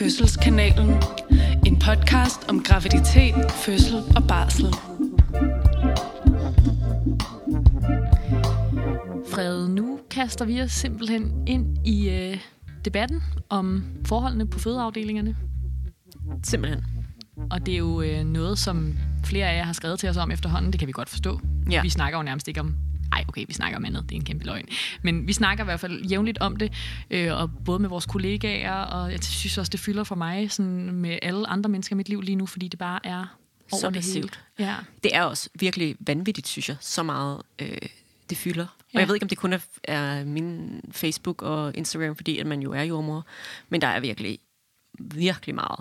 Fødselskanalen. 0.00 0.90
En 1.66 1.78
podcast 1.78 2.48
om 2.48 2.62
graviditet, 2.62 3.34
fødsel 3.50 3.96
og 4.16 4.22
barsel. 4.28 4.66
Fred, 9.32 9.68
nu 9.68 9.98
kaster 10.10 10.44
vi 10.44 10.60
os 10.60 10.72
simpelthen 10.72 11.44
ind 11.46 11.86
i 11.86 12.10
øh, 12.10 12.38
debatten 12.84 13.22
om 13.48 13.84
forholdene 14.06 14.46
på 14.46 14.58
fødeafdelingerne. 14.58 15.36
Simpelthen. 16.42 16.84
Og 17.50 17.66
det 17.66 17.74
er 17.74 17.78
jo 17.78 18.00
øh, 18.00 18.24
noget, 18.24 18.58
som 18.58 18.94
flere 19.24 19.46
af 19.46 19.56
jer 19.56 19.64
har 19.64 19.72
skrevet 19.72 19.98
til 19.98 20.08
os 20.08 20.16
om 20.16 20.30
efterhånden. 20.30 20.72
Det 20.72 20.78
kan 20.78 20.86
vi 20.86 20.92
godt 20.92 21.08
forstå. 21.08 21.40
Ja. 21.70 21.82
Vi 21.82 21.88
snakker 21.88 22.18
jo 22.18 22.22
nærmest 22.22 22.48
ikke 22.48 22.60
om... 22.60 22.74
Okay, 23.30 23.44
vi 23.48 23.52
snakker 23.52 23.76
om 23.76 23.84
andet. 23.84 24.02
Det 24.02 24.12
er 24.12 24.16
en 24.16 24.24
kæmpe 24.24 24.44
løgn. 24.46 24.66
Men 25.02 25.26
vi 25.26 25.32
snakker 25.32 25.64
i 25.64 25.66
hvert 25.66 25.80
fald 25.80 26.04
jævnligt 26.04 26.38
om 26.38 26.56
det. 26.56 26.72
Øh, 27.10 27.32
og 27.40 27.50
både 27.64 27.78
med 27.78 27.88
vores 27.88 28.06
kollegaer, 28.06 28.72
og 28.72 29.12
jeg 29.12 29.22
synes 29.24 29.58
også, 29.58 29.70
det 29.70 29.80
fylder 29.80 30.04
for 30.04 30.14
mig 30.14 30.50
sådan 30.50 30.90
med 30.90 31.18
alle 31.22 31.46
andre 31.46 31.70
mennesker 31.70 31.94
i 31.94 31.96
mit 31.96 32.08
liv 32.08 32.20
lige 32.20 32.36
nu, 32.36 32.46
fordi 32.46 32.68
det 32.68 32.78
bare 32.78 33.06
er 33.06 33.36
over 33.72 33.80
Så 33.80 33.90
det 33.90 34.04
hele. 34.14 34.28
Ja. 34.58 34.74
Det 35.04 35.16
er 35.16 35.22
også 35.22 35.48
virkelig 35.54 35.96
vanvittigt, 36.00 36.48
synes 36.48 36.68
jeg, 36.68 36.76
så 36.80 37.02
meget 37.02 37.42
øh, 37.58 37.78
det 38.30 38.38
fylder. 38.38 38.64
Og 38.64 38.94
Ja. 38.94 38.98
jeg 38.98 39.08
ved 39.08 39.14
ikke, 39.14 39.24
om 39.24 39.28
det 39.28 39.38
kun 39.38 39.52
er, 39.52 39.58
er 39.84 40.24
min 40.24 40.80
Facebook 40.92 41.42
og 41.42 41.72
Instagram, 41.76 42.16
fordi 42.16 42.38
at 42.38 42.46
man 42.46 42.62
jo 42.62 42.72
er 42.72 42.82
jordmor, 42.82 43.26
men 43.68 43.80
der 43.80 43.86
er 43.86 44.00
virkelig, 44.00 44.38
virkelig 44.98 45.54
meget. 45.54 45.80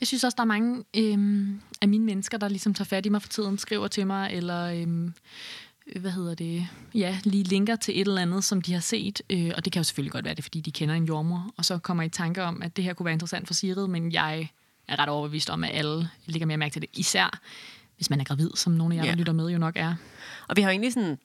Jeg 0.00 0.06
synes 0.06 0.24
også, 0.24 0.36
der 0.36 0.42
er 0.42 0.46
mange 0.46 0.84
øhm, 0.96 1.60
af 1.82 1.88
mine 1.88 2.04
mennesker, 2.04 2.38
der 2.38 2.48
ligesom 2.48 2.74
tager 2.74 2.84
fat 2.86 3.06
i 3.06 3.08
mig 3.08 3.22
for 3.22 3.28
tiden, 3.28 3.58
skriver 3.58 3.88
til 3.88 4.06
mig, 4.06 4.30
eller 4.32 4.64
øhm, 4.82 5.14
hvad 5.96 6.10
hedder 6.10 6.34
det, 6.34 6.66
ja, 6.94 7.18
lige 7.24 7.44
linker 7.44 7.76
til 7.76 8.00
et 8.00 8.08
eller 8.08 8.22
andet, 8.22 8.44
som 8.44 8.62
de 8.62 8.72
har 8.72 8.80
set. 8.80 9.22
Øh, 9.30 9.52
og 9.56 9.64
det 9.64 9.72
kan 9.72 9.80
jo 9.80 9.84
selvfølgelig 9.84 10.12
godt 10.12 10.24
være 10.24 10.34
det, 10.34 10.38
er, 10.38 10.42
fordi 10.42 10.60
de 10.60 10.70
kender 10.72 10.94
en 10.94 11.04
jordmor, 11.04 11.50
og 11.56 11.64
så 11.64 11.78
kommer 11.78 12.02
I 12.02 12.06
i 12.06 12.08
tanke 12.08 12.42
om, 12.42 12.62
at 12.62 12.76
det 12.76 12.84
her 12.84 12.92
kunne 12.92 13.04
være 13.04 13.12
interessant 13.12 13.46
for 13.46 13.54
Sigrid, 13.54 13.86
men 13.86 14.12
jeg 14.12 14.50
er 14.88 14.98
ret 14.98 15.08
overbevist 15.08 15.50
om, 15.50 15.64
at 15.64 15.70
alle 15.72 16.08
lægger 16.26 16.46
mere 16.46 16.56
mærke 16.56 16.72
til 16.72 16.82
det. 16.82 16.90
Især 16.92 17.40
hvis 17.96 18.10
man 18.10 18.20
er 18.20 18.24
gravid, 18.24 18.50
som 18.54 18.72
nogle 18.72 18.94
af 18.94 18.96
jer, 18.98 19.02
der 19.04 19.10
Ja. 19.10 19.16
lytter 19.16 19.32
med, 19.32 19.48
jo 19.50 19.58
nok 19.58 19.76
er. 19.76 19.94
Og 20.48 20.56
vi 20.56 20.62
har 20.62 20.68
jo 20.68 20.72
egentlig 20.72 20.92
sådan, 20.92 21.18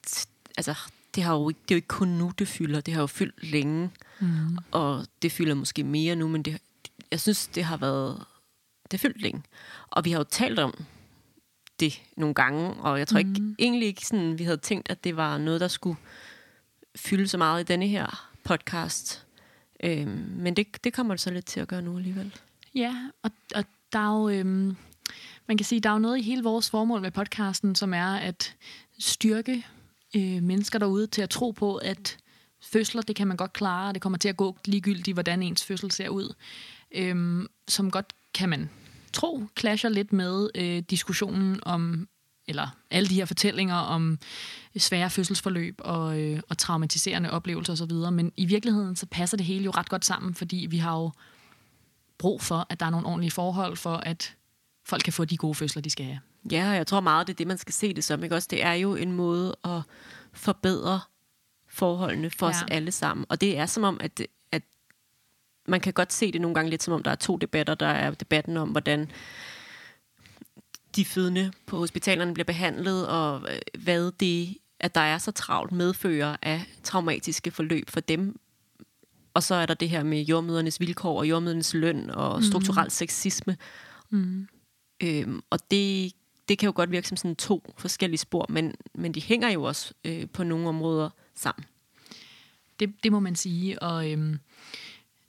altså, 0.57 0.75
det, 1.15 1.23
har 1.23 1.33
jo, 1.33 1.49
ikke- 1.49 1.59
det 1.69 1.71
er 1.71 1.75
jo 1.75 1.77
ikke 1.77 1.87
kun 1.87 2.07
nu, 2.07 2.31
det 2.39 2.47
fylder. 2.47 2.81
Det 2.81 2.93
har 2.93 3.01
jo 3.01 3.07
fyldt 3.07 3.43
længe, 3.51 3.89
mm. 4.19 4.57
og 4.71 5.05
det 5.21 5.31
fylder 5.31 5.53
måske 5.55 5.83
mere 5.83 6.15
nu, 6.15 6.27
men 6.27 6.43
det, 6.43 6.57
jeg 7.11 7.19
synes, 7.21 7.47
det 7.47 7.63
har 7.63 7.77
været, 7.77 8.23
det 8.91 8.99
har 9.01 9.09
fyldt 9.09 9.21
længe. 9.21 9.41
Og 9.89 10.05
vi 10.05 10.11
har 10.11 10.17
jo 10.17 10.23
talt 10.23 10.59
om 10.59 10.83
det 11.79 12.01
nogle 12.17 12.33
gange, 12.33 12.73
og 12.73 12.99
jeg 12.99 13.07
tror 13.07 13.21
mm. 13.21 13.29
ikke, 13.29 13.55
egentlig 13.59 13.87
ikke 13.87 14.05
sådan, 14.05 14.39
vi 14.39 14.43
havde 14.43 14.57
tænkt, 14.57 14.89
at 14.89 15.03
det 15.03 15.17
var 15.17 15.37
noget, 15.37 15.61
der 15.61 15.67
skulle 15.67 15.97
fylde 16.95 17.27
så 17.27 17.37
meget 17.37 17.61
i 17.61 17.63
denne 17.63 17.87
her 17.87 18.31
podcast. 18.43 19.25
Øhm, 19.83 20.33
men 20.37 20.55
det, 20.55 20.83
det 20.83 20.93
kommer 20.93 21.13
det 21.13 21.21
så 21.21 21.31
lidt 21.31 21.45
til 21.45 21.59
at 21.59 21.67
gøre 21.67 21.81
nu 21.81 21.97
alligevel. 21.97 22.35
Ja, 22.75 23.09
og, 23.23 23.31
og 23.55 23.65
der 23.93 23.99
er 23.99 24.19
jo, 24.19 24.29
øhm, 24.29 24.75
man 25.47 25.57
kan 25.57 25.65
sige, 25.65 25.81
der 25.81 25.89
er 25.89 25.93
jo 25.93 25.99
noget 25.99 26.17
i 26.17 26.21
hele 26.21 26.43
vores 26.43 26.69
formål 26.69 27.01
med 27.01 27.11
podcasten, 27.11 27.75
som 27.75 27.93
er 27.93 28.15
at 28.15 28.55
styrke 28.99 29.65
øh, 30.15 30.43
mennesker 30.43 30.79
derude 30.79 31.07
til 31.07 31.21
at 31.21 31.29
tro 31.29 31.51
på, 31.51 31.75
at 31.75 32.17
fødsler, 32.61 33.01
det 33.01 33.15
kan 33.15 33.27
man 33.27 33.37
godt 33.37 33.53
klare, 33.53 33.87
og 33.87 33.93
det 33.93 34.01
kommer 34.01 34.17
til 34.17 34.29
at 34.29 34.37
gå 34.37 34.57
ligegyldigt, 34.65 35.15
hvordan 35.15 35.43
ens 35.43 35.65
fødsel 35.65 35.91
ser 35.91 36.09
ud. 36.09 36.33
Øhm, 36.91 37.47
som 37.67 37.91
godt 37.91 38.13
kan 38.33 38.49
man 38.49 38.69
tro, 39.15 39.43
clasher 39.59 39.89
lidt 39.89 40.13
med 40.13 40.49
øh, 40.55 40.83
diskussionen 40.89 41.59
om, 41.63 42.07
eller 42.47 42.67
alle 42.91 43.09
de 43.09 43.15
her 43.15 43.25
fortællinger 43.25 43.75
om 43.75 44.19
svære 44.77 45.09
fødselsforløb 45.09 45.75
og, 45.79 46.21
øh, 46.21 46.39
og 46.49 46.57
traumatiserende 46.57 47.31
oplevelser 47.31 47.73
osv., 47.73 48.13
men 48.13 48.31
i 48.37 48.45
virkeligheden 48.45 48.95
så 48.95 49.05
passer 49.05 49.37
det 49.37 49.45
hele 49.45 49.63
jo 49.63 49.71
ret 49.71 49.89
godt 49.89 50.05
sammen, 50.05 50.33
fordi 50.33 50.67
vi 50.69 50.77
har 50.77 50.97
jo 50.97 51.11
brug 52.17 52.41
for, 52.41 52.67
at 52.69 52.79
der 52.79 52.85
er 52.85 52.89
nogle 52.89 53.07
ordentlige 53.07 53.31
forhold 53.31 53.77
for, 53.77 53.95
at 53.95 54.35
folk 54.85 55.03
kan 55.03 55.13
få 55.13 55.25
de 55.25 55.37
gode 55.37 55.55
fødsler, 55.55 55.81
de 55.81 55.89
skal 55.89 56.05
have. 56.05 56.19
Ja, 56.51 56.69
og 56.69 56.75
jeg 56.75 56.87
tror 56.87 56.99
meget, 56.99 57.27
det 57.27 57.33
er 57.33 57.37
det, 57.37 57.47
man 57.47 57.57
skal 57.57 57.73
se 57.73 57.93
det 57.93 58.03
som. 58.03 58.23
Ikke? 58.23 58.35
Også, 58.35 58.47
det 58.51 58.63
er 58.63 58.73
jo 58.73 58.95
en 58.95 59.11
måde 59.11 59.55
at 59.63 59.81
forbedre 60.33 60.99
forholdene 61.67 62.29
for 62.29 62.45
ja. 62.45 62.51
os 62.51 62.63
alle 62.71 62.91
sammen. 62.91 63.25
Og 63.29 63.41
det 63.41 63.57
er 63.57 63.65
som 63.65 63.83
om, 63.83 63.97
at, 64.01 64.21
at 64.51 64.61
man 65.67 65.79
kan 65.79 65.93
godt 65.93 66.13
se 66.13 66.31
det 66.31 66.41
nogle 66.41 66.55
gange 66.55 66.69
lidt 66.69 66.83
som 66.83 66.93
om, 66.93 67.03
der 67.03 67.11
er 67.11 67.15
to 67.15 67.37
debatter. 67.37 67.75
Der 67.75 67.87
er 67.87 68.11
debatten 68.11 68.57
om, 68.57 68.69
hvordan 68.69 69.11
de 70.95 71.05
fødende 71.05 71.51
på 71.65 71.77
hospitalerne 71.77 72.33
bliver 72.33 72.45
behandlet, 72.45 73.07
og 73.07 73.41
øh, 73.51 73.83
hvad 73.83 74.11
det, 74.19 74.57
at 74.79 74.95
der 74.95 75.01
er 75.01 75.17
så 75.17 75.31
travlt, 75.31 75.71
medfører 75.71 76.35
af 76.41 76.61
traumatiske 76.83 77.51
forløb 77.51 77.89
for 77.89 77.99
dem. 77.99 78.39
Og 79.33 79.43
så 79.43 79.55
er 79.55 79.65
der 79.65 79.73
det 79.73 79.89
her 79.89 80.03
med 80.03 80.21
jordmødernes 80.21 80.79
vilkår 80.79 81.19
og 81.19 81.29
jordmødernes 81.29 81.73
løn 81.73 82.09
og 82.09 82.43
strukturel 82.43 82.91
sexisme. 82.91 83.57
Øhm, 85.03 85.41
og 85.49 85.59
det, 85.71 86.11
det 86.49 86.57
kan 86.57 86.67
jo 86.67 86.73
godt 86.75 86.91
virke 86.91 87.07
som 87.07 87.17
sådan 87.17 87.35
to 87.35 87.73
forskellige 87.77 88.17
spor, 88.17 88.45
men, 88.49 88.75
men 88.93 89.11
de 89.11 89.21
hænger 89.21 89.49
jo 89.49 89.63
også 89.63 89.93
øh, 90.05 90.27
på 90.33 90.43
nogle 90.43 90.67
områder 90.67 91.09
sammen. 91.35 91.65
Det, 92.79 92.93
det 93.03 93.11
må 93.11 93.19
man 93.19 93.35
sige, 93.35 93.81
og 93.81 94.11
øhm, 94.11 94.39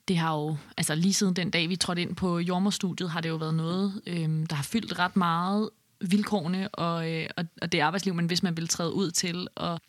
det 0.09 0.19
har 0.19 0.35
jo, 0.35 0.57
altså 0.77 0.95
lige 0.95 1.15
siden 1.15 1.37
den 1.37 1.51
dag, 1.51 1.69
vi 1.69 1.77
trådte 1.77 2.03
ind 2.03 2.17
på 2.17 2.39
jordmorstudiet, 2.39 3.11
har 3.11 3.21
det 3.21 3.29
jo 3.29 3.37
været 3.37 3.55
noget, 3.55 4.01
øh, 4.07 4.29
der 4.51 4.55
har 4.55 4.63
fyldt 4.63 4.99
ret 4.99 5.17
meget 5.17 5.71
vilkårene 6.01 6.69
og, 6.69 7.13
øh, 7.13 7.27
og, 7.37 7.45
og 7.63 7.73
det 7.73 7.81
arbejdsliv, 7.81 8.15
man 8.15 8.27
hvis 8.27 8.43
man 8.43 8.57
vil 8.57 8.69
træde 8.69 8.93
ud 8.93 9.11
til, 9.11 9.49
og 9.55 9.81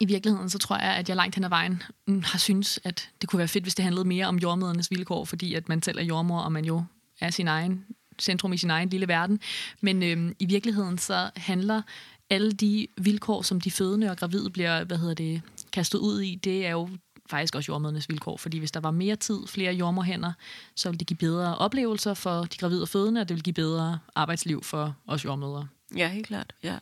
i 0.00 0.04
virkeligheden, 0.04 0.50
så 0.50 0.58
tror 0.58 0.76
jeg, 0.76 0.94
at 0.94 1.08
jeg 1.08 1.16
langt 1.16 1.34
hen 1.34 1.44
ad 1.44 1.48
vejen 1.48 1.82
mm, 2.06 2.22
har 2.22 2.38
synes, 2.38 2.80
at 2.84 3.10
det 3.20 3.28
kunne 3.28 3.38
være 3.38 3.48
fedt, 3.48 3.64
hvis 3.64 3.74
det 3.74 3.82
handlede 3.82 4.08
mere 4.08 4.26
om 4.26 4.38
jordmødernes 4.38 4.90
vilkår, 4.90 5.24
fordi 5.24 5.54
at 5.54 5.68
man 5.68 5.82
selv 5.82 5.98
er 5.98 6.02
jordmor, 6.02 6.40
og 6.40 6.52
man 6.52 6.64
jo 6.64 6.84
er 7.20 7.30
sin 7.30 7.48
egen 7.48 7.84
centrum 8.20 8.52
i 8.52 8.56
sin 8.56 8.70
egen 8.70 8.88
lille 8.88 9.08
verden. 9.08 9.40
Men 9.80 10.02
øh, 10.02 10.34
i 10.38 10.46
virkeligheden 10.46 10.98
så 10.98 11.30
handler 11.36 11.82
alle 12.30 12.52
de 12.52 12.86
vilkår, 12.96 13.42
som 13.42 13.60
de 13.60 13.70
fødende 13.70 14.10
og 14.10 14.16
gravide 14.16 14.50
bliver 14.50 14.84
hvad 14.84 14.98
hedder 14.98 15.14
det, 15.14 15.42
kastet 15.72 15.98
ud 15.98 16.20
i, 16.20 16.34
det 16.34 16.66
er 16.66 16.70
jo 16.70 16.88
faktisk 17.32 17.54
også 17.54 17.72
jordmødernes 17.72 18.08
vilkår. 18.08 18.36
Fordi 18.36 18.58
hvis 18.58 18.70
der 18.70 18.80
var 18.80 18.90
mere 18.90 19.16
tid, 19.16 19.46
flere 19.46 19.72
jordmorhænder, 19.72 20.32
så 20.74 20.88
ville 20.88 20.98
det 20.98 21.06
give 21.06 21.16
bedre 21.16 21.58
oplevelser 21.58 22.14
for 22.14 22.44
de 22.44 22.58
gravide 22.58 22.82
og 22.82 22.88
fødende, 22.88 23.20
og 23.20 23.28
det 23.28 23.34
ville 23.34 23.42
give 23.42 23.54
bedre 23.54 23.98
arbejdsliv 24.14 24.62
for 24.62 24.96
os 25.06 25.24
jordmødre. 25.24 25.68
Ja, 25.96 26.08
helt 26.08 26.26
klart. 26.26 26.54
Ja. 26.62 26.78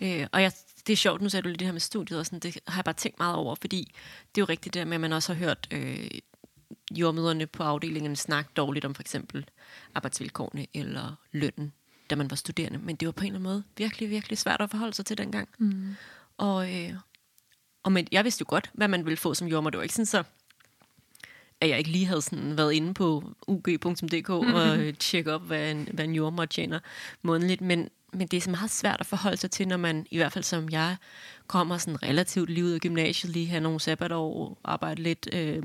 Øh, 0.00 0.26
og 0.32 0.42
jeg, 0.42 0.52
det 0.86 0.92
er 0.92 0.96
sjovt, 0.96 1.22
nu 1.22 1.28
sagde 1.28 1.42
du 1.42 1.48
lidt 1.48 1.60
det 1.60 1.66
her 1.66 1.72
med 1.72 1.80
studiet, 1.80 2.18
og 2.18 2.26
sådan, 2.26 2.38
det 2.38 2.58
har 2.66 2.78
jeg 2.78 2.84
bare 2.84 2.94
tænkt 2.94 3.18
meget 3.18 3.36
over, 3.36 3.54
fordi 3.60 3.94
det 4.34 4.40
er 4.40 4.42
jo 4.42 4.46
rigtigt 4.48 4.74
der 4.74 4.84
med, 4.84 4.94
at 4.94 5.00
man 5.00 5.12
også 5.12 5.34
har 5.34 5.38
hørt 5.38 5.68
øh, 5.70 6.10
jordmøderne 6.90 7.46
på 7.46 7.62
afdelingen 7.62 8.16
snakke 8.16 8.50
dårligt 8.56 8.84
om 8.84 8.94
for 8.94 9.02
eksempel 9.02 9.44
arbejdsvilkårene 9.94 10.66
eller 10.74 11.14
lønnen, 11.32 11.72
da 12.10 12.16
man 12.16 12.30
var 12.30 12.36
studerende. 12.36 12.78
Men 12.78 12.96
det 12.96 13.06
var 13.06 13.12
på 13.12 13.24
en 13.24 13.26
eller 13.26 13.38
anden 13.38 13.52
måde 13.52 13.62
virkelig, 13.76 14.10
virkelig 14.10 14.38
svært 14.38 14.60
at 14.60 14.70
forholde 14.70 14.94
sig 14.94 15.06
til 15.06 15.18
dengang. 15.18 15.48
Mm. 15.58 15.94
Og, 16.36 16.74
øh, 16.74 16.94
og 17.82 17.92
men, 17.92 18.06
jeg 18.12 18.24
vidste 18.24 18.42
jo 18.42 18.46
godt, 18.48 18.70
hvad 18.72 18.88
man 18.88 19.04
ville 19.04 19.16
få 19.16 19.34
som 19.34 19.48
jordmor. 19.48 19.70
Det 19.70 19.78
var 19.78 19.82
ikke 19.82 19.94
sådan 19.94 20.06
så, 20.06 20.22
at 21.60 21.68
jeg 21.68 21.78
ikke 21.78 21.90
lige 21.90 22.06
havde 22.06 22.22
sådan 22.22 22.56
været 22.56 22.72
inde 22.72 22.94
på 22.94 23.34
ug.dk 23.46 24.30
og 24.30 24.78
øh, 24.78 24.94
tjekke 24.94 25.32
op, 25.32 25.42
hvad 25.42 25.70
en, 25.70 25.88
hvad 25.92 26.04
en 26.04 26.14
jordmor 26.14 26.44
tjener 26.44 26.78
månedligt. 27.22 27.60
Men, 27.60 27.88
men 28.12 28.26
det 28.26 28.36
er 28.36 28.40
så 28.40 28.50
meget 28.50 28.70
svært 28.70 29.00
at 29.00 29.06
forholde 29.06 29.36
sig 29.36 29.50
til, 29.50 29.68
når 29.68 29.76
man, 29.76 30.06
i 30.10 30.16
hvert 30.16 30.32
fald 30.32 30.44
som 30.44 30.70
jeg, 30.70 30.96
kommer 31.46 31.78
sådan 31.78 32.02
relativt 32.02 32.50
lige 32.50 32.64
ud 32.64 32.70
af 32.70 32.80
gymnasiet, 32.80 33.32
lige 33.32 33.46
have 33.46 33.60
nogle 33.60 33.80
sabbatår, 33.80 34.58
arbejde 34.64 35.02
lidt 35.02 35.28
øh, 35.32 35.62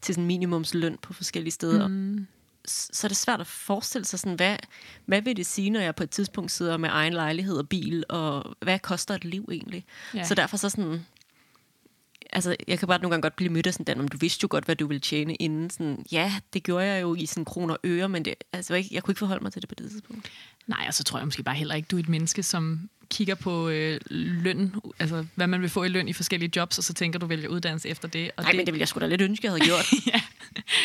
til 0.00 0.14
sådan 0.14 0.26
minimumsløn 0.26 0.98
på 1.02 1.12
forskellige 1.12 1.52
steder. 1.52 1.88
Mm. 1.88 2.26
Så 2.68 3.06
er 3.06 3.08
det 3.08 3.16
svært 3.16 3.40
at 3.40 3.46
forestille 3.46 4.04
sig, 4.04 4.18
sådan, 4.18 4.34
hvad, 4.34 4.56
hvad 5.04 5.22
vil 5.22 5.36
det 5.36 5.46
sige, 5.46 5.70
når 5.70 5.80
jeg 5.80 5.94
på 5.94 6.02
et 6.02 6.10
tidspunkt 6.10 6.50
sidder 6.50 6.76
med 6.76 6.88
egen 6.92 7.12
lejlighed 7.12 7.56
og 7.56 7.68
bil, 7.68 8.04
og 8.08 8.56
hvad 8.60 8.78
koster 8.78 9.14
et 9.14 9.24
liv 9.24 9.48
egentlig? 9.52 9.84
Ja. 10.14 10.24
Så 10.24 10.34
derfor 10.34 10.56
så 10.56 10.68
sådan, 10.68 11.06
altså, 12.32 12.56
jeg 12.68 12.78
kan 12.78 12.88
bare 12.88 12.98
nogle 12.98 13.12
gange 13.12 13.22
godt 13.22 13.36
blive 13.36 13.52
mødt 13.52 13.66
af 13.66 13.72
sådan, 13.72 13.84
Dan, 13.84 14.00
om 14.00 14.08
du 14.08 14.18
vidste 14.18 14.42
jo 14.42 14.48
godt, 14.50 14.64
hvad 14.64 14.76
du 14.76 14.86
ville 14.86 15.00
tjene 15.00 15.34
inden. 15.34 15.70
Sådan, 15.70 16.04
ja, 16.12 16.34
det 16.52 16.62
gjorde 16.62 16.86
jeg 16.86 17.02
jo 17.02 17.14
i 17.14 17.26
sådan 17.26 17.44
kroner 17.44 17.74
og 17.74 17.80
øre, 17.84 18.08
men 18.08 18.24
det, 18.24 18.34
altså, 18.52 18.74
ikke, 18.74 18.90
jeg 18.92 19.02
kunne 19.02 19.12
ikke 19.12 19.18
forholde 19.18 19.42
mig 19.42 19.52
til 19.52 19.62
det 19.62 19.68
på 19.68 19.74
det 19.74 19.90
tidspunkt. 19.90 20.30
Nej, 20.66 20.84
og 20.88 20.94
så 20.94 21.04
tror 21.04 21.18
jeg 21.18 21.26
måske 21.26 21.42
bare 21.42 21.54
heller 21.54 21.74
ikke, 21.74 21.86
du 21.86 21.96
er 21.96 22.00
et 22.00 22.08
menneske, 22.08 22.42
som 22.42 22.90
kigger 23.10 23.34
på 23.34 23.68
øh, 23.68 24.00
løn, 24.10 24.74
altså 24.98 25.26
hvad 25.34 25.46
man 25.46 25.60
vil 25.60 25.68
få 25.68 25.84
i 25.84 25.88
løn 25.88 26.08
i 26.08 26.12
forskellige 26.12 26.52
jobs, 26.56 26.78
og 26.78 26.84
så 26.84 26.94
tænker 26.94 27.18
du 27.18 27.26
vælger 27.26 27.48
uddannelse 27.48 27.88
efter 27.88 28.08
det. 28.08 28.30
Og 28.36 28.42
Nej, 28.42 28.50
det, 28.50 28.56
men 28.56 28.66
det 28.66 28.72
ville 28.72 28.80
jeg 28.80 28.88
sgu 28.88 29.00
da 29.00 29.06
lidt 29.06 29.20
ønske, 29.20 29.46
jeg 29.46 29.52
havde 29.52 29.64
gjort. 29.64 29.92
ja, 30.12 30.20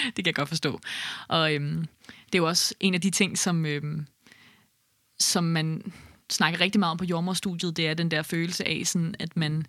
det 0.05 0.15
kan 0.15 0.25
jeg 0.25 0.35
godt 0.35 0.49
forstå. 0.49 0.79
Og 1.27 1.53
øhm, 1.53 1.87
det 2.25 2.35
er 2.35 2.37
jo 2.37 2.47
også 2.47 2.75
en 2.79 2.93
af 2.93 3.01
de 3.01 3.09
ting, 3.09 3.37
som, 3.37 3.65
øhm, 3.65 4.05
som 5.19 5.43
man 5.43 5.91
snakker 6.29 6.61
rigtig 6.61 6.79
meget 6.79 6.91
om 6.91 6.97
på 6.97 7.05
jordmorstudiet, 7.05 7.77
det 7.77 7.87
er 7.87 7.93
den 7.93 8.11
der 8.11 8.21
følelse 8.21 8.67
af, 8.67 8.81
sådan, 8.85 9.15
at 9.19 9.37
man 9.37 9.65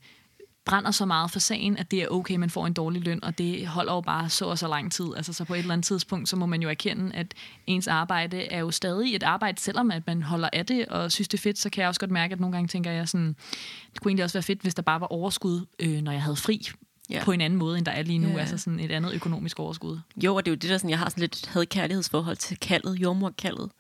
brænder 0.65 0.91
så 0.91 1.07
meget 1.07 1.31
for 1.31 1.39
sagen, 1.39 1.77
at 1.77 1.91
det 1.91 2.03
er 2.03 2.09
okay, 2.09 2.37
man 2.37 2.51
får 2.51 2.67
en 2.67 2.73
dårlig 2.73 3.03
løn, 3.03 3.25
og 3.25 3.39
det 3.39 3.67
holder 3.67 3.93
jo 3.95 4.01
bare 4.01 4.29
så 4.29 4.45
og 4.45 4.59
så 4.59 4.69
lang 4.69 4.93
tid. 4.93 5.07
Altså 5.17 5.33
så 5.33 5.45
på 5.45 5.55
et 5.55 5.59
eller 5.59 5.73
andet 5.73 5.85
tidspunkt, 5.87 6.29
så 6.29 6.37
må 6.37 6.47
man 6.47 6.63
jo 6.63 6.69
erkende, 6.69 7.15
at 7.15 7.35
ens 7.67 7.89
arbejde 7.89 8.43
er 8.43 8.59
jo 8.59 8.71
stadig 8.71 9.17
et 9.17 9.23
arbejde, 9.23 9.61
selvom 9.61 9.91
at 9.91 10.03
man 10.07 10.23
holder 10.23 10.49
af 10.53 10.67
det 10.67 10.87
og 10.87 11.13
synes, 11.13 11.29
det 11.29 11.39
er 11.39 11.43
fedt, 11.43 11.59
så 11.59 11.71
kan 11.71 11.81
jeg 11.81 11.89
også 11.89 12.01
godt 12.01 12.11
mærke, 12.11 12.33
at 12.33 12.41
nogle 12.41 12.57
gange 12.57 12.69
tænker 12.69 12.91
jeg 12.91 13.09
sådan, 13.09 13.37
det 13.93 14.01
kunne 14.01 14.11
egentlig 14.11 14.25
også 14.25 14.35
være 14.35 14.43
fedt, 14.43 14.61
hvis 14.63 14.75
der 14.75 14.83
bare 14.83 15.01
var 15.01 15.07
overskud, 15.07 15.67
øh, 15.81 16.01
når 16.03 16.13
jeg 16.13 16.23
havde 16.23 16.37
fri. 16.37 16.69
ja. 17.11 17.25
på 17.25 17.33
en 17.33 17.41
anden 17.41 17.59
måde, 17.59 17.79
end 17.79 17.87
der 17.87 17.93
er 17.93 18.03
lige 18.03 18.19
nu, 18.19 18.29
Ja. 18.29 18.39
altså 18.39 18.59
sådan 18.59 18.81
et 18.81 18.91
andet 18.91 19.13
økonomisk 19.15 19.59
overskud. 19.61 20.01
Jo, 20.25 20.35
og 20.35 20.45
det 20.47 20.51
er 20.51 20.53
jo 20.53 20.57
det, 20.59 20.71
der 20.71 20.77
sådan, 20.79 20.91
jeg 20.91 20.99
har 20.99 21.09
sådan 21.09 21.21
lidt 21.21 21.47
had-kærlighedsforhold 21.47 22.37
til 22.37 22.57
kaldet, 22.59 22.95
jordmorkaldet. 22.95 23.71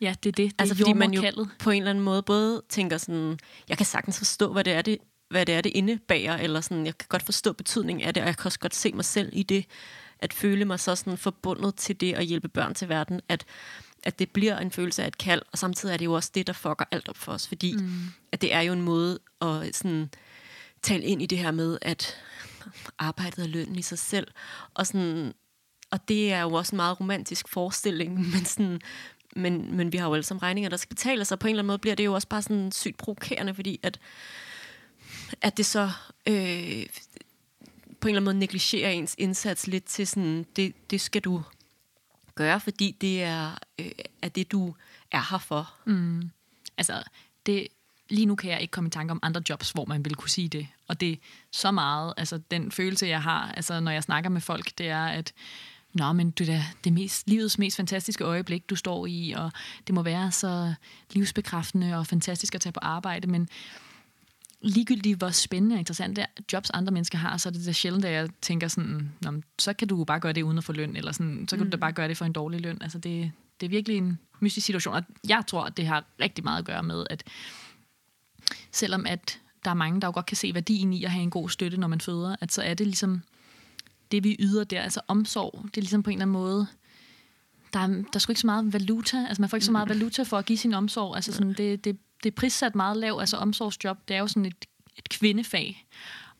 Ja, 0.00 0.14
det 0.22 0.28
er 0.28 0.32
det. 0.32 0.36
Det 0.36 0.52
Altså, 0.58 0.74
fordi 0.76 0.92
man 0.92 1.12
jo 1.12 1.22
på 1.58 1.70
en 1.70 1.76
eller 1.82 1.90
anden 1.90 2.04
måde 2.04 2.22
både 2.22 2.62
tænker 2.68 2.98
sådan, 2.98 3.38
jeg 3.68 3.76
kan 3.76 3.86
sagtens 3.86 4.18
forstå, 4.18 4.52
hvad 4.52 4.64
det 4.64 4.72
er, 4.72 4.82
det, 4.82 4.98
hvad 5.30 5.46
det, 5.46 5.54
er, 5.54 5.60
det 5.60 5.72
indebærer, 5.74 6.36
eller 6.36 6.60
sådan, 6.60 6.86
jeg 6.86 6.98
kan 6.98 7.06
godt 7.08 7.22
forstå 7.22 7.52
betydningen 7.52 8.06
af 8.06 8.14
det, 8.14 8.22
og 8.22 8.26
jeg 8.26 8.36
kan 8.36 8.46
også 8.46 8.58
godt 8.58 8.74
se 8.74 8.92
mig 8.92 9.04
selv 9.04 9.30
i 9.32 9.42
det, 9.42 9.64
at 10.18 10.32
føle 10.32 10.64
mig 10.64 10.80
så 10.80 10.96
sådan 10.96 11.18
forbundet 11.18 11.74
til 11.74 12.00
det 12.00 12.14
at 12.14 12.24
hjælpe 12.24 12.48
børn 12.48 12.74
til 12.74 12.88
verden, 12.88 13.20
at, 13.28 13.44
at 14.02 14.18
det 14.18 14.30
bliver 14.30 14.58
en 14.58 14.70
følelse 14.70 15.02
af 15.02 15.06
et 15.06 15.18
kald, 15.18 15.42
og 15.52 15.58
samtidig 15.58 15.92
er 15.92 15.96
det 15.96 16.04
jo 16.04 16.12
også 16.12 16.30
det, 16.34 16.46
der 16.46 16.52
fucker 16.52 16.84
alt 16.90 17.08
op 17.08 17.16
for 17.16 17.32
os, 17.32 17.48
fordi 17.48 17.76
mm. 17.76 17.90
at 18.32 18.42
det 18.42 18.54
er 18.54 18.60
jo 18.60 18.72
en 18.72 18.82
måde 18.82 19.18
at 19.40 19.76
sådan, 19.76 20.10
tale 20.82 21.04
ind 21.04 21.22
i 21.22 21.26
det 21.26 21.38
her 21.38 21.50
med, 21.50 21.78
at 21.82 22.16
arbejdet 22.98 23.44
er 23.44 23.48
lønnen 23.48 23.76
i 23.76 23.82
sig 23.82 23.98
selv, 23.98 24.28
og 24.74 24.86
sådan, 24.86 25.32
og 25.90 26.08
det 26.08 26.32
er 26.32 26.40
jo 26.40 26.52
også 26.52 26.72
en 26.72 26.76
meget 26.76 27.00
romantisk 27.00 27.48
forestilling, 27.48 28.20
men, 28.32 28.44
sådan, 28.44 28.80
men, 29.36 29.76
men 29.76 29.92
vi 29.92 29.98
har 29.98 30.08
jo 30.08 30.14
alle 30.14 30.24
sammen 30.24 30.42
regninger, 30.42 30.70
der 30.70 30.76
skal 30.76 30.88
betales, 30.88 31.32
og 31.32 31.38
på 31.38 31.46
en 31.46 31.50
eller 31.50 31.62
anden 31.62 31.66
måde 31.66 31.78
bliver 31.78 31.94
det 31.94 32.04
jo 32.04 32.14
også 32.14 32.28
bare 32.28 32.42
sådan 32.42 32.72
sygt 32.72 32.96
provokerende, 32.96 33.54
fordi 33.54 33.80
at, 33.82 33.98
at 35.40 35.56
det 35.56 35.66
så 35.66 35.90
øh, 36.26 36.86
på 38.00 38.08
en 38.08 38.14
eller 38.14 38.20
anden 38.20 38.24
måde 38.24 38.38
negligerer 38.38 38.90
ens 38.90 39.14
indsats 39.18 39.66
lidt 39.66 39.84
til 39.84 40.06
sådan, 40.06 40.46
det, 40.56 40.90
det 40.90 41.00
skal 41.00 41.22
du 41.22 41.42
gøre, 42.34 42.60
fordi 42.60 42.96
det 43.00 43.22
er, 43.22 43.58
øh, 43.78 43.90
er 44.22 44.28
det, 44.28 44.52
du 44.52 44.74
er 45.10 45.30
her 45.30 45.38
for. 45.38 45.74
Mm. 45.84 46.30
Altså, 46.76 47.02
det, 47.46 47.68
lige 48.08 48.26
nu 48.26 48.34
kan 48.34 48.50
jeg 48.50 48.60
ikke 48.60 48.72
komme 48.72 48.88
i 48.88 48.90
tanke 48.90 49.10
om 49.10 49.20
andre 49.22 49.42
jobs, 49.48 49.70
hvor 49.70 49.84
man 49.84 50.04
ville 50.04 50.14
kunne 50.14 50.30
sige 50.30 50.48
det. 50.48 50.66
Og 50.88 51.00
det 51.00 51.12
er 51.12 51.16
så 51.50 51.70
meget, 51.70 52.14
altså 52.16 52.38
den 52.50 52.72
følelse, 52.72 53.06
jeg 53.06 53.22
har, 53.22 53.52
altså 53.52 53.80
når 53.80 53.90
jeg 53.90 54.02
snakker 54.02 54.30
med 54.30 54.40
folk, 54.40 54.78
det 54.78 54.88
er, 54.88 55.06
at 55.06 55.32
Nå, 55.92 56.12
men 56.12 56.30
det 56.30 56.48
er 56.48 56.62
det 56.84 56.92
mest, 56.92 57.28
livets 57.28 57.58
mest 57.58 57.76
fantastiske 57.76 58.24
øjeblik, 58.24 58.70
du 58.70 58.76
står 58.76 59.06
i, 59.06 59.34
og 59.36 59.52
det 59.86 59.94
må 59.94 60.02
være 60.02 60.32
så 60.32 60.74
livsbekræftende 61.12 61.98
og 61.98 62.06
fantastisk 62.06 62.54
at 62.54 62.60
tage 62.60 62.72
på 62.72 62.80
arbejde, 62.82 63.26
men 63.26 63.48
ligegyldigt 64.62 65.18
hvor 65.18 65.30
spændende 65.30 65.74
og 65.74 65.78
interessant 65.78 66.16
det 66.16 66.22
er, 66.22 66.42
jobs 66.52 66.70
andre 66.70 66.92
mennesker 66.92 67.18
har, 67.18 67.36
så 67.36 67.48
er 67.48 67.52
det 67.52 67.66
da 67.66 67.72
sjældent, 67.72 68.04
at 68.04 68.12
jeg 68.12 68.28
tænker 68.42 68.68
sådan, 68.68 69.12
Nå, 69.20 69.32
så 69.58 69.72
kan 69.72 69.88
du 69.88 70.04
bare 70.04 70.20
gøre 70.20 70.32
det 70.32 70.42
uden 70.42 70.58
at 70.58 70.64
få 70.64 70.72
løn, 70.72 70.96
eller 70.96 71.12
sådan, 71.12 71.46
så 71.48 71.56
kan 71.56 71.64
mm. 71.64 71.70
du 71.70 71.76
da 71.76 71.80
bare 71.80 71.92
gøre 71.92 72.08
det 72.08 72.16
for 72.16 72.24
en 72.24 72.32
dårlig 72.32 72.60
løn. 72.60 72.78
Altså 72.82 72.98
det, 72.98 73.32
det 73.60 73.66
er 73.66 73.70
virkelig 73.70 73.96
en 73.96 74.18
mystisk 74.40 74.66
situation, 74.66 74.94
og 74.94 75.02
jeg 75.28 75.42
tror, 75.46 75.64
at 75.64 75.76
det 75.76 75.86
har 75.86 76.04
rigtig 76.20 76.44
meget 76.44 76.58
at 76.58 76.64
gøre 76.64 76.82
med, 76.82 77.04
at 77.10 77.24
selvom 78.72 79.06
at 79.06 79.40
der 79.64 79.70
er 79.70 79.74
mange, 79.74 80.00
der 80.00 80.06
jo 80.08 80.12
godt 80.12 80.26
kan 80.26 80.36
se 80.36 80.54
værdien 80.54 80.92
i 80.92 81.04
at 81.04 81.10
have 81.10 81.22
en 81.22 81.30
god 81.30 81.48
støtte, 81.48 81.76
når 81.76 81.88
man 81.88 82.00
føder, 82.00 82.36
at 82.40 82.52
så 82.52 82.62
er 82.62 82.74
det 82.74 82.86
ligesom 82.86 83.22
det, 84.10 84.24
vi 84.24 84.36
yder 84.38 84.64
der, 84.64 84.82
altså 84.82 85.00
omsorg, 85.08 85.60
det 85.64 85.76
er 85.76 85.80
ligesom 85.80 86.02
på 86.02 86.10
en 86.10 86.16
eller 86.16 86.24
anden 86.24 86.32
måde, 86.32 86.66
der 87.72 87.80
er, 87.80 87.86
der 87.86 88.04
er 88.14 88.18
sgu 88.18 88.30
ikke 88.30 88.40
så 88.40 88.46
meget 88.46 88.72
valuta, 88.72 89.16
altså 89.28 89.42
man 89.42 89.48
får 89.48 89.56
ikke 89.56 89.66
så 89.66 89.72
meget 89.72 89.88
valuta 89.88 90.22
for 90.22 90.38
at 90.38 90.46
give 90.46 90.58
sin 90.58 90.74
omsorg, 90.74 91.16
altså 91.16 91.32
sådan, 91.32 91.52
det, 91.52 91.84
det, 91.84 91.98
det 92.22 92.30
er 92.30 92.34
prissat 92.34 92.74
meget 92.74 92.96
lavt, 92.96 93.20
altså 93.20 93.36
omsorgsjob, 93.36 93.98
det 94.08 94.16
er 94.16 94.20
jo 94.20 94.26
sådan 94.26 94.46
et, 94.46 94.64
et 94.96 95.08
kvindefag, 95.08 95.86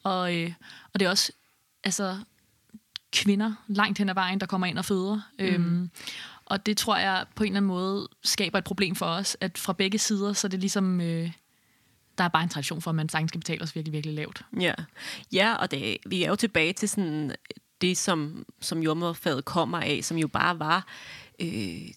og, 0.03 0.37
øh, 0.37 0.53
og 0.93 1.01
det 1.01 1.07
er 1.07 1.11
også, 1.11 1.33
altså 1.85 2.19
kvinder 3.13 3.53
langt 3.69 3.99
hen 3.99 4.09
ad 4.09 4.15
vejen, 4.15 4.41
der 4.41 4.47
kommer 4.47 4.67
ind 4.67 4.79
og 4.79 4.85
føder, 4.85 5.21
mm. 5.39 5.45
øhm, 5.45 5.91
og 6.45 6.67
det 6.67 6.77
tror 6.77 6.97
jeg 6.97 7.27
på 7.35 7.45
en 7.45 7.49
eller 7.49 7.57
anden 7.57 7.69
måde 7.69 8.09
skaber 8.25 8.59
et 8.59 8.65
problem 8.65 8.95
for 8.95 9.07
os, 9.07 9.37
at 9.41 9.59
fra 9.59 9.73
begge 9.73 9.99
sider, 9.99 10.33
så 10.33 10.47
er 10.47 10.49
det 10.49 10.61
ligesom, 10.61 11.01
øh, 11.01 11.33
der 12.19 12.25
er 12.25 12.29
bare 12.29 12.43
en 12.43 12.49
tradition 12.49 12.83
for, 12.83 12.91
at 12.91 12.95
man 12.95 13.09
sagtens 13.09 13.31
skal 13.31 13.41
betale 13.41 13.63
os 13.63 13.75
virkelig, 13.77 13.93
virkelig 13.93 14.15
lavt. 14.15 14.43
Ja, 14.61 14.75
ja 15.33 15.55
og 15.55 15.71
det, 15.71 15.97
vi 16.07 16.23
er 16.23 16.29
jo 16.29 16.37
tilbage 16.37 16.73
til 16.73 16.89
sådan 16.89 17.35
det, 17.81 17.99
som, 17.99 18.47
som 18.61 18.83
jordmorfaget 18.83 19.45
kommer 19.45 19.81
af, 19.81 20.01
som 20.03 20.17
jo 20.17 20.29
bare 20.29 20.59
var 20.59 20.87
øh, 21.41 21.89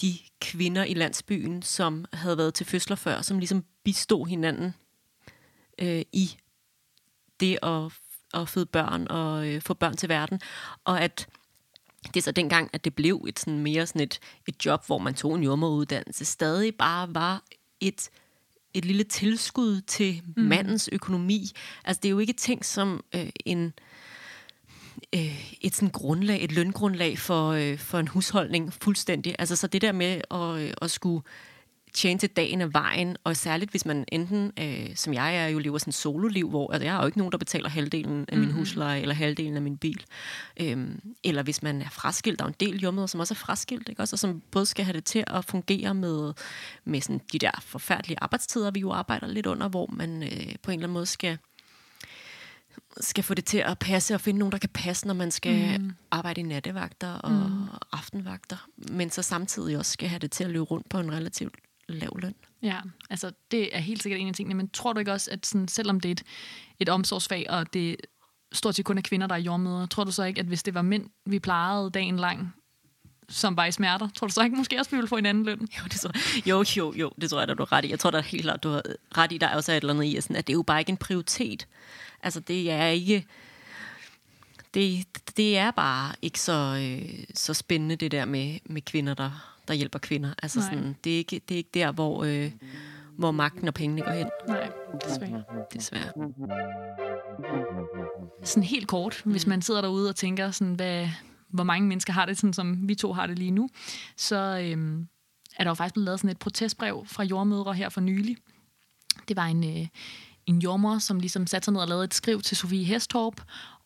de 0.00 0.18
kvinder 0.40 0.84
i 0.84 0.94
landsbyen, 0.94 1.62
som 1.62 2.04
havde 2.12 2.38
været 2.38 2.54
til 2.54 2.66
fødsler 2.66 2.96
før, 2.96 3.22
som 3.22 3.38
ligesom 3.38 3.64
bistod 3.84 4.26
hinanden 4.26 4.74
øh, 5.78 6.02
i 6.12 6.36
det 7.40 7.58
at, 7.62 7.92
at 8.34 8.48
føde 8.48 8.66
børn 8.66 9.06
og 9.10 9.48
øh, 9.48 9.62
få 9.62 9.74
børn 9.74 9.96
til 9.96 10.08
verden. 10.08 10.40
Og 10.84 11.00
at 11.00 11.28
det 12.06 12.16
er 12.16 12.22
så 12.22 12.32
dengang, 12.32 12.70
at 12.72 12.84
det 12.84 12.94
blev 12.94 13.24
et 13.28 13.38
sådan 13.38 13.58
mere 13.58 13.86
sådan 13.86 14.02
et, 14.02 14.18
et 14.48 14.66
job, 14.66 14.86
hvor 14.86 14.98
man 14.98 15.14
tog 15.14 15.34
en 15.34 15.42
jordmoruddannelse, 15.42 16.24
stadig 16.24 16.74
bare 16.74 17.14
var 17.14 17.42
et 17.80 18.10
et 18.76 18.84
lille 18.84 19.04
tilskud 19.04 19.80
til 19.80 20.22
mm. 20.36 20.42
mandens 20.42 20.88
økonomi. 20.92 21.50
Altså 21.84 22.00
det 22.02 22.08
er 22.08 22.10
jo 22.10 22.18
ikke 22.18 22.32
ting 22.32 22.64
som 22.64 23.04
øh, 23.14 23.28
en 23.44 23.72
øh, 25.14 25.54
et 25.60 25.74
sådan 25.74 25.90
grundlag, 25.90 26.44
et 26.44 26.52
løngrundlag 26.52 27.18
for, 27.18 27.50
øh, 27.50 27.78
for 27.78 27.98
en 27.98 28.08
husholdning 28.08 28.72
fuldstændig. 28.72 29.36
Altså 29.38 29.56
så 29.56 29.66
det 29.66 29.82
der 29.82 29.92
med 29.92 30.20
at, 30.30 30.62
øh, 30.62 30.74
at 30.82 30.90
skulle 30.90 31.22
tjene 31.96 32.18
til 32.18 32.28
dagen 32.28 32.60
af 32.60 32.74
vejen, 32.74 33.16
og 33.24 33.36
særligt 33.36 33.70
hvis 33.70 33.86
man 33.86 34.04
enten, 34.12 34.52
øh, 34.60 34.96
som 34.96 35.14
jeg 35.14 35.36
er, 35.36 35.48
jo 35.48 35.58
lever 35.58 35.78
sådan 35.78 35.90
et 35.90 35.94
sololiv, 35.94 36.48
hvor 36.48 36.72
altså, 36.72 36.84
jeg 36.84 36.92
har 36.92 37.00
jo 37.00 37.06
ikke 37.06 37.18
nogen, 37.18 37.32
der 37.32 37.38
betaler 37.38 37.68
halvdelen 37.68 38.24
af 38.28 38.38
min 38.38 38.50
husleje, 38.50 39.00
eller 39.00 39.14
halvdelen 39.14 39.56
af 39.56 39.62
min 39.62 39.76
bil. 39.76 40.04
Øhm, 40.60 41.00
eller 41.24 41.42
hvis 41.42 41.62
man 41.62 41.82
er 41.82 41.90
fraskilt, 41.90 42.38
der 42.38 42.44
er 42.44 42.48
en 42.48 42.54
del 42.60 42.80
jordmøder, 42.80 43.06
som 43.06 43.20
også 43.20 43.34
er 43.34 43.36
fraskilt, 43.36 43.88
ikke? 43.88 44.02
Også, 44.02 44.14
og 44.14 44.18
som 44.18 44.42
både 44.50 44.66
skal 44.66 44.84
have 44.84 44.96
det 44.96 45.04
til 45.04 45.24
at 45.26 45.44
fungere 45.44 45.94
med, 45.94 46.32
med 46.84 47.00
sådan 47.00 47.20
de 47.32 47.38
der 47.38 47.50
forfærdelige 47.60 48.18
arbejdstider, 48.20 48.70
vi 48.70 48.80
jo 48.80 48.92
arbejder 48.92 49.26
lidt 49.26 49.46
under, 49.46 49.68
hvor 49.68 49.86
man 49.92 50.22
øh, 50.22 50.28
på 50.30 50.70
en 50.70 50.78
eller 50.78 50.86
anden 50.86 50.92
måde 50.92 51.06
skal 51.06 51.38
skal 53.00 53.24
få 53.24 53.34
det 53.34 53.44
til 53.44 53.58
at 53.58 53.78
passe, 53.78 54.14
og 54.14 54.20
finde 54.20 54.38
nogen, 54.38 54.52
der 54.52 54.58
kan 54.58 54.70
passe, 54.74 55.06
når 55.06 55.14
man 55.14 55.30
skal 55.30 55.80
mm. 55.80 55.92
arbejde 56.10 56.40
i 56.40 56.44
nattevagter 56.44 57.12
og 57.12 57.50
mm. 57.50 57.68
aftenvagter, 57.92 58.68
men 58.76 59.10
så 59.10 59.22
samtidig 59.22 59.78
også 59.78 59.92
skal 59.92 60.08
have 60.08 60.18
det 60.18 60.30
til 60.30 60.44
at 60.44 60.50
løbe 60.50 60.64
rundt 60.64 60.88
på 60.88 60.98
en 60.98 61.12
relativt 61.12 61.54
lav 61.88 62.18
løn. 62.22 62.34
Ja, 62.62 62.80
altså 63.10 63.32
det 63.50 63.76
er 63.76 63.80
helt 63.80 64.02
sikkert 64.02 64.20
en 64.20 64.28
af 64.28 64.34
tingene, 64.34 64.54
men 64.54 64.68
tror 64.68 64.92
du 64.92 64.98
ikke 64.98 65.12
også, 65.12 65.30
at 65.30 65.46
sådan, 65.46 65.68
selvom 65.68 66.00
det 66.00 66.08
er 66.08 66.12
et, 66.12 66.22
et 66.80 66.88
omsorgsfag, 66.88 67.46
og 67.48 67.72
det 67.72 67.96
stort 68.52 68.74
set 68.74 68.84
kun 68.84 68.98
er 68.98 69.02
kvinder, 69.02 69.26
der 69.26 69.34
er 69.34 69.38
jordmøder, 69.38 69.86
tror 69.86 70.04
du 70.04 70.12
så 70.12 70.24
ikke, 70.24 70.40
at 70.40 70.46
hvis 70.46 70.62
det 70.62 70.74
var 70.74 70.82
mænd, 70.82 71.10
vi 71.26 71.38
plejede 71.38 71.90
dagen 71.90 72.16
lang, 72.16 72.54
som 73.28 73.56
var 73.56 73.66
i 73.66 73.72
smerter, 73.72 74.08
tror 74.08 74.26
du 74.26 74.32
så 74.32 74.44
ikke 74.44 74.56
måske 74.56 74.78
også, 74.78 74.90
vi 74.90 74.96
ville 74.96 75.08
få 75.08 75.16
en 75.16 75.26
anden 75.26 75.44
løn? 75.44 75.68
Jo, 75.78 75.84
det 75.84 76.00
tror 76.00 76.10
jeg. 76.14 76.46
Jo, 76.46 76.64
jo, 76.76 76.92
jo, 76.96 77.12
det 77.20 77.30
tror 77.30 77.40
jeg, 77.40 77.50
at 77.50 77.58
du 77.58 77.62
har 77.62 77.72
ret 77.72 77.84
i. 77.84 77.90
Jeg 77.90 77.98
tror 77.98 78.10
da 78.10 78.20
helt 78.20 78.42
klart, 78.42 78.62
du 78.62 78.70
har 78.70 78.82
ret 79.18 79.32
i, 79.32 79.38
der 79.38 79.46
er 79.46 79.56
også 79.56 79.72
et 79.72 79.76
eller 79.76 79.94
andet 79.94 80.04
i, 80.04 80.20
sådan, 80.20 80.36
at 80.36 80.46
det 80.46 80.52
er 80.52 80.56
jo 80.56 80.62
bare 80.62 80.80
ikke 80.80 80.90
en 80.90 80.96
prioritet. 80.96 81.66
Altså, 82.26 82.40
det 82.40 82.70
er 82.70 82.86
ikke... 82.86 83.26
Det, 84.74 85.06
det 85.36 85.58
er 85.58 85.70
bare 85.70 86.14
ikke 86.22 86.40
så, 86.40 86.78
øh, 86.80 87.24
så 87.34 87.54
spændende, 87.54 87.96
det 87.96 88.12
der 88.12 88.24
med, 88.24 88.58
med 88.64 88.82
kvinder, 88.82 89.14
der, 89.14 89.58
der 89.68 89.74
hjælper 89.74 89.98
kvinder. 89.98 90.34
Altså, 90.42 90.60
Nej. 90.60 90.68
sådan, 90.68 90.96
det, 91.04 91.12
er 91.12 91.16
ikke, 91.16 91.40
det 91.48 91.54
er 91.54 91.58
ikke 91.58 91.70
der, 91.74 91.92
hvor, 91.92 92.24
øh, 92.24 92.52
hvor 93.18 93.30
magten 93.30 93.68
og 93.68 93.74
pengene 93.74 94.02
går 94.02 94.10
hen, 94.10 94.26
Nej, 94.48 94.70
desværre. 95.08 95.42
desværre. 95.72 96.10
Sådan 98.44 98.62
helt 98.62 98.88
kort, 98.88 99.22
hvis 99.24 99.46
man 99.46 99.62
sidder 99.62 99.80
derude 99.80 100.08
og 100.08 100.16
tænker, 100.16 100.50
sådan, 100.50 100.74
hvad, 100.74 101.08
hvor 101.48 101.64
mange 101.64 101.88
mennesker 101.88 102.12
har 102.12 102.26
det, 102.26 102.36
sådan 102.36 102.52
som 102.52 102.88
vi 102.88 102.94
to 102.94 103.12
har 103.12 103.26
det 103.26 103.38
lige 103.38 103.50
nu, 103.50 103.68
så 104.16 104.60
øhm, 104.64 105.08
er 105.56 105.64
der 105.64 105.70
jo 105.70 105.74
faktisk 105.74 105.94
blevet 105.94 106.04
lavet 106.04 106.20
sådan 106.20 106.30
et 106.30 106.38
protestbrev 106.38 107.04
fra 107.06 107.22
jordmødre 107.24 107.74
her 107.74 107.88
for 107.88 108.00
nylig. 108.00 108.36
Det 109.28 109.36
var 109.36 109.46
en, 109.46 109.80
øh, 109.80 109.86
en 110.46 110.58
jordmor, 110.58 110.98
som 110.98 111.20
ligesom 111.20 111.46
satte 111.46 111.64
sig 111.64 111.72
ned 111.72 111.80
og 111.80 111.88
lavede 111.88 112.04
et 112.04 112.14
skriv 112.14 112.42
til 112.42 112.56
Sofie 112.56 112.84
Hestorp, 112.84 113.40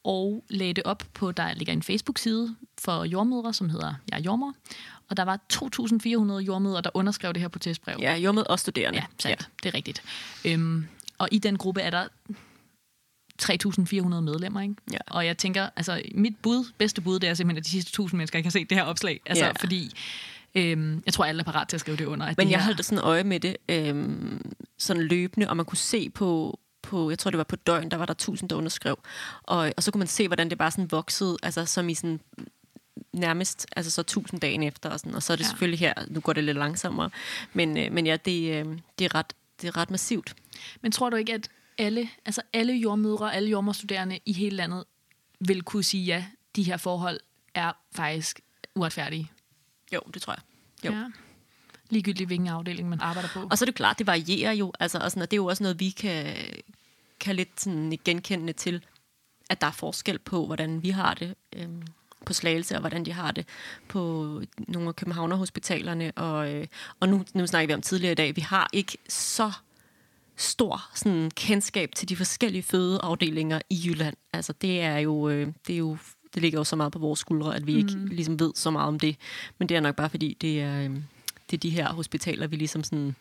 og 0.04 0.44
lagde 0.50 0.74
det 0.74 0.84
op 0.84 1.02
på, 1.14 1.32
der 1.32 1.54
ligger 1.54 1.72
en 1.72 1.82
Facebook-side 1.82 2.56
for 2.80 3.04
jordmødre, 3.04 3.54
som 3.54 3.68
hedder 3.70 3.94
Jeg 4.10 4.16
er 4.18 4.22
jordmor. 4.22 4.54
Og 5.10 5.16
der 5.16 5.22
var 5.22 5.38
2.400 5.52 6.44
jordmødre, 6.44 6.80
der 6.80 6.90
underskrev 6.94 7.32
det 7.32 7.40
her 7.40 7.48
protestbrev. 7.48 7.96
Ja, 8.00 8.14
jordmed 8.16 8.42
og 8.50 8.58
studerende. 8.58 8.98
Ja, 8.98 9.04
sandt. 9.18 9.40
Ja. 9.40 9.46
Det 9.62 9.68
er 9.68 9.74
rigtigt. 9.74 10.02
Øhm, 10.44 10.86
og 11.18 11.28
i 11.32 11.38
den 11.38 11.56
gruppe 11.58 11.80
er 11.80 11.90
der 11.90 12.06
3.400 13.42 14.20
medlemmer, 14.20 14.60
ikke? 14.60 14.74
Ja. 14.92 14.98
Og 15.06 15.26
jeg 15.26 15.38
tænker, 15.38 15.68
altså 15.76 16.02
mit 16.14 16.36
bud, 16.42 16.72
bedste 16.78 17.00
bud, 17.00 17.18
det 17.18 17.28
er 17.28 17.34
simpelthen, 17.34 17.58
at 17.58 17.64
de 17.64 17.70
sidste 17.70 18.02
1.000 18.02 18.16
mennesker 18.16 18.38
ikke 18.38 18.46
har 18.46 18.50
set 18.50 18.70
det 18.70 18.78
her 18.78 18.84
opslag. 18.84 19.20
Altså, 19.26 19.44
Ja. 19.44 19.52
fordi 19.60 19.92
øhm, 20.54 21.02
jeg 21.06 21.14
tror, 21.14 21.24
alle 21.24 21.40
er 21.40 21.44
parat 21.44 21.68
til 21.68 21.76
at 21.76 21.80
skrive 21.80 21.96
det 21.96 22.04
under. 22.04 22.26
At 22.26 22.38
Men 22.38 22.46
det 22.46 22.52
jeg 22.52 22.60
her, 22.60 22.64
holdt 22.64 22.84
sådan 22.84 23.04
øje 23.04 23.24
med 23.24 23.40
det 23.40 23.56
øhm, 23.68 24.52
sådan 24.78 25.02
løbende, 25.02 25.50
og 25.50 25.56
man 25.56 25.66
kunne 25.66 25.78
se 25.78 26.10
på, 26.10 26.60
på, 26.82 27.10
jeg 27.10 27.18
tror 27.18 27.30
det 27.30 27.38
var 27.38 27.44
på 27.44 27.56
døgn, 27.56 27.90
der 27.90 27.96
var 27.96 28.06
der 28.06 28.14
tusind, 28.14 28.48
der 28.48 28.56
underskrev. 28.56 28.98
Og, 29.42 29.72
og 29.76 29.82
så 29.82 29.90
kunne 29.90 29.98
man 29.98 30.08
se, 30.08 30.26
hvordan 30.26 30.50
det 30.50 30.58
bare 30.58 30.70
sådan 30.70 30.90
voksede, 30.90 31.36
altså 31.42 31.66
som 31.66 31.88
i 31.88 31.94
sådan 31.94 32.20
nærmest, 33.12 33.66
altså 33.76 33.90
så 33.90 34.02
tusind 34.02 34.40
dagen 34.40 34.62
efter, 34.62 34.90
og, 34.90 35.00
sådan, 35.00 35.14
og 35.14 35.22
så 35.22 35.32
er 35.32 35.36
det 35.36 35.44
ja. 35.44 35.48
selvfølgelig 35.48 35.78
her, 35.78 35.94
nu 36.08 36.20
går 36.20 36.32
det 36.32 36.44
lidt 36.44 36.56
langsommere, 36.56 37.10
men, 37.52 37.78
øh, 37.78 37.92
men 37.92 38.06
ja, 38.06 38.16
det, 38.16 38.66
øh, 38.66 38.78
det, 38.98 39.04
er 39.04 39.14
ret, 39.14 39.32
det 39.60 39.68
er 39.68 39.76
ret 39.76 39.90
massivt. 39.90 40.34
Men 40.80 40.92
tror 40.92 41.10
du 41.10 41.16
ikke, 41.16 41.34
at 41.34 41.48
alle, 41.78 42.08
altså 42.26 42.42
alle 42.52 42.72
jordmødre, 42.72 43.34
alle 43.34 43.50
jordmorstuderende 43.50 44.18
i 44.26 44.32
hele 44.32 44.56
landet 44.56 44.84
vil 45.40 45.62
kunne 45.62 45.84
sige, 45.84 46.04
ja, 46.04 46.24
de 46.56 46.62
her 46.62 46.76
forhold 46.76 47.20
er 47.54 47.72
faktisk 47.94 48.40
uretfærdige? 48.74 49.30
Jo, 49.92 50.00
det 50.14 50.22
tror 50.22 50.32
jeg. 50.32 50.42
Jo. 50.84 50.92
Ja. 50.98 51.04
Ligegyldigt, 51.90 52.28
hvilken 52.28 52.48
afdeling 52.48 52.88
man 52.88 53.00
arbejder 53.00 53.28
på. 53.28 53.48
Og 53.50 53.58
så 53.58 53.64
er 53.64 53.66
det 53.66 53.74
klart, 53.74 53.98
det 53.98 54.06
varierer 54.06 54.52
jo, 54.52 54.72
altså, 54.80 54.98
og, 54.98 55.10
sådan, 55.10 55.22
og 55.22 55.30
det 55.30 55.34
er 55.36 55.42
jo 55.42 55.46
også 55.46 55.62
noget, 55.62 55.80
vi 55.80 55.90
kan, 55.90 56.36
kan 57.20 57.36
lidt 57.36 57.60
sådan 57.60 57.98
genkende 58.04 58.52
til. 58.52 58.84
at 59.50 59.60
der 59.60 59.66
er 59.66 59.70
forskel 59.72 60.18
på, 60.18 60.46
hvordan 60.46 60.82
vi 60.82 60.90
har 60.90 61.14
det 61.14 61.34
øh, 61.56 61.68
på 62.26 62.32
Slagelse, 62.32 62.74
og 62.74 62.80
hvordan 62.80 63.04
de 63.04 63.12
har 63.12 63.30
det 63.30 63.46
på 63.88 64.42
nogle 64.58 64.88
af 64.88 64.96
Københavnerhospitalerne. 64.96 66.12
Og, 66.16 66.52
øh, 66.54 66.66
og 67.00 67.08
nu, 67.08 67.24
nu 67.34 67.46
snakker 67.46 67.66
vi 67.66 67.74
om 67.74 67.82
tidligere 67.82 68.12
i 68.12 68.14
dag, 68.14 68.36
vi 68.36 68.40
har 68.40 68.68
ikke 68.72 68.98
så 69.08 69.52
stor 70.36 70.90
sådan, 70.94 71.30
kendskab 71.30 71.94
til 71.94 72.08
de 72.08 72.16
forskellige 72.16 72.62
fødeafdelinger 72.62 73.60
i 73.70 73.82
Jylland. 73.86 74.16
Altså 74.32 74.52
det 74.52 74.80
er 74.80 74.98
jo, 74.98 75.28
øh, 75.28 75.48
det 75.66 75.72
er 75.72 75.78
jo 75.78 75.98
det 76.34 76.42
ligger 76.42 76.58
jo 76.58 76.64
så 76.64 76.76
meget 76.76 76.92
på 76.92 76.98
vores 76.98 77.20
skuldre, 77.20 77.56
at 77.56 77.66
vi 77.66 77.74
ikke 77.74 77.96
mm. 77.96 78.06
ligesom 78.06 78.40
ved 78.40 78.52
så 78.54 78.70
meget 78.70 78.88
om 78.88 78.98
det. 78.98 79.16
Men 79.58 79.68
det 79.68 79.76
er 79.76 79.80
nok 79.80 79.96
bare 79.96 80.10
fordi, 80.10 80.36
det 80.40 80.60
er, 80.60 80.84
øh, 80.84 80.90
det 81.50 81.56
er 81.56 81.60
de 81.60 81.70
her 81.70 81.92
hospitaler, 81.92 82.46
vi 82.46 82.56
ligesom 82.56 82.84
sådan... 82.84 83.16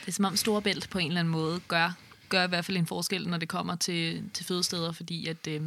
Det 0.00 0.08
er 0.08 0.12
som 0.12 0.24
om 0.24 0.36
Storebælt 0.36 0.90
på 0.90 0.98
en 0.98 1.06
eller 1.06 1.20
anden 1.20 1.32
måde 1.32 1.60
gør, 1.68 1.96
gør 2.28 2.44
i 2.44 2.48
hvert 2.48 2.64
fald 2.64 2.76
en 2.76 2.86
forskel, 2.86 3.28
når 3.28 3.38
det 3.38 3.48
kommer 3.48 3.76
til, 3.76 4.30
til 4.34 4.44
fødesteder, 4.46 4.92
fordi 4.92 5.26
at... 5.26 5.46
Øh, 5.48 5.62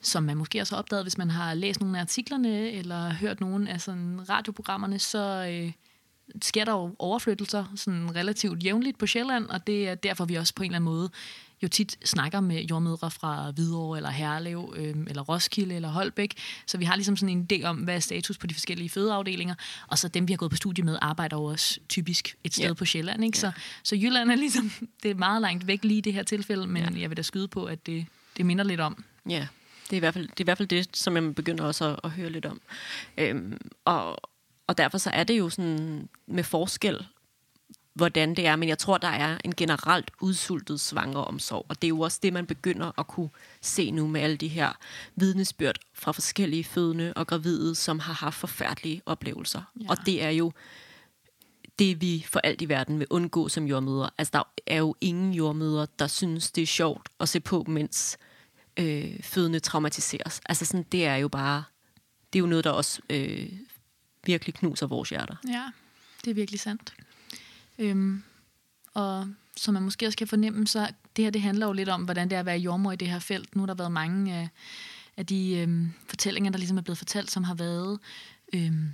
som 0.00 0.22
man 0.22 0.36
måske 0.36 0.60
også 0.60 0.74
har 0.74 0.78
opdaget, 0.78 1.04
hvis 1.04 1.18
man 1.18 1.30
har 1.30 1.54
læst 1.54 1.80
nogle 1.80 1.98
af 1.98 2.00
artiklerne, 2.00 2.70
eller 2.70 3.12
hørt 3.12 3.40
nogle 3.40 3.70
af 3.70 3.80
sådan 3.80 4.20
radioprogrammerne, 4.28 4.98
så, 4.98 5.48
øh, 5.50 5.72
sker 6.42 6.64
der 6.64 6.72
jo 6.72 6.94
overflyttelser 6.98 7.64
sådan 7.76 8.16
relativt 8.16 8.64
jævnligt 8.64 8.98
på 8.98 9.06
Sjælland, 9.06 9.46
og 9.46 9.66
det 9.66 9.88
er 9.88 9.94
derfor, 9.94 10.24
vi 10.24 10.34
også 10.34 10.54
på 10.54 10.62
en 10.62 10.70
eller 10.70 10.76
anden 10.76 10.90
måde 10.90 11.10
jo 11.64 11.68
tit 11.68 11.98
snakker 12.04 12.40
med 12.40 12.62
jordmødre 12.62 13.10
fra 13.10 13.50
Hvidovre, 13.50 13.98
eller 13.98 14.10
Herlev, 14.10 14.74
øh, 14.76 14.94
eller 15.06 15.22
Roskilde, 15.22 15.74
eller 15.74 15.88
Holbæk. 15.88 16.34
Så 16.66 16.78
vi 16.78 16.84
har 16.84 16.96
ligesom 16.96 17.16
sådan 17.16 17.36
en 17.36 17.48
idé 17.52 17.64
om, 17.64 17.76
hvad 17.76 17.94
er 17.94 18.00
status 18.00 18.38
på 18.38 18.46
de 18.46 18.54
forskellige 18.54 18.90
fødeafdelinger. 18.90 19.54
Og 19.88 19.98
så 19.98 20.08
dem, 20.08 20.28
vi 20.28 20.32
har 20.32 20.38
gået 20.38 20.50
på 20.50 20.56
studie 20.56 20.84
med, 20.84 20.98
arbejder 21.02 21.36
jo 21.36 21.44
også 21.44 21.80
typisk 21.88 22.36
et 22.44 22.54
sted 22.54 22.64
yeah. 22.64 22.76
på 22.76 22.84
Sjælland. 22.84 23.24
Ikke? 23.24 23.38
Så, 23.38 23.46
yeah. 23.46 23.54
så 23.82 23.96
Jylland 23.96 24.30
er 24.30 24.34
ligesom, 24.34 24.70
det 25.02 25.10
er 25.10 25.14
meget 25.14 25.42
langt 25.42 25.66
væk 25.66 25.84
lige 25.84 25.98
i 25.98 26.00
det 26.00 26.12
her 26.12 26.22
tilfælde, 26.22 26.66
men 26.66 26.82
yeah. 26.82 27.00
jeg 27.00 27.10
vil 27.10 27.16
da 27.16 27.22
skyde 27.22 27.48
på, 27.48 27.64
at 27.64 27.86
det, 27.86 28.06
det 28.36 28.46
minder 28.46 28.64
lidt 28.64 28.80
om. 28.80 29.04
Ja, 29.28 29.46
det 29.84 29.92
er, 29.92 29.96
i 29.96 29.98
hvert 29.98 30.14
fald, 30.14 30.28
det 30.28 30.40
er 30.40 30.44
i 30.44 30.44
hvert 30.44 30.58
fald 30.58 30.68
det, 30.68 30.96
som 30.96 31.16
jeg 31.16 31.34
begynder 31.34 31.64
også 31.64 31.84
at, 31.84 32.00
at 32.04 32.10
høre 32.10 32.30
lidt 32.30 32.46
om. 32.46 32.60
Øhm, 33.18 33.58
og, 33.84 34.16
og 34.66 34.78
derfor 34.78 34.98
så 34.98 35.10
er 35.10 35.24
det 35.24 35.38
jo 35.38 35.50
sådan 35.50 36.08
med 36.26 36.44
forskel, 36.44 37.06
hvordan 37.94 38.34
det 38.34 38.46
er. 38.46 38.56
Men 38.56 38.68
jeg 38.68 38.78
tror, 38.78 38.98
der 38.98 39.08
er 39.08 39.38
en 39.44 39.54
generelt 39.54 40.10
udsultet 40.20 40.80
svangeromsorg. 40.80 41.66
Og 41.68 41.82
det 41.82 41.86
er 41.86 41.88
jo 41.88 42.00
også 42.00 42.18
det, 42.22 42.32
man 42.32 42.46
begynder 42.46 42.98
at 42.98 43.06
kunne 43.06 43.30
se 43.60 43.90
nu 43.90 44.06
med 44.06 44.20
alle 44.20 44.36
de 44.36 44.48
her 44.48 44.72
vidnesbyrd 45.16 45.78
fra 45.92 46.12
forskellige 46.12 46.64
fødende 46.64 47.12
og 47.16 47.26
gravide, 47.26 47.74
som 47.74 47.98
har 47.98 48.12
haft 48.12 48.36
forfærdelige 48.36 49.02
oplevelser. 49.06 49.62
Ja. 49.80 49.86
Og 49.88 49.96
det 50.06 50.22
er 50.22 50.30
jo 50.30 50.52
det, 51.78 52.00
vi 52.00 52.26
for 52.28 52.40
alt 52.40 52.62
i 52.62 52.68
verden 52.68 52.98
vil 52.98 53.06
undgå 53.10 53.48
som 53.48 53.66
jordmøder. 53.66 54.08
Altså, 54.18 54.30
der 54.32 54.42
er 54.66 54.78
jo 54.78 54.94
ingen 55.00 55.32
jordmøder, 55.32 55.86
der 55.98 56.06
synes, 56.06 56.50
det 56.50 56.62
er 56.62 56.66
sjovt 56.66 57.08
at 57.20 57.28
se 57.28 57.40
på, 57.40 57.64
mens 57.68 58.18
øh, 58.76 59.22
fødende 59.22 59.60
traumatiseres. 59.60 60.40
Altså, 60.46 60.64
sådan, 60.64 60.86
det 60.92 61.06
er 61.06 61.16
jo 61.16 61.28
bare... 61.28 61.64
Det 62.32 62.38
er 62.38 62.40
jo 62.40 62.46
noget, 62.46 62.64
der 62.64 62.70
også 62.70 63.00
øh, 63.10 63.48
virkelig 64.24 64.54
knuser 64.54 64.86
vores 64.86 65.10
hjerter. 65.10 65.36
Ja, 65.48 65.70
det 66.24 66.30
er 66.30 66.34
virkelig 66.34 66.60
sandt. 66.60 66.94
Øhm, 67.78 68.22
og 68.94 69.28
som 69.56 69.74
man 69.74 69.82
måske 69.82 70.06
også 70.06 70.18
kan 70.18 70.26
fornemme, 70.26 70.66
så 70.66 70.88
det 71.16 71.24
her 71.24 71.30
det 71.30 71.42
handler 71.42 71.66
jo 71.66 71.72
lidt 71.72 71.88
om, 71.88 72.04
hvordan 72.04 72.30
det 72.30 72.36
er 72.36 72.40
at 72.40 72.46
være 72.46 72.58
jordmor 72.58 72.92
i 72.92 72.96
det 72.96 73.08
her 73.08 73.18
felt. 73.18 73.56
Nu 73.56 73.62
har 73.62 73.66
der 73.66 73.74
været 73.74 73.92
mange 73.92 74.34
af, 74.34 74.48
af 75.16 75.26
de 75.26 75.56
øhm, 75.56 75.92
fortællinger, 76.08 76.50
der 76.50 76.58
ligesom 76.58 76.78
er 76.78 76.82
blevet 76.82 76.98
fortalt, 76.98 77.30
som 77.30 77.44
har 77.44 77.54
været 77.54 77.98
øhm, 78.52 78.92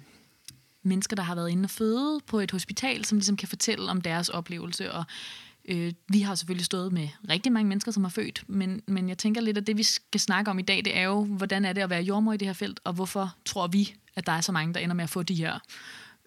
mennesker, 0.82 1.16
der 1.16 1.22
har 1.22 1.34
været 1.34 1.50
inde 1.50 1.66
og 1.66 1.70
føde 1.70 2.20
på 2.26 2.40
et 2.40 2.50
hospital, 2.50 3.04
som 3.04 3.18
ligesom 3.18 3.36
kan 3.36 3.48
fortælle 3.48 3.90
om 3.90 4.00
deres 4.00 4.28
oplevelse. 4.28 4.92
Og 4.92 5.04
øh, 5.64 5.92
vi 6.08 6.20
har 6.20 6.34
selvfølgelig 6.34 6.66
stået 6.66 6.92
med 6.92 7.08
rigtig 7.28 7.52
mange 7.52 7.68
mennesker, 7.68 7.92
som 7.92 8.04
har 8.04 8.10
født, 8.10 8.44
men, 8.46 8.82
men 8.86 9.08
jeg 9.08 9.18
tænker 9.18 9.40
lidt, 9.40 9.58
at 9.58 9.66
det 9.66 9.76
vi 9.76 9.82
skal 9.82 10.20
snakke 10.20 10.50
om 10.50 10.58
i 10.58 10.62
dag, 10.62 10.76
det 10.84 10.96
er 10.96 11.02
jo, 11.02 11.24
hvordan 11.24 11.64
er 11.64 11.72
det 11.72 11.80
at 11.80 11.90
være 11.90 12.02
jordmor 12.02 12.32
i 12.32 12.36
det 12.36 12.48
her 12.48 12.52
felt, 12.52 12.80
og 12.84 12.92
hvorfor 12.92 13.34
tror 13.44 13.66
vi, 13.66 13.94
at 14.16 14.26
der 14.26 14.32
er 14.32 14.40
så 14.40 14.52
mange, 14.52 14.74
der 14.74 14.80
ender 14.80 14.94
med 14.94 15.04
at 15.04 15.10
få 15.10 15.22
de 15.22 15.34
her 15.34 15.58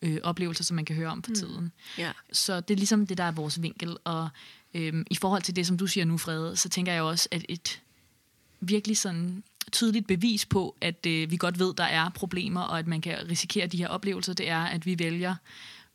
øh, 0.04 0.18
oplevelser, 0.24 0.64
som 0.64 0.76
man 0.76 0.86
kan 0.86 0.96
høre 0.96 1.10
om 1.10 1.24
for 1.24 1.30
mm. 1.30 1.36
tiden. 1.36 1.72
Yeah. 2.00 2.14
Så 2.32 2.60
det 2.60 2.74
er 2.74 2.78
ligesom 2.78 3.08
det, 3.08 3.18
der 3.18 3.24
er 3.24 3.32
vores 3.32 3.62
vinkel. 3.62 3.98
Og 4.04 4.30
øh, 4.74 5.06
i 5.12 5.16
forhold 5.16 5.42
til 5.42 5.56
det, 5.56 5.68
som 5.68 5.78
du 5.78 5.88
siger 5.88 6.06
nu, 6.06 6.18
Frede, 6.18 6.56
så 6.56 6.70
tænker 6.70 6.94
jeg 6.94 7.02
også, 7.02 7.30
at 7.32 7.46
et 7.50 7.82
virkelig 8.60 8.98
sådan 8.98 9.44
tydeligt 9.72 10.08
bevis 10.08 10.46
på, 10.46 10.76
at 10.82 11.06
øh, 11.06 11.32
vi 11.32 11.38
godt 11.38 11.60
ved, 11.60 11.74
der 11.74 11.84
er 11.84 12.10
problemer, 12.10 12.62
og 12.62 12.80
at 12.80 12.88
man 12.88 13.02
kan 13.02 13.30
risikere 13.30 13.68
de 13.68 13.78
her 13.78 13.88
oplevelser, 13.88 14.34
det 14.34 14.50
er, 14.50 14.64
at 14.64 14.86
vi 14.86 15.00
vælger, 15.00 15.36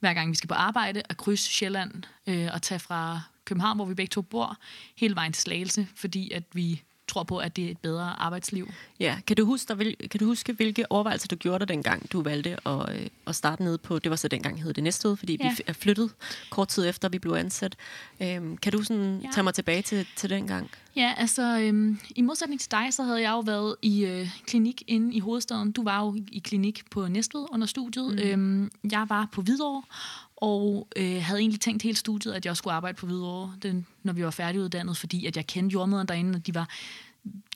hver 0.01 0.15
gang 0.15 0.31
vi 0.31 0.37
skal 0.37 0.49
på 0.49 0.55
arbejde, 0.55 1.03
at 1.09 1.17
krydse 1.17 1.53
Sjælland 1.53 1.93
øh, 2.27 2.49
og 2.53 2.63
tage 2.63 2.79
fra 2.79 3.21
København, 3.45 3.77
hvor 3.77 3.85
vi 3.85 3.95
begge 3.95 4.11
to 4.11 4.23
bor, 4.23 4.59
hele 4.97 5.15
vejen 5.15 5.33
til 5.33 5.43
Slagelse, 5.43 5.87
fordi 5.95 6.31
at 6.31 6.43
vi 6.53 6.83
tror 7.09 7.23
på, 7.23 7.39
at 7.39 7.57
det 7.57 7.67
er 7.67 7.71
et 7.71 7.79
bedre 7.79 8.21
arbejdsliv. 8.21 8.69
Ja, 9.01 9.17
kan 9.27 9.37
du 9.37 9.45
huske, 9.45 9.75
der, 9.75 9.93
kan 10.11 10.21
du 10.21 10.25
huske 10.25 10.53
hvilke 10.53 10.93
overvejelser 10.93 11.29
du 11.29 11.37
gjorde 11.37 11.59
dig 11.59 11.69
dengang, 11.69 12.13
du 12.13 12.23
valgte 12.23 12.69
at, 12.69 12.95
øh, 12.95 13.07
at 13.27 13.37
starte 13.37 13.63
ned 13.63 13.79
på, 13.79 13.99
det 13.99 14.11
var 14.11 14.17
så 14.17 14.29
dengang 14.29 14.63
hed 14.63 14.75
det 14.75 14.85
næste 14.85 15.09
fordi 15.17 15.39
ja. 15.41 15.51
vi 15.51 15.63
er 15.67 15.73
flyttet 15.73 16.11
kort 16.51 16.69
tid 16.69 16.89
efter, 16.89 17.09
vi 17.09 17.19
blev 17.19 17.33
ansat. 17.33 17.77
Øhm, 18.23 18.57
kan 18.57 18.73
du 18.73 18.83
sådan 18.83 19.21
ja. 19.25 19.29
tage 19.35 19.45
mig 19.45 19.55
tilbage 19.55 19.83
til, 19.83 20.07
til 20.17 20.31
dengang? 20.31 20.71
Ja, 20.97 21.15
altså 21.17 21.59
øhm, 21.59 21.99
i 22.17 22.23
modsætning 22.23 22.61
til 22.61 22.71
dig, 22.71 22.87
så 22.91 23.03
havde 23.03 23.23
jeg 23.23 23.31
jo 23.31 23.41
været 23.41 23.77
i 23.83 24.05
øh, 24.05 24.31
klinik 24.47 24.83
inde 24.87 25.15
i 25.15 25.21
hovedstaden. 25.21 25.73
Du 25.73 25.85
var 25.85 26.05
jo 26.05 26.17
i 26.33 26.39
klinik 26.39 26.91
på 26.91 27.09
Næstved 27.09 27.47
under 27.53 27.67
studiet. 27.67 28.13
Mm. 28.13 28.19
Øhm, 28.19 28.71
jeg 28.93 29.07
var 29.09 29.29
på 29.33 29.43
Hvidovre, 29.43 29.83
og 30.41 30.89
øh, 30.97 31.23
havde 31.23 31.41
egentlig 31.41 31.61
tænkt 31.61 31.83
hele 31.83 31.97
studiet, 31.97 32.33
at 32.33 32.47
jeg 32.47 32.57
skulle 32.57 32.75
arbejde 32.75 32.97
på 32.97 33.07
Hvidovre, 33.07 33.55
den, 33.63 33.87
når 34.03 34.13
vi 34.13 34.25
var 34.25 34.31
færdiguddannet, 34.31 34.97
fordi 34.97 35.27
at 35.27 35.37
jeg 35.37 35.47
kendte 35.47 35.73
jordmøderne 35.73 36.07
derinde, 36.07 36.37
og 36.37 36.47
de 36.47 36.55
var 36.55 36.69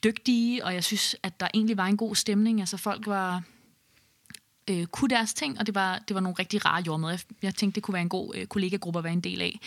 dygtige, 0.05 0.65
og 0.65 0.75
jeg 0.75 0.85
synes, 0.85 1.17
at 1.23 1.41
der 1.41 1.49
egentlig 1.55 1.77
var 1.77 1.87
en 1.87 1.97
god 1.97 2.15
stemning. 2.15 2.61
Altså 2.61 2.77
folk 2.77 3.07
var 3.07 3.43
øh, 4.71 4.87
kunne 4.87 5.09
deres 5.09 5.35
ting, 5.35 5.59
og 5.59 5.67
det 5.67 5.75
var, 5.75 5.99
det 5.99 6.15
var 6.15 6.21
nogle 6.21 6.37
rigtig 6.39 6.65
rare 6.65 6.83
jordmøder. 6.87 7.13
Jeg, 7.13 7.21
jeg 7.43 7.55
tænkte, 7.55 7.75
det 7.75 7.83
kunne 7.83 7.93
være 7.93 8.03
en 8.03 8.09
god 8.09 8.35
øh, 8.35 8.47
kollegagruppe 8.47 8.99
at 8.99 9.05
være 9.05 9.13
en 9.13 9.21
del 9.21 9.43
af. 9.43 9.61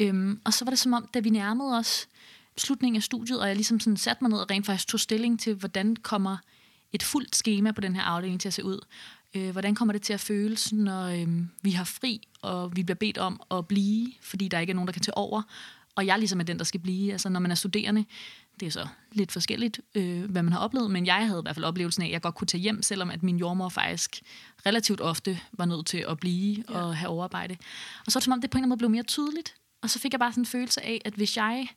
Øhm, 0.00 0.40
og 0.44 0.52
så 0.54 0.64
var 0.64 0.70
det 0.70 0.78
som 0.78 0.92
om, 0.92 1.08
da 1.14 1.18
vi 1.18 1.30
nærmede 1.30 1.78
os 1.78 2.08
slutningen 2.56 2.96
af 2.96 3.02
studiet, 3.02 3.40
og 3.40 3.48
jeg 3.48 3.56
ligesom 3.56 3.80
sådan 3.80 3.96
satte 3.96 4.24
mig 4.24 4.30
ned 4.30 4.38
og 4.38 4.50
rent 4.50 4.66
faktisk 4.66 4.88
tog 4.88 5.00
stilling 5.00 5.40
til, 5.40 5.54
hvordan 5.54 5.96
kommer 5.96 6.36
et 6.92 7.02
fuldt 7.02 7.36
schema 7.36 7.72
på 7.72 7.80
den 7.80 7.94
her 7.94 8.02
afdeling 8.02 8.40
til 8.40 8.48
at 8.48 8.54
se 8.54 8.64
ud. 8.64 8.80
Øh, 9.34 9.50
hvordan 9.50 9.74
kommer 9.74 9.92
det 9.92 10.02
til 10.02 10.12
at 10.12 10.20
føles, 10.20 10.72
når 10.72 11.04
øh, 11.04 11.28
vi 11.62 11.70
har 11.70 11.84
fri, 11.84 12.28
og 12.42 12.76
vi 12.76 12.82
bliver 12.82 12.96
bedt 12.96 13.18
om 13.18 13.40
at 13.50 13.68
blive, 13.68 14.12
fordi 14.20 14.48
der 14.48 14.58
ikke 14.58 14.70
er 14.70 14.74
nogen, 14.74 14.86
der 14.86 14.92
kan 14.92 15.02
tage 15.02 15.16
over, 15.16 15.42
og 15.94 16.06
jeg 16.06 16.18
ligesom 16.18 16.40
er 16.40 16.44
den, 16.44 16.58
der 16.58 16.64
skal 16.64 16.80
blive. 16.80 17.12
Altså 17.12 17.28
når 17.28 17.40
man 17.40 17.50
er 17.50 17.54
studerende, 17.54 18.04
det 18.60 18.66
er 18.66 18.70
så 18.70 18.86
lidt 19.12 19.32
forskelligt, 19.32 19.80
øh, 19.94 20.30
hvad 20.30 20.42
man 20.42 20.52
har 20.52 20.60
oplevet, 20.60 20.90
men 20.90 21.06
jeg 21.06 21.26
havde 21.26 21.40
i 21.40 21.42
hvert 21.42 21.54
fald 21.54 21.64
oplevelsen 21.64 22.02
af, 22.02 22.06
at 22.06 22.12
jeg 22.12 22.22
godt 22.22 22.34
kunne 22.34 22.46
tage 22.46 22.60
hjem, 22.60 22.82
selvom 22.82 23.10
at 23.10 23.22
min 23.22 23.36
jordmor 23.36 23.68
faktisk 23.68 24.22
relativt 24.66 25.00
ofte 25.00 25.40
var 25.52 25.64
nødt 25.64 25.86
til 25.86 26.04
at 26.08 26.18
blive 26.18 26.64
ja. 26.68 26.74
og 26.74 26.96
have 26.96 27.08
overarbejde. 27.08 27.56
Og 28.06 28.12
så 28.12 28.16
var 28.16 28.20
det 28.20 28.24
som 28.24 28.32
om, 28.32 28.40
det 28.40 28.50
på 28.50 28.58
en 28.58 28.60
eller 28.60 28.64
anden 28.64 28.68
måde 28.68 28.78
blev 28.78 28.90
mere 28.90 29.02
tydeligt, 29.02 29.54
og 29.82 29.90
så 29.90 29.98
fik 29.98 30.12
jeg 30.12 30.20
bare 30.20 30.32
sådan 30.32 30.42
en 30.42 30.46
følelse 30.46 30.82
af, 30.82 31.02
at 31.04 31.14
hvis 31.14 31.36
jeg 31.36 31.68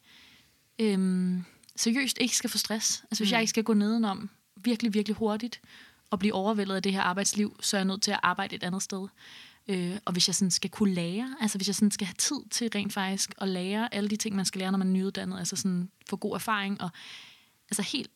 øh, 0.79 1.37
seriøst 1.75 2.17
ikke 2.21 2.37
skal 2.37 2.49
få 2.49 2.57
stress, 2.57 3.03
altså 3.11 3.23
hvis 3.23 3.31
mm. 3.31 3.33
jeg 3.33 3.41
ikke 3.41 3.49
skal 3.49 3.63
gå 3.63 3.73
nedenom 3.73 4.29
virkelig, 4.63 4.93
virkelig 4.93 5.15
hurtigt, 5.15 5.61
og 6.11 6.19
blive 6.19 6.33
overvældet 6.33 6.75
af 6.75 6.83
det 6.83 6.93
her 6.93 7.01
arbejdsliv, 7.01 7.59
så 7.61 7.77
er 7.77 7.79
jeg 7.79 7.85
nødt 7.85 8.01
til 8.01 8.11
at 8.11 8.19
arbejde 8.23 8.55
et 8.55 8.63
andet 8.63 8.83
sted. 8.83 9.07
Øh, 9.67 9.97
og 10.05 10.11
hvis 10.11 10.27
jeg 10.27 10.35
sådan 10.35 10.51
skal 10.51 10.69
kunne 10.69 10.93
lære, 10.93 11.35
altså 11.41 11.57
hvis 11.57 11.67
jeg 11.67 11.75
sådan 11.75 11.91
skal 11.91 12.07
have 12.07 12.15
tid 12.17 12.39
til 12.51 12.69
rent 12.75 12.93
faktisk 12.93 13.33
at 13.37 13.47
lære 13.47 13.93
alle 13.93 14.09
de 14.09 14.15
ting, 14.15 14.35
man 14.35 14.45
skal 14.45 14.59
lære, 14.59 14.71
når 14.71 14.77
man 14.77 14.87
er 14.87 14.91
nyuddannet, 14.91 15.39
altså 15.39 15.55
sådan 15.55 15.89
få 16.09 16.15
god 16.15 16.35
erfaring, 16.35 16.81
og 16.81 16.89
altså 17.69 17.81
helt 17.81 18.11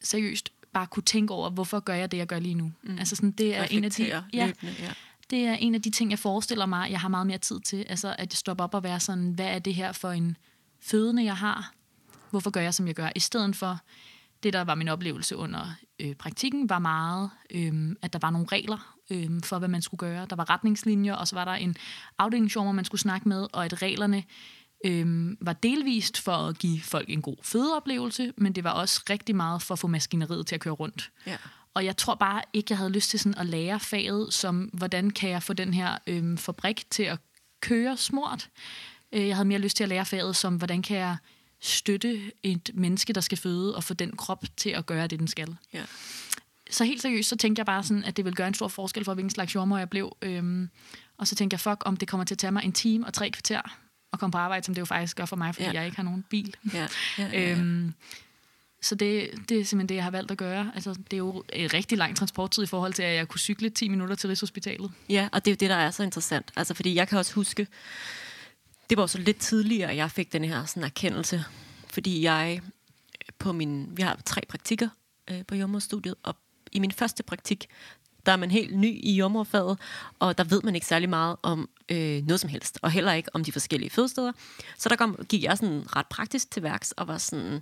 seriøst 0.00 0.52
bare 0.72 0.86
kunne 0.86 1.02
tænke 1.02 1.34
over, 1.34 1.50
hvorfor 1.50 1.80
gør 1.80 1.94
jeg 1.94 2.10
det, 2.10 2.18
jeg 2.18 2.26
gør 2.26 2.38
lige 2.38 2.54
nu. 2.54 2.72
Mm. 2.82 2.98
Altså 2.98 3.16
sådan, 3.16 3.30
det 3.30 3.56
er 3.56 3.64
en 3.64 3.84
af 3.84 3.90
de, 3.90 4.22
ja, 4.32 4.46
løbende, 4.46 4.74
ja. 4.78 4.92
det 5.30 5.46
er 5.46 5.54
en 5.54 5.74
af 5.74 5.82
de 5.82 5.90
ting, 5.90 6.10
jeg 6.10 6.18
forestiller 6.18 6.66
mig, 6.66 6.90
jeg 6.90 7.00
har 7.00 7.08
meget 7.08 7.26
mere 7.26 7.38
tid 7.38 7.60
til, 7.60 7.84
altså 7.88 8.08
at 8.18 8.32
jeg 8.32 8.36
stopper 8.36 8.64
op 8.64 8.74
og 8.74 8.82
være 8.82 9.00
sådan, 9.00 9.30
hvad 9.30 9.46
er 9.46 9.58
det 9.58 9.74
her 9.74 9.92
for 9.92 10.10
en 10.10 10.36
fødende, 10.80 11.24
jeg 11.24 11.36
har? 11.36 11.72
Hvorfor 12.30 12.50
gør 12.50 12.60
jeg, 12.60 12.74
som 12.74 12.86
jeg 12.86 12.94
gør? 12.94 13.10
I 13.16 13.20
stedet 13.20 13.56
for, 13.56 13.80
det, 14.42 14.52
der 14.52 14.64
var 14.64 14.74
min 14.74 14.88
oplevelse 14.88 15.36
under 15.36 15.74
øh, 16.00 16.14
praktikken, 16.14 16.68
var 16.68 16.78
meget, 16.78 17.30
øh, 17.50 17.96
at 18.02 18.12
der 18.12 18.18
var 18.22 18.30
nogle 18.30 18.46
regler 18.52 18.96
øh, 19.10 19.30
for, 19.44 19.58
hvad 19.58 19.68
man 19.68 19.82
skulle 19.82 19.98
gøre. 19.98 20.26
Der 20.30 20.36
var 20.36 20.50
retningslinjer, 20.50 21.14
og 21.14 21.28
så 21.28 21.36
var 21.36 21.44
der 21.44 21.52
en 21.52 21.76
afdelingsjommer, 22.18 22.72
man 22.72 22.84
skulle 22.84 23.00
snakke 23.00 23.28
med, 23.28 23.46
og 23.52 23.64
at 23.64 23.82
reglerne 23.82 24.22
øh, 24.84 25.36
var 25.40 25.52
delvist 25.52 26.20
for 26.20 26.32
at 26.32 26.58
give 26.58 26.80
folk 26.80 27.10
en 27.10 27.22
god 27.22 27.36
fødeoplevelse, 27.42 28.32
men 28.36 28.52
det 28.52 28.64
var 28.64 28.70
også 28.70 29.02
rigtig 29.10 29.36
meget 29.36 29.62
for 29.62 29.74
at 29.74 29.78
få 29.78 29.86
maskineriet 29.86 30.46
til 30.46 30.54
at 30.54 30.60
køre 30.60 30.74
rundt. 30.74 31.10
Ja. 31.26 31.36
Og 31.74 31.84
jeg 31.84 31.96
tror 31.96 32.14
bare 32.14 32.42
ikke, 32.52 32.66
jeg 32.70 32.78
havde 32.78 32.90
lyst 32.90 33.10
til 33.10 33.18
sådan 33.18 33.38
at 33.38 33.46
lære 33.46 33.80
faget, 33.80 34.34
som 34.34 34.70
hvordan 34.72 35.10
kan 35.10 35.30
jeg 35.30 35.42
få 35.42 35.52
den 35.52 35.74
her 35.74 35.98
øh, 36.06 36.38
fabrik 36.38 36.90
til 36.90 37.02
at 37.02 37.18
køre 37.60 37.96
smurt. 37.96 38.48
Øh, 39.12 39.28
jeg 39.28 39.36
havde 39.36 39.48
mere 39.48 39.58
lyst 39.58 39.76
til 39.76 39.84
at 39.84 39.88
lære 39.88 40.04
faget 40.04 40.36
som, 40.36 40.56
hvordan 40.56 40.82
kan 40.82 40.96
jeg 40.96 41.16
støtte 41.60 42.32
et 42.42 42.70
menneske, 42.74 43.12
der 43.12 43.20
skal 43.20 43.38
føde, 43.38 43.76
og 43.76 43.84
få 43.84 43.94
den 43.94 44.16
krop 44.16 44.44
til 44.56 44.70
at 44.70 44.86
gøre 44.86 45.06
det, 45.06 45.18
den 45.18 45.28
skal. 45.28 45.56
Ja. 45.72 45.82
Så 46.70 46.84
helt 46.84 47.02
seriøst, 47.02 47.28
så 47.28 47.36
tænkte 47.36 47.60
jeg 47.60 47.66
bare 47.66 47.82
sådan, 47.82 48.04
at 48.04 48.16
det 48.16 48.24
vil 48.24 48.34
gøre 48.34 48.48
en 48.48 48.54
stor 48.54 48.68
forskel 48.68 49.04
for, 49.04 49.14
hvilken 49.14 49.30
slags 49.30 49.54
jordmor 49.54 49.78
jeg 49.78 49.90
blev. 49.90 50.16
Øhm, 50.22 50.68
og 51.18 51.26
så 51.26 51.34
tænkte 51.34 51.54
jeg, 51.54 51.60
fuck, 51.60 51.82
om 51.84 51.96
det 51.96 52.08
kommer 52.08 52.24
til 52.24 52.34
at 52.34 52.38
tage 52.38 52.50
mig 52.52 52.64
en 52.64 52.72
time 52.72 53.06
og 53.06 53.14
tre 53.14 53.30
kvarter 53.30 53.60
at 54.12 54.18
komme 54.18 54.32
på 54.32 54.38
arbejde, 54.38 54.66
som 54.66 54.74
det 54.74 54.80
jo 54.80 54.84
faktisk 54.86 55.16
gør 55.16 55.24
for 55.24 55.36
mig, 55.36 55.54
fordi 55.54 55.66
ja. 55.66 55.72
jeg 55.72 55.84
ikke 55.84 55.96
har 55.96 56.04
nogen 56.04 56.24
bil. 56.30 56.54
Ja. 56.74 56.78
Ja, 57.18 57.24
ja, 57.32 57.40
ja. 57.40 57.50
øhm, 57.50 57.94
Så 58.82 58.94
det, 58.94 59.30
det 59.48 59.60
er 59.60 59.64
simpelthen 59.64 59.88
det, 59.88 59.94
jeg 59.94 60.04
har 60.04 60.10
valgt 60.10 60.30
at 60.30 60.38
gøre. 60.38 60.72
Altså, 60.74 60.90
det 60.90 61.12
er 61.12 61.16
jo 61.16 61.44
en 61.52 61.72
rigtig 61.74 61.98
lang 61.98 62.16
transporttid 62.16 62.62
i 62.62 62.66
forhold 62.66 62.92
til, 62.92 63.02
at 63.02 63.14
jeg 63.14 63.28
kunne 63.28 63.40
cykle 63.40 63.70
10 63.70 63.88
minutter 63.88 64.14
til 64.14 64.28
Rigshospitalet. 64.28 64.90
Ja, 65.08 65.28
og 65.32 65.44
det 65.44 65.50
er 65.50 65.54
jo 65.54 65.56
det, 65.60 65.70
der 65.70 65.76
er 65.76 65.90
så 65.90 66.02
interessant. 66.02 66.50
Altså, 66.56 66.74
fordi 66.74 66.94
jeg 66.94 67.08
kan 67.08 67.18
også 67.18 67.34
huske, 67.34 67.66
det 68.90 68.98
var 68.98 69.06
så 69.06 69.18
lidt 69.18 69.38
tidligere, 69.38 69.90
at 69.90 69.96
jeg 69.96 70.10
fik 70.10 70.32
den 70.32 70.44
her 70.44 70.64
sådan, 70.64 70.84
erkendelse. 70.84 71.44
Fordi 71.86 72.22
jeg 72.22 72.60
øh, 72.62 73.28
på 73.38 73.52
min, 73.52 73.88
vi 73.96 74.02
har 74.02 74.18
tre 74.24 74.40
praktikker 74.48 74.88
øh, 75.30 75.46
på 75.46 75.54
jordmorstudiet, 75.54 76.14
og 76.22 76.36
i 76.72 76.78
min 76.78 76.92
første 76.92 77.22
praktik, 77.22 77.66
der 78.26 78.32
er 78.32 78.36
man 78.36 78.50
helt 78.50 78.78
ny 78.78 79.00
i 79.02 79.12
jordmorfaget, 79.12 79.78
og 80.18 80.38
der 80.38 80.44
ved 80.44 80.62
man 80.62 80.74
ikke 80.74 80.86
særlig 80.86 81.08
meget 81.08 81.36
om 81.42 81.68
øh, 81.88 82.26
noget 82.26 82.40
som 82.40 82.50
helst, 82.50 82.78
og 82.82 82.90
heller 82.90 83.12
ikke 83.12 83.30
om 83.34 83.44
de 83.44 83.52
forskellige 83.52 83.90
fødesteder. 83.90 84.32
Så 84.78 84.88
der 84.88 84.96
kom, 84.96 85.26
gik 85.28 85.42
jeg 85.42 85.58
sådan 85.58 85.96
ret 85.96 86.06
praktisk 86.06 86.50
til 86.50 86.62
værks, 86.62 86.92
og 86.92 87.08
var 87.08 87.18
sådan, 87.18 87.60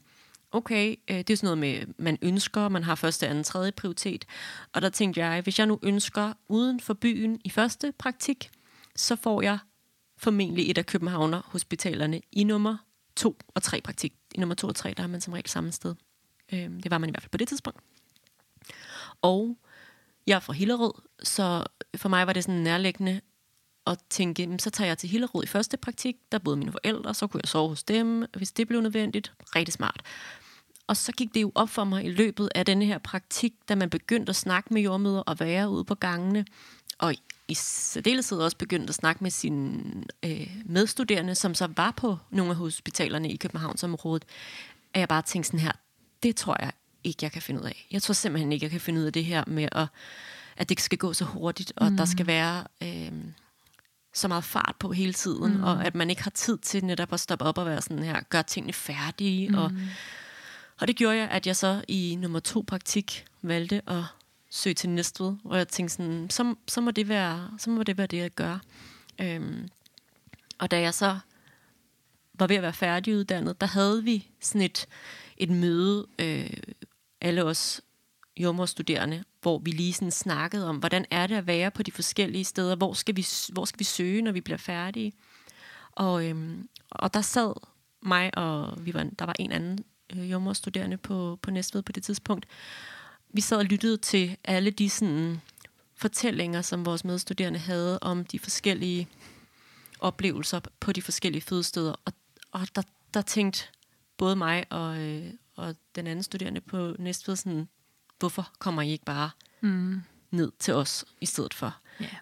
okay, 0.53 0.97
øh, 1.09 1.19
det 1.19 1.31
er 1.31 1.37
sådan 1.37 1.47
noget 1.47 1.59
med, 1.59 1.95
man 1.99 2.19
ønsker, 2.23 2.69
man 2.69 2.85
har 2.85 2.95
første, 2.95 3.29
anden, 3.29 3.45
tredje 3.45 3.73
prioritet. 3.73 4.25
Og 4.73 4.83
der 4.83 4.89
tænkte 4.89 5.21
jeg, 5.21 5.41
hvis 5.41 5.59
jeg 5.59 5.67
nu 5.67 5.79
ønsker 5.83 6.33
uden 6.49 6.81
for 6.81 6.95
byen 6.95 7.41
i 7.45 7.51
første 7.51 7.93
praktik, 7.99 8.51
så 8.97 9.17
får 9.17 9.43
jeg 9.43 9.59
formentlig 10.19 10.71
et 10.71 10.79
af 10.79 10.87
Københavner 10.87 11.43
hospitalerne 11.45 12.21
i 12.33 12.45
nummer 12.45 12.77
2 13.17 13.39
og 13.55 13.63
3 13.63 13.81
praktik. 13.81 14.15
I 14.35 14.41
nummer 14.41 14.55
2 14.55 14.69
og 14.69 14.75
3, 14.75 14.95
der 14.97 15.03
er 15.03 15.07
man 15.07 15.21
som 15.21 15.33
regel 15.33 15.49
samme 15.49 15.73
sted. 15.73 15.95
Øh, 16.53 16.59
det 16.59 16.91
var 16.91 16.99
man 16.99 17.11
i 17.11 17.13
hvert 17.13 17.23
fald 17.23 17.31
på 17.31 17.39
det 17.39 17.49
tidspunkt. 17.49 17.81
Og 19.23 19.59
jeg 20.27 20.37
er 20.37 20.41
fra 20.41 20.53
Hillerød, 20.53 20.93
så 21.23 21.65
for 21.97 22.09
mig 22.09 22.27
var 22.27 22.33
det 22.33 22.45
sådan 22.45 22.61
nærliggende 22.61 23.21
at 23.87 23.99
tænke, 24.11 24.57
så 24.59 24.71
tager 24.71 24.89
jeg 24.89 24.99
til 24.99 25.09
Hillerød 25.09 25.45
i 25.45 25.47
første 25.47 25.77
praktik. 25.77 26.17
Der 26.33 26.39
boede 26.39 26.57
mine 26.57 26.73
forældre, 26.73 27.15
så 27.15 27.27
kunne 27.27 27.41
jeg 27.45 27.49
sove 27.49 27.69
hos 27.69 27.85
dem, 27.85 28.25
hvis 28.37 28.53
det 28.53 28.69
blev 28.69 28.81
nødvendigt. 28.81 29.33
Rigtig 29.57 29.73
smart. 29.73 30.03
Og 30.87 30.97
så 30.97 31.13
gik 31.13 31.35
det 31.35 31.43
jo 31.43 31.53
op 31.55 31.69
for 31.69 31.85
mig 31.85 32.05
i 32.05 32.11
løbet 32.11 32.49
af 32.55 32.67
denne 32.67 32.85
her 32.85 32.99
praktik, 32.99 33.53
da 33.69 33.75
man 33.75 33.91
begyndte 33.91 34.31
at 34.31 34.37
snakke 34.37 34.75
med 34.75 34.83
jordmøder 34.83 35.21
og 35.21 35.41
være 35.41 35.71
ude 35.71 35.85
på 35.85 35.95
gangene. 35.95 36.45
Og 36.99 37.15
i 37.49 37.55
særdeleshed 37.55 38.39
også 38.39 38.57
begyndte 38.57 38.89
at 38.89 38.95
snakke 38.95 39.25
med 39.25 39.31
sine 39.31 39.83
øh, 40.23 40.51
medstuderende, 40.65 41.35
som 41.35 41.55
så 41.55 41.69
var 41.77 41.91
på 41.91 42.19
nogle 42.31 42.51
af 42.51 42.57
hospitalerne 42.57 43.33
i 43.33 43.37
Københavnsområdet, 43.37 44.25
at 44.95 45.01
jeg 45.01 45.09
bare 45.09 45.23
tænkte 45.23 45.47
sådan 45.47 45.61
her, 45.61 45.73
det 46.23 46.37
tror 46.37 46.57
jeg 46.61 46.73
ikke, 47.05 47.19
jeg 47.23 47.33
kan 47.33 47.43
finde 47.43 47.61
ud 47.61 47.67
af. 47.67 47.87
Jeg 47.91 48.03
tror 48.03 48.13
simpelthen 48.13 48.53
ikke, 48.53 48.65
jeg 48.65 48.71
kan 48.71 48.81
finde 48.81 49.01
ud 49.01 49.07
af 49.07 49.13
det 49.13 49.25
her 49.25 49.45
med, 49.47 49.69
at, 49.73 49.87
at 50.57 50.69
det 50.69 50.81
skal 50.81 50.99
gå 50.99 51.13
så 51.13 51.25
hurtigt, 51.25 51.73
og 51.77 51.91
mm. 51.91 51.97
der 51.97 52.05
skal 52.05 52.27
være 52.27 52.65
øh, 52.83 53.13
så 54.15 54.29
meget 54.29 54.45
fart 54.45 54.75
på 54.79 54.93
hele 54.93 55.13
tiden, 55.13 55.57
mm. 55.57 55.63
og 55.63 55.85
at 55.85 55.95
man 55.95 56.11
ikke 56.11 56.23
har 56.23 56.31
tid 56.31 56.59
til 56.59 56.85
netop 56.85 57.13
at 57.13 57.21
stoppe 57.21 57.45
op 57.45 57.59
og 57.59 57.67
være 57.67 57.83
sådan 57.83 58.03
her, 58.03 58.21
gøre 58.21 58.43
tingene 58.43 58.73
færdige. 58.73 59.49
Mm. 59.49 59.55
Og, 59.55 59.73
og 60.81 60.89
det 60.89 60.97
gjorde 60.97 61.17
jeg, 61.17 61.29
at 61.29 61.47
jeg 61.47 61.57
så 61.57 61.85
i 61.89 62.17
nummer 62.21 62.41
to 62.41 62.65
praktik 62.67 63.25
valgte 63.43 63.83
at 63.87 64.03
søge 64.51 64.75
til 64.75 64.91
Næstved, 64.91 65.35
hvor 65.43 65.57
jeg 65.57 65.69
tænkte 65.69 65.95
sådan, 65.95 66.31
så, 66.31 66.55
så, 66.69 66.81
må, 66.81 66.91
det 66.91 67.09
være, 67.09 67.51
så 67.59 67.71
må 67.71 67.83
det 67.83 67.99
være 67.99 68.07
det, 68.07 68.17
jeg 68.17 68.31
gør. 68.31 68.59
Øhm, 69.21 69.69
og 70.59 70.71
da 70.71 70.81
jeg 70.81 70.95
så 70.95 71.19
var 72.35 72.47
ved 72.47 72.57
at 72.57 72.63
være 72.63 72.73
færdiguddannet, 72.73 73.61
der 73.61 73.67
havde 73.67 74.05
vi 74.05 74.31
sådan 74.41 74.63
et, 74.63 74.87
et 75.37 75.51
møde, 75.51 76.07
øh, 76.19 76.51
alle 77.21 77.45
os 77.45 77.81
jordmorstuderende, 78.37 79.25
hvor 79.43 79.59
vi 79.59 79.71
lige 79.71 79.93
sådan 79.93 80.11
snakkede 80.11 80.69
om, 80.69 80.77
hvordan 80.77 81.05
er 81.11 81.27
det 81.27 81.35
at 81.35 81.47
være 81.47 81.71
på 81.71 81.83
de 81.83 81.93
forskellige 81.93 82.45
steder, 82.45 82.77
hvor 82.77 82.93
skal 82.93 83.17
vi, 83.17 83.27
hvor 83.53 83.65
skal 83.65 83.79
vi 83.79 83.85
søge, 83.85 84.23
når 84.23 84.33
vi 84.33 84.41
bliver 84.41 84.59
færdige. 84.59 85.13
Og, 85.93 86.27
øhm, 86.27 86.69
og 86.91 87.15
der 87.15 87.21
sad 87.21 87.53
mig, 88.03 88.39
og 88.39 88.87
vi 88.87 88.95
var, 88.95 89.07
der 89.19 89.25
var 89.25 89.35
en 89.39 89.53
anden 89.53 89.79
øh, 90.13 90.31
jordmorstuderende 90.31 90.97
på, 90.97 91.39
på 91.43 91.51
Næstved 91.51 91.83
på 91.83 91.93
det 91.93 92.03
tidspunkt, 92.03 92.47
vi 93.29 93.41
sad 93.41 93.59
og 93.59 93.65
lyttede 93.65 93.97
til 93.97 94.37
alle 94.45 94.71
de 94.71 94.91
sådan, 94.91 95.41
fortællinger, 95.97 96.63
som 96.63 96.87
vores 96.87 97.05
medstuderende 97.05 97.59
havde 97.59 97.99
om 97.99 98.25
de 98.25 98.39
forskellige 98.39 99.09
oplevelser 100.01 100.61
på 100.81 100.93
de 100.93 101.03
forskellige 101.03 101.43
fødesteder. 101.43 101.95
Og, 102.05 102.13
og 102.53 102.61
der, 102.75 102.83
der 103.15 103.23
tænkte 103.23 103.65
både 104.17 104.37
mig 104.37 104.65
og, 104.71 104.99
øh, 104.99 105.33
og 105.57 105.77
den 105.95 106.07
anden 106.07 106.23
studerende 106.23 106.61
på 106.61 106.95
Næstved 106.99 107.37
sådan, 107.37 107.69
hvorfor 108.19 108.51
kommer 108.59 108.83
I 108.83 108.91
ikke 108.91 109.05
bare 109.05 109.31
mm. 109.61 110.03
ned 110.31 110.53
til 110.59 110.75
os 110.75 111.05
i 111.21 111.27
stedet 111.27 111.55
for? 111.55 111.77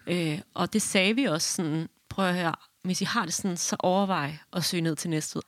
Yeah. 0.07 0.33
Øh, 0.33 0.41
og 0.53 0.73
det 0.73 0.81
sagde 0.81 1.15
vi 1.15 1.25
også 1.25 1.53
sådan, 1.53 1.89
prøv 2.09 2.25
at 2.25 2.35
høre, 2.35 2.55
hvis 2.81 3.01
I 3.01 3.05
har 3.05 3.25
det 3.25 3.33
sådan, 3.33 3.57
så 3.57 3.75
overvej 3.79 4.37
at 4.53 4.63
søge 4.63 4.81
ned 4.81 4.95
til 4.95 5.09
Næstved. 5.09 5.41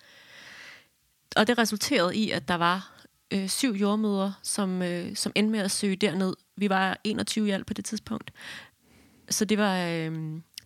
Og 1.37 1.47
det 1.47 1.57
resulterede 1.57 2.15
i, 2.15 2.31
at 2.31 2.47
der 2.47 2.55
var 2.55 2.97
øh, 3.33 3.47
syv 3.47 3.73
jordmøder, 3.73 4.31
som, 4.43 4.81
øh, 4.81 5.15
som 5.15 5.31
endte 5.35 5.51
med 5.51 5.59
at 5.59 5.71
søge 5.71 5.95
derned. 5.95 6.33
Vi 6.55 6.69
var 6.69 6.97
21 7.03 7.47
i 7.47 7.51
alt 7.51 7.65
på 7.65 7.73
det 7.73 7.85
tidspunkt. 7.85 8.31
Så 9.29 9.45
det 9.45 9.57
var, 9.57 9.77
øh, 9.77 10.11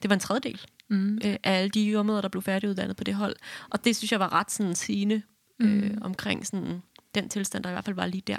det 0.01 0.09
var 0.09 0.13
en 0.13 0.19
tredjedel 0.19 0.61
mm. 0.87 1.15
øh, 1.15 1.35
af 1.43 1.59
alle 1.59 1.69
de 1.69 1.83
jordmøder, 1.83 2.21
der 2.21 2.29
blev 2.29 2.41
færdiguddannet 2.41 2.95
på 2.95 3.03
det 3.03 3.15
hold. 3.15 3.35
Og 3.69 3.85
det 3.85 3.95
synes 3.95 4.11
jeg 4.11 4.19
var 4.19 4.33
ret 4.33 4.51
sådan 4.51 4.75
sigende 4.75 5.21
øh, 5.59 5.91
mm. 5.91 5.97
omkring 6.01 6.45
sådan, 6.45 6.81
den 7.15 7.29
tilstand, 7.29 7.63
der 7.63 7.69
i 7.69 7.73
hvert 7.73 7.85
fald 7.85 7.95
var 7.95 8.05
lige 8.05 8.23
der. 8.27 8.37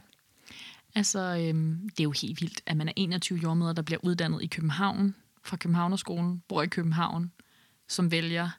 Altså, 0.94 1.18
øhm, 1.18 1.88
det 1.90 2.00
er 2.00 2.04
jo 2.04 2.10
helt 2.22 2.40
vildt, 2.40 2.60
at 2.66 2.76
man 2.76 2.88
er 2.88 2.92
21 2.96 3.38
jordmøder, 3.38 3.72
der 3.72 3.82
bliver 3.82 3.98
uddannet 4.02 4.42
i 4.42 4.46
København, 4.46 5.14
fra 5.44 5.56
Københavnerskolen, 5.56 6.42
bor 6.48 6.62
i 6.62 6.66
København, 6.66 7.32
som 7.88 8.10
vælger, 8.10 8.50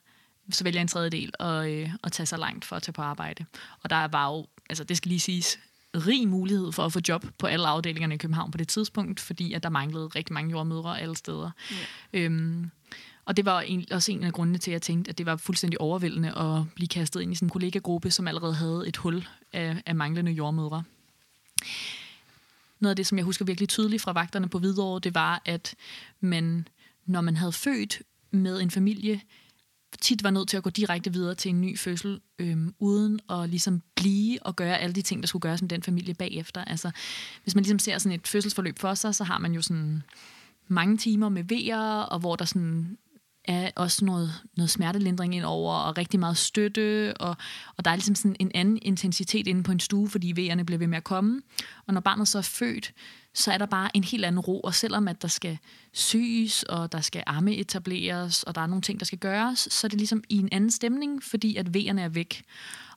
så 0.49 0.63
vælger 0.63 0.82
en 0.82 0.88
tredjedel 0.88 1.32
at, 1.39 1.69
øh, 1.69 1.89
at 2.03 2.12
tage 2.12 2.25
sig 2.25 2.39
langt 2.39 2.65
for 2.65 2.75
at 2.75 2.84
tage 2.84 2.93
på 2.93 3.01
arbejde. 3.01 3.45
Og 3.84 3.89
der 3.89 4.08
var 4.08 4.32
jo 4.32 4.47
altså 4.69 4.84
det 4.84 4.97
skal 4.97 5.10
lige 5.10 5.19
siges, 5.19 5.60
rig 5.95 6.27
mulighed 6.27 6.71
for 6.71 6.86
at 6.86 6.93
få 6.93 6.99
job 7.08 7.25
på 7.38 7.47
alle 7.47 7.67
afdelingerne 7.67 8.15
i 8.15 8.17
København 8.17 8.51
på 8.51 8.58
det 8.58 8.67
tidspunkt, 8.67 9.19
fordi 9.19 9.53
at 9.53 9.63
der 9.63 9.69
manglede 9.69 10.08
rigtig 10.08 10.34
mange 10.34 10.51
jordmødre 10.51 11.01
alle 11.01 11.15
steder. 11.15 11.51
Ja. 12.13 12.19
Øhm, 12.19 12.71
og 13.25 13.38
det 13.38 13.45
var 13.45 13.62
en, 13.62 13.86
også 13.91 14.12
en 14.12 14.23
af 14.23 14.34
grundene 14.34 14.58
til, 14.58 14.71
at 14.71 14.73
jeg 14.73 14.82
tænkte, 14.82 15.10
at 15.10 15.17
det 15.17 15.25
var 15.25 15.36
fuldstændig 15.36 15.82
overvældende 15.82 16.38
at 16.38 16.73
blive 16.75 16.88
kastet 16.88 17.21
ind 17.21 17.32
i 17.32 17.36
sådan 17.36 17.45
en 17.45 17.49
kollegagruppe, 17.49 18.12
som 18.12 18.27
allerede 18.27 18.53
havde 18.53 18.84
et 18.88 18.97
hul 18.97 19.27
af, 19.53 19.84
af 19.86 19.95
manglende 19.95 20.32
jordmødre. 20.32 20.84
Noget 22.79 22.89
af 22.89 22.95
det, 22.95 23.08
som 23.08 23.17
jeg 23.17 23.25
husker 23.25 23.45
virkelig 23.45 23.69
tydeligt 23.69 24.01
fra 24.01 24.12
vagterne 24.12 24.49
på 24.49 24.60
Hvidovre, 24.60 24.99
det 24.99 25.15
var, 25.15 25.41
at 25.45 25.75
man, 26.19 26.67
når 27.06 27.21
man 27.21 27.38
havde 27.38 27.51
født 27.51 28.01
med 28.32 28.62
en 28.62 28.71
familie, 28.71 29.21
tit 30.01 30.23
var 30.23 30.29
nødt 30.29 30.49
til 30.49 30.58
at 30.58 30.63
gå 30.63 30.69
direkte 30.69 31.13
videre 31.13 31.36
til 31.36 31.49
en 31.49 31.62
ny 31.62 31.79
fødsel, 31.79 32.19
øhm, 32.39 32.73
uden 32.79 33.19
at 33.29 33.49
ligesom 33.49 33.82
blive 33.95 34.45
og 34.45 34.56
gøre 34.56 34.77
alle 34.77 34.93
de 34.93 35.01
ting, 35.01 35.23
der 35.23 35.27
skulle 35.27 35.41
gøres 35.41 35.62
med 35.62 35.69
den 35.69 35.84
familie 35.84 36.13
bagefter. 36.13 36.63
Altså, 36.63 36.91
hvis 37.43 37.56
man 37.56 37.63
ligesom 37.63 37.79
ser 37.79 37.97
sådan 37.97 38.19
et 38.19 38.27
fødselsforløb 38.27 38.79
for 38.79 38.93
sig, 38.93 39.15
så 39.15 39.23
har 39.23 39.39
man 39.39 39.53
jo 39.53 39.62
sådan 39.62 40.03
mange 40.67 40.97
timer 40.97 41.29
med 41.29 41.43
vejer, 41.43 42.01
og 42.01 42.19
hvor 42.19 42.36
der 42.36 42.45
sådan 42.45 42.97
er 43.45 43.71
også 43.75 44.06
noget, 44.06 44.32
noget 44.58 44.69
smertelindring 44.69 45.36
ind 45.36 45.43
over, 45.43 45.73
og 45.73 45.97
rigtig 45.97 46.19
meget 46.19 46.38
støtte, 46.38 47.13
og, 47.17 47.36
og 47.77 47.86
der 47.86 47.91
er 47.91 47.95
ligesom 47.95 48.15
sådan 48.15 48.36
en 48.39 48.51
anden 48.56 48.79
intensitet 48.82 49.47
inde 49.47 49.63
på 49.63 49.71
en 49.71 49.79
stue, 49.79 50.10
fordi 50.10 50.34
vejerne 50.36 50.65
bliver 50.65 50.79
ved 50.79 50.88
med 50.88 50.97
at 50.97 51.03
komme. 51.03 51.41
Og 51.88 51.93
når 51.93 52.01
barnet 52.01 52.27
så 52.27 52.38
er 52.38 52.41
født, 52.41 52.93
så 53.34 53.51
er 53.51 53.58
der 53.58 53.65
bare 53.65 53.89
en 53.93 54.03
helt 54.03 54.25
anden 54.25 54.39
ro, 54.39 54.60
og 54.60 54.75
selvom 54.75 55.08
at 55.08 55.21
der 55.21 55.27
skal 55.27 55.58
syes, 55.91 56.63
og 56.63 56.91
der 56.91 57.01
skal 57.01 57.23
arme 57.27 57.56
etableres, 57.56 58.43
og 58.43 58.56
der 58.56 58.62
er 58.62 58.67
nogle 58.67 58.82
ting, 58.82 58.99
der 58.99 59.06
skal 59.06 59.19
gøres, 59.19 59.67
så 59.71 59.88
er 59.88 59.89
det 59.89 59.97
ligesom 59.97 60.23
i 60.29 60.38
en 60.38 60.49
anden 60.51 60.71
stemning, 60.71 61.23
fordi 61.23 61.56
at 61.56 61.73
vejerne 61.73 62.01
er 62.01 62.10
væk. 62.10 62.43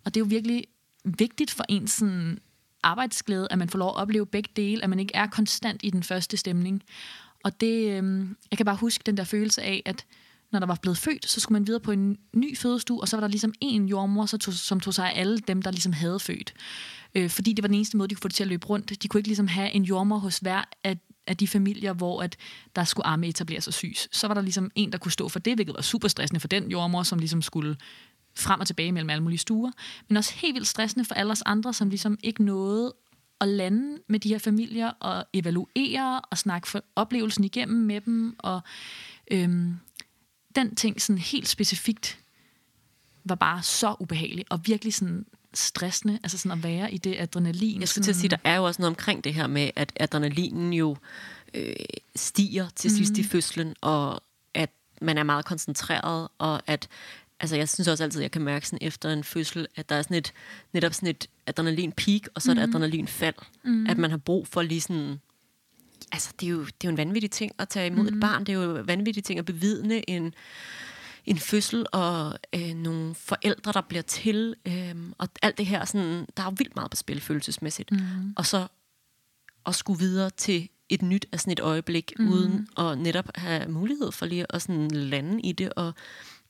Og 0.04 0.14
det 0.14 0.20
er 0.20 0.24
jo 0.24 0.28
virkelig 0.28 0.64
vigtigt 1.04 1.50
for 1.50 1.64
ens 1.68 1.90
sådan, 1.90 2.38
arbejdsglæde, 2.82 3.48
at 3.50 3.58
man 3.58 3.68
får 3.68 3.78
lov 3.78 3.88
at 3.88 3.96
opleve 3.96 4.26
begge 4.26 4.50
dele, 4.56 4.82
at 4.82 4.90
man 4.90 4.98
ikke 4.98 5.14
er 5.14 5.26
konstant 5.26 5.80
i 5.84 5.90
den 5.90 6.02
første 6.02 6.36
stemning. 6.36 6.82
Og 7.44 7.60
det, 7.60 8.02
øh, 8.02 8.26
jeg 8.50 8.56
kan 8.56 8.66
bare 8.66 8.76
huske 8.76 9.02
den 9.06 9.16
der 9.16 9.24
følelse 9.24 9.62
af, 9.62 9.82
at 9.84 10.06
når 10.52 10.58
der 10.58 10.66
var 10.66 10.78
blevet 10.82 10.98
født, 10.98 11.28
så 11.28 11.40
skulle 11.40 11.52
man 11.52 11.66
videre 11.66 11.80
på 11.80 11.92
en 11.92 12.18
ny 12.34 12.56
fødestue, 12.56 13.00
og 13.00 13.08
så 13.08 13.16
var 13.16 13.20
der 13.20 13.28
ligesom 13.28 13.54
en 13.60 13.86
jordmor, 13.88 14.26
så 14.26 14.38
tog, 14.38 14.54
som 14.54 14.80
tog 14.80 14.94
sig 14.94 15.12
af 15.12 15.20
alle 15.20 15.38
dem, 15.38 15.62
der 15.62 15.70
ligesom 15.70 15.92
havde 15.92 16.20
født. 16.20 16.54
Øh, 17.14 17.30
fordi 17.30 17.52
det 17.52 17.62
var 17.62 17.68
den 17.68 17.74
eneste 17.74 17.96
måde, 17.96 18.08
de 18.08 18.14
kunne 18.14 18.22
få 18.22 18.28
det 18.28 18.34
til 18.34 18.44
at 18.44 18.48
løbe 18.48 18.66
rundt. 18.66 19.02
De 19.02 19.08
kunne 19.08 19.18
ikke 19.18 19.28
ligesom 19.28 19.48
have 19.48 19.70
en 19.70 19.82
jordmor 19.82 20.18
hos 20.18 20.38
hver 20.38 20.64
af, 20.84 20.98
af 21.26 21.36
de 21.36 21.48
familier, 21.48 21.92
hvor 21.92 22.22
at 22.22 22.36
der 22.76 22.84
skulle 22.84 23.06
arme 23.06 23.28
etableres 23.28 23.66
og 23.66 23.74
syes. 23.74 24.08
Så 24.12 24.26
var 24.26 24.34
der 24.34 24.42
ligesom 24.42 24.70
en, 24.74 24.92
der 24.92 24.98
kunne 24.98 25.12
stå 25.12 25.28
for 25.28 25.38
det, 25.38 25.54
hvilket 25.54 25.74
var 25.74 25.82
super 25.82 26.08
stressende 26.08 26.40
for 26.40 26.48
den 26.48 26.70
jordmor, 26.70 27.02
som 27.02 27.18
ligesom 27.18 27.42
skulle 27.42 27.76
frem 28.38 28.60
og 28.60 28.66
tilbage 28.66 28.92
mellem 28.92 29.10
alle 29.10 29.22
mulige 29.22 29.38
stuer. 29.38 29.70
Men 30.08 30.16
også 30.16 30.34
helt 30.34 30.54
vildt 30.54 30.68
stressende 30.68 31.04
for 31.04 31.14
alle 31.14 31.32
os 31.32 31.42
andre, 31.46 31.72
som 31.72 31.88
ligesom 31.88 32.18
ikke 32.22 32.44
nåede 32.44 32.94
at 33.40 33.48
lande 33.48 33.98
med 34.08 34.20
de 34.20 34.28
her 34.28 34.38
familier 34.38 34.88
og 34.88 35.24
evaluere 35.32 36.20
og 36.20 36.38
snakke 36.38 36.68
for 36.68 36.84
oplevelsen 36.96 37.44
igennem 37.44 37.84
med 37.84 38.00
dem. 38.00 38.36
Og 38.38 38.60
øhm, 39.30 39.76
den 40.56 40.74
ting 40.74 41.02
sådan 41.02 41.18
helt 41.18 41.48
specifikt 41.48 42.18
var 43.24 43.34
bare 43.34 43.62
så 43.62 43.94
ubehagelig 44.00 44.44
og 44.50 44.60
virkelig 44.64 44.94
sådan 44.94 45.26
stressende, 45.54 46.18
altså 46.22 46.38
sådan 46.38 46.58
at 46.58 46.64
være 46.64 46.92
i 46.92 46.98
det 46.98 47.16
adrenalin. 47.18 47.80
Jeg 47.80 47.88
skulle 47.88 48.04
til 48.04 48.10
at 48.10 48.16
sige, 48.16 48.28
der 48.28 48.36
er 48.44 48.56
jo 48.56 48.64
også 48.64 48.82
noget 48.82 48.90
omkring 48.90 49.24
det 49.24 49.34
her 49.34 49.46
med, 49.46 49.70
at 49.76 49.92
adrenalinen 49.96 50.72
jo 50.72 50.96
øh, 51.54 51.74
stiger 52.16 52.68
til 52.76 52.90
sidst 52.90 53.12
mm. 53.12 53.20
i 53.20 53.22
fødslen, 53.22 53.74
og 53.80 54.22
at 54.54 54.70
man 55.00 55.18
er 55.18 55.22
meget 55.22 55.44
koncentreret, 55.44 56.28
og 56.38 56.62
at 56.66 56.88
altså 57.40 57.56
jeg 57.56 57.68
synes 57.68 57.88
også 57.88 58.04
altid, 58.04 58.20
at 58.20 58.22
jeg 58.22 58.30
kan 58.30 58.42
mærke 58.42 58.68
sådan 58.68 58.86
efter 58.86 59.10
en 59.10 59.24
fødsel, 59.24 59.66
at 59.76 59.88
der 59.88 59.96
er 59.96 60.02
sådan 60.02 60.16
et, 60.16 60.32
netop 60.72 60.94
sådan 60.94 61.08
et 61.08 61.26
adrenalin 61.46 61.92
peak, 61.92 62.20
og 62.34 62.42
så 62.42 62.52
mm. 62.52 62.58
et 62.58 62.62
adrenalin 62.62 63.08
fald. 63.08 63.34
Mm. 63.64 63.86
At 63.86 63.98
man 63.98 64.10
har 64.10 64.18
brug 64.18 64.46
for 64.48 64.62
lige 64.62 64.80
sådan, 64.80 65.20
altså 66.12 66.32
det 66.40 66.46
er 66.46 66.50
jo, 66.50 66.60
det 66.60 66.70
er 66.84 66.88
jo 66.88 66.90
en 66.90 66.96
vanvittig 66.96 67.30
ting 67.30 67.52
at 67.58 67.68
tage 67.68 67.86
imod 67.86 68.10
mm. 68.10 68.16
et 68.16 68.20
barn, 68.20 68.44
det 68.44 68.48
er 68.48 68.56
jo 68.56 68.76
en 68.76 68.86
vanvittig 68.86 69.24
ting 69.24 69.38
at 69.38 69.44
bevidne 69.44 70.10
en, 70.10 70.34
en 71.24 71.38
fødsel 71.38 71.86
og 71.92 72.38
øh, 72.54 72.74
nogle 72.74 73.14
forældre, 73.14 73.72
der 73.72 73.80
bliver 73.80 74.02
til, 74.02 74.54
øh, 74.66 74.94
og 75.18 75.28
alt 75.42 75.58
det 75.58 75.66
her, 75.66 75.84
sådan, 75.84 76.26
der 76.36 76.42
er 76.42 76.46
jo 76.46 76.54
vildt 76.58 76.76
meget 76.76 76.90
på 76.90 76.96
spil 76.96 77.20
følelsesmæssigt. 77.20 77.92
Mm. 77.92 78.32
Og 78.36 78.46
så 78.46 78.66
at 79.66 79.74
skulle 79.74 79.98
videre 79.98 80.30
til 80.30 80.68
et 80.88 81.02
nyt 81.02 81.26
af 81.32 81.40
sådan 81.40 81.52
et 81.52 81.60
øjeblik, 81.60 82.12
mm. 82.18 82.28
uden 82.28 82.68
at 82.78 82.98
netop 82.98 83.28
have 83.34 83.68
mulighed 83.68 84.12
for 84.12 84.26
lige 84.26 84.46
at 84.50 84.62
sådan 84.62 84.90
lande 84.90 85.40
i 85.40 85.52
det, 85.52 85.72
og, 85.72 85.94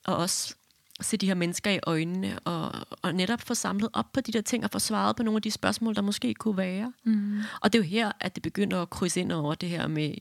og 0.05 0.17
også 0.17 0.55
se 1.01 1.17
de 1.17 1.27
her 1.27 1.35
mennesker 1.35 1.71
i 1.71 1.79
øjnene, 1.87 2.39
og, 2.39 2.73
og 3.03 3.15
netop 3.15 3.41
få 3.41 3.55
samlet 3.55 3.91
op 3.93 4.13
på 4.13 4.21
de 4.21 4.33
der 4.33 4.41
ting, 4.41 4.65
og 4.65 4.71
få 4.71 4.79
svaret 4.79 5.17
på 5.17 5.23
nogle 5.23 5.37
af 5.37 5.43
de 5.43 5.51
spørgsmål, 5.51 5.95
der 5.95 6.03
måske 6.03 6.35
kunne 6.35 6.57
være. 6.57 6.93
Mm. 7.05 7.41
Og 7.61 7.73
det 7.73 7.79
er 7.79 7.83
jo 7.83 7.89
her, 7.89 8.13
at 8.21 8.35
det 8.35 8.43
begynder 8.43 8.83
at 8.83 8.91
krydse 8.91 9.21
ind 9.21 9.33
over 9.33 9.55
det 9.55 9.69
her 9.69 9.87
med 9.87 10.15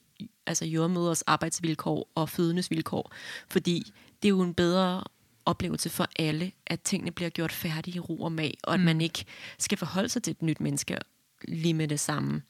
altså 0.46 0.66
jordmøders 0.66 1.22
arbejdsvilkår 1.22 2.12
og 2.16 2.30
fødendes 2.30 2.72
vilkår, 2.72 3.12
fordi 3.48 3.92
det 4.22 4.28
er 4.28 4.30
jo 4.30 4.42
en 4.42 4.54
bedre 4.54 5.04
oplevelse 5.46 5.90
for 5.90 6.08
alle, 6.20 6.52
at 6.68 6.82
tingene 6.82 7.12
bliver 7.12 7.30
gjort 7.30 7.52
færdige 7.52 7.96
i 7.96 8.00
ro 8.00 8.22
og 8.22 8.32
mag, 8.32 8.58
og 8.64 8.74
at 8.74 8.80
mm. 8.80 8.86
man 8.86 9.02
ikke 9.02 9.26
skal 9.60 9.78
forholde 9.78 10.10
sig 10.10 10.24
til 10.24 10.32
et 10.32 10.42
nyt 10.42 10.60
menneske 10.60 10.98
lige 11.48 11.74
med 11.74 11.88
det 11.88 12.00
samme. 12.00 12.42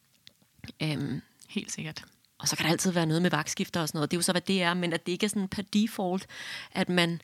Um, 0.84 1.22
Helt 1.50 1.72
sikkert. 1.72 2.04
Og 2.40 2.48
så 2.48 2.56
kan 2.56 2.66
der 2.66 2.72
altid 2.72 2.92
være 2.92 3.06
noget 3.06 3.22
med 3.22 3.30
vagtskifter 3.30 3.82
og 3.82 3.88
sådan 3.88 3.98
noget. 3.98 4.12
Det 4.12 4.18
er 4.18 4.20
jo 4.20 4.24
så, 4.24 4.32
hvad 4.32 4.42
det 4.42 4.62
er, 4.62 4.74
men 4.74 4.94
at 4.94 5.06
det 5.06 5.12
ikke 5.12 5.26
er 5.26 5.30
sådan 5.30 5.48
per 5.48 5.62
default, 5.62 6.28
at 6.72 6.90
man, 6.90 7.22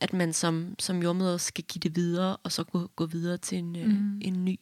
at 0.00 0.12
man 0.12 0.32
som, 0.32 0.74
som 0.78 1.02
jordmøder 1.02 1.36
skal 1.36 1.64
give 1.64 1.80
det 1.80 1.96
videre, 1.96 2.36
og 2.36 2.52
så 2.52 2.64
gå, 2.64 2.90
gå 2.96 3.06
videre 3.06 3.36
til 3.36 3.58
en, 3.58 3.76
øh, 3.76 3.86
mm. 3.86 4.20
en 4.20 4.44
ny. 4.44 4.58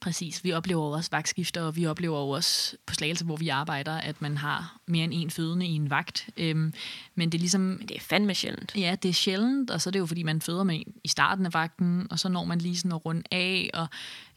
Præcis. 0.00 0.44
Vi 0.44 0.52
oplever 0.52 0.96
også 0.96 1.10
vagtskifter, 1.12 1.62
og 1.62 1.76
vi 1.76 1.86
oplever 1.86 2.16
også 2.16 2.76
på 2.86 2.94
Slagelse, 2.94 3.24
hvor 3.24 3.36
vi 3.36 3.48
arbejder, 3.48 3.92
at 3.92 4.22
man 4.22 4.36
har 4.36 4.80
mere 4.86 5.04
end 5.04 5.12
en 5.14 5.30
fødende 5.30 5.66
i 5.66 5.74
en 5.74 5.90
vagt. 5.90 6.28
Øhm, 6.36 6.72
men 7.14 7.32
det 7.32 7.38
er 7.38 7.40
ligesom... 7.40 7.60
Men 7.60 7.88
det 7.88 7.96
er 7.96 8.00
fandme 8.00 8.34
sjældent. 8.34 8.72
Ja, 8.76 8.96
det 9.02 9.08
er 9.08 9.12
sjældent, 9.12 9.70
og 9.70 9.80
så 9.80 9.90
er 9.90 9.92
det 9.92 9.98
jo, 9.98 10.06
fordi 10.06 10.22
man 10.22 10.40
føder 10.40 10.62
med 10.62 10.76
en 10.76 10.94
i 11.04 11.08
starten 11.08 11.46
af 11.46 11.54
vagten, 11.54 12.06
og 12.10 12.18
så 12.18 12.28
når 12.28 12.44
man 12.44 12.58
lige 12.58 12.76
sådan 12.76 12.92
at 12.92 13.06
runde 13.06 13.22
af, 13.30 13.70
og 13.74 13.86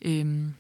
øhm, 0.01 0.53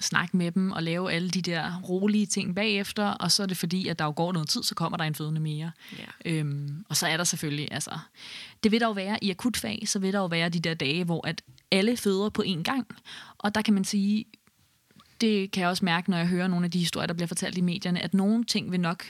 snakke 0.00 0.36
med 0.36 0.52
dem 0.52 0.72
og 0.72 0.82
lave 0.82 1.12
alle 1.12 1.30
de 1.30 1.42
der 1.42 1.80
rolige 1.80 2.26
ting 2.26 2.54
bagefter, 2.54 3.04
og 3.04 3.32
så 3.32 3.42
er 3.42 3.46
det 3.46 3.56
fordi, 3.56 3.88
at 3.88 3.98
der 3.98 4.04
jo 4.04 4.12
går 4.16 4.32
noget 4.32 4.48
tid, 4.48 4.62
så 4.62 4.74
kommer 4.74 4.98
der 4.98 5.04
en 5.04 5.14
fødende 5.14 5.40
mere. 5.40 5.70
Ja. 5.98 6.32
Øhm, 6.32 6.84
og 6.88 6.96
så 6.96 7.06
er 7.06 7.16
der 7.16 7.24
selvfølgelig, 7.24 7.68
altså, 7.70 7.98
det 8.62 8.72
vil 8.72 8.80
der 8.80 8.86
jo 8.86 8.92
være 8.92 9.24
i 9.24 9.30
akutfag, 9.30 9.82
så 9.86 9.98
vil 9.98 10.12
der 10.12 10.18
jo 10.18 10.26
være 10.26 10.48
de 10.48 10.60
der 10.60 10.74
dage, 10.74 11.04
hvor 11.04 11.26
at 11.26 11.42
alle 11.70 11.96
føder 11.96 12.28
på 12.28 12.42
én 12.46 12.62
gang, 12.62 12.86
og 13.38 13.54
der 13.54 13.62
kan 13.62 13.74
man 13.74 13.84
sige, 13.84 14.24
det 15.20 15.50
kan 15.50 15.60
jeg 15.60 15.68
også 15.68 15.84
mærke, 15.84 16.10
når 16.10 16.16
jeg 16.16 16.26
hører 16.26 16.48
nogle 16.48 16.64
af 16.64 16.70
de 16.70 16.78
historier, 16.78 17.06
der 17.06 17.14
bliver 17.14 17.26
fortalt 17.26 17.58
i 17.58 17.60
medierne, 17.60 18.02
at 18.02 18.14
nogle 18.14 18.44
ting 18.44 18.72
vil 18.72 18.80
nok 18.80 19.04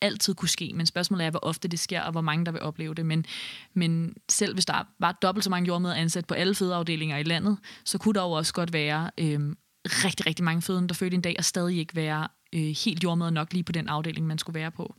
altid 0.00 0.34
kunne 0.34 0.48
ske, 0.48 0.72
men 0.74 0.86
spørgsmålet 0.86 1.26
er, 1.26 1.30
hvor 1.30 1.40
ofte 1.42 1.68
det 1.68 1.78
sker, 1.78 2.02
og 2.02 2.12
hvor 2.12 2.20
mange 2.20 2.46
der 2.46 2.52
vil 2.52 2.60
opleve 2.60 2.94
det. 2.94 3.06
Men, 3.06 3.26
men 3.74 4.14
selv 4.28 4.54
hvis 4.54 4.66
der 4.66 4.86
var 4.98 5.12
dobbelt 5.12 5.44
så 5.44 5.50
mange 5.50 5.66
jordmøder 5.66 5.94
ansat 5.94 6.26
på 6.26 6.34
alle 6.34 6.54
fødeafdelinger 6.54 7.16
i 7.16 7.22
landet, 7.22 7.58
så 7.84 7.98
kunne 7.98 8.14
der 8.14 8.22
jo 8.22 8.30
også 8.30 8.54
godt 8.54 8.72
være 8.72 9.10
øhm, 9.18 9.56
rigtig, 9.86 10.26
rigtig 10.26 10.44
mange 10.44 10.62
fødende, 10.62 10.88
der 10.88 10.94
fødte 10.94 11.14
en 11.14 11.20
dag, 11.20 11.34
og 11.38 11.44
stadig 11.44 11.78
ikke 11.78 11.96
være 11.96 12.28
øh, 12.52 12.74
helt 12.84 13.04
jordmøder 13.04 13.30
nok 13.30 13.52
lige 13.52 13.62
på 13.62 13.72
den 13.72 13.88
afdeling, 13.88 14.26
man 14.26 14.38
skulle 14.38 14.60
være 14.60 14.70
på. 14.70 14.94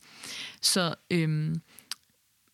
Så 0.62 0.96
øhm, 1.12 1.62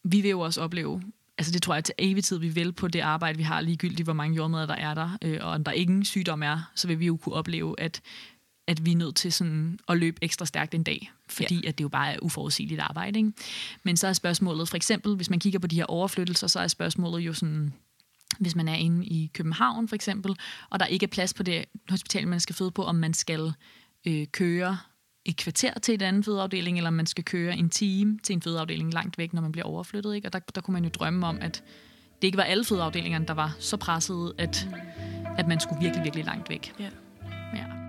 vi 0.03 0.21
vil 0.21 0.31
jo 0.31 0.39
også 0.39 0.61
opleve, 0.61 1.01
altså 1.37 1.53
det 1.53 1.61
tror 1.61 1.73
jeg 1.73 1.83
til 1.83 1.95
evig 1.97 2.23
tid, 2.23 2.37
vi 2.37 2.49
vil 2.49 2.71
på 2.71 2.87
det 2.87 2.99
arbejde, 2.99 3.37
vi 3.37 3.43
har 3.43 3.61
ligegyldigt, 3.61 4.05
hvor 4.05 4.13
mange 4.13 4.35
jordmøder 4.35 4.65
der 4.65 4.75
er 4.75 4.93
der, 4.93 5.17
øh, 5.21 5.39
og 5.41 5.51
om 5.51 5.63
der 5.63 5.71
ingen 5.71 6.05
sygdom 6.05 6.43
er, 6.43 6.71
så 6.75 6.87
vil 6.87 6.99
vi 6.99 7.05
jo 7.05 7.17
kunne 7.17 7.35
opleve, 7.35 7.79
at 7.79 8.01
at 8.67 8.85
vi 8.85 8.91
er 8.91 8.95
nødt 8.95 9.15
til 9.15 9.33
sådan 9.33 9.79
at 9.89 9.97
løbe 9.97 10.17
ekstra 10.21 10.45
stærkt 10.45 10.73
en 10.73 10.83
dag, 10.83 11.11
fordi 11.29 11.61
ja. 11.63 11.69
at 11.69 11.77
det 11.77 11.83
jo 11.83 11.89
bare 11.89 12.13
er 12.13 12.19
uforudsigeligt 12.21 12.81
arbejde. 12.81 13.19
Ikke? 13.19 13.31
Men 13.83 13.97
så 13.97 14.07
er 14.07 14.13
spørgsmålet, 14.13 14.69
for 14.69 14.75
eksempel, 14.75 15.15
hvis 15.15 15.29
man 15.29 15.39
kigger 15.39 15.59
på 15.59 15.67
de 15.67 15.75
her 15.75 15.85
overflyttelser, 15.85 16.47
så 16.47 16.59
er 16.59 16.67
spørgsmålet 16.67 17.19
jo 17.19 17.33
sådan, 17.33 17.73
hvis 18.39 18.55
man 18.55 18.67
er 18.67 18.75
inde 18.75 19.05
i 19.05 19.31
København 19.33 19.87
for 19.87 19.95
eksempel, 19.95 20.35
og 20.69 20.79
der 20.79 20.85
ikke 20.85 21.03
er 21.03 21.07
plads 21.07 21.33
på 21.33 21.43
det 21.43 21.65
hospital, 21.89 22.27
man 22.27 22.39
skal 22.39 22.55
føde 22.55 22.71
på, 22.71 22.83
om 22.83 22.95
man 22.95 23.13
skal 23.13 23.53
øh, 24.07 24.27
køre 24.27 24.77
et 25.25 25.37
kvarter 25.37 25.79
til 25.79 25.93
et 25.93 26.01
andet 26.01 26.25
fødeafdeling, 26.25 26.77
eller 26.77 26.87
om 26.87 26.93
man 26.93 27.05
skal 27.05 27.23
køre 27.23 27.57
en 27.57 27.69
time 27.69 28.19
til 28.23 28.33
en 28.33 28.41
fødeafdeling 28.41 28.93
langt 28.93 29.17
væk, 29.17 29.33
når 29.33 29.41
man 29.41 29.51
bliver 29.51 29.65
overflyttet. 29.65 30.15
Ikke? 30.15 30.27
Og 30.27 30.33
der, 30.33 30.39
der 30.39 30.61
kunne 30.61 30.73
man 30.73 30.83
jo 30.83 30.89
drømme 30.89 31.27
om, 31.27 31.37
at 31.41 31.63
det 32.21 32.27
ikke 32.27 32.37
var 32.37 32.43
alle 32.43 32.65
fødeafdelingerne, 32.65 33.25
der 33.25 33.33
var 33.33 33.55
så 33.59 33.77
pressede, 33.77 34.33
at, 34.37 34.69
at 35.37 35.47
man 35.47 35.59
skulle 35.59 35.81
virkelig, 35.81 36.03
virkelig 36.03 36.25
langt 36.25 36.49
væk. 36.49 36.73
Ja. 36.79 36.89
ja. 37.55 37.82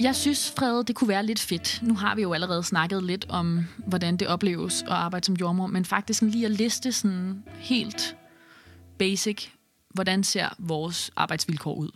Jeg 0.00 0.16
synes, 0.16 0.52
Frede, 0.58 0.84
det 0.84 0.96
kunne 0.96 1.08
være 1.08 1.26
lidt 1.26 1.38
fedt. 1.40 1.80
Nu 1.82 1.94
har 1.94 2.14
vi 2.14 2.22
jo 2.22 2.32
allerede 2.32 2.62
snakket 2.62 3.04
lidt 3.04 3.26
om, 3.28 3.66
hvordan 3.76 4.16
det 4.16 4.28
opleves 4.28 4.82
at 4.82 4.88
arbejde 4.88 5.26
som 5.26 5.34
jordmor, 5.34 5.66
men 5.66 5.84
faktisk 5.84 6.22
lige 6.22 6.44
at 6.44 6.50
liste 6.50 6.92
sådan 6.92 7.42
helt 7.54 8.16
basic, 8.98 9.48
hvordan 9.94 10.24
ser 10.24 10.48
vores 10.58 11.10
arbejdsvilkår 11.16 11.74
ud. 11.74 11.90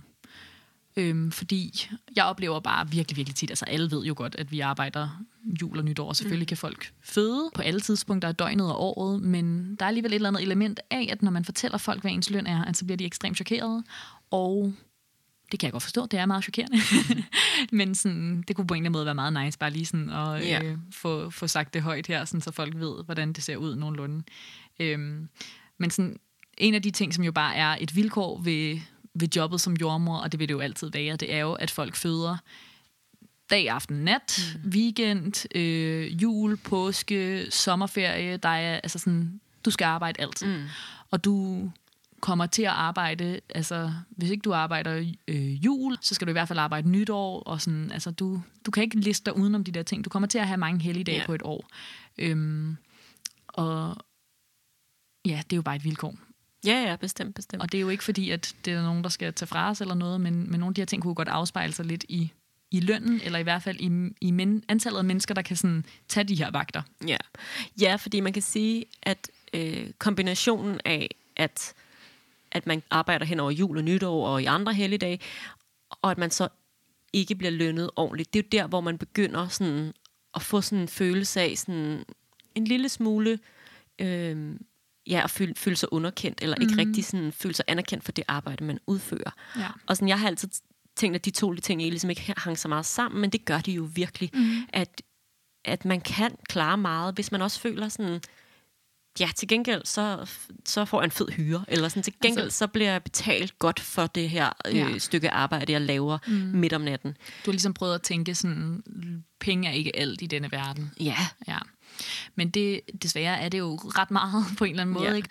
Øhm, 0.96 1.32
fordi 1.32 1.90
jeg 2.16 2.24
oplever 2.24 2.60
bare 2.60 2.90
virkelig, 2.90 3.16
virkelig 3.16 3.36
tit, 3.36 3.50
altså 3.50 3.64
alle 3.64 3.90
ved 3.90 4.04
jo 4.04 4.14
godt, 4.16 4.36
at 4.38 4.52
vi 4.52 4.60
arbejder 4.60 5.22
jul 5.62 5.78
og 5.78 5.84
nytår, 5.84 6.08
og 6.08 6.16
selvfølgelig 6.16 6.44
mm. 6.44 6.48
kan 6.48 6.56
folk 6.56 6.92
føde 7.02 7.50
på 7.54 7.62
alle 7.62 7.80
tidspunkter 7.80 8.28
af 8.28 8.36
døgnet 8.36 8.66
og 8.66 8.80
året, 8.80 9.22
men 9.22 9.76
der 9.76 9.84
er 9.84 9.88
alligevel 9.88 10.12
et 10.12 10.14
eller 10.14 10.28
andet 10.28 10.42
element 10.42 10.80
af, 10.90 11.08
at 11.12 11.22
når 11.22 11.30
man 11.30 11.44
fortæller 11.44 11.78
folk, 11.78 12.00
hvad 12.00 12.10
ens 12.10 12.30
løn 12.30 12.46
er, 12.46 12.72
så 12.72 12.84
bliver 12.84 12.96
de 12.96 13.04
ekstremt 13.04 13.36
chokerede, 13.36 13.84
og 14.30 14.72
det 15.52 15.60
kan 15.60 15.66
jeg 15.66 15.72
godt 15.72 15.82
forstå, 15.82 16.06
det 16.06 16.18
er 16.18 16.26
meget 16.26 16.42
chokerende. 16.44 16.78
Men 17.76 17.94
sådan, 17.94 18.44
det 18.48 18.56
kunne 18.56 18.66
på 18.66 18.74
en 18.74 18.78
eller 18.78 18.88
anden 18.88 18.92
måde 18.92 19.04
være 19.04 19.14
meget 19.14 19.44
nice, 19.44 19.58
bare 19.58 19.70
lige 19.70 19.86
sådan 19.86 20.10
at 20.10 20.42
yeah. 20.44 20.64
øh, 20.64 20.78
få, 20.92 21.30
få 21.30 21.46
sagt 21.46 21.74
det 21.74 21.82
højt 21.82 22.06
her, 22.06 22.24
sådan, 22.24 22.40
så 22.40 22.52
folk 22.52 22.74
ved, 22.76 23.04
hvordan 23.04 23.32
det 23.32 23.44
ser 23.44 23.56
ud 23.56 23.76
nogenlunde. 23.76 24.22
Øhm, 24.80 25.28
men 25.78 25.90
sådan, 25.90 26.16
en 26.58 26.74
af 26.74 26.82
de 26.82 26.90
ting, 26.90 27.14
som 27.14 27.24
jo 27.24 27.32
bare 27.32 27.54
er 27.54 27.76
et 27.80 27.96
vilkår 27.96 28.40
ved, 28.40 28.78
ved 29.14 29.28
jobbet 29.36 29.60
som 29.60 29.76
jordmor, 29.76 30.16
og 30.16 30.32
det 30.32 30.40
vil 30.40 30.48
det 30.48 30.54
jo 30.54 30.60
altid 30.60 30.90
være, 30.90 31.16
det 31.16 31.34
er 31.34 31.38
jo, 31.38 31.52
at 31.52 31.70
folk 31.70 31.94
føder 31.94 32.36
dag, 33.50 33.70
aften, 33.70 33.96
nat, 33.96 34.56
mm. 34.64 34.70
weekend, 34.70 35.56
øh, 35.56 36.22
jul, 36.22 36.56
påske, 36.56 37.46
sommerferie. 37.50 38.36
Der 38.36 38.48
er 38.48 38.80
altså 38.82 38.98
sådan, 38.98 39.40
du 39.64 39.70
skal 39.70 39.84
arbejde 39.84 40.22
altid. 40.22 40.46
Mm. 40.46 40.64
Og 41.10 41.24
du 41.24 41.62
kommer 42.20 42.46
til 42.46 42.62
at 42.62 42.68
arbejde, 42.68 43.40
altså 43.54 43.92
hvis 44.10 44.30
ikke 44.30 44.42
du 44.42 44.52
arbejder 44.52 45.12
øh, 45.28 45.64
jul, 45.64 45.96
så 46.00 46.14
skal 46.14 46.26
du 46.26 46.30
i 46.30 46.32
hvert 46.32 46.48
fald 46.48 46.58
arbejde 46.58 46.88
nytår, 46.88 47.40
og 47.40 47.60
sådan, 47.60 47.92
altså 47.92 48.10
du, 48.10 48.42
du 48.66 48.70
kan 48.70 48.82
ikke 48.82 48.96
liste 48.96 49.24
dig 49.24 49.36
udenom 49.36 49.64
de 49.64 49.72
der 49.72 49.82
ting. 49.82 50.04
Du 50.04 50.10
kommer 50.10 50.26
til 50.26 50.38
at 50.38 50.46
have 50.46 50.56
mange 50.58 50.82
helligdage 50.82 51.18
ja. 51.18 51.26
på 51.26 51.34
et 51.34 51.42
år. 51.42 51.68
Øhm, 52.18 52.76
og 53.48 53.96
ja, 55.26 55.42
det 55.44 55.52
er 55.52 55.56
jo 55.56 55.62
bare 55.62 55.76
et 55.76 55.84
vilkår. 55.84 56.14
Ja, 56.66 56.82
ja, 56.88 56.96
bestemt, 56.96 57.34
bestemt. 57.34 57.62
Og 57.62 57.72
det 57.72 57.78
er 57.78 57.82
jo 57.82 57.88
ikke 57.88 58.04
fordi, 58.04 58.30
at 58.30 58.54
det 58.64 58.72
er 58.72 58.82
nogen, 58.82 59.02
der 59.02 59.10
skal 59.10 59.34
tage 59.34 59.46
fra 59.46 59.70
os 59.70 59.80
eller 59.80 59.94
noget, 59.94 60.20
men, 60.20 60.50
men 60.50 60.60
nogle 60.60 60.70
af 60.70 60.74
de 60.74 60.80
her 60.80 60.86
ting 60.86 61.02
kunne 61.02 61.14
godt 61.14 61.28
afspejle 61.28 61.72
sig 61.72 61.84
lidt 61.84 62.04
i, 62.08 62.32
i 62.70 62.80
lønnen, 62.80 63.20
eller 63.24 63.38
i 63.38 63.42
hvert 63.42 63.62
fald 63.62 63.80
i, 63.80 64.14
i 64.20 64.30
men, 64.30 64.64
antallet 64.68 64.98
af 64.98 65.04
mennesker, 65.04 65.34
der 65.34 65.42
kan 65.42 65.56
sådan 65.56 65.84
tage 66.08 66.24
de 66.24 66.34
her 66.34 66.50
vagter. 66.50 66.82
Ja, 67.06 67.16
ja 67.80 67.96
fordi 67.96 68.20
man 68.20 68.32
kan 68.32 68.42
sige, 68.42 68.84
at 69.02 69.30
øh, 69.54 69.90
kombinationen 69.98 70.80
af, 70.84 71.08
at 71.36 71.74
at 72.52 72.66
man 72.66 72.82
arbejder 72.90 73.26
hen 73.26 73.40
over 73.40 73.50
jul 73.50 73.76
og 73.76 73.84
nytår 73.84 74.26
og 74.28 74.42
i 74.42 74.44
andre 74.44 74.74
helligdage, 74.74 75.20
og 75.90 76.10
at 76.10 76.18
man 76.18 76.30
så 76.30 76.48
ikke 77.12 77.34
bliver 77.34 77.50
lønnet 77.50 77.90
ordentligt. 77.96 78.32
Det 78.32 78.38
er 78.38 78.42
jo 78.42 78.48
der, 78.62 78.68
hvor 78.68 78.80
man 78.80 78.98
begynder 78.98 79.48
sådan 79.48 79.92
at 80.34 80.42
få 80.42 80.60
sådan 80.60 80.78
en 80.78 80.88
følelse 80.88 81.40
af 81.40 81.58
sådan 81.58 82.04
en 82.54 82.64
lille 82.64 82.88
smule 82.88 83.38
øh, 83.98 84.56
ja, 85.06 85.20
at 85.24 85.30
føle, 85.30 85.54
føle 85.56 85.76
sig 85.76 85.92
underkendt, 85.92 86.42
eller 86.42 86.56
ikke 86.60 86.72
mm. 86.72 86.78
rigtig 86.78 87.04
sådan, 87.04 87.32
føle 87.32 87.54
sig 87.54 87.64
anerkendt 87.68 88.04
for 88.04 88.12
det 88.12 88.24
arbejde, 88.28 88.64
man 88.64 88.78
udfører. 88.86 89.30
Ja. 89.56 89.68
Og 89.86 89.96
sådan, 89.96 90.08
jeg 90.08 90.20
har 90.20 90.26
altid 90.26 90.48
tænkt, 90.96 91.14
at 91.14 91.24
de 91.24 91.30
to 91.30 91.54
ting 91.54 91.80
ligesom 91.80 92.10
ikke 92.10 92.34
hang 92.36 92.58
så 92.58 92.68
meget 92.68 92.86
sammen, 92.86 93.20
men 93.20 93.30
det 93.30 93.44
gør 93.44 93.58
de 93.58 93.72
jo 93.72 93.88
virkelig, 93.94 94.30
mm. 94.34 94.56
at, 94.68 95.02
at 95.64 95.84
man 95.84 96.00
kan 96.00 96.36
klare 96.48 96.78
meget, 96.78 97.14
hvis 97.14 97.32
man 97.32 97.42
også 97.42 97.60
føler 97.60 97.88
sådan, 97.88 98.20
ja, 99.20 99.28
til 99.36 99.48
gengæld, 99.48 99.82
så, 99.84 100.28
så 100.66 100.84
får 100.84 101.00
jeg 101.00 101.04
en 101.04 101.10
fed 101.10 101.28
hyre. 101.28 101.64
Eller 101.68 101.88
sådan, 101.88 102.02
til 102.02 102.14
gengæld, 102.22 102.44
altså, 102.44 102.58
så 102.58 102.66
bliver 102.66 102.90
jeg 102.90 103.02
betalt 103.02 103.58
godt 103.58 103.80
for 103.80 104.06
det 104.06 104.30
her 104.30 104.50
øh, 104.66 104.76
ja. 104.76 104.98
stykke 104.98 105.30
arbejde, 105.30 105.72
jeg 105.72 105.80
laver 105.80 106.18
mm. 106.26 106.32
midt 106.32 106.72
om 106.72 106.80
natten. 106.80 107.12
Du 107.12 107.50
har 107.50 107.52
ligesom 107.52 107.74
prøvet 107.74 107.94
at 107.94 108.02
tænke 108.02 108.34
sådan, 108.34 108.82
penge 109.40 109.68
er 109.68 109.72
ikke 109.72 109.96
alt 109.96 110.22
i 110.22 110.26
denne 110.26 110.52
verden. 110.52 110.90
Ja. 111.00 111.16
ja. 111.48 111.58
Men 112.34 112.50
det, 112.50 112.80
desværre 113.02 113.40
er 113.40 113.48
det 113.48 113.58
jo 113.58 113.76
ret 113.76 114.10
meget 114.10 114.44
på 114.58 114.64
en 114.64 114.70
eller 114.70 114.82
anden 114.82 114.94
måde, 114.94 115.08
ja. 115.08 115.14
ikke? 115.14 115.28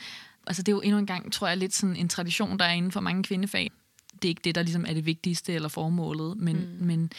Altså 0.47 0.63
det 0.63 0.71
er 0.71 0.75
jo 0.75 0.81
endnu 0.81 0.97
en 0.97 1.05
gang, 1.05 1.33
tror 1.33 1.47
jeg, 1.47 1.57
lidt 1.57 1.75
sådan 1.75 1.95
en 1.95 2.09
tradition, 2.09 2.59
der 2.59 2.65
er 2.65 2.73
inden 2.73 2.91
for 2.91 2.99
mange 2.99 3.23
kvindefag. 3.23 3.71
det 4.21 4.25
er 4.25 4.29
ikke 4.29 4.41
det, 4.43 4.55
der 4.55 4.61
ligesom 4.61 4.85
er 4.87 4.93
det 4.93 5.05
vigtigste 5.05 5.53
eller 5.53 5.69
formålet, 5.69 6.37
men, 6.37 6.55
mm. 6.55 6.85
men 6.85 7.11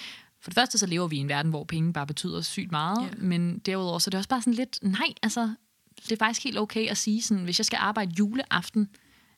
for 0.43 0.51
det 0.51 0.55
første 0.55 0.79
så 0.79 0.87
lever 0.87 1.09
vi 1.09 1.17
i 1.17 1.21
en 1.21 1.29
verden, 1.29 1.51
hvor 1.51 1.65
penge 1.65 1.93
bare 1.93 2.07
betyder 2.07 2.41
sygt 2.41 2.71
meget, 2.71 2.99
yeah. 3.03 3.23
men 3.23 3.59
derudover 3.59 3.99
så 3.99 4.09
er 4.09 4.11
det 4.11 4.19
også 4.19 4.29
bare 4.29 4.41
sådan 4.41 4.55
lidt, 4.55 4.79
nej, 4.83 5.15
altså, 5.23 5.55
det 6.03 6.13
er 6.13 6.17
faktisk 6.17 6.45
helt 6.45 6.59
okay 6.59 6.89
at 6.89 6.97
sige 6.97 7.23
sådan, 7.23 7.45
hvis 7.45 7.59
jeg 7.59 7.67
skal 7.67 7.77
arbejde 7.77 8.13
juleaften, 8.19 8.89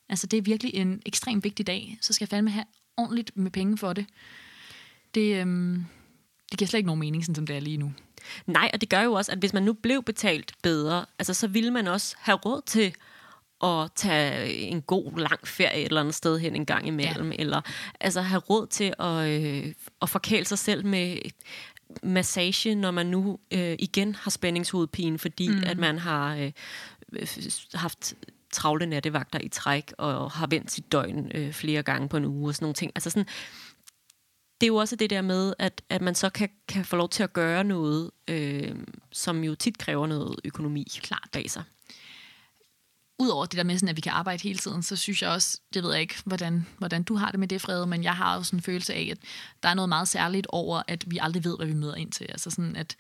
altså 0.09 0.27
det 0.27 0.37
er 0.37 0.43
virkelig 0.43 0.75
en 0.75 1.03
ekstremt 1.07 1.45
vigtig 1.45 1.67
dag, 1.67 1.99
så 2.01 2.13
skal 2.13 2.25
jeg 2.25 2.29
fandme 2.29 2.51
have 2.51 2.65
ordentligt 2.97 3.37
med 3.37 3.51
penge 3.51 3.79
for 3.79 3.93
det. 3.93 4.07
Det, 5.15 5.41
øhm, 5.41 5.85
det 6.51 6.59
giver 6.59 6.67
slet 6.67 6.79
ikke 6.79 6.87
nogen 6.87 7.01
mening, 7.01 7.25
sådan 7.25 7.35
som 7.35 7.47
det 7.47 7.57
er 7.57 7.61
lige 7.61 7.77
nu. 7.77 7.93
Nej, 8.47 8.71
og 8.75 8.81
det 8.81 8.89
gør 8.89 9.01
jo 9.01 9.13
også, 9.13 9.33
at 9.33 9.39
hvis 9.39 9.53
man 9.53 9.63
nu 9.63 9.73
blev 9.73 10.03
betalt 10.03 10.53
bedre, 10.63 11.07
altså 11.19 11.35
så 11.35 11.47
ville 11.47 11.71
man 11.71 11.87
også 11.87 12.17
have 12.19 12.39
råd 12.39 12.63
til 12.67 12.95
at 13.63 13.91
tage 13.95 14.55
en 14.55 14.83
god, 14.83 15.19
lang 15.19 15.49
ferie 15.49 15.81
et 15.81 15.85
eller 15.85 16.01
andet 16.01 16.15
sted 16.15 16.39
hen 16.39 16.57
en 16.57 16.67
gang 16.67 16.87
imellem, 16.87 17.33
ja. 17.33 17.37
eller 17.39 17.61
altså 18.01 18.21
have 18.21 18.41
råd 18.41 18.67
til 18.67 18.95
at, 18.99 19.29
øh, 19.29 19.75
at 20.03 20.11
forkæle 20.11 20.45
sig 20.45 20.59
selv 20.59 20.87
med 20.87 21.17
massage, 22.03 22.75
når 22.75 22.91
man 22.91 23.07
nu 23.07 23.39
øh, 23.51 23.77
igen 23.79 24.15
har 24.15 24.31
spændingshovedpine, 24.31 25.19
fordi 25.19 25.49
mm. 25.49 25.63
at 25.67 25.79
man 25.79 25.99
har 25.99 26.37
øh, 26.37 26.53
haft 27.75 28.15
travle 28.53 28.87
nattevagter 28.87 29.39
i 29.39 29.49
træk, 29.49 29.93
og 29.99 30.31
har 30.31 30.47
vendt 30.47 30.71
sit 30.71 30.93
døgn 30.93 31.31
øh, 31.35 31.53
flere 31.53 31.83
gange 31.83 32.09
på 32.09 32.17
en 32.17 32.25
uge 32.25 32.51
og 32.51 32.55
sådan 32.55 32.65
nogle 32.65 32.75
ting. 32.75 32.93
Altså 32.95 33.11
sådan, 33.11 33.27
det 34.61 34.67
er 34.67 34.69
jo 34.69 34.77
også 34.77 34.97
det 34.97 35.11
der 35.11 35.23
med, 35.23 35.55
at, 35.59 35.83
at 35.89 36.03
man 36.03 36.15
så 36.15 36.31
kan, 36.31 36.49
kan 36.69 36.85
få 36.85 36.97
lov 36.97 37.09
til 37.09 37.23
at 37.23 37.33
gøre 37.33 37.65
noget, 37.65 38.11
øh, 38.29 38.75
som 39.13 39.45
jo 39.45 39.55
tit 39.55 39.79
kræver 39.79 40.07
noget 40.07 40.37
økonomi 40.45 40.87
Klart. 41.01 41.29
bag 41.33 41.51
sig. 41.51 41.63
Udover 43.23 43.47
det 43.47 43.57
der 43.57 43.63
med, 43.65 43.77
sådan, 43.77 43.89
at 43.89 43.97
vi 43.97 44.01
kan 44.01 44.13
arbejde 44.13 44.43
hele 44.43 44.59
tiden, 44.59 44.83
så 44.83 44.97
synes 44.97 45.23
jeg 45.23 45.31
også, 45.31 45.61
det 45.75 45.83
ved 45.83 45.93
jeg 45.93 46.01
ikke, 46.01 46.15
hvordan, 46.25 46.67
hvordan 46.79 47.03
du 47.03 47.15
har 47.15 47.31
det 47.31 47.41
med 47.41 47.49
det, 47.49 47.61
Frede, 47.61 47.87
men 47.87 48.05
jeg 48.05 48.17
har 48.17 48.37
også 48.37 48.57
en 48.57 48.63
følelse 48.63 48.95
af, 48.95 49.09
at 49.11 49.19
der 49.63 49.69
er 49.69 49.75
noget 49.75 49.89
meget 49.89 50.09
særligt 50.09 50.47
over, 50.51 50.83
at 50.89 51.05
vi 51.07 51.19
aldrig 51.21 51.45
ved, 51.45 51.57
hvad 51.57 51.67
vi 51.67 51.75
møder 51.75 51.95
ind 51.95 52.13
til. 52.13 52.27
Altså 52.29 52.51
sådan, 52.51 52.77
at 52.77 52.97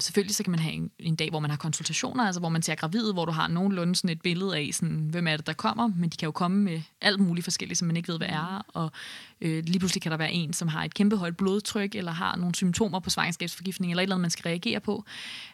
selvfølgelig 0.00 0.36
så 0.36 0.42
kan 0.42 0.50
man 0.50 0.60
have 0.60 0.74
en, 0.74 0.90
en 0.98 1.16
dag, 1.16 1.30
hvor 1.30 1.40
man 1.40 1.50
har 1.50 1.56
konsultationer, 1.56 2.24
altså 2.24 2.40
hvor 2.40 2.48
man 2.48 2.62
ser 2.62 2.74
gravid, 2.74 3.12
hvor 3.12 3.24
du 3.24 3.32
har 3.32 3.48
nogenlunde 3.48 3.96
sådan 3.96 4.10
et 4.10 4.22
billede 4.22 4.56
af, 4.56 4.70
sådan, 4.72 5.08
hvem 5.10 5.26
er 5.26 5.36
det, 5.36 5.46
der 5.46 5.52
kommer, 5.52 5.86
men 5.86 6.10
de 6.10 6.16
kan 6.16 6.26
jo 6.26 6.32
komme 6.32 6.62
med 6.62 6.82
alt 7.00 7.20
muligt 7.20 7.44
forskelligt, 7.44 7.78
som 7.78 7.86
man 7.86 7.96
ikke 7.96 8.08
ved, 8.08 8.18
hvad 8.18 8.28
er, 8.28 8.66
og 8.68 8.90
øh, 9.40 9.64
lige 9.64 9.78
pludselig 9.78 10.02
kan 10.02 10.12
der 10.12 10.18
være 10.18 10.32
en, 10.32 10.52
som 10.52 10.68
har 10.68 10.84
et 10.84 10.94
kæmpe 10.94 11.16
højt 11.16 11.36
blodtryk, 11.36 11.94
eller 11.94 12.12
har 12.12 12.36
nogle 12.36 12.54
symptomer 12.54 13.00
på 13.00 13.10
svangerskabsforgiftning, 13.10 13.92
eller 13.92 14.00
et 14.00 14.04
eller 14.04 14.14
andet, 14.14 14.22
man 14.22 14.30
skal 14.30 14.42
reagere 14.42 14.80
på. 14.80 15.04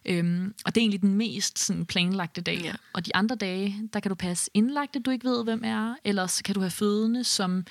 Øhm, 0.04 0.54
og 0.64 0.74
det 0.74 0.80
er 0.80 0.82
egentlig 0.82 1.02
den 1.02 1.14
mest 1.14 1.58
sådan, 1.58 1.86
planlagte 1.86 2.40
dag. 2.40 2.60
Ja. 2.64 2.72
Og 2.92 3.06
de 3.06 3.16
andre 3.16 3.36
dage, 3.36 3.88
der 3.92 4.00
kan 4.00 4.08
du 4.08 4.14
passe 4.14 4.50
indlagte, 4.54 4.98
du 4.98 5.10
ikke 5.10 5.28
ved, 5.28 5.44
hvem 5.44 5.62
er, 5.64 5.94
eller 6.04 6.26
så 6.26 6.42
kan 6.44 6.54
du 6.54 6.60
have 6.60 6.70
fødende, 6.70 7.24
som 7.24 7.64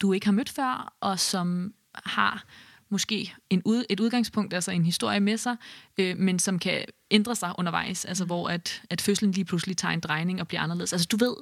du 0.00 0.12
ikke 0.12 0.26
har 0.26 0.32
mødt 0.32 0.48
før, 0.48 0.92
og 1.00 1.20
som 1.20 1.74
har 1.94 2.44
måske 2.92 3.34
en 3.50 3.62
ud, 3.64 3.84
et 3.90 4.00
udgangspunkt, 4.00 4.54
altså 4.54 4.70
en 4.70 4.84
historie 4.84 5.20
med 5.20 5.36
sig, 5.36 5.56
øh, 5.98 6.18
men 6.18 6.38
som 6.38 6.58
kan 6.58 6.84
ændre 7.10 7.36
sig 7.36 7.52
undervejs, 7.58 8.04
altså 8.04 8.24
hvor 8.24 8.48
at, 8.48 8.82
at 8.90 9.00
fødslen 9.00 9.32
lige 9.32 9.44
pludselig 9.44 9.76
tager 9.76 9.92
en 9.94 10.00
drejning 10.00 10.40
og 10.40 10.48
bliver 10.48 10.60
anderledes. 10.60 10.92
Altså 10.92 11.08
du 11.10 11.16
ved, 11.16 11.34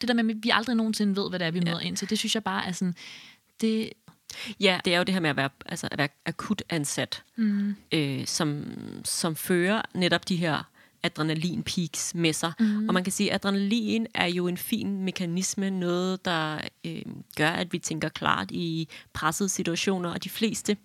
det 0.00 0.08
der 0.08 0.14
med, 0.14 0.34
at 0.34 0.40
vi 0.42 0.50
aldrig 0.50 0.76
nogensinde 0.76 1.16
ved, 1.16 1.28
hvad 1.28 1.38
det 1.38 1.46
er, 1.46 1.50
vi 1.50 1.60
møder 1.60 1.80
ja. 1.80 1.86
ind 1.86 1.96
til, 1.96 2.10
det 2.10 2.18
synes 2.18 2.34
jeg 2.34 2.44
bare 2.44 2.66
er 2.66 2.72
sådan, 2.72 2.94
det... 3.60 3.90
Ja, 4.60 4.80
det 4.84 4.94
er 4.94 4.98
jo 4.98 5.04
det 5.04 5.14
her 5.14 5.20
med 5.20 5.30
at 5.30 5.36
være, 5.36 5.50
altså 5.66 5.88
at 5.90 5.98
være 5.98 6.08
akut 6.26 6.62
ansat, 6.68 7.22
mm. 7.36 7.76
øh, 7.92 8.26
som, 8.26 8.64
som 9.04 9.36
fører 9.36 9.82
netop 9.94 10.28
de 10.28 10.36
her 10.36 10.62
adrenalin 11.02 11.62
peaks 11.62 12.14
med 12.14 12.32
sig. 12.32 12.52
Mm. 12.60 12.88
Og 12.88 12.94
man 12.94 13.04
kan 13.04 13.12
sige, 13.12 13.32
at 13.32 13.34
adrenalin 13.34 14.06
er 14.14 14.26
jo 14.26 14.48
en 14.48 14.56
fin 14.56 15.04
mekanisme, 15.04 15.70
noget 15.70 16.24
der 16.24 16.60
øh, 16.84 17.02
gør, 17.36 17.50
at 17.50 17.72
vi 17.72 17.78
tænker 17.78 18.08
klart 18.08 18.50
i 18.50 18.88
pressede 19.12 19.48
situationer, 19.48 20.10
og 20.10 20.24
de 20.24 20.28
fleste 20.28 20.76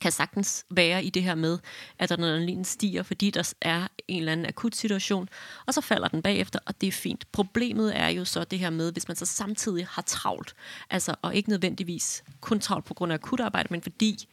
kan 0.00 0.12
sagtens 0.12 0.64
være 0.70 1.04
i 1.04 1.10
det 1.10 1.22
her 1.22 1.34
med, 1.34 1.58
at 1.98 2.12
adrenalin 2.12 2.64
stiger, 2.64 3.02
fordi 3.02 3.30
der 3.30 3.54
er 3.60 3.86
en 4.08 4.18
eller 4.18 4.32
anden 4.32 4.46
akut 4.46 4.76
situation, 4.76 5.28
og 5.66 5.74
så 5.74 5.80
falder 5.80 6.08
den 6.08 6.22
bagefter, 6.22 6.58
og 6.66 6.80
det 6.80 6.86
er 6.86 6.92
fint. 6.92 7.32
Problemet 7.32 7.96
er 7.96 8.08
jo 8.08 8.24
så 8.24 8.44
det 8.44 8.58
her 8.58 8.70
med, 8.70 8.92
hvis 8.92 9.08
man 9.08 9.16
så 9.16 9.26
samtidig 9.26 9.86
har 9.90 10.02
travlt, 10.02 10.54
altså, 10.90 11.14
og 11.22 11.34
ikke 11.34 11.48
nødvendigvis 11.48 12.24
kun 12.40 12.60
travlt 12.60 12.84
på 12.84 12.94
grund 12.94 13.12
af 13.12 13.14
akut 13.14 13.40
arbejde, 13.40 13.68
men 13.70 13.82
fordi 13.82 14.28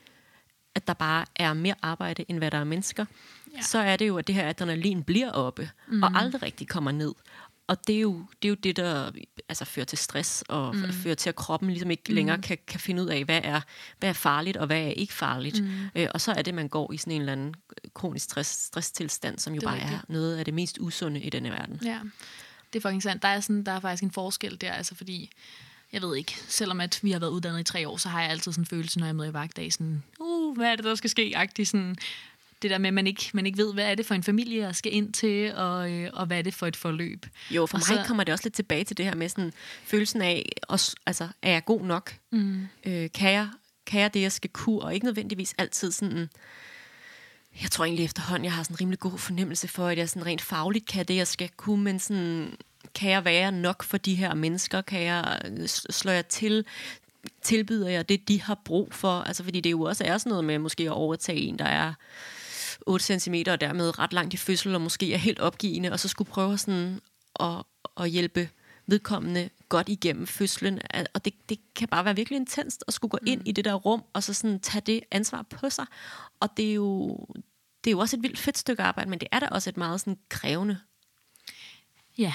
at 0.76 0.88
der 0.88 0.93
bare 0.93 1.26
er 1.36 1.54
mere 1.54 1.76
arbejde, 1.82 2.26
end 2.28 2.38
hvad 2.38 2.52
der 2.52 2.58
er 2.58 2.63
mennesker, 2.63 3.06
ja. 3.56 3.62
så 3.62 3.80
er 3.80 3.95
det 3.95 4.08
jo, 4.08 4.17
at 4.17 4.28
det 4.28 4.36
her 4.36 4.49
adrenalin 4.49 5.04
bliver 5.04 5.32
oppe, 5.32 5.69
mm. 5.88 6.04
og 6.04 6.10
aldrig 6.15 6.43
rigtig 6.43 6.67
kommer 6.67 6.91
ned. 6.91 7.13
Og 7.74 7.88
det 7.88 7.96
er, 7.96 8.00
jo, 8.00 8.26
det 8.42 8.48
er 8.48 8.50
jo 8.50 8.56
det, 8.56 8.76
der 8.78 9.12
altså, 9.50 9.66
fører 9.66 9.86
til 9.86 9.98
stress, 9.98 10.44
og 10.50 10.76
mm. 10.76 10.94
fører 10.94 11.16
til, 11.16 11.30
at 11.30 11.36
kroppen 11.36 11.70
ligesom 11.70 11.92
ikke 11.92 12.04
mm. 12.10 12.16
længere 12.16 12.42
kan, 12.42 12.58
kan 12.68 12.80
finde 12.80 13.04
ud 13.04 13.08
af, 13.08 13.26
hvad 13.26 13.42
er, 13.44 13.62
hvad 14.00 14.10
er 14.10 14.14
farligt, 14.14 14.58
og 14.58 14.66
hvad 14.66 14.82
er 14.82 14.88
ikke 14.90 15.14
farligt. 15.14 15.64
Mm. 15.64 15.70
Øh, 15.96 16.08
og 16.14 16.22
så 16.22 16.32
er 16.32 16.42
det, 16.42 16.54
man 16.54 16.68
går 16.68 16.92
i 16.92 16.98
sådan 16.98 17.14
en 17.14 17.22
eller 17.22 17.32
anden 17.32 17.56
kronisk 17.94 18.26
stress, 18.26 18.50
stresstilstand, 18.50 19.40
som 19.40 19.54
jo 19.54 19.60
det 19.60 19.68
bare 19.68 19.80
er, 19.80 19.92
er 19.92 20.00
noget 20.08 20.38
af 20.38 20.46
det 20.46 20.54
mest 20.54 20.78
usunde 20.82 21.22
i 21.22 21.30
denne 21.30 21.50
verden. 21.50 21.80
Ja, 21.86 22.00
det 22.74 22.80
er 22.80 22.82
faktisk 22.82 23.04
sandt. 23.04 23.22
Der 23.22 23.28
er, 23.28 23.40
sådan, 23.40 23.64
der 23.64 23.72
er 23.72 23.80
faktisk 23.80 24.04
en 24.04 24.12
forskel 24.12 24.62
der, 24.62 24.72
altså 24.72 24.96
fordi 24.96 25.32
jeg 25.94 26.02
ved 26.02 26.16
ikke, 26.16 26.36
selvom 26.48 26.82
at 26.82 27.00
vi 27.04 27.12
har 27.12 27.20
været 27.20 27.32
uddannet 27.32 27.60
i 27.60 27.64
tre 27.64 27.88
år, 27.88 27.98
så 27.98 28.10
har 28.10 28.22
jeg 28.22 28.30
altid 28.30 28.52
sådan 28.52 28.62
en 28.62 28.66
følelse, 28.66 29.00
når 29.00 29.06
jeg 29.06 29.10
er 29.10 29.14
med 29.14 29.30
i 29.30 29.34
vagtdag, 29.34 29.74
sådan, 29.74 30.04
uh, 30.20 30.58
hvad 30.58 30.72
er 30.72 30.76
det, 30.76 30.86
der 30.86 30.96
skal 30.96 31.10
ske? 31.10 31.34
Agtig, 31.36 31.68
sådan, 31.68 31.96
det 32.63 32.71
der 32.71 32.78
med, 32.78 32.88
at 32.88 32.93
man 32.93 33.08
ikke, 33.08 33.30
man 33.34 33.45
ikke 33.45 33.58
ved, 33.58 33.73
hvad 33.73 33.91
er 33.91 33.95
det 33.95 34.06
for 34.06 34.15
en 34.15 34.23
familie, 34.23 34.65
jeg 34.65 34.76
skal 34.76 34.93
ind 34.93 35.13
til, 35.13 35.56
og, 35.56 35.91
øh, 35.91 36.10
og 36.13 36.26
hvad 36.26 36.38
er 36.38 36.41
det 36.41 36.54
for 36.54 36.67
et 36.67 36.76
forløb. 36.76 37.26
Jo, 37.52 37.65
for 37.65 37.78
og 37.78 37.80
mig 37.89 37.97
så, 37.97 38.04
kommer 38.08 38.23
det 38.23 38.34
også 38.34 38.45
lidt 38.45 38.54
tilbage 38.54 38.84
til 38.84 38.97
det 38.97 39.06
her 39.06 39.15
med 39.15 39.30
sådan, 39.30 39.54
følelsen 39.84 40.21
af, 40.21 40.49
også, 40.67 40.95
altså, 41.06 41.28
er 41.41 41.52
jeg 41.52 41.65
god 41.65 41.82
nok? 41.82 42.15
Mm. 42.32 42.67
Øh, 42.86 43.10
kan, 43.13 43.32
jeg, 43.32 43.47
kan 43.86 44.02
jeg 44.02 44.13
det, 44.13 44.21
jeg 44.21 44.32
skal 44.32 44.49
kunne? 44.49 44.82
Og 44.82 44.93
ikke 44.93 45.06
nødvendigvis 45.06 45.56
altid 45.58 45.91
sådan... 45.91 46.30
Jeg 47.62 47.71
tror 47.71 47.86
egentlig 47.86 48.06
efterhånden, 48.06 48.45
jeg 48.45 48.54
har 48.54 48.63
sådan 48.63 48.73
en 48.73 48.82
rimelig 48.82 48.99
god 48.99 49.17
fornemmelse 49.17 49.67
for, 49.67 49.88
at 49.88 49.97
jeg 49.97 50.10
sådan 50.10 50.26
rent 50.26 50.41
fagligt 50.41 50.88
kan 50.88 51.06
det, 51.06 51.15
jeg 51.15 51.28
skal 51.28 51.49
kunne, 51.58 51.84
men 51.84 51.99
sådan, 51.99 52.56
kan 52.95 53.12
jeg 53.12 53.26
være 53.26 53.52
nok 53.52 53.84
for 53.84 53.97
de 53.97 54.15
her 54.15 54.34
mennesker? 54.34 54.82
Kan 54.82 55.02
jeg 55.02 55.39
slå 55.89 56.12
jeg 56.12 56.28
til? 56.28 56.65
Tilbyder 57.41 57.89
jeg 57.89 58.10
det, 58.10 58.28
de 58.28 58.41
har 58.41 58.62
brug 58.65 58.93
for? 58.93 59.21
Altså, 59.21 59.43
fordi 59.43 59.62
det 59.62 59.71
jo 59.71 59.82
også 59.82 60.04
er 60.04 60.17
sådan 60.17 60.30
noget 60.30 60.45
med 60.45 60.60
måske 60.60 60.84
at 60.84 60.89
overtage 60.89 61.39
en, 61.39 61.60
der 61.60 61.65
er 61.65 61.93
8 62.88 63.19
cm 63.19 63.36
og 63.48 63.62
dermed 63.62 64.00
ret 64.00 64.13
langt 64.13 64.34
i 64.34 64.38
fødsel 64.38 64.76
og 64.76 64.82
måske 64.82 65.13
er 65.13 65.17
helt 65.17 65.39
opgivende, 65.39 65.91
og 65.91 66.00
så 66.00 66.08
skulle 66.08 66.30
prøve 66.30 66.58
sådan 66.58 67.02
at, 67.39 67.63
at 67.98 68.10
hjælpe 68.10 68.50
vedkommende 68.88 69.50
godt 69.69 69.89
igennem 69.89 70.28
fødslen. 70.28 70.80
Og 71.13 71.26
det, 71.26 71.34
det 71.50 71.60
kan 71.76 71.88
bare 71.88 72.06
være 72.06 72.15
virkelig 72.15 72.38
intenst 72.38 72.84
at 72.88 72.93
skulle 72.93 73.10
gå 73.10 73.19
ind 73.26 73.39
mm. 73.39 73.46
i 73.46 73.52
det 73.52 73.65
der 73.65 73.74
rum, 73.74 74.04
og 74.13 74.24
så 74.24 74.34
sådan 74.34 74.60
tage 74.60 74.82
det 74.82 75.02
ansvar 75.12 75.41
på 75.41 75.69
sig. 75.69 75.86
Og 76.39 76.50
det 76.58 76.69
er 76.69 76.74
jo, 76.74 77.17
det 77.84 77.89
er 77.89 77.91
jo 77.91 78.00
også 78.00 78.17
et 78.17 78.24
vildt 78.24 78.39
fedt 78.39 78.58
stykke 78.58 78.84
arbejde, 78.84 79.10
men 79.10 79.19
det 79.19 79.28
er 79.32 79.39
da 79.39 79.48
også 79.48 79.69
et 79.69 79.78
meget 79.78 80.00
sådan 80.00 80.17
krævende. 80.30 80.80
Ja, 82.17 82.34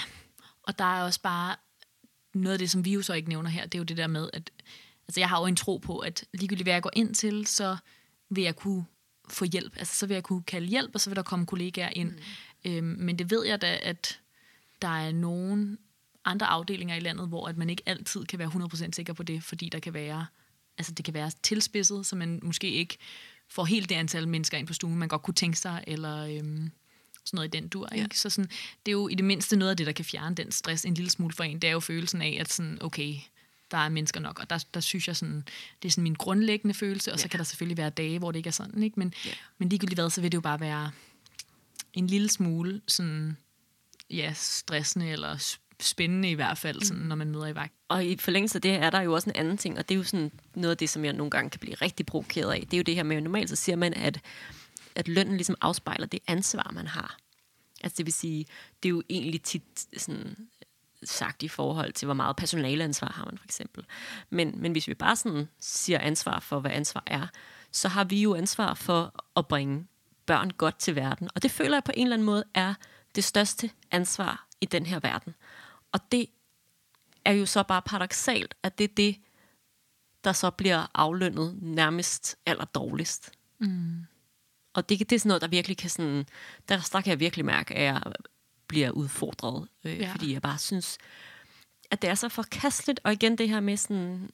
og 0.63 0.79
der 0.79 0.85
er 0.85 1.03
også 1.03 1.21
bare 1.23 1.57
noget 2.35 2.53
af 2.53 2.59
det, 2.59 2.71
som 2.71 2.85
vi 2.85 2.93
jo 2.93 3.03
så 3.03 3.13
ikke 3.13 3.29
nævner 3.29 3.51
her, 3.51 3.67
det 3.67 3.75
er 3.75 3.79
jo 3.79 3.85
det 3.85 3.97
der 3.97 4.07
med, 4.07 4.31
at 4.33 4.51
altså 5.09 5.21
jeg 5.21 5.29
har 5.29 5.41
jo 5.41 5.47
en 5.47 5.57
tro 5.57 5.77
på, 5.77 5.99
at 5.99 6.25
ligegyldigt 6.35 6.65
hvad 6.65 6.73
jeg 6.73 6.83
går 6.83 6.93
ind 6.93 7.15
til, 7.15 7.47
så 7.47 7.77
vil 8.31 8.45
jeg 8.45 8.57
kunne 8.57 8.85
få 9.33 9.45
hjælp. 9.45 9.73
Altså, 9.77 9.95
så 9.95 10.07
vil 10.07 10.15
jeg 10.15 10.23
kunne 10.23 10.43
kalde 10.43 10.67
hjælp, 10.67 10.91
og 10.95 11.01
så 11.01 11.11
vil 11.11 11.17
der 11.17 11.23
komme 11.23 11.47
kollegaer 11.47 11.91
ind. 11.93 12.11
Mm. 12.65 12.71
Øhm, 12.71 12.97
men 12.99 13.19
det 13.19 13.31
ved 13.31 13.47
jeg 13.47 13.61
da, 13.61 13.79
at 13.83 14.21
der 14.83 14.89
er 14.89 15.13
nogen 15.13 15.79
andre 16.25 16.47
afdelinger 16.47 16.97
i 16.97 17.01
landet, 17.01 17.29
hvor 17.29 17.49
at 17.49 17.57
man 17.57 17.71
ikke 17.71 17.83
altid 17.87 18.25
kan 18.25 18.39
være 18.39 18.49
100% 18.49 18.93
sikker 18.93 19.13
på 19.13 19.23
det, 19.23 19.45
fordi 19.45 19.69
der 19.69 19.79
kan 19.79 19.95
være, 19.95 20.27
altså 20.79 20.93
det 20.93 21.05
kan 21.05 21.15
være 21.15 21.31
tilspidset, 21.43 22.07
så 22.07 22.17
man 22.17 22.41
måske 22.43 22.71
ikke 22.71 22.97
får 23.49 23.65
helt 23.65 23.89
det 23.89 23.95
antal 23.95 24.29
mennesker 24.29 24.59
ind 24.59 24.67
på 24.67 24.75
stuen, 24.75 24.99
man 24.99 25.09
godt 25.09 25.23
kunne 25.23 25.35
tænke 25.35 25.59
sig, 25.59 25.85
eller 25.87 26.25
øhm, 26.25 26.71
sådan 27.25 27.37
noget 27.37 27.55
i 27.55 27.57
den 27.59 27.69
dur. 27.69 27.89
Ikke? 27.93 28.03
Ja. 28.03 28.09
Så 28.13 28.31
sådan, 28.31 28.51
det 28.87 28.93
er 28.93 28.93
jo 28.93 29.09
i 29.09 29.15
det 29.15 29.25
mindste 29.25 29.57
noget 29.57 29.71
af 29.71 29.77
det, 29.77 29.87
der 29.87 29.93
kan 29.93 30.05
fjerne 30.05 30.35
den 30.35 30.53
stress 30.53 30.85
en 30.85 30.95
lille 30.95 31.11
smule 31.11 31.35
for 31.35 31.45
en. 31.45 31.59
Det 31.59 31.69
er 31.69 31.73
jo 31.73 31.81
følelsen 31.81 32.23
af, 32.23 32.37
at 32.41 32.53
sådan, 32.53 32.79
okay, 32.81 33.15
der 33.71 33.79
er 33.79 33.89
mennesker 33.89 34.21
nok, 34.21 34.39
og 34.39 34.51
der, 34.51 34.65
der 34.75 34.81
synes 34.81 35.09
jeg 35.09 35.17
sådan, 35.17 35.45
det 35.83 35.89
er 35.89 35.93
sådan 35.93 36.03
min 36.03 36.15
grundlæggende 36.15 36.75
følelse, 36.75 37.13
og 37.13 37.19
så 37.19 37.29
kan 37.29 37.39
der 37.39 37.45
selvfølgelig 37.45 37.77
være 37.77 37.91
dage, 37.91 38.19
hvor 38.19 38.33
det 38.33 38.37
ikke 38.37 38.49
er 38.49 38.53
sådan, 38.53 38.83
ikke? 38.83 39.01
Men, 39.01 39.15
ja. 39.27 39.31
men 39.59 39.69
ligegyldigt 39.69 40.01
hvad, 40.01 40.11
så 40.11 40.21
vil 40.21 40.33
det 40.33 40.37
jo 40.37 40.41
bare 40.41 40.61
være 40.61 40.91
en 41.93 42.07
lille 42.07 42.29
smule 42.29 42.81
sådan, 42.87 43.37
ja, 44.11 44.33
stressende 44.37 45.11
eller 45.11 45.57
spændende 45.81 46.31
i 46.31 46.35
hvert 46.35 46.59
fald, 46.59 46.83
sådan, 46.83 47.03
mm. 47.03 47.09
når 47.09 47.17
man 47.17 47.31
møder 47.31 47.47
i 47.47 47.55
vagt. 47.55 47.73
Og 47.89 48.05
i 48.05 48.17
forlængelse 48.17 48.59
af 48.59 48.63
det 48.63 48.71
er 48.71 48.91
der 48.91 49.01
jo 49.01 49.15
også 49.15 49.31
en 49.31 49.37
anden 49.37 49.59
ting, 49.59 49.79
og 49.79 49.89
det 49.89 49.95
er 49.95 49.99
jo 49.99 50.05
sådan 50.05 50.33
noget 50.55 50.71
af 50.71 50.77
det, 50.77 50.91
som 50.91 51.05
jeg 51.05 51.13
nogle 51.13 51.31
gange 51.31 51.51
kan 51.51 51.61
blive 51.61 51.75
rigtig 51.75 52.07
provokeret 52.07 52.53
af. 52.53 52.61
Det 52.61 52.75
er 52.75 52.79
jo 52.79 52.83
det 52.83 52.95
her 52.95 53.03
med, 53.03 53.17
at 53.17 53.23
normalt 53.23 53.51
så 53.51 53.57
siger 53.57 53.77
man, 53.77 53.95
at, 53.95 54.21
at 54.95 55.09
lønnen 55.09 55.37
ligesom 55.37 55.57
afspejler 55.61 56.07
det 56.07 56.21
ansvar, 56.27 56.71
man 56.75 56.87
har. 56.87 57.19
Altså 57.81 57.97
det 57.97 58.07
vil 58.07 58.13
sige, 58.13 58.47
det 58.83 58.89
er 58.89 58.91
jo 58.91 59.03
egentlig 59.11 59.43
tit 59.43 59.63
sådan, 59.97 60.49
sagt 61.05 61.43
i 61.43 61.49
forhold 61.49 61.93
til, 61.93 62.07
hvor 62.07 62.15
meget 62.15 62.37
personaleansvar 62.37 63.13
har 63.13 63.25
man 63.25 63.39
for 63.39 63.45
eksempel. 63.45 63.85
Men, 64.31 64.55
men 64.57 64.73
hvis 64.73 64.89
vi 64.89 64.95
bare 64.95 65.17
sådan 65.17 65.49
siger 65.61 65.99
ansvar 65.99 66.41
for, 66.41 66.61
hvad 66.61 66.71
ansvar 66.71 67.03
er, 67.07 67.27
så 67.73 67.89
har 67.89 68.05
vi 68.05 68.23
jo 68.23 68.35
ansvar 68.35 68.75
for 68.75 69.25
at 69.37 69.49
bringe 69.49 69.87
børn 70.27 70.51
godt 70.51 70.79
til 70.79 70.97
verden. 70.97 71.29
Og 71.35 71.43
det 71.43 71.51
føler 71.51 71.77
jeg 71.77 71.85
på 71.85 71.93
en 71.95 72.03
eller 72.03 72.17
anden 72.17 72.27
måde 72.27 72.45
er 72.55 72.75
det 73.15 73.25
største 73.25 73.71
ansvar 73.91 74.47
i 74.61 74.67
den 74.67 74.87
her 74.87 75.01
verden. 75.01 75.35
Og 75.93 76.01
det 76.13 76.27
er 77.25 77.33
jo 77.33 77.47
så 77.47 77.63
bare 77.63 77.83
paradoxalt, 77.83 78.55
at 78.63 78.79
det 78.79 78.85
er 78.85 78.95
det, 78.97 79.17
der 80.25 80.33
så 80.33 80.51
bliver 80.51 80.87
aflønnet 80.95 81.59
nærmest 81.63 82.37
allerdårligst. 82.47 83.31
Mm. 83.59 84.07
Og 84.75 84.89
det, 84.89 84.99
det 84.99 85.13
er 85.13 85.21
sådan 85.21 85.29
noget, 85.29 85.43
der 85.43 85.49
virkelig 85.49 85.77
kan 85.77 85.91
sådan, 85.91 86.27
der, 86.69 86.89
der 86.93 87.01
kan 87.01 87.11
jeg 87.11 87.21
virkelig 87.21 87.45
mærke, 87.45 87.75
at 87.75 87.83
jeg 87.83 88.03
bliver 88.69 88.91
udfordret. 88.91 89.69
Øh, 89.85 89.99
Ja. 89.99 90.13
Fordi 90.13 90.33
jeg 90.33 90.43
bare 90.43 90.59
synes, 90.59 90.99
at 91.91 92.03
det 92.03 92.11
er 92.11 92.15
så 92.15 92.29
forkasteligt. 92.29 93.01
Og 93.05 93.13
igen 93.13 93.39
det 93.39 93.49
her 93.49 93.61
med 93.61 93.77
sådan, 93.77 94.31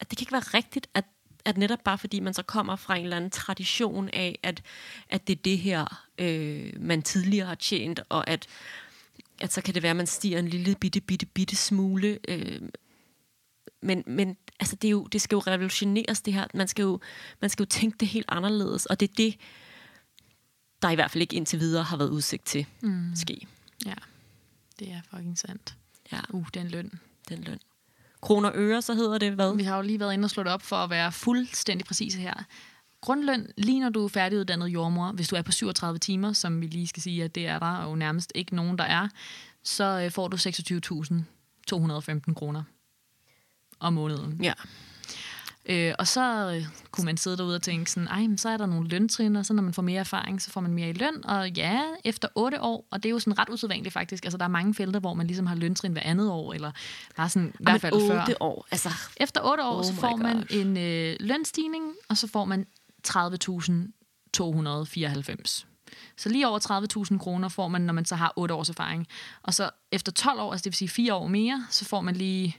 at 0.00 0.10
det 0.10 0.18
kan 0.18 0.22
ikke 0.22 0.32
være 0.32 0.40
rigtigt, 0.54 0.86
at, 0.94 1.04
at 1.44 1.56
netop 1.58 1.78
bare 1.84 1.98
fordi 1.98 2.20
man 2.20 2.34
så 2.34 2.42
kommer 2.42 2.76
fra 2.76 2.96
en 2.96 3.02
eller 3.04 3.16
anden 3.16 3.30
tradition 3.30 4.08
af, 4.08 4.38
at, 4.42 4.62
at 5.08 5.26
det 5.26 5.38
er 5.38 5.42
det 5.42 5.58
her, 5.58 6.06
øh, 6.18 6.72
man 6.80 7.02
tidligere 7.02 7.46
har 7.46 7.54
tjent, 7.54 8.00
og 8.08 8.30
at, 8.30 8.46
at 9.40 9.52
så 9.52 9.62
kan 9.62 9.74
det 9.74 9.82
være, 9.82 9.90
at 9.90 9.96
man 9.96 10.06
stiger 10.06 10.38
en 10.38 10.48
lille 10.48 10.74
bitte, 10.74 11.00
bitte, 11.00 11.26
bitte 11.26 11.56
smule. 11.56 12.18
Øh, 12.28 12.60
men, 13.82 14.04
men 14.06 14.36
altså, 14.60 14.76
det, 14.76 14.88
er 14.88 14.92
jo, 14.92 15.04
det 15.06 15.20
skal 15.22 15.36
jo 15.36 15.40
revolutioneres, 15.40 16.20
det 16.20 16.32
her. 16.34 16.46
Man 16.54 16.68
skal, 16.68 16.82
jo, 16.82 17.00
man 17.40 17.50
skal 17.50 17.62
jo 17.62 17.66
tænke 17.68 17.98
det 18.00 18.08
helt 18.08 18.26
anderledes, 18.28 18.86
og 18.86 19.00
det 19.00 19.10
er 19.10 19.14
det, 19.16 19.36
der 20.82 20.90
i 20.90 20.94
hvert 20.94 21.10
fald 21.10 21.22
ikke 21.22 21.36
indtil 21.36 21.60
videre 21.60 21.84
har 21.84 21.96
været 21.96 22.08
udsigt 22.10 22.44
til 22.46 22.66
Mm. 22.82 23.10
ske. 23.16 23.46
Ja, 23.88 23.94
det 24.78 24.92
er 24.92 25.00
fucking 25.10 25.38
sandt. 25.38 25.76
Ja, 26.12 26.20
Uh, 26.30 26.46
den 26.54 26.68
løn. 26.68 26.92
den 27.28 27.42
løn. 27.44 27.58
Kroner 28.20 28.48
og 28.48 28.54
øre, 28.56 28.82
så 28.82 28.94
hedder 28.94 29.18
det 29.18 29.32
hvad? 29.32 29.56
Vi 29.56 29.62
har 29.62 29.76
jo 29.76 29.82
lige 29.82 30.00
været 30.00 30.12
inde 30.14 30.26
og 30.26 30.30
slå 30.30 30.42
det 30.42 30.52
op 30.52 30.62
for 30.62 30.76
at 30.76 30.90
være 30.90 31.12
fuldstændig 31.12 31.86
præcise 31.86 32.18
her. 32.18 32.34
Grundløn, 33.00 33.46
lige 33.56 33.80
når 33.80 33.88
du 33.88 34.04
er 34.04 34.08
færdiguddannet 34.08 34.66
jordmor, 34.66 35.12
hvis 35.12 35.28
du 35.28 35.36
er 35.36 35.42
på 35.42 35.52
37 35.52 35.98
timer, 35.98 36.32
som 36.32 36.60
vi 36.60 36.66
lige 36.66 36.86
skal 36.86 37.02
sige, 37.02 37.24
at 37.24 37.34
det 37.34 37.46
er 37.46 37.58
der 37.58 37.82
jo 37.84 37.94
nærmest 37.94 38.32
ikke 38.34 38.56
nogen, 38.56 38.78
der 38.78 38.84
er, 38.84 39.08
så 39.62 40.00
øh, 40.04 40.10
får 40.10 40.28
du 40.28 40.36
26.215 40.36 42.34
kroner 42.34 42.62
om 43.80 43.92
måneden. 43.92 44.44
Ja. 44.44 44.52
Øh, 45.68 45.94
og 45.98 46.06
så 46.06 46.52
øh, 46.54 46.64
kunne 46.90 47.04
man 47.04 47.16
sidde 47.16 47.36
derude 47.36 47.54
og 47.54 47.62
tænke 47.62 47.90
sådan, 47.90 48.08
ej, 48.08 48.20
men 48.20 48.38
så 48.38 48.48
er 48.48 48.56
der 48.56 48.66
nogle 48.66 48.88
løntrin, 48.88 49.36
og 49.36 49.46
så 49.46 49.52
når 49.52 49.62
man 49.62 49.74
får 49.74 49.82
mere 49.82 50.00
erfaring, 50.00 50.42
så 50.42 50.50
får 50.50 50.60
man 50.60 50.74
mere 50.74 50.88
i 50.88 50.92
løn. 50.92 51.24
Og 51.24 51.50
ja, 51.50 51.82
efter 52.04 52.28
otte 52.34 52.60
år, 52.60 52.86
og 52.90 53.02
det 53.02 53.08
er 53.08 53.10
jo 53.10 53.18
sådan 53.18 53.38
ret 53.38 53.48
usædvanligt 53.48 53.92
faktisk, 53.92 54.24
altså 54.24 54.38
der 54.38 54.44
er 54.44 54.48
mange 54.48 54.74
felter, 54.74 55.00
hvor 55.00 55.14
man 55.14 55.26
ligesom 55.26 55.46
har 55.46 55.54
løntrin 55.54 55.92
hver 55.92 56.02
andet 56.02 56.30
år, 56.30 56.52
eller 56.52 56.72
bare 57.16 57.28
sådan, 57.28 57.52
i 57.60 57.62
hvert 57.62 57.80
fald 57.80 58.08
før. 58.08 58.24
år. 58.40 58.66
Altså, 58.70 58.90
Efter 59.16 59.40
otte 59.44 59.64
år, 59.64 59.78
Oh 59.78 59.84
så 59.84 59.94
får 59.94 60.16
man 60.16 60.46
en 60.50 60.76
øh, 60.76 61.16
lønstigning, 61.20 61.84
og 62.08 62.16
så 62.16 62.26
får 62.26 62.44
man 62.44 62.66
30.294. 63.08 65.64
Så 66.16 66.28
lige 66.28 66.48
over 66.48 67.06
30.000 67.12 67.18
kroner 67.18 67.48
får 67.48 67.68
man, 67.68 67.80
når 67.80 67.92
man 67.92 68.04
så 68.04 68.16
har 68.16 68.32
8 68.36 68.54
års 68.54 68.68
erfaring. 68.68 69.06
Og 69.42 69.54
så 69.54 69.70
efter 69.92 70.12
12 70.12 70.40
år, 70.40 70.52
altså 70.52 70.64
det 70.64 70.70
vil 70.70 70.76
sige 70.76 70.88
4 70.88 71.14
år 71.14 71.26
mere, 71.26 71.66
så 71.70 71.84
får 71.84 72.00
man 72.00 72.16
lige 72.16 72.56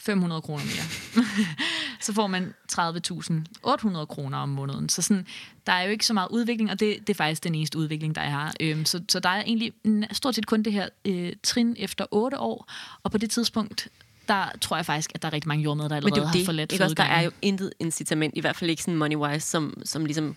500 0.00 0.42
kroner 0.42 0.64
mere. 0.64 1.24
så 2.06 2.12
får 2.12 2.26
man 2.26 2.54
30.800 2.72 4.04
kroner 4.04 4.38
om 4.38 4.48
måneden. 4.48 4.88
Så 4.88 5.02
sådan, 5.02 5.26
der 5.66 5.72
er 5.72 5.82
jo 5.82 5.90
ikke 5.90 6.06
så 6.06 6.14
meget 6.14 6.28
udvikling, 6.30 6.70
og 6.70 6.80
det, 6.80 6.98
det 7.00 7.10
er 7.10 7.14
faktisk 7.14 7.44
den 7.44 7.54
eneste 7.54 7.78
udvikling, 7.78 8.14
der 8.14 8.20
er. 8.20 8.50
Øhm, 8.60 8.84
så, 8.84 9.02
så 9.08 9.20
der 9.20 9.28
er 9.28 9.42
egentlig 9.42 9.72
stort 10.12 10.34
set 10.34 10.46
kun 10.46 10.62
det 10.62 10.72
her 10.72 10.88
øh, 11.04 11.32
trin 11.42 11.76
efter 11.78 12.06
8 12.10 12.38
år, 12.38 12.72
og 13.02 13.10
på 13.10 13.18
det 13.18 13.30
tidspunkt, 13.30 13.88
der 14.28 14.44
tror 14.60 14.76
jeg 14.76 14.86
faktisk, 14.86 15.10
at 15.14 15.22
der 15.22 15.28
er 15.28 15.32
rigtig 15.32 15.48
mange 15.48 15.64
jordmøder, 15.64 15.88
der 15.88 15.96
men 15.96 16.04
allerede 16.04 16.14
det 16.14 16.20
er 16.20 16.22
jo 16.22 16.26
har 16.26 16.32
det. 16.32 16.46
forladt 16.46 16.72
Ikke 16.72 16.84
også, 16.84 16.94
der 16.94 17.02
er 17.04 17.22
jo 17.22 17.30
intet 17.42 17.72
incitament, 17.78 18.36
i 18.36 18.40
hvert 18.40 18.56
fald 18.56 18.70
ikke 18.70 18.82
sådan 18.82 19.02
money-wise, 19.02 19.40
som, 19.40 19.82
som 19.84 20.04
ligesom 20.04 20.36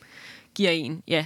giver 0.55 0.71
en, 0.71 1.03
ja, 1.07 1.25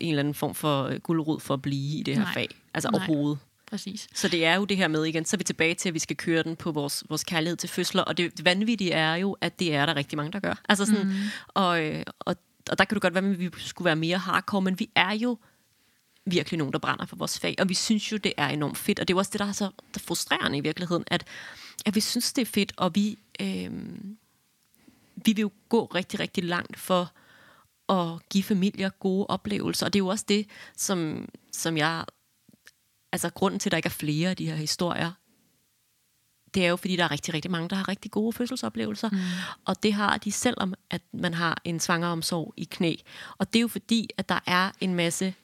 en 0.00 0.08
eller 0.08 0.20
anden 0.20 0.34
form 0.34 0.54
for 0.54 0.84
øh, 0.84 1.00
guldrod 1.00 1.40
for 1.40 1.54
at 1.54 1.62
blive 1.62 1.98
i 1.98 2.02
det 2.02 2.16
her 2.16 2.22
Nej. 2.22 2.34
fag. 2.34 2.48
Altså 2.74 2.90
Nej. 2.90 2.98
overhovedet. 2.98 3.38
Præcis. 3.70 4.08
Så 4.14 4.28
det 4.28 4.44
er 4.44 4.54
jo 4.54 4.64
det 4.64 4.76
her 4.76 4.88
med 4.88 5.04
igen, 5.04 5.24
så 5.24 5.36
er 5.36 5.38
vi 5.38 5.44
tilbage 5.44 5.74
til, 5.74 5.88
at 5.88 5.94
vi 5.94 5.98
skal 5.98 6.16
køre 6.16 6.42
den 6.42 6.56
på 6.56 6.72
vores, 6.72 7.04
vores 7.08 7.24
kærlighed 7.24 7.56
til 7.56 7.68
fødsler, 7.68 8.02
og 8.02 8.16
det, 8.16 8.44
vanvittige 8.44 8.92
er 8.92 9.14
jo, 9.14 9.36
at 9.40 9.58
det 9.58 9.74
er 9.74 9.86
der 9.86 9.96
rigtig 9.96 10.16
mange, 10.16 10.32
der 10.32 10.40
gør. 10.40 10.54
Altså 10.68 10.86
sådan, 10.86 11.06
mm. 11.06 11.14
og, 11.48 11.84
øh, 11.84 12.02
og, 12.18 12.36
og 12.70 12.78
der 12.78 12.84
kan 12.84 12.94
du 12.94 13.00
godt 13.00 13.14
være, 13.14 13.24
at 13.24 13.38
vi 13.38 13.50
skulle 13.58 13.86
være 13.86 13.96
mere 13.96 14.18
hardcore, 14.18 14.62
men 14.62 14.78
vi 14.78 14.90
er 14.94 15.12
jo 15.12 15.38
virkelig 16.26 16.58
nogen, 16.58 16.72
der 16.72 16.78
brænder 16.78 17.06
for 17.06 17.16
vores 17.16 17.38
fag, 17.38 17.54
og 17.58 17.68
vi 17.68 17.74
synes 17.74 18.12
jo, 18.12 18.16
det 18.16 18.32
er 18.36 18.48
enormt 18.48 18.78
fedt, 18.78 19.00
og 19.00 19.08
det 19.08 19.14
er 19.14 19.16
jo 19.16 19.18
også 19.18 19.30
det, 19.32 19.40
der 19.40 19.46
er 19.46 19.52
så 19.52 19.64
der 19.64 19.70
er 19.94 19.98
frustrerende 19.98 20.58
i 20.58 20.60
virkeligheden, 20.60 21.04
at, 21.06 21.24
at 21.86 21.94
vi 21.94 22.00
synes, 22.00 22.32
det 22.32 22.42
er 22.42 22.46
fedt, 22.46 22.72
og 22.76 22.94
vi, 22.94 23.18
øh, 23.40 23.70
vi 25.16 25.32
vil 25.32 25.38
jo 25.38 25.50
gå 25.68 25.84
rigtig, 25.84 26.20
rigtig 26.20 26.44
langt 26.44 26.78
for 26.78 27.12
at 27.88 28.28
give 28.28 28.44
familier 28.44 28.88
gode 28.88 29.26
oplevelser, 29.26 29.86
og 29.86 29.92
det 29.92 29.98
er 29.98 30.04
jo 30.04 30.08
også 30.08 30.24
det, 30.28 30.46
som, 30.76 31.28
som 31.52 31.76
jeg 31.76 32.04
altså 33.12 33.30
grunden 33.30 33.60
til, 33.60 33.68
at 33.68 33.70
der 33.70 33.76
ikke 33.76 33.86
er 33.86 33.90
flere 33.90 34.30
af 34.30 34.36
de 34.36 34.46
her 34.46 34.56
historier, 34.56 35.12
det 36.54 36.64
er 36.64 36.68
jo, 36.68 36.76
fordi 36.76 36.96
der 36.96 37.04
er 37.04 37.10
rigtig, 37.10 37.34
rigtig 37.34 37.50
mange, 37.50 37.68
der 37.68 37.76
har 37.76 37.88
rigtig 37.88 38.10
gode 38.10 38.32
fødselsoplevelser. 38.32 39.08
Mm. 39.10 39.18
Og 39.64 39.82
det 39.82 39.92
har 39.94 40.18
de, 40.18 40.32
selvom 40.32 40.74
at 40.90 41.02
man 41.12 41.34
har 41.34 41.60
en 41.64 41.80
svangeromsorg 41.80 42.54
i 42.56 42.68
knæ. 42.70 42.94
Og 43.38 43.52
det 43.52 43.58
er 43.58 43.60
jo 43.60 43.68
fordi, 43.68 44.08
at 44.16 44.28
der 44.28 44.38
er 44.46 44.70
en 44.80 44.94
masse 44.94 45.34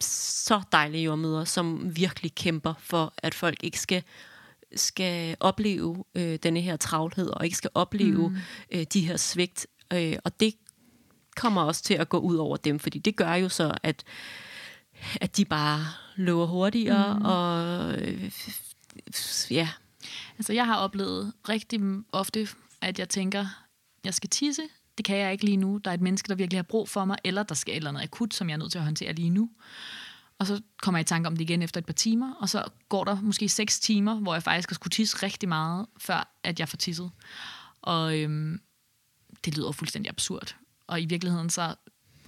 så 0.00 0.62
dejlige 0.72 1.04
jordmøder, 1.04 1.44
som 1.44 1.96
virkelig 1.96 2.34
kæmper 2.34 2.74
for, 2.78 3.14
at 3.18 3.34
folk 3.34 3.64
ikke 3.64 3.80
skal 3.80 4.02
skal 4.76 5.36
opleve 5.40 6.04
øh, 6.14 6.38
denne 6.42 6.60
her 6.60 6.76
travlhed, 6.76 7.28
og 7.28 7.44
ikke 7.44 7.56
skal 7.56 7.70
opleve 7.74 8.28
mm. 8.28 8.36
øh, 8.70 8.86
de 8.92 9.06
her 9.06 9.16
svigt. 9.16 9.66
Øh, 9.92 10.16
og 10.24 10.40
det 10.40 10.54
kommer 11.36 11.62
også 11.62 11.82
til 11.82 11.94
at 11.94 12.08
gå 12.08 12.18
ud 12.18 12.36
over 12.36 12.56
dem, 12.56 12.78
fordi 12.78 12.98
det 12.98 13.16
gør 13.16 13.34
jo 13.34 13.48
så, 13.48 13.74
at 13.82 14.04
at 15.20 15.36
de 15.36 15.44
bare 15.44 15.84
løber 16.16 16.46
hurtigere, 16.46 17.18
mm. 17.18 17.24
og 17.24 17.94
øh, 17.94 18.32
ja, 19.50 19.68
Altså, 20.38 20.52
jeg 20.52 20.66
har 20.66 20.76
oplevet 20.76 21.32
rigtig 21.48 21.80
ofte, 22.12 22.48
at 22.80 22.98
jeg 22.98 23.08
tænker, 23.08 23.46
jeg 24.04 24.14
skal 24.14 24.30
tisse. 24.30 24.62
Det 24.98 25.04
kan 25.04 25.16
jeg 25.16 25.32
ikke 25.32 25.44
lige 25.44 25.56
nu. 25.56 25.80
Der 25.84 25.90
er 25.90 25.94
et 25.94 26.00
menneske, 26.00 26.28
der 26.28 26.34
virkelig 26.34 26.58
har 26.58 26.62
brug 26.62 26.88
for 26.88 27.04
mig, 27.04 27.16
eller 27.24 27.42
der 27.42 27.54
skal 27.54 27.72
et 27.72 27.76
eller 27.76 27.90
andet 27.90 28.02
akut, 28.02 28.34
som 28.34 28.48
jeg 28.48 28.54
er 28.54 28.58
nødt 28.58 28.72
til 28.72 28.78
at 28.78 28.84
håndtere 28.84 29.12
lige 29.12 29.30
nu. 29.30 29.50
Og 30.38 30.46
så 30.46 30.60
kommer 30.82 30.98
jeg 30.98 31.04
i 31.04 31.08
tanke 31.08 31.26
om 31.26 31.36
det 31.36 31.40
igen 31.40 31.62
efter 31.62 31.80
et 31.80 31.86
par 31.86 31.92
timer, 31.92 32.34
og 32.34 32.48
så 32.48 32.64
går 32.88 33.04
der 33.04 33.20
måske 33.20 33.48
seks 33.48 33.80
timer, 33.80 34.14
hvor 34.14 34.34
jeg 34.34 34.42
faktisk 34.42 34.70
har 34.70 34.74
skulle 34.74 34.90
tisse 34.90 35.16
rigtig 35.22 35.48
meget, 35.48 35.86
før 35.98 36.38
at 36.42 36.60
jeg 36.60 36.68
får 36.68 36.76
tisset. 36.76 37.10
Og 37.82 38.18
øhm, 38.18 38.60
det 39.44 39.56
lyder 39.56 39.72
fuldstændig 39.72 40.10
absurd. 40.10 40.56
Og 40.86 41.00
i 41.00 41.04
virkeligheden 41.04 41.50
så 41.50 41.74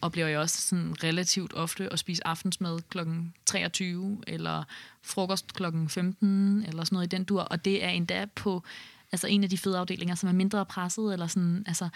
oplever 0.05 0.29
jeg 0.29 0.39
også 0.39 0.61
sådan 0.61 1.05
relativt 1.05 1.55
ofte 1.55 1.93
at 1.93 1.99
spise 1.99 2.27
aftensmad 2.27 2.79
kl. 2.89 2.99
23, 3.47 4.19
eller 4.27 4.65
frokost 5.03 5.55
kl. 5.55 5.65
15, 5.89 6.65
eller 6.69 6.85
sådan 6.85 6.97
noget 6.97 7.07
i 7.07 7.17
den 7.17 7.25
dur. 7.25 7.41
Og 7.41 7.65
det 7.65 7.85
er 7.85 7.89
endda 7.89 8.27
på 8.35 8.63
altså 9.13 9.27
en 9.27 9.45
af 9.45 9.51
de 9.51 9.59
fede 9.59 9.79
afdelinger, 9.79 10.15
som 10.15 10.29
er 10.29 10.33
mindre 10.33 10.67
presset, 10.67 11.13
eller 11.13 11.27
sådan, 11.27 11.65
altså, 11.67 11.89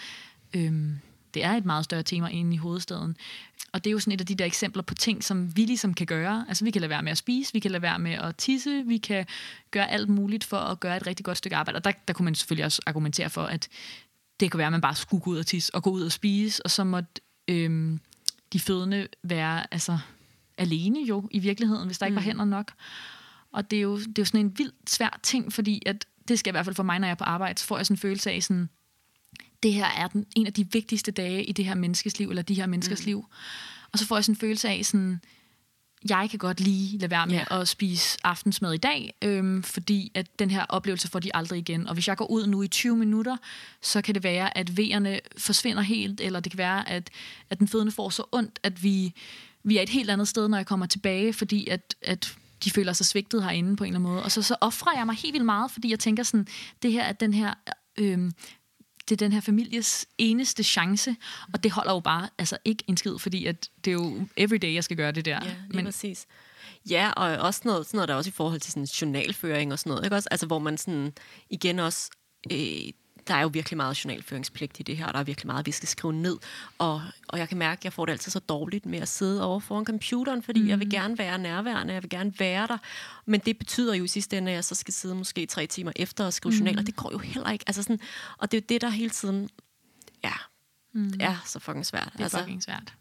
øhm, 0.55 0.99
det 1.35 1.45
er 1.45 1.53
et 1.53 1.65
meget 1.65 1.85
større 1.85 2.03
tema 2.03 2.29
inde 2.29 2.55
i 2.55 2.57
hovedstaden. 2.57 3.17
Og 3.73 3.85
det 3.85 3.91
er 3.91 3.93
jo 3.93 3.99
sådan 3.99 4.13
et 4.13 4.21
af 4.21 4.27
de 4.27 4.35
der 4.35 4.45
eksempler 4.45 4.83
på 4.83 4.95
ting, 4.95 5.25
som 5.25 5.57
vi 5.57 5.65
ligesom 5.65 5.95
kan 5.95 6.07
gøre. 6.07 6.45
Altså 6.49 6.65
vi 6.65 6.71
kan 6.71 6.81
lade 6.81 6.91
være 6.91 7.03
med 7.03 7.13
at 7.13 7.19
spise, 7.19 7.53
vi 7.53 7.59
kan 7.59 7.71
lade 7.71 7.83
være 7.83 7.99
med 7.99 8.13
at 8.13 8.37
tisse, 8.37 8.85
vi 8.87 8.99
kan 8.99 9.27
gøre 9.71 9.91
alt 9.91 10.09
muligt 10.09 10.45
for 10.45 10.57
at 10.57 10.81
gøre 10.81 10.97
et 10.97 11.07
rigtig 11.07 11.25
godt 11.25 11.39
stykke 11.39 11.57
arbejde. 11.57 11.77
Og 11.77 11.85
der, 11.85 11.93
der 12.09 12.15
kunne 12.15 12.25
man 12.25 12.35
selvfølgelig 12.35 12.65
også 12.65 12.83
argumentere 12.87 13.31
for, 13.31 13.43
at 13.43 13.69
det 14.41 14.51
kan 14.51 14.59
være, 14.59 14.67
at 14.67 14.73
man 14.73 14.81
bare 14.81 14.95
skulle 14.95 15.23
gå 15.23 15.31
ud 15.31 15.39
og 15.39 15.47
tisse 15.47 15.75
og 15.75 15.83
gå 15.83 15.91
ud 15.91 16.03
og 16.03 16.13
spise, 16.13 16.63
og 16.65 16.71
så 16.71 16.85
måtte 16.85 17.21
øhm, 17.49 18.01
de 18.53 18.61
fødende 18.61 19.09
være 19.23 19.75
altså, 19.75 19.99
alene 20.59 21.01
jo 21.05 21.29
i 21.31 21.39
virkeligheden, 21.39 21.87
hvis 21.87 21.99
der 21.99 22.07
ikke 22.07 22.17
var 22.17 22.23
hænder 22.23 22.45
nok. 22.45 22.73
Og 23.53 23.71
det 23.71 23.77
er, 23.77 23.83
jo, 23.83 23.99
det 23.99 24.07
er 24.07 24.13
jo 24.19 24.25
sådan 24.25 24.41
en 24.41 24.59
vildt 24.59 24.91
svær 24.91 25.21
ting, 25.23 25.53
fordi 25.53 25.83
at 25.87 26.07
det 26.29 26.39
skal 26.39 26.51
i 26.51 26.53
hvert 26.53 26.65
fald 26.65 26.77
for 26.77 26.83
mig, 26.83 26.99
når 26.99 27.07
jeg 27.07 27.13
er 27.13 27.17
på 27.17 27.25
arbejde, 27.25 27.59
så 27.61 27.67
får 27.67 27.77
jeg 27.77 27.87
sådan 27.87 27.95
en 27.95 27.99
følelse 27.99 28.31
af 28.31 28.43
sådan, 28.43 28.69
det 29.63 29.73
her 29.73 29.87
er 29.87 30.07
den, 30.07 30.27
en 30.37 30.47
af 30.47 30.53
de 30.53 30.73
vigtigste 30.73 31.11
dage 31.11 31.45
i 31.45 31.53
det 31.53 31.65
her 31.65 31.75
menneskes 31.75 32.19
liv, 32.19 32.29
eller 32.31 32.43
de 32.43 32.55
her 32.55 32.67
menneskers 32.67 33.01
mm. 33.01 33.07
liv. 33.07 33.27
Og 33.93 33.99
så 33.99 34.07
får 34.07 34.17
jeg 34.17 34.25
sådan 34.25 34.33
en 34.33 34.39
følelse 34.39 34.69
af 34.69 34.85
sådan, 34.85 35.21
jeg 36.09 36.27
kan 36.31 36.39
godt 36.39 36.61
lige 36.61 36.99
lade 36.99 37.11
være 37.11 37.27
med 37.27 37.35
Ja. 37.51 37.61
at 37.61 37.69
spise 37.69 38.19
aftensmad 38.25 38.75
i 38.75 38.77
dag, 38.77 39.15
øhm, 39.23 39.63
fordi 39.63 40.13
at 40.15 40.39
den 40.39 40.51
her 40.51 40.65
oplevelse 40.69 41.09
får 41.09 41.19
de 41.19 41.31
aldrig 41.37 41.59
igen. 41.59 41.87
Og 41.87 41.95
hvis 41.95 42.09
jeg 42.09 42.17
går 42.17 42.27
ud 42.31 42.47
nu 42.47 42.63
i 42.63 42.69
20 42.69 42.97
minutter, 42.97 43.37
så 43.83 44.03
kan 44.03 44.15
det 44.15 44.23
være, 44.25 44.59
at 44.59 44.77
vejerne 44.77 45.21
forsvinder 45.39 45.83
helt, 45.83 46.21
eller 46.21 46.41
det 46.41 46.53
kan 46.53 46.59
være, 46.59 46.89
at, 46.89 47.11
at 47.51 47.59
den 47.59 47.69
fødende 47.69 47.93
får 47.93 48.11
så 48.11 48.23
ondt, 48.33 48.59
at 48.63 48.83
vi, 48.83 49.13
vi 49.63 49.77
er 49.79 49.83
et 49.83 49.89
helt 49.89 50.11
andet 50.11 50.29
sted, 50.29 50.49
når 50.49 50.57
jeg 50.59 50.67
kommer 50.67 50.87
tilbage, 50.87 51.33
fordi 51.33 51.69
at, 51.69 51.95
at 52.03 52.35
de 52.65 52.71
føler 52.71 52.93
sig 52.93 53.07
svigtet 53.07 53.43
herinde 53.43 53.77
på 53.77 53.85
en 53.85 53.89
eller 53.89 53.99
anden 54.01 54.13
måde. 54.13 54.23
Og 54.23 54.33
så, 54.33 54.43
så 54.43 54.57
offrer 54.61 54.93
jeg 54.97 55.07
mig 55.07 55.15
helt 55.17 55.33
vildt 55.33 55.47
meget, 55.47 55.71
fordi 55.71 55.91
jeg 55.91 55.99
tænker 55.99 56.23
sådan, 56.23 56.47
det 56.83 56.93
her 56.93 57.03
er 57.03 57.13
den 57.13 57.35
her... 57.35 57.55
Øhm, 57.97 58.33
det 59.09 59.13
er 59.13 59.27
den 59.27 59.33
her 59.33 59.41
families 59.41 60.07
eneste 60.19 60.63
chance, 60.65 61.17
og 61.53 61.63
det 61.63 61.71
holder 61.71 61.93
jo 61.93 62.01
bare 62.01 62.29
altså 62.39 62.59
ikke 62.65 62.85
en 62.87 62.97
skid, 62.97 63.19
fordi 63.19 63.47
at 63.47 63.69
det 63.85 63.91
er 63.91 63.95
jo 63.95 64.27
everyday, 64.37 64.75
jeg 64.75 64.85
skal 64.85 64.97
gøre 64.97 65.13
det 65.13 65.25
der. 65.25 65.45
Ja, 65.45 65.55
Men, 65.71 65.85
præcis. 65.85 66.27
Ja, 66.91 67.11
og 67.11 67.39
også 67.39 67.61
noget, 67.65 67.87
sådan 67.87 67.99
noget 67.99 68.09
der 68.09 68.15
er 68.15 68.19
også 68.19 68.29
i 68.29 68.33
forhold 68.33 68.61
til 68.61 68.73
sådan 68.73 68.85
journalføring 68.85 69.73
og 69.73 69.79
sådan 69.79 69.91
noget, 69.91 70.05
ikke 70.05 70.17
også? 70.17 70.29
Altså, 70.31 70.47
hvor 70.47 70.59
man 70.59 70.79
sådan, 70.79 71.13
igen 71.51 71.79
også, 71.79 72.11
øh, 72.53 72.59
der 73.29 73.35
er 73.35 73.43
jo 73.43 73.49
virkelig 73.49 73.77
meget 73.77 74.05
journalføringspligt 74.05 74.81
i 74.81 74.83
det 74.83 74.97
her, 74.97 75.07
og 75.07 75.13
der 75.15 75.21
er 75.21 75.25
virkelig 75.25 75.47
meget, 75.47 75.67
vi 75.67 75.73
skal 75.73 75.89
skrive 75.89 76.13
ned. 76.13 76.39
Og, 76.79 77.03
og 77.29 77.39
jeg 77.39 77.49
kan 77.49 77.59
mærke, 77.59 77.81
at 77.81 77.85
jeg 77.85 77.93
får 77.93 78.07
det 78.07 78.13
altid 78.13 78.33
så 78.33 78.39
dårligt 78.39 78.87
med 78.87 78.99
at 78.99 79.09
sidde 79.09 79.45
over 79.45 79.61
foran 79.61 79.85
computeren, 79.85 80.43
fordi 80.43 80.63
mm. 80.63 80.69
jeg 80.69 80.79
vil 80.79 80.91
gerne 80.91 81.19
være 81.19 81.39
nærværende, 81.39 81.95
jeg 81.95 82.03
vil 82.03 82.11
gerne 82.11 82.33
være 82.39 82.67
der. 82.67 82.79
Men 83.27 83.41
det 83.41 83.59
betyder 83.59 83.95
jo 83.95 84.05
i 84.05 84.09
sidste 84.09 84.39
ende, 84.39 84.51
at 84.51 84.55
jeg 84.55 84.65
så 84.65 84.75
skal 84.75 84.95
sidde 84.95 85.15
måske 85.15 85.47
tre 85.47 85.67
timer 85.67 85.93
efter 85.97 86.25
og 86.25 86.33
skrive 86.33 86.53
mm. 86.53 86.59
journaler. 86.59 86.83
Det 86.83 86.97
går 86.97 87.13
jo 87.13 87.19
heller 87.19 87.51
ikke. 87.51 87.65
Altså 87.67 87.83
sådan, 87.83 88.01
og 88.39 88.53
det 88.53 88.59
er 88.59 88.61
jo 88.61 88.67
det, 88.69 88.81
der 88.81 88.89
hele 88.89 89.11
tiden 89.11 89.49
ja, 90.25 90.33
mm. 90.93 91.13
er 91.21 91.37
så 91.47 91.59
fucking 91.59 91.87
svært. 91.87 92.11
Det 92.13 92.21
er 92.21 92.25
altså, 92.25 92.39
fucking 92.39 92.63
svært. 92.63 92.95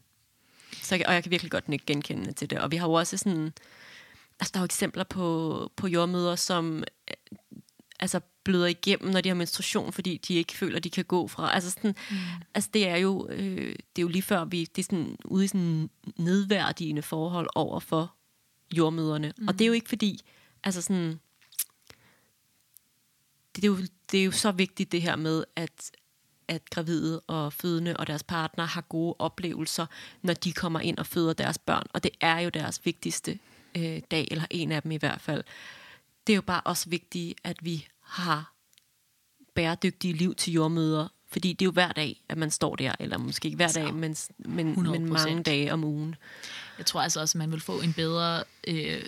Så, 0.81 1.03
og 1.07 1.13
jeg 1.13 1.23
kan 1.23 1.31
virkelig 1.31 1.51
godt 1.51 1.63
ikke 1.69 1.85
genkende 1.85 2.31
til 2.31 2.49
det. 2.49 2.59
Og 2.59 2.71
vi 2.71 2.77
har 2.77 2.87
jo 2.87 2.93
også 2.93 3.17
sådan... 3.17 3.53
Altså, 4.39 4.51
der 4.53 4.59
er 4.59 4.61
jo 4.61 4.65
eksempler 4.65 5.03
på, 5.03 5.71
på 5.75 5.87
jordmøder, 5.87 6.35
som 6.35 6.83
altså, 7.99 8.19
bløder 8.43 8.65
igennem, 8.65 9.11
når 9.11 9.21
de 9.21 9.29
har 9.29 9.35
menstruation, 9.35 9.93
fordi 9.93 10.17
de 10.17 10.33
ikke 10.33 10.53
føler, 10.53 10.79
de 10.79 10.89
kan 10.89 11.05
gå 11.05 11.27
fra. 11.27 11.53
Altså, 11.53 11.69
sådan, 11.69 11.95
mm. 12.09 12.17
altså 12.53 12.69
det, 12.73 12.87
er 12.87 12.95
jo, 12.97 13.27
øh, 13.29 13.75
det 13.95 13.97
er 13.97 14.01
jo 14.01 14.07
lige 14.07 14.21
før, 14.21 14.45
vi 14.45 14.65
det 14.65 14.81
er 14.81 14.83
sådan, 14.83 15.17
ude 15.25 15.45
i 15.45 15.47
sådan 15.47 15.89
nedværdigende 16.17 17.01
forhold 17.01 17.47
over 17.55 17.79
for 17.79 18.13
jordmøderne. 18.73 19.33
Mm. 19.37 19.47
Og 19.47 19.53
det 19.53 19.61
er 19.61 19.67
jo 19.67 19.73
ikke 19.73 19.89
fordi, 19.89 20.19
altså 20.63 20.81
sådan, 20.81 21.19
det 23.55 23.63
er, 23.63 23.67
jo, 23.67 23.77
det 24.11 24.19
er 24.19 24.23
jo 24.25 24.31
så 24.31 24.51
vigtigt 24.51 24.91
det 24.91 25.01
her 25.01 25.15
med, 25.15 25.43
at, 25.55 25.91
at 26.47 26.69
gravide 26.69 27.19
og 27.19 27.53
fødende 27.53 27.97
og 27.97 28.07
deres 28.07 28.23
partner 28.23 28.65
har 28.65 28.81
gode 28.81 29.15
oplevelser, 29.19 29.85
når 30.21 30.33
de 30.33 30.53
kommer 30.53 30.79
ind 30.79 30.97
og 30.97 31.05
føder 31.05 31.33
deres 31.33 31.57
børn. 31.57 31.85
Og 31.93 32.03
det 32.03 32.11
er 32.21 32.39
jo 32.39 32.49
deres 32.49 32.85
vigtigste 32.85 33.39
øh, 33.77 34.01
dag, 34.11 34.27
eller 34.31 34.45
en 34.51 34.71
af 34.71 34.81
dem 34.81 34.91
i 34.91 34.97
hvert 34.97 35.21
fald. 35.21 35.43
Det 36.27 36.33
er 36.33 36.35
jo 36.35 36.41
bare 36.41 36.61
også 36.61 36.89
vigtigt, 36.89 37.39
at 37.43 37.65
vi 37.65 37.87
har 38.01 38.53
bæredygtige 39.55 40.13
liv 40.13 40.35
til 40.35 40.53
jordmøder, 40.53 41.07
fordi 41.27 41.53
det 41.53 41.61
er 41.61 41.65
jo 41.65 41.71
hver 41.71 41.91
dag, 41.91 42.23
at 42.29 42.37
man 42.37 42.51
står 42.51 42.75
der, 42.75 42.91
eller 42.99 43.17
måske 43.17 43.45
ikke 43.45 43.55
hver 43.55 43.67
dag, 43.67 43.93
men, 43.93 44.15
men, 44.37 44.83
men 44.83 45.09
mange 45.09 45.43
dage 45.43 45.73
om 45.73 45.83
ugen. 45.83 46.15
Jeg 46.77 46.85
tror 46.85 47.01
altså 47.01 47.21
også, 47.21 47.37
at 47.37 47.39
man 47.39 47.51
vil 47.51 47.59
få 47.59 47.81
en 47.81 47.93
bedre 47.93 48.43
øh, 48.67 49.05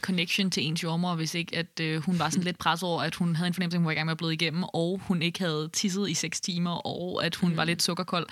connection 0.00 0.50
til 0.50 0.64
ens 0.64 0.82
jordmor, 0.82 1.14
hvis 1.14 1.34
ikke 1.34 1.56
at 1.56 1.80
øh, 1.80 2.02
hun 2.02 2.18
var 2.18 2.30
sådan 2.30 2.44
lidt 2.50 2.58
presset 2.58 2.88
over, 2.88 3.02
at 3.02 3.14
hun 3.14 3.36
havde 3.36 3.46
en 3.46 3.54
fornemmelse, 3.54 3.76
at 3.76 3.80
hun 3.80 3.86
var 3.86 3.92
i 3.92 3.94
gang 3.94 4.06
med 4.06 4.12
at 4.12 4.18
blive 4.18 4.32
igennem, 4.32 4.62
og 4.62 5.00
hun 5.04 5.22
ikke 5.22 5.38
havde 5.38 5.70
tisset 5.72 6.10
i 6.10 6.14
seks 6.14 6.40
timer, 6.40 6.86
og 6.86 7.24
at 7.24 7.34
hun 7.34 7.50
mm. 7.50 7.56
var 7.56 7.64
lidt 7.64 7.82
sukkerkold. 7.82 8.26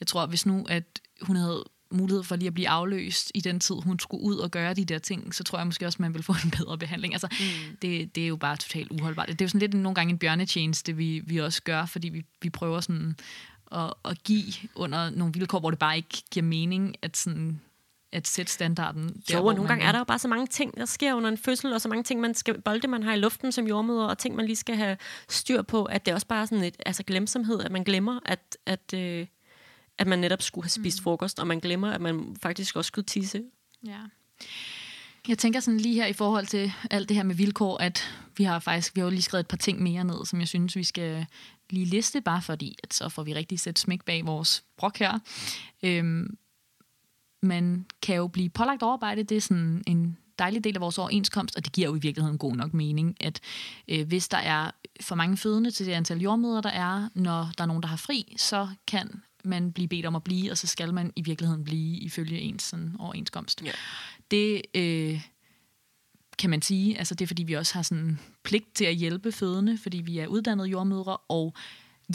Jeg 0.00 0.06
tror, 0.06 0.26
hvis 0.26 0.46
nu, 0.46 0.66
at 0.68 1.00
hun 1.20 1.36
havde 1.36 1.64
mulighed 1.90 2.22
for 2.22 2.36
lige 2.36 2.46
at 2.46 2.54
blive 2.54 2.68
afløst 2.68 3.32
i 3.34 3.40
den 3.40 3.60
tid, 3.60 3.74
hun 3.74 3.98
skulle 3.98 4.24
ud 4.24 4.36
og 4.36 4.50
gøre 4.50 4.74
de 4.74 4.84
der 4.84 4.98
ting, 4.98 5.34
så 5.34 5.44
tror 5.44 5.58
jeg 5.58 5.66
måske 5.66 5.86
også, 5.86 5.96
man 6.00 6.14
vil 6.14 6.22
få 6.22 6.34
en 6.44 6.50
bedre 6.50 6.78
behandling. 6.78 7.14
Altså, 7.14 7.28
mm. 7.30 7.76
det, 7.82 8.14
det 8.14 8.22
er 8.22 8.28
jo 8.28 8.36
bare 8.36 8.56
totalt 8.56 8.90
uholdbart. 8.90 9.28
Det 9.28 9.40
er 9.40 9.44
jo 9.44 9.48
sådan 9.48 9.60
lidt 9.60 9.74
nogle 9.74 9.94
gange 9.94 10.10
en 10.10 10.18
bjørnetjeneste, 10.18 10.96
vi, 10.96 11.22
vi 11.26 11.38
også 11.40 11.62
gør, 11.62 11.86
fordi 11.86 12.08
vi, 12.08 12.24
vi 12.42 12.50
prøver 12.50 12.80
sådan 12.80 13.16
at, 13.72 13.94
at 14.04 14.22
give 14.24 14.52
under 14.74 15.10
nogle 15.10 15.34
vilkår, 15.34 15.60
hvor 15.60 15.70
det 15.70 15.78
bare 15.78 15.96
ikke 15.96 16.22
giver 16.30 16.44
mening, 16.44 16.96
at 17.02 17.16
sådan 17.16 17.60
at 18.12 18.26
sætte 18.26 18.52
standarden. 18.52 19.22
Der, 19.28 19.38
jo, 19.38 19.46
og 19.46 19.54
nogle 19.54 19.68
gange 19.68 19.84
er 19.84 19.92
der 19.92 19.98
jo 19.98 20.04
bare 20.04 20.18
så 20.18 20.28
mange 20.28 20.46
ting, 20.46 20.76
der 20.76 20.84
sker 20.84 21.14
under 21.14 21.30
en 21.30 21.38
fødsel, 21.38 21.72
og 21.72 21.80
så 21.80 21.88
mange 21.88 22.02
ting, 22.02 22.20
man 22.20 22.34
skal, 22.34 22.60
bolde 22.60 22.88
man 22.88 23.02
har 23.02 23.14
i 23.14 23.16
luften 23.18 23.52
som 23.52 23.66
jordmøder, 23.66 24.04
og 24.04 24.18
ting, 24.18 24.36
man 24.36 24.46
lige 24.46 24.56
skal 24.56 24.76
have 24.76 24.96
styr 25.28 25.62
på, 25.62 25.84
at 25.84 26.06
det 26.06 26.10
er 26.10 26.14
også 26.14 26.26
bare 26.26 26.46
sådan 26.46 26.64
et, 26.64 26.76
altså 26.86 27.02
glemsomhed, 27.02 27.60
at 27.60 27.72
man 27.72 27.84
glemmer, 27.84 28.20
at, 28.24 28.56
at, 28.66 28.94
øh, 28.94 29.26
at 29.98 30.06
man 30.06 30.18
netop 30.18 30.42
skulle 30.42 30.64
have 30.64 30.70
spist 30.70 31.00
mm. 31.00 31.02
frokost, 31.02 31.38
og 31.40 31.46
man 31.46 31.60
glemmer, 31.60 31.90
at 31.90 32.00
man 32.00 32.36
faktisk 32.42 32.76
også 32.76 32.88
skulle 32.88 33.06
tisse. 33.06 33.42
Ja. 33.86 33.98
Jeg 35.28 35.38
tænker 35.38 35.60
sådan 35.60 35.80
lige 35.80 35.94
her 35.94 36.06
i 36.06 36.12
forhold 36.12 36.46
til 36.46 36.72
alt 36.90 37.08
det 37.08 37.16
her 37.16 37.24
med 37.24 37.34
vilkår, 37.34 37.78
at 37.78 38.14
vi 38.36 38.44
har 38.44 38.58
faktisk 38.58 38.94
vi 38.94 39.00
har 39.00 39.06
jo 39.06 39.10
lige 39.10 39.22
skrevet 39.22 39.42
et 39.42 39.48
par 39.48 39.56
ting 39.56 39.82
mere 39.82 40.04
ned, 40.04 40.26
som 40.26 40.40
jeg 40.40 40.48
synes, 40.48 40.76
vi 40.76 40.84
skal 40.84 41.26
lige 41.70 41.86
liste, 41.86 42.20
bare 42.20 42.42
fordi, 42.42 42.76
at 42.82 42.94
så 42.94 43.08
får 43.08 43.22
vi 43.22 43.34
rigtig 43.34 43.60
sæt 43.60 43.78
smæk 43.78 44.04
bag 44.04 44.26
vores 44.26 44.64
brok 44.76 44.98
her. 44.98 45.18
Øhm, 45.82 46.38
man 47.42 47.86
kan 48.02 48.16
jo 48.16 48.26
blive 48.26 48.48
pålagt 48.48 48.82
overarbejde. 48.82 49.22
Det 49.22 49.36
er 49.36 49.40
sådan 49.40 49.82
en 49.86 50.18
dejlig 50.38 50.64
del 50.64 50.74
af 50.74 50.80
vores 50.80 50.98
overenskomst, 50.98 51.56
og 51.56 51.64
det 51.64 51.72
giver 51.72 51.88
jo 51.88 51.94
i 51.94 51.98
virkeligheden 51.98 52.38
god 52.38 52.56
nok 52.56 52.74
mening, 52.74 53.16
at 53.20 53.40
øh, 53.88 54.06
hvis 54.06 54.28
der 54.28 54.38
er 54.38 54.70
for 55.00 55.14
mange 55.14 55.36
fødende 55.36 55.70
til 55.70 55.86
det 55.86 55.92
antal 55.92 56.18
jordmøder, 56.18 56.60
der 56.60 56.70
er, 56.70 57.08
når 57.14 57.50
der 57.58 57.62
er 57.64 57.66
nogen, 57.66 57.82
der 57.82 57.88
har 57.88 57.96
fri, 57.96 58.34
så 58.36 58.68
kan 58.86 59.22
man 59.44 59.72
blive 59.72 59.88
bedt 59.88 60.06
om 60.06 60.16
at 60.16 60.24
blive, 60.24 60.50
og 60.50 60.58
så 60.58 60.66
skal 60.66 60.94
man 60.94 61.12
i 61.16 61.22
virkeligheden 61.22 61.64
blive 61.64 61.98
ifølge 61.98 62.38
ens 62.38 62.62
sådan, 62.62 62.96
overenskomst. 62.98 63.62
Ja. 63.64 63.70
Det 64.30 64.62
øh, 64.74 65.20
kan 66.38 66.50
man 66.50 66.62
sige, 66.62 66.98
altså 66.98 67.14
det 67.14 67.24
er 67.24 67.26
fordi, 67.26 67.42
vi 67.42 67.52
også 67.52 67.74
har 67.74 67.82
sådan 67.82 68.18
pligt 68.42 68.74
til 68.74 68.84
at 68.84 68.94
hjælpe 68.94 69.32
fødende, 69.32 69.78
fordi 69.78 69.98
vi 69.98 70.18
er 70.18 70.26
uddannede 70.26 70.68
jordmødre, 70.68 71.16
og 71.16 71.54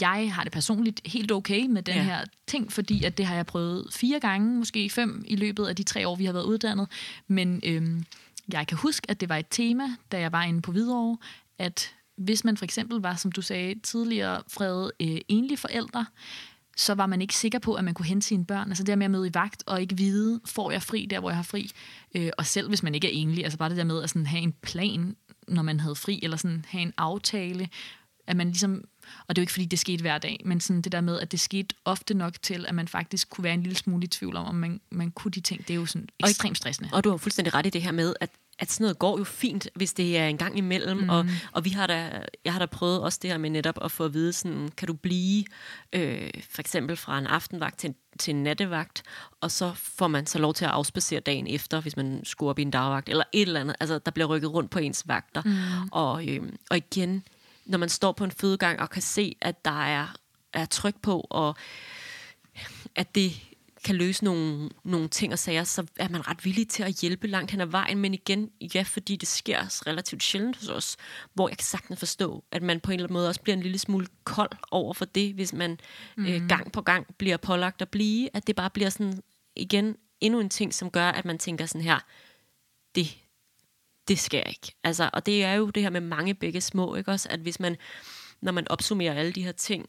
jeg 0.00 0.34
har 0.34 0.42
det 0.42 0.52
personligt 0.52 1.00
helt 1.04 1.32
okay 1.32 1.66
med 1.66 1.82
den 1.82 1.94
ja. 1.94 2.02
her 2.02 2.24
ting, 2.46 2.72
fordi 2.72 3.04
at 3.04 3.18
det 3.18 3.26
har 3.26 3.34
jeg 3.34 3.46
prøvet 3.46 3.86
fire 3.92 4.20
gange, 4.20 4.58
måske 4.58 4.90
fem 4.90 5.24
i 5.28 5.36
løbet 5.36 5.66
af 5.66 5.76
de 5.76 5.82
tre 5.82 6.08
år, 6.08 6.16
vi 6.16 6.24
har 6.24 6.32
været 6.32 6.44
uddannet. 6.44 6.88
Men 7.28 7.60
øhm, 7.64 8.04
jeg 8.52 8.66
kan 8.66 8.78
huske, 8.78 9.10
at 9.10 9.20
det 9.20 9.28
var 9.28 9.36
et 9.36 9.46
tema, 9.50 9.84
da 10.12 10.20
jeg 10.20 10.32
var 10.32 10.42
inde 10.42 10.62
på 10.62 10.72
Hvidovre, 10.72 11.16
at 11.58 11.94
hvis 12.16 12.44
man 12.44 12.56
for 12.56 12.64
eksempel 12.64 12.98
var, 12.98 13.16
som 13.16 13.32
du 13.32 13.42
sagde 13.42 13.80
tidligere, 13.80 14.42
fredet 14.48 14.90
øh, 15.00 15.18
enlig 15.28 15.58
forældre, 15.58 16.06
så 16.76 16.94
var 16.94 17.06
man 17.06 17.22
ikke 17.22 17.34
sikker 17.34 17.58
på, 17.58 17.74
at 17.74 17.84
man 17.84 17.94
kunne 17.94 18.06
hente 18.06 18.26
sine 18.26 18.44
børn. 18.44 18.68
Altså 18.68 18.82
det 18.82 18.88
der 18.88 18.96
med 18.96 19.04
at 19.04 19.10
møde 19.10 19.28
i 19.28 19.34
vagt 19.34 19.62
og 19.66 19.80
ikke 19.80 19.96
vide, 19.96 20.40
får 20.44 20.70
jeg 20.70 20.82
fri 20.82 21.06
der, 21.10 21.20
hvor 21.20 21.30
jeg 21.30 21.36
har 21.36 21.42
fri. 21.42 21.70
Øh, 22.14 22.30
og 22.38 22.46
selv 22.46 22.68
hvis 22.68 22.82
man 22.82 22.94
ikke 22.94 23.06
er 23.06 23.12
enlig, 23.14 23.44
altså 23.44 23.58
bare 23.58 23.68
det 23.68 23.76
der 23.76 23.84
med 23.84 24.02
at 24.02 24.10
sådan 24.10 24.26
have 24.26 24.42
en 24.42 24.54
plan, 24.62 25.16
når 25.48 25.62
man 25.62 25.80
havde 25.80 25.94
fri, 25.94 26.20
eller 26.22 26.36
sådan 26.36 26.64
have 26.68 26.82
en 26.82 26.92
aftale, 26.96 27.68
at 28.26 28.36
man 28.36 28.46
ligesom 28.46 28.84
og 29.28 29.36
det 29.36 29.40
er 29.40 29.42
jo 29.42 29.44
ikke, 29.44 29.52
fordi 29.52 29.64
det 29.64 29.78
skete 29.78 30.00
hver 30.00 30.18
dag, 30.18 30.40
men 30.44 30.60
sådan 30.60 30.82
det 30.82 30.92
der 30.92 31.00
med, 31.00 31.20
at 31.20 31.32
det 31.32 31.40
skete 31.40 31.74
ofte 31.84 32.14
nok 32.14 32.34
til, 32.42 32.64
at 32.68 32.74
man 32.74 32.88
faktisk 32.88 33.30
kunne 33.30 33.44
være 33.44 33.54
en 33.54 33.62
lille 33.62 33.76
smule 33.76 34.04
i 34.04 34.06
tvivl 34.06 34.36
om, 34.36 34.46
om 34.46 34.54
man, 34.54 34.80
man 34.90 35.10
kunne 35.10 35.30
de 35.30 35.40
ting. 35.40 35.68
Det 35.68 35.70
er 35.70 35.78
jo 35.78 35.86
sådan 35.86 36.08
ekstremt 36.20 36.56
stressende. 36.56 36.90
Og 36.92 37.04
du 37.04 37.10
har 37.10 37.16
fuldstændig 37.16 37.54
ret 37.54 37.66
i 37.66 37.70
det 37.70 37.82
her 37.82 37.92
med, 37.92 38.14
at 38.20 38.30
at 38.58 38.72
sådan 38.72 38.84
noget 38.84 38.98
går 38.98 39.18
jo 39.18 39.24
fint, 39.24 39.68
hvis 39.74 39.92
det 39.92 40.18
er 40.18 40.26
en 40.26 40.38
gang 40.38 40.58
imellem, 40.58 40.98
mm. 40.98 41.08
og, 41.08 41.26
og 41.52 41.64
vi 41.64 41.70
har 41.70 41.86
da, 41.86 42.22
jeg 42.44 42.52
har 42.52 42.58
da 42.58 42.66
prøvet 42.66 43.00
også 43.00 43.18
det 43.22 43.30
her 43.30 43.38
med 43.38 43.50
netop 43.50 43.78
at 43.84 43.90
få 43.90 44.04
at 44.04 44.14
vide, 44.14 44.32
sådan, 44.32 44.68
kan 44.76 44.88
du 44.88 44.94
blive 44.94 45.44
øh, 45.92 46.30
for 46.50 46.60
eksempel 46.60 46.96
fra 46.96 47.18
en 47.18 47.26
aftenvagt 47.26 47.78
til, 47.78 47.94
til 48.18 48.34
en 48.34 48.42
nattevagt, 48.42 49.02
og 49.40 49.50
så 49.50 49.72
får 49.74 50.08
man 50.08 50.26
så 50.26 50.38
lov 50.38 50.54
til 50.54 50.64
at 50.64 50.70
afspacere 50.70 51.20
dagen 51.20 51.46
efter, 51.46 51.80
hvis 51.80 51.96
man 51.96 52.20
skulle 52.24 52.50
op 52.50 52.58
i 52.58 52.62
en 52.62 52.70
dagvagt, 52.70 53.08
eller 53.08 53.24
et 53.32 53.42
eller 53.42 53.60
andet, 53.60 53.76
altså 53.80 53.98
der 53.98 54.10
bliver 54.10 54.26
rykket 54.26 54.52
rundt 54.52 54.70
på 54.70 54.78
ens 54.78 55.08
vagter. 55.08 55.42
Mm. 55.42 55.88
Og, 55.92 56.28
øh, 56.28 56.42
og 56.70 56.76
igen, 56.76 57.24
når 57.64 57.78
man 57.78 57.88
står 57.88 58.12
på 58.12 58.24
en 58.24 58.30
fødegang 58.30 58.80
og 58.80 58.90
kan 58.90 59.02
se, 59.02 59.36
at 59.40 59.64
der 59.64 59.84
er, 59.84 60.06
er 60.52 60.64
tryk 60.64 60.94
på, 61.02 61.26
og 61.30 61.56
at 62.94 63.14
det 63.14 63.32
kan 63.84 63.96
løse 63.96 64.24
nogle, 64.24 64.70
nogle 64.84 65.08
ting 65.08 65.32
og 65.32 65.38
sager, 65.38 65.64
så 65.64 65.86
er 65.96 66.08
man 66.08 66.28
ret 66.28 66.44
villig 66.44 66.68
til 66.68 66.82
at 66.82 66.94
hjælpe 67.00 67.26
langt 67.26 67.50
hen 67.50 67.60
ad 67.60 67.66
vejen. 67.66 67.98
Men 67.98 68.14
igen, 68.14 68.50
ja, 68.74 68.82
fordi 68.82 69.16
det 69.16 69.28
sker 69.28 69.86
relativt 69.86 70.22
sjældent 70.22 70.56
hos 70.56 70.68
os, 70.68 70.96
hvor 71.34 71.48
jeg 71.48 71.56
kan 71.58 71.64
sagtens 71.64 71.98
forstå, 71.98 72.44
at 72.52 72.62
man 72.62 72.80
på 72.80 72.90
en 72.90 72.94
eller 72.94 73.06
anden 73.06 73.14
måde 73.14 73.28
også 73.28 73.40
bliver 73.40 73.56
en 73.56 73.62
lille 73.62 73.78
smule 73.78 74.06
kold 74.24 74.50
over 74.70 74.94
for 74.94 75.04
det, 75.04 75.34
hvis 75.34 75.52
man 75.52 75.78
mm. 76.16 76.26
øh, 76.26 76.34
mhm. 76.34 76.48
gang 76.48 76.72
på 76.72 76.82
gang 76.82 77.06
bliver 77.18 77.36
pålagt 77.36 77.82
at 77.82 77.88
blive, 77.88 78.28
at 78.36 78.46
det 78.46 78.56
bare 78.56 78.70
bliver 78.70 78.90
sådan, 78.90 79.22
igen, 79.56 79.96
endnu 80.20 80.40
en 80.40 80.50
ting, 80.50 80.74
som 80.74 80.90
gør, 80.90 81.08
at 81.08 81.24
man 81.24 81.38
tænker 81.38 81.66
sådan 81.66 81.84
her, 81.84 81.98
det, 82.94 83.18
det 84.08 84.18
sker 84.18 84.42
ikke. 84.42 84.72
Altså, 84.84 85.10
og 85.12 85.26
det 85.26 85.44
er 85.44 85.52
jo 85.54 85.70
det 85.70 85.82
her 85.82 85.90
med 85.90 86.00
mange 86.00 86.34
begge 86.34 86.60
små, 86.60 86.94
ikke 86.94 87.10
også? 87.10 87.28
At 87.30 87.40
hvis 87.40 87.60
man, 87.60 87.76
når 88.40 88.52
man 88.52 88.68
opsummerer 88.68 89.14
alle 89.14 89.32
de 89.32 89.44
her 89.44 89.52
ting 89.52 89.88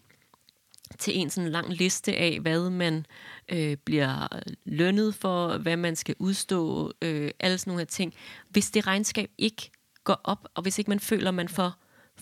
til 0.99 1.17
en 1.17 1.29
sådan 1.29 1.51
lang 1.51 1.73
liste 1.73 2.15
af, 2.15 2.39
hvad 2.39 2.69
man 2.69 3.05
øh, 3.49 3.77
bliver 3.77 4.27
lønnet 4.65 5.15
for, 5.15 5.57
hvad 5.57 5.77
man 5.77 5.95
skal 5.95 6.15
udstå, 6.19 6.91
øh, 7.01 7.31
alle 7.39 7.57
sådan 7.57 7.71
nogle 7.71 7.81
her 7.81 7.85
ting. 7.85 8.13
Hvis 8.49 8.71
det 8.71 8.87
regnskab 8.87 9.29
ikke 9.37 9.71
går 10.03 10.21
op, 10.23 10.47
og 10.55 10.61
hvis 10.61 10.79
ikke 10.79 10.89
man 10.89 10.99
føler, 10.99 11.31
man 11.31 11.49
får, 11.49 11.73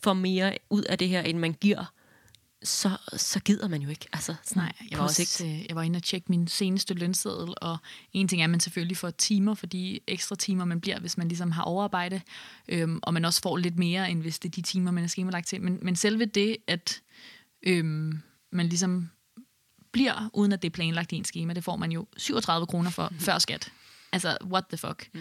får 0.03 0.14
mere 0.14 0.57
ud 0.70 0.84
af 0.84 0.97
det 0.97 1.09
her, 1.09 1.22
end 1.22 1.38
man 1.38 1.53
giver, 1.53 1.93
så, 2.64 2.97
så 3.18 3.39
gider 3.39 3.68
man 3.68 3.82
jo 3.82 3.89
ikke. 3.89 4.07
Altså, 4.14 4.36
Nej, 4.55 4.74
jeg 4.91 4.99
var, 4.99 5.05
også, 5.05 5.43
øh, 5.45 5.66
jeg 5.68 5.76
var 5.76 5.82
inde 5.82 5.97
og 5.97 6.03
tjekke 6.03 6.26
min 6.30 6.47
seneste 6.47 6.93
lønseddel, 6.93 7.53
og 7.61 7.78
en 8.14 8.28
ting 8.28 8.41
er, 8.41 8.43
at 8.43 8.49
man 8.49 8.59
selvfølgelig 8.59 8.97
får 8.97 9.09
timer 9.09 9.53
for 9.53 9.66
de 9.66 9.99
ekstra 10.07 10.36
timer, 10.36 10.66
man 10.66 10.82
bliver, 10.82 10.99
hvis 10.99 11.18
man 11.18 11.28
ligesom 11.28 11.51
har 11.51 11.64
overarbejde, 11.64 12.22
øhm, 12.68 12.99
og 13.03 13.14
man 13.14 13.26
også 13.26 13.41
får 13.41 13.57
lidt 13.57 13.80
mere, 13.80 14.11
end 14.11 14.22
hvis 14.22 14.39
det 14.39 14.49
er 14.49 14.51
de 14.51 14.61
timer, 14.61 14.91
man 14.91 15.03
er 15.03 15.07
skemalagt 15.07 15.47
til. 15.47 15.61
Men, 15.61 15.80
men 15.82 15.95
selve 15.95 16.26
det, 16.26 16.57
at 16.68 17.01
øhm, 17.64 18.22
man 18.54 18.68
ligesom 18.68 19.10
bliver, 19.91 20.30
uden 20.34 20.51
at 20.51 20.62
det 20.62 20.70
er 20.70 20.74
planlagt 20.74 21.12
i 21.12 21.16
en 21.16 21.26
schema, 21.26 21.54
det 21.54 21.64
får 21.64 21.76
man 21.76 21.91
jo 21.91 22.08
37 22.18 22.68
kroner 22.68 22.89
for 22.89 23.10
mm. 23.12 23.20
før 23.26 23.39
skat. 23.39 23.72
Altså, 24.12 24.38
what 24.43 24.64
the 24.70 24.78
fuck? 24.78 25.10
Mm. 25.14 25.20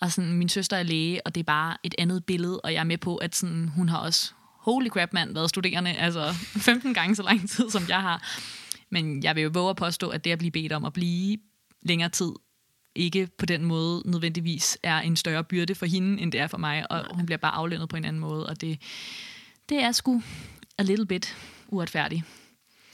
Og 0.00 0.12
sådan, 0.12 0.32
min 0.32 0.48
søster 0.48 0.76
er 0.76 0.82
læge, 0.82 1.26
og 1.26 1.34
det 1.34 1.40
er 1.40 1.44
bare 1.44 1.76
et 1.82 1.94
andet 1.98 2.24
billede, 2.24 2.60
og 2.60 2.72
jeg 2.72 2.80
er 2.80 2.84
med 2.84 2.98
på, 2.98 3.16
at 3.16 3.34
sådan, 3.34 3.68
hun 3.68 3.88
har 3.88 3.98
også 3.98 4.32
holy 4.58 4.88
crap 4.88 5.12
mand, 5.12 5.34
været 5.34 5.48
studerende, 5.50 5.92
altså 5.92 6.32
15 6.70 6.94
gange 6.94 7.16
så 7.16 7.22
lang 7.22 7.50
tid, 7.50 7.70
som 7.70 7.82
jeg 7.88 8.00
har. 8.00 8.22
Men 8.90 9.22
jeg 9.22 9.36
vil 9.36 9.42
jo 9.42 9.50
våge 9.54 9.70
at 9.70 9.76
påstå, 9.76 10.08
at 10.08 10.24
det 10.24 10.30
at 10.30 10.38
blive 10.38 10.50
bedt 10.50 10.72
om 10.72 10.84
at 10.84 10.92
blive 10.92 11.38
længere 11.82 12.08
tid, 12.08 12.32
ikke 12.94 13.28
på 13.38 13.46
den 13.46 13.64
måde 13.64 14.02
nødvendigvis 14.04 14.78
er 14.82 15.00
en 15.00 15.16
større 15.16 15.44
byrde 15.44 15.74
for 15.74 15.86
hende, 15.86 16.22
end 16.22 16.32
det 16.32 16.40
er 16.40 16.46
for 16.46 16.58
mig, 16.58 16.90
og 16.90 17.16
hun 17.16 17.26
bliver 17.26 17.38
bare 17.38 17.52
aflønnet 17.52 17.88
på 17.88 17.96
en 17.96 18.04
anden 18.04 18.20
måde, 18.20 18.46
og 18.46 18.60
det, 18.60 18.80
det 19.68 19.82
er 19.82 19.92
sgu 19.92 20.22
a 20.78 20.82
little 20.82 21.06
bit 21.06 21.36
uretfærdig. 21.68 22.24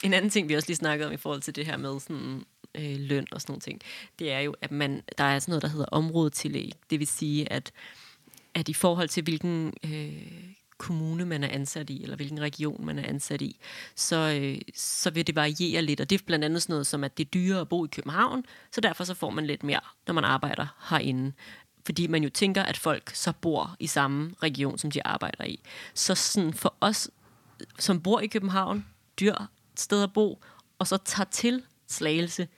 En 0.03 0.13
anden 0.13 0.31
ting, 0.31 0.49
vi 0.49 0.55
også 0.55 0.69
lige 0.69 0.77
snakkede 0.77 1.07
om 1.07 1.13
i 1.13 1.17
forhold 1.17 1.41
til 1.41 1.57
det 1.57 1.67
her 1.67 1.77
med 1.77 2.01
sådan, 2.01 2.45
øh, 2.75 2.97
løn 2.99 3.27
og 3.33 3.41
sådan 3.41 3.53
nogle 3.53 3.61
ting, 3.61 3.81
det 4.19 4.33
er 4.33 4.41
jo, 4.41 4.55
at 4.61 4.71
man, 4.71 5.03
der 5.19 5.25
er 5.25 5.39
sådan 5.39 5.53
noget, 5.53 5.63
der 5.63 5.69
hedder 5.69 5.87
områdetillæg. 5.87 6.73
Det 6.91 6.99
vil 6.99 7.07
sige, 7.07 7.53
at, 7.53 7.73
at 8.55 8.69
i 8.69 8.73
forhold 8.73 9.09
til 9.09 9.23
hvilken 9.23 9.73
øh, 9.85 10.53
kommune 10.79 11.25
man 11.25 11.45
er 11.45 11.49
ansat 11.49 11.91
i, 11.91 12.03
eller 12.03 12.17
hvilken 12.17 12.41
region 12.41 12.87
man 12.87 12.99
er 12.99 13.09
ansat 13.09 13.43
i, 13.43 13.61
så, 13.95 14.41
øh, 14.41 14.61
så 14.75 15.11
vil 15.11 15.27
det 15.27 15.37
variere 15.37 15.83
lidt. 15.83 16.01
Og 16.01 16.11
det 16.11 16.21
er 16.21 16.25
blandt 16.27 16.45
andet 16.45 16.63
sådan 16.63 16.73
noget 16.73 16.87
som, 16.87 17.05
at 17.05 17.19
det 17.19 17.25
er 17.25 17.31
dyrere 17.31 17.61
at 17.61 17.69
bo 17.69 17.85
i 17.85 17.89
København, 17.93 18.45
så 18.73 18.81
derfor 18.81 19.05
så 19.05 19.15
får 19.15 19.31
man 19.31 19.47
lidt 19.47 19.63
mere, 19.63 19.81
når 20.07 20.15
man 20.15 20.25
arbejder 20.25 20.67
herinde 20.91 21.33
fordi 21.87 22.07
man 22.07 22.23
jo 22.23 22.31
tænker, 22.31 22.63
at 22.63 22.77
folk 22.77 23.11
så 23.15 23.33
bor 23.41 23.77
i 23.79 23.87
samme 23.87 24.35
region, 24.43 24.79
som 24.79 24.91
de 24.91 25.07
arbejder 25.07 25.45
i. 25.45 25.61
Så 25.95 26.15
sådan 26.15 26.55
for 26.55 26.75
os, 26.81 27.11
som 27.79 28.01
bor 28.03 28.21
i 28.21 28.27
København, 28.27 28.87
dyr 29.21 29.35
sted 29.81 30.03
at 30.03 30.13
bo, 30.13 30.43
og 30.79 30.87
så 30.87 30.97
tager 30.97 31.27
til 31.31 31.63
Slagelse, 31.89 32.49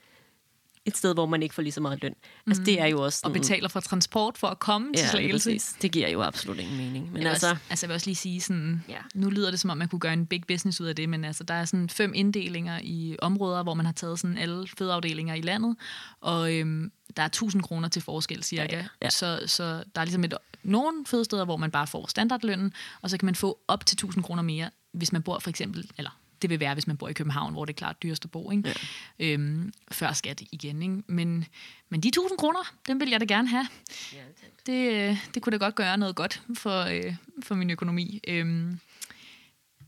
et 0.85 0.97
sted, 0.97 1.13
hvor 1.13 1.25
man 1.25 1.43
ikke 1.43 1.55
får 1.55 1.61
lige 1.61 1.71
så 1.71 1.81
meget 1.81 2.01
løn. 2.01 2.11
Mm. 2.11 2.49
Altså, 2.51 2.63
det 2.63 2.81
er 2.81 2.85
jo 2.85 3.01
også... 3.01 3.19
Sådan, 3.19 3.35
og 3.35 3.41
betaler 3.41 3.69
for 3.69 3.79
transport 3.79 4.37
for 4.37 4.47
at 4.47 4.59
komme 4.59 4.91
ja, 4.95 4.99
til 4.99 5.09
Slagelse. 5.09 5.49
Præcis. 5.49 5.75
Det 5.81 5.91
giver 5.91 6.09
jo 6.09 6.21
absolut 6.21 6.59
ingen 6.59 6.77
mening. 6.77 7.11
Men 7.11 7.21
jeg 7.21 7.31
altså, 7.31 7.49
også, 7.49 7.61
altså, 7.69 7.85
jeg 7.85 7.89
vil 7.89 7.95
også 7.95 8.07
lige 8.07 8.15
sige 8.15 8.41
sådan, 8.41 8.83
ja. 8.89 8.97
nu 9.13 9.29
lyder 9.29 9.51
det 9.51 9.59
som 9.59 9.69
om, 9.69 9.77
man 9.77 9.87
kunne 9.87 9.99
gøre 9.99 10.13
en 10.13 10.25
big 10.25 10.43
business 10.47 10.81
ud 10.81 10.87
af 10.87 10.95
det, 10.95 11.09
men 11.09 11.25
altså, 11.25 11.43
der 11.43 11.53
er 11.53 11.65
sådan 11.65 11.89
fem 11.89 12.11
inddelinger 12.15 12.79
i 12.83 13.15
områder, 13.21 13.63
hvor 13.63 13.73
man 13.73 13.85
har 13.85 13.93
taget 13.93 14.19
sådan 14.19 14.37
alle 14.37 14.67
fødeafdelinger 14.77 15.33
i 15.33 15.41
landet, 15.41 15.75
og 16.21 16.53
øhm, 16.53 16.91
der 17.17 17.23
er 17.23 17.27
1000 17.27 17.63
kroner 17.63 17.87
til 17.87 18.01
forskel 18.01 18.43
cirka. 18.43 18.77
Ja, 18.77 18.85
ja. 19.01 19.09
Så, 19.09 19.43
så 19.47 19.63
der 19.95 20.01
er 20.01 20.05
ligesom 20.05 20.23
et, 20.23 20.33
nogle 20.63 21.05
fødesteder, 21.05 21.45
hvor 21.45 21.57
man 21.57 21.71
bare 21.71 21.87
får 21.87 22.07
standardlønnen, 22.07 22.73
og 23.01 23.09
så 23.09 23.17
kan 23.17 23.25
man 23.25 23.35
få 23.35 23.59
op 23.67 23.85
til 23.85 23.95
1000 23.95 24.23
kroner 24.23 24.41
mere, 24.41 24.69
hvis 24.93 25.11
man 25.11 25.23
bor 25.23 25.39
for 25.39 25.49
eksempel, 25.49 25.91
eller 25.97 26.09
det 26.43 26.49
vil 26.49 26.59
være, 26.59 26.73
hvis 26.73 26.87
man 26.87 26.97
bor 26.97 27.07
i 27.07 27.13
København, 27.13 27.53
hvor 27.53 27.65
det 27.65 27.73
er 27.73 27.77
klart 27.77 28.03
dyrest 28.03 28.25
at 28.25 28.31
bo, 28.31 28.51
ikke? 28.51 28.73
Ja. 29.19 29.25
Øhm, 29.25 29.73
før 29.91 30.13
skat 30.13 30.41
igen. 30.51 30.81
Ikke? 30.81 31.03
Men, 31.07 31.45
men 31.89 32.01
de 32.01 32.07
1000 32.07 32.37
kroner, 32.37 32.73
dem 32.87 32.99
vil 32.99 33.09
jeg 33.09 33.19
da 33.19 33.25
gerne 33.25 33.47
have. 33.47 33.67
Ja, 34.13 34.23
det, 34.65 34.93
øh, 34.93 35.17
det 35.33 35.41
kunne 35.41 35.57
da 35.57 35.65
godt 35.65 35.75
gøre 35.75 35.97
noget 35.97 36.15
godt 36.15 36.41
for, 36.53 36.81
øh, 36.81 37.15
for 37.43 37.55
min 37.55 37.69
økonomi. 37.69 38.19
Øhm, 38.27 38.79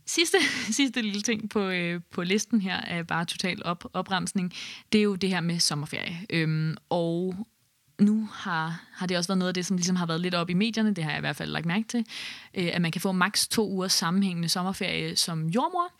sidste, 0.06 0.38
sidste 0.78 1.01
lille 1.01 1.22
ting 1.22 1.49
på, 1.49 1.60
øh, 1.60 2.01
på 2.12 2.24
listen 2.24 2.62
her 2.62 2.82
er 2.82 3.03
bare 3.03 3.26
total 3.26 3.62
op, 3.66 3.86
opremsning. 3.93 4.53
Det 4.91 4.99
er 4.99 5.03
jo 5.03 5.16
det 5.16 5.30
her 5.30 5.41
med 5.41 5.60
sommerferie. 5.60 6.26
Øhm, 6.30 6.78
og 6.89 7.36
nu 7.99 8.30
har, 8.34 8.84
har 8.93 9.08
det 9.08 9.18
også 9.18 9.28
været 9.28 9.38
noget 9.38 9.47
af 9.49 9.53
det, 9.53 9.66
som 9.66 9.78
ligesom 9.78 9.95
har 9.95 10.06
været 10.06 10.22
lidt 10.22 10.36
op 10.36 10.49
i 10.49 10.53
medierne, 10.53 10.93
det 10.93 11.03
har 11.03 11.12
jeg 11.12 11.20
i 11.20 11.22
hvert 11.22 11.36
fald 11.36 11.51
lagt 11.51 11.66
mærke 11.66 11.88
til, 11.88 12.06
øh, 12.53 12.70
at 12.74 12.82
man 12.82 12.91
kan 12.91 13.01
få 13.01 13.12
maks 13.12 13.47
to 13.47 13.70
uger 13.70 13.88
sammenhængende 13.88 14.49
sommerferie 14.49 15.16
som 15.16 15.47
jordmor. 15.47 15.91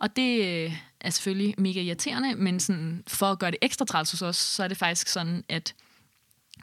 Og 0.00 0.16
det 0.16 0.44
øh, 0.46 0.76
er 1.00 1.10
selvfølgelig 1.10 1.54
mega 1.58 1.80
irriterende, 1.80 2.34
men 2.34 2.60
sådan, 2.60 3.02
for 3.06 3.26
at 3.26 3.38
gøre 3.38 3.50
det 3.50 3.58
ekstra 3.62 3.84
træls 3.84 4.10
hos 4.10 4.22
os, 4.22 4.36
så 4.36 4.64
er 4.64 4.68
det 4.68 4.76
faktisk 4.76 5.08
sådan, 5.08 5.44
at 5.48 5.74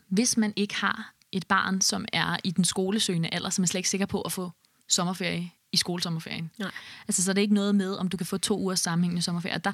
hvis 0.07 0.37
man 0.37 0.53
ikke 0.55 0.75
har 0.75 1.13
et 1.31 1.47
barn, 1.47 1.81
som 1.81 2.05
er 2.13 2.37
i 2.43 2.51
den 2.51 2.65
skolesøgende 2.65 3.29
alder, 3.31 3.49
så 3.49 3.59
er 3.59 3.61
man 3.61 3.67
slet 3.67 3.79
ikke 3.79 3.89
sikker 3.89 4.05
på 4.05 4.21
at 4.21 4.31
få 4.31 4.51
sommerferie 4.87 5.51
i 5.75 5.77
skolesommerferien. 5.77 6.51
Nej. 6.57 6.71
Altså, 7.07 7.23
så 7.23 7.31
er 7.31 7.33
det 7.33 7.41
ikke 7.41 7.53
noget 7.53 7.75
med, 7.75 7.95
om 7.95 8.07
du 8.07 8.17
kan 8.17 8.25
få 8.25 8.37
to 8.37 8.59
uger 8.59 8.75
sammenhængende 8.75 9.21
sommerferie. 9.21 9.57
Der, 9.57 9.71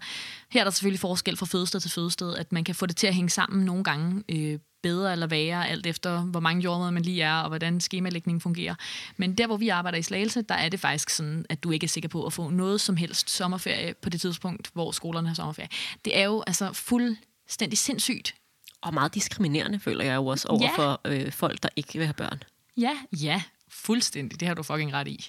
her 0.50 0.60
er 0.60 0.64
der 0.64 0.72
selvfølgelig 0.72 1.00
forskel 1.00 1.38
fra 1.38 1.46
fødested 1.46 1.80
til 1.80 1.92
fødested, 1.92 2.36
at 2.36 2.52
man 2.52 2.64
kan 2.64 2.76
få 2.76 2.86
det 2.86 2.96
til 2.96 3.08
at 3.08 3.14
hænge 3.14 3.30
sammen 3.30 3.66
nogle 3.66 3.84
gange 3.84 4.24
øh, 4.30 4.60
bedre 4.84 5.12
eller 5.12 5.28
værre, 5.28 5.70
alt 5.70 5.86
efter 5.86 6.22
hvor 6.22 6.40
mange 6.40 6.62
jordmøder 6.62 6.92
man 6.92 7.04
lige 7.04 7.22
er, 7.22 7.34
og 7.34 7.48
hvordan 7.48 7.82
skemalægningen 7.82 8.42
fungerer. 8.42 8.76
Men 9.18 9.34
der, 9.38 9.48
hvor 9.48 9.58
vi 9.58 9.70
arbejder 9.70 9.98
i 9.98 10.02
Slagelse, 10.02 10.42
der 10.42 10.56
er 10.56 10.70
det 10.70 10.80
faktisk 10.80 11.10
sådan, 11.10 11.46
at 11.50 11.64
du 11.64 11.72
ikke 11.72 11.84
er 11.84 11.88
sikker 11.88 12.10
på 12.10 12.26
at 12.26 12.34
få 12.34 12.50
noget 12.50 12.82
som 12.82 12.98
helst 12.98 13.30
sommerferie 13.30 13.94
på 13.94 14.10
det 14.10 14.22
tidspunkt, 14.22 14.70
hvor 14.74 14.92
skolerne 14.92 15.28
har 15.28 15.36
sommerferie. 15.36 15.70
Det 16.06 16.18
er 16.18 16.24
jo 16.24 16.44
altså 16.48 16.74
fuldstændig 16.74 17.78
sindssygt. 17.78 18.36
Og 18.82 18.94
meget 18.94 19.14
diskriminerende, 19.14 19.80
føler 19.80 20.06
jeg 20.06 20.16
jo 20.16 20.26
også, 20.26 20.48
over 20.48 20.64
ja. 20.64 20.78
for 20.78 21.02
øh, 21.06 21.32
folk, 21.32 21.64
der 21.64 21.70
ikke 21.76 21.94
vil 21.94 22.06
have 22.06 22.14
børn. 22.14 22.44
Ja, 22.78 22.98
ja, 23.12 23.42
fuldstændig. 23.70 24.40
Det 24.40 24.48
har 24.48 24.56
du 24.56 24.64
fucking 24.64 24.94
ret 24.94 25.08
i. 25.08 25.28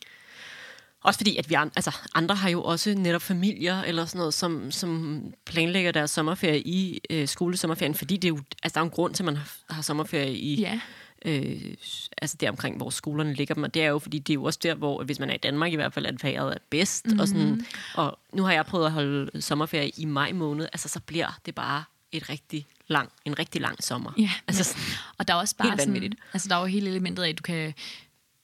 Også 1.02 1.18
fordi, 1.18 1.36
at 1.36 1.50
vi 1.50 1.54
andre, 1.54 1.72
altså, 1.76 1.96
andre 2.14 2.34
har 2.34 2.48
jo 2.48 2.62
også 2.62 2.94
netop 2.94 3.22
familier 3.22 3.82
eller 3.82 4.04
sådan 4.04 4.18
noget, 4.18 4.34
som, 4.34 4.70
som 4.70 5.22
planlægger 5.44 5.92
deres 5.92 6.10
sommerferie 6.10 6.60
i 6.60 7.00
øh, 7.10 7.28
skolesommerferien, 7.28 7.94
fordi 7.94 8.16
det 8.16 8.24
er 8.24 8.28
jo, 8.28 8.38
altså, 8.62 8.74
der 8.74 8.80
er 8.80 8.84
en 8.84 8.90
grund 8.90 9.14
til, 9.14 9.22
at 9.22 9.24
man 9.24 9.36
har, 9.36 9.52
har 9.70 9.82
sommerferie 9.82 10.36
i... 10.36 10.60
Ja. 10.60 10.80
Øh, 11.24 11.74
altså 12.22 12.36
der 12.40 12.50
omkring, 12.50 12.76
hvor 12.76 12.90
skolerne 12.90 13.34
ligger 13.34 13.54
dem, 13.54 13.62
og 13.62 13.74
det 13.74 13.82
er 13.82 13.88
jo, 13.88 13.98
fordi 13.98 14.18
det 14.18 14.32
er 14.32 14.34
jo 14.34 14.44
også 14.44 14.58
der, 14.62 14.74
hvor, 14.74 15.04
hvis 15.04 15.18
man 15.18 15.30
er 15.30 15.34
i 15.34 15.38
Danmark 15.38 15.72
i 15.72 15.76
hvert 15.76 15.92
fald, 15.92 16.06
at 16.06 16.24
vejret 16.24 16.54
er 16.54 16.58
bedst, 16.70 17.06
mm-hmm. 17.06 17.20
og, 17.20 17.28
sådan, 17.28 17.50
mhm. 17.50 17.66
og 17.94 18.18
nu 18.32 18.42
har 18.42 18.52
jeg 18.52 18.66
prøvet 18.66 18.86
at 18.86 18.92
holde 18.92 19.42
sommerferie 19.42 19.90
i 19.96 20.04
maj 20.04 20.32
måned, 20.32 20.68
altså 20.72 20.88
så 20.88 21.00
bliver 21.00 21.38
det 21.46 21.54
bare 21.54 21.84
et 22.12 22.28
rigtig 22.28 22.66
lang, 22.86 23.12
en 23.24 23.38
rigtig 23.38 23.60
lang 23.60 23.82
sommer. 23.82 24.12
Ja, 24.18 24.30
altså, 24.48 24.64
sådan, 24.64 24.82
og 25.18 25.28
der 25.28 25.34
er 25.34 25.38
også 25.38 25.56
bare 25.56 25.78
sådan, 25.78 26.12
altså 26.32 26.48
der 26.48 26.56
er 26.56 26.60
jo 26.60 26.66
hele 26.66 26.90
elementet 26.90 27.22
af, 27.22 27.28
at 27.28 27.38
du 27.38 27.42
kan 27.42 27.74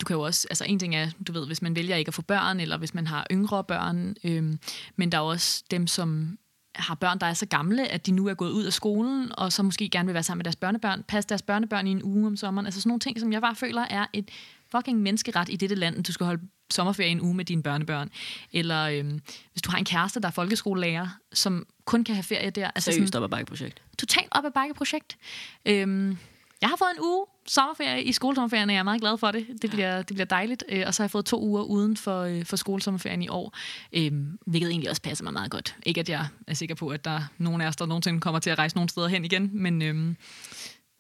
du 0.00 0.04
kan 0.04 0.16
jo 0.16 0.22
også, 0.22 0.46
altså 0.50 0.64
en 0.64 0.78
ting 0.78 0.94
er, 0.94 1.10
du 1.26 1.32
ved, 1.32 1.46
hvis 1.46 1.62
man 1.62 1.76
vælger 1.76 1.96
ikke 1.96 2.08
at 2.08 2.14
få 2.14 2.22
børn, 2.22 2.60
eller 2.60 2.76
hvis 2.76 2.94
man 2.94 3.06
har 3.06 3.26
yngre 3.30 3.64
børn, 3.64 4.16
øhm, 4.24 4.58
men 4.96 5.12
der 5.12 5.18
er 5.18 5.22
også 5.22 5.64
dem, 5.70 5.86
som 5.86 6.38
har 6.74 6.94
børn, 6.94 7.18
der 7.18 7.26
er 7.26 7.34
så 7.34 7.46
gamle, 7.46 7.88
at 7.88 8.06
de 8.06 8.12
nu 8.12 8.26
er 8.26 8.34
gået 8.34 8.50
ud 8.50 8.64
af 8.64 8.72
skolen, 8.72 9.38
og 9.38 9.52
så 9.52 9.62
måske 9.62 9.88
gerne 9.88 10.06
vil 10.06 10.14
være 10.14 10.22
sammen 10.22 10.38
med 10.38 10.44
deres 10.44 10.56
børnebørn, 10.56 11.02
passe 11.08 11.28
deres 11.28 11.42
børnebørn 11.42 11.86
i 11.86 11.90
en 11.90 12.02
uge 12.02 12.26
om 12.26 12.36
sommeren. 12.36 12.66
Altså 12.66 12.80
sådan 12.80 12.90
nogle 12.90 13.00
ting, 13.00 13.20
som 13.20 13.32
jeg 13.32 13.40
bare 13.40 13.54
føler 13.54 13.82
er 13.82 14.06
et 14.12 14.30
fucking 14.70 15.00
menneskeret 15.00 15.48
i 15.48 15.56
dette 15.56 15.74
land, 15.74 16.04
du 16.04 16.12
skal 16.12 16.26
holde 16.26 16.42
sommerferie 16.70 17.10
en 17.10 17.20
uge 17.20 17.34
med 17.34 17.44
dine 17.44 17.62
børnebørn. 17.62 18.10
Eller 18.52 18.84
øhm, 18.84 19.20
hvis 19.52 19.62
du 19.62 19.70
har 19.70 19.78
en 19.78 19.84
kæreste, 19.84 20.20
der 20.20 20.26
er 20.26 20.32
folkeskolelærer, 20.32 21.08
som 21.32 21.66
kun 21.84 22.04
kan 22.04 22.14
have 22.14 22.22
ferie 22.22 22.50
der. 22.50 22.70
Altså 22.74 22.92
Seriøst 22.92 23.16
op 23.16 23.22
ad 23.22 23.28
bakke 23.28 23.46
projekt. 23.46 23.82
Totalt 23.98 24.28
op 24.30 24.44
ad 24.44 24.50
bakke 24.50 24.74
projekt. 24.74 25.18
Øhm, 25.66 26.18
jeg 26.60 26.68
har 26.68 26.76
fået 26.76 26.90
en 26.96 27.02
uge 27.04 27.26
sommerferie 27.46 28.02
i 28.02 28.12
skolesommerferien, 28.12 28.68
og 28.68 28.74
jeg 28.74 28.78
er 28.78 28.84
meget 28.84 29.00
glad 29.00 29.18
for 29.18 29.30
det. 29.30 29.46
Det 29.62 29.70
bliver, 29.70 29.96
det 30.02 30.16
bliver 30.16 30.24
dejligt. 30.24 30.64
Øh, 30.68 30.84
og 30.86 30.94
så 30.94 31.02
har 31.02 31.04
jeg 31.04 31.10
fået 31.10 31.24
to 31.24 31.42
uger 31.42 31.62
uden 31.62 31.96
for, 31.96 32.22
øh, 32.22 32.44
for 32.44 32.56
skolesommerferien 32.56 33.22
i 33.22 33.28
år, 33.28 33.56
øhm, 33.92 34.38
hvilket 34.46 34.70
egentlig 34.70 34.90
også 34.90 35.02
passer 35.02 35.24
mig 35.24 35.32
meget 35.32 35.50
godt. 35.50 35.76
Ikke 35.86 36.00
at 36.00 36.08
jeg 36.08 36.26
er 36.46 36.54
sikker 36.54 36.74
på, 36.74 36.88
at 36.88 37.04
der 37.04 37.10
er 37.10 37.22
nogen 37.38 37.60
af 37.60 37.66
os, 37.66 37.76
der 37.76 37.86
nogensinde 37.86 38.20
kommer 38.20 38.40
til 38.40 38.50
at 38.50 38.58
rejse 38.58 38.76
nogle 38.76 38.88
steder 38.88 39.08
hen 39.08 39.24
igen, 39.24 39.50
men 39.52 39.82
øhm, 39.82 40.16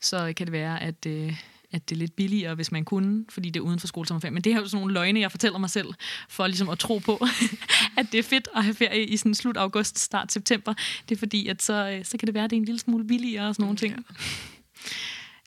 så 0.00 0.32
kan 0.36 0.46
det 0.46 0.52
være, 0.52 0.82
at, 0.82 1.06
øh, 1.06 1.36
at 1.72 1.88
det 1.88 1.94
er 1.94 1.98
lidt 1.98 2.16
billigere, 2.16 2.54
hvis 2.54 2.72
man 2.72 2.84
kunne, 2.84 3.24
fordi 3.28 3.50
det 3.50 3.60
er 3.60 3.64
uden 3.64 3.80
for 3.80 3.86
skolesommerferien. 3.86 4.34
Men 4.34 4.42
det 4.42 4.52
er 4.52 4.56
jo 4.56 4.66
sådan 4.66 4.78
nogle 4.78 4.94
løgne, 4.94 5.20
jeg 5.20 5.30
fortæller 5.30 5.58
mig 5.58 5.70
selv, 5.70 5.88
for 6.28 6.46
ligesom 6.46 6.68
at 6.68 6.78
tro 6.78 6.98
på, 6.98 7.26
at 7.98 8.06
det 8.12 8.18
er 8.18 8.22
fedt 8.22 8.48
at 8.54 8.64
have 8.64 8.74
ferie 8.74 9.06
i 9.06 9.16
sådan 9.16 9.34
slut 9.34 9.56
august, 9.56 9.98
start 9.98 10.32
september. 10.32 10.74
Det 11.08 11.14
er 11.14 11.18
fordi, 11.18 11.48
at 11.48 11.62
så, 11.62 12.00
så 12.04 12.18
kan 12.18 12.26
det 12.26 12.34
være, 12.34 12.44
at 12.44 12.50
det 12.50 12.56
er 12.56 12.60
en 12.60 12.64
lille 12.64 12.78
smule 12.78 13.06
billigere 13.06 13.48
og 13.48 13.54
sådan 13.54 13.62
nogle 13.62 13.76
ting. 13.76 13.94
Ja. 13.94 14.14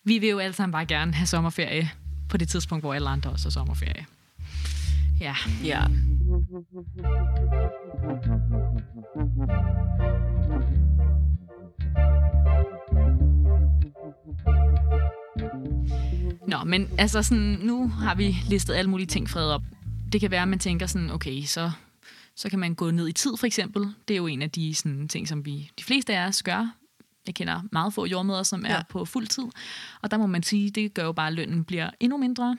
Vi 0.03 0.19
vil 0.19 0.29
jo 0.29 0.39
alle 0.39 0.53
sammen 0.53 0.71
bare 0.71 0.85
gerne 0.85 1.13
have 1.13 1.27
sommerferie 1.27 1.91
på 2.29 2.37
det 2.37 2.49
tidspunkt, 2.49 2.83
hvor 2.83 2.93
alle 2.93 3.09
andre 3.09 3.29
også 3.29 3.45
har 3.45 3.51
sommerferie. 3.51 4.05
Ja. 5.19 5.35
Ja. 5.63 5.81
Nå, 16.47 16.63
men 16.65 16.89
altså 16.97 17.23
sådan, 17.23 17.57
nu 17.63 17.87
har 17.87 18.15
vi 18.15 18.35
listet 18.47 18.73
alle 18.73 18.89
mulige 18.89 19.07
ting 19.07 19.29
fredet 19.29 19.51
op. 19.51 19.61
Det 20.11 20.21
kan 20.21 20.31
være, 20.31 20.41
at 20.41 20.47
man 20.47 20.59
tænker 20.59 20.85
sådan, 20.85 21.11
okay, 21.11 21.43
så, 21.43 21.71
så 22.35 22.49
kan 22.49 22.59
man 22.59 22.75
gå 22.75 22.91
ned 22.91 23.07
i 23.07 23.11
tid 23.11 23.37
for 23.37 23.45
eksempel. 23.45 23.93
Det 24.07 24.13
er 24.13 24.17
jo 24.17 24.27
en 24.27 24.41
af 24.41 24.51
de 24.51 24.75
sådan, 24.75 25.07
ting, 25.07 25.27
som 25.27 25.45
vi 25.45 25.71
de 25.79 25.83
fleste 25.83 26.17
af 26.17 26.27
os 26.27 26.43
gør 26.43 26.80
jeg 27.27 27.35
kender 27.35 27.61
meget 27.71 27.93
få 27.93 28.05
jordmøder, 28.05 28.43
som 28.43 28.65
er 28.65 28.75
ja. 28.75 28.81
på 28.89 29.05
fuld 29.05 29.27
tid. 29.27 29.45
Og 30.01 30.11
der 30.11 30.17
må 30.17 30.25
man 30.27 30.43
sige, 30.43 30.69
det 30.69 30.93
gør 30.93 31.03
jo 31.03 31.11
bare, 31.11 31.27
at 31.27 31.33
lønnen 31.33 31.63
bliver 31.63 31.89
endnu 31.99 32.17
mindre. 32.17 32.57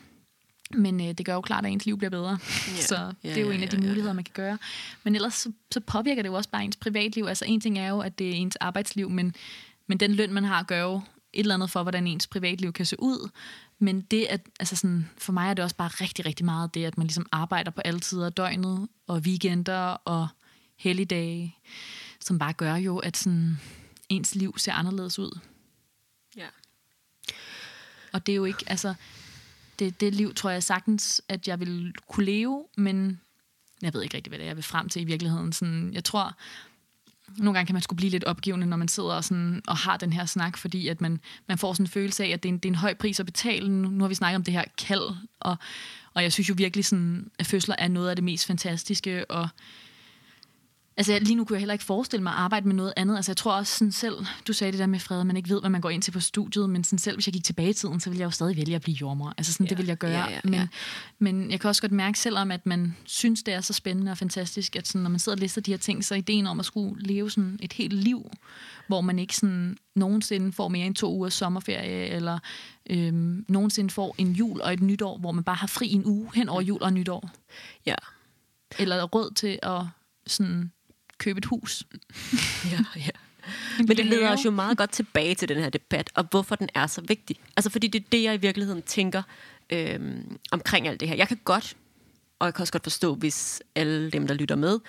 Men 0.74 1.00
øh, 1.00 1.12
det 1.12 1.26
gør 1.26 1.34
jo 1.34 1.40
klart, 1.40 1.66
at 1.66 1.72
ens 1.72 1.86
liv 1.86 1.98
bliver 1.98 2.10
bedre. 2.10 2.38
Ja. 2.76 2.82
Så 2.82 3.12
det 3.22 3.36
er 3.36 3.40
jo 3.40 3.50
ja, 3.50 3.56
en 3.56 3.62
af 3.62 3.68
de 3.68 3.76
ja, 3.76 3.82
muligheder, 3.82 4.08
ja. 4.08 4.12
man 4.12 4.24
kan 4.24 4.32
gøre. 4.34 4.58
Men 5.04 5.14
ellers 5.14 5.34
så, 5.34 5.52
så 5.70 5.80
påvirker 5.80 6.22
det 6.22 6.28
jo 6.28 6.34
også 6.34 6.50
bare 6.50 6.64
ens 6.64 6.76
privatliv. 6.76 7.24
Altså 7.24 7.44
en 7.48 7.60
ting 7.60 7.78
er 7.78 7.88
jo, 7.88 8.00
at 8.00 8.18
det 8.18 8.28
er 8.28 8.34
ens 8.34 8.56
arbejdsliv, 8.56 9.10
men, 9.10 9.34
men 9.86 9.98
den 9.98 10.14
løn, 10.14 10.32
man 10.32 10.44
har, 10.44 10.62
gør 10.62 10.80
jo 10.80 11.00
et 11.32 11.40
eller 11.40 11.54
andet 11.54 11.70
for, 11.70 11.82
hvordan 11.82 12.06
ens 12.06 12.26
privatliv 12.26 12.72
kan 12.72 12.86
se 12.86 12.96
ud. 12.98 13.30
Men 13.78 14.00
det 14.00 14.26
at, 14.30 14.40
altså 14.60 14.76
sådan, 14.76 15.10
for 15.18 15.32
mig 15.32 15.50
er 15.50 15.54
det 15.54 15.64
også 15.64 15.76
bare 15.76 15.88
rigtig, 15.88 16.26
rigtig 16.26 16.44
meget 16.44 16.74
det, 16.74 16.84
at 16.84 16.98
man 16.98 17.06
ligesom 17.06 17.26
arbejder 17.32 17.70
på 17.70 17.80
alle 17.80 18.00
tider 18.00 18.26
af 18.26 18.32
døgnet, 18.32 18.88
og 19.06 19.18
weekender 19.18 19.96
og 20.04 20.28
helligdage, 20.76 21.56
som 22.20 22.38
bare 22.38 22.52
gør 22.52 22.74
jo, 22.74 22.98
at 22.98 23.16
sådan, 23.16 23.60
ens 24.12 24.34
liv 24.34 24.58
ser 24.58 24.72
anderledes 24.72 25.18
ud. 25.18 25.38
Ja. 26.36 26.46
Og 28.12 28.26
det 28.26 28.32
er 28.32 28.36
jo 28.36 28.44
ikke, 28.44 28.64
altså, 28.66 28.94
det, 29.78 30.00
det 30.00 30.14
liv 30.14 30.34
tror 30.34 30.50
jeg 30.50 30.62
sagtens, 30.62 31.22
at 31.28 31.48
jeg 31.48 31.60
vil 31.60 31.94
kunne 32.08 32.26
leve, 32.26 32.64
men 32.76 33.20
jeg 33.82 33.94
ved 33.94 34.02
ikke 34.02 34.16
rigtig, 34.16 34.30
hvad 34.30 34.38
det 34.38 34.44
er, 34.44 34.48
jeg 34.48 34.56
vil 34.56 34.64
frem 34.64 34.88
til 34.88 35.02
i 35.02 35.04
virkeligheden. 35.04 35.52
Sådan, 35.52 35.92
jeg 35.92 36.04
tror, 36.04 36.36
nogle 37.36 37.58
gange 37.58 37.66
kan 37.66 37.74
man 37.74 37.82
skulle 37.82 37.96
blive 37.96 38.10
lidt 38.10 38.24
opgivende, 38.24 38.66
når 38.66 38.76
man 38.76 38.88
sidder 38.88 39.12
og, 39.12 39.24
sådan, 39.24 39.62
og 39.66 39.76
har 39.76 39.96
den 39.96 40.12
her 40.12 40.26
snak, 40.26 40.56
fordi 40.56 40.88
at 40.88 41.00
man, 41.00 41.20
man 41.46 41.58
får 41.58 41.72
sådan 41.72 41.84
en 41.84 41.90
følelse 41.90 42.24
af, 42.24 42.28
at 42.28 42.42
det 42.42 42.48
er 42.48 42.52
en, 42.52 42.58
det 42.58 42.64
er 42.64 42.72
en 42.72 42.74
høj 42.74 42.94
pris 42.94 43.20
at 43.20 43.26
betale. 43.26 43.68
Nu 43.68 44.04
har 44.04 44.08
vi 44.08 44.14
snakket 44.14 44.36
om 44.36 44.44
det 44.44 44.54
her 44.54 44.64
kald, 44.78 45.16
og, 45.40 45.56
og 46.14 46.22
jeg 46.22 46.32
synes 46.32 46.48
jo 46.48 46.54
virkelig, 46.58 46.84
sådan, 46.84 47.30
at 47.38 47.46
fødsler 47.46 47.74
er 47.78 47.88
noget 47.88 48.10
af 48.10 48.16
det 48.16 48.24
mest 48.24 48.46
fantastiske, 48.46 49.30
og 49.30 49.48
Altså 50.96 51.18
lige 51.18 51.34
nu 51.34 51.44
kunne 51.44 51.54
jeg 51.54 51.60
heller 51.60 51.72
ikke 51.72 51.84
forestille 51.84 52.22
mig 52.22 52.32
at 52.32 52.38
arbejde 52.38 52.66
med 52.66 52.74
noget 52.74 52.92
andet. 52.96 53.16
Altså 53.16 53.30
jeg 53.32 53.36
tror 53.36 53.52
også 53.52 53.78
sådan 53.78 53.92
selv, 53.92 54.14
du 54.46 54.52
sagde 54.52 54.72
det 54.72 54.78
der 54.78 54.86
med 54.86 54.98
fred, 54.98 55.20
at 55.20 55.26
man 55.26 55.36
ikke 55.36 55.48
ved, 55.48 55.60
hvad 55.60 55.70
man 55.70 55.80
går 55.80 55.90
ind 55.90 56.02
til 56.02 56.10
på 56.10 56.20
studiet, 56.20 56.70
men 56.70 56.84
sådan 56.84 56.98
selv 56.98 57.16
hvis 57.16 57.26
jeg 57.26 57.32
gik 57.32 57.44
tilbage 57.44 57.70
i 57.70 57.72
tiden, 57.72 58.00
så 58.00 58.10
ville 58.10 58.20
jeg 58.20 58.26
jo 58.26 58.30
stadig 58.30 58.56
vælge 58.56 58.74
at 58.74 58.82
blive 58.82 58.94
jordmor. 58.94 59.34
Altså 59.38 59.52
sådan, 59.52 59.66
ja, 59.66 59.68
det 59.68 59.78
vil 59.78 59.86
jeg 59.86 59.98
gøre. 59.98 60.10
ja, 60.10 60.30
ja, 60.30 60.34
ja. 60.34 60.40
Men, 60.44 60.68
men 61.18 61.50
jeg 61.50 61.60
kan 61.60 61.68
også 61.68 61.82
godt 61.82 61.92
mærke, 61.92 62.18
selvom 62.18 62.50
at 62.50 62.66
man 62.66 62.96
synes, 63.04 63.42
det 63.42 63.54
er 63.54 63.60
så 63.60 63.72
spændende 63.72 64.12
og 64.12 64.18
fantastisk, 64.18 64.76
at 64.76 64.88
sådan, 64.88 65.00
når 65.00 65.10
man 65.10 65.18
sidder 65.18 65.36
og 65.36 65.40
lister 65.40 65.60
de 65.60 65.70
her 65.70 65.78
ting, 65.78 66.04
så 66.04 66.14
ideen 66.14 66.46
om 66.46 66.60
at 66.60 66.66
skulle 66.66 67.02
leve 67.02 67.30
sådan 67.30 67.58
et 67.62 67.72
helt 67.72 67.92
liv, 67.92 68.30
hvor 68.86 69.00
man 69.00 69.18
ikke 69.18 69.36
sådan 69.36 69.76
nogensinde 69.94 70.52
får 70.52 70.68
mere 70.68 70.86
end 70.86 70.94
to 70.94 71.12
ugers 71.12 71.34
sommerferie, 71.34 72.06
eller 72.06 72.38
øhm, 72.90 73.44
nogensinde 73.48 73.90
får 73.90 74.14
en 74.18 74.32
jul 74.32 74.60
og 74.60 74.72
et 74.72 74.82
nytår, 74.82 75.18
hvor 75.18 75.32
man 75.32 75.44
bare 75.44 75.56
har 75.56 75.66
fri 75.66 75.92
en 75.92 76.06
uge 76.06 76.30
hen 76.34 76.48
over 76.48 76.60
jul 76.60 76.82
og 76.82 76.92
nytår. 76.92 77.30
Ja. 77.86 77.94
Eller 78.78 79.04
råd 79.04 79.34
til 79.34 79.58
at 79.62 79.80
sådan 80.26 80.72
købe 81.22 81.38
et 81.38 81.44
hus. 81.44 81.82
ja, 82.72 82.78
ja. 82.96 83.10
Men 83.78 83.96
det 83.96 84.06
leder 84.06 84.32
os 84.32 84.44
jo 84.44 84.50
meget 84.50 84.78
godt 84.78 84.90
tilbage 84.90 85.34
til 85.34 85.48
den 85.48 85.56
her 85.58 85.70
debat, 85.70 86.10
og 86.14 86.26
hvorfor 86.30 86.54
den 86.56 86.68
er 86.74 86.86
så 86.86 87.00
vigtig. 87.00 87.36
Altså 87.56 87.70
fordi 87.70 87.86
det 87.86 88.00
er 88.00 88.08
det, 88.12 88.22
jeg 88.22 88.34
i 88.34 88.36
virkeligheden 88.36 88.82
tænker 88.82 89.22
øhm, 89.70 90.38
omkring 90.52 90.88
alt 90.88 91.00
det 91.00 91.08
her. 91.08 91.16
Jeg 91.16 91.28
kan 91.28 91.38
godt, 91.44 91.76
og 92.38 92.46
jeg 92.46 92.54
kan 92.54 92.62
også 92.62 92.72
godt 92.72 92.82
forstå, 92.82 93.14
hvis 93.14 93.62
alle 93.74 94.10
dem, 94.10 94.26
der 94.26 94.34
lytter 94.34 94.56
med, 94.56 94.80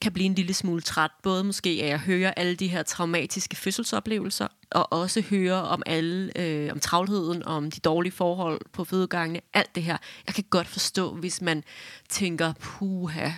kan 0.00 0.12
blive 0.12 0.26
en 0.26 0.34
lille 0.34 0.54
smule 0.54 0.80
træt, 0.80 1.10
både 1.22 1.44
måske 1.44 1.80
af 1.82 1.88
at 1.88 2.00
høre 2.00 2.38
alle 2.38 2.54
de 2.54 2.68
her 2.68 2.82
traumatiske 2.82 3.56
fødselsoplevelser, 3.56 4.48
og 4.70 4.92
også 4.92 5.20
høre 5.20 5.62
om 5.62 5.82
alle, 5.86 6.38
øh, 6.38 6.72
om 6.72 6.80
travlheden, 6.80 7.42
om 7.42 7.70
de 7.70 7.80
dårlige 7.80 8.12
forhold 8.12 8.60
på 8.72 8.84
fødegangene, 8.84 9.40
alt 9.54 9.74
det 9.74 9.82
her. 9.82 9.96
Jeg 10.26 10.34
kan 10.34 10.44
godt 10.50 10.66
forstå, 10.66 11.14
hvis 11.14 11.40
man 11.40 11.64
tænker, 12.08 12.52
puha, 12.52 13.30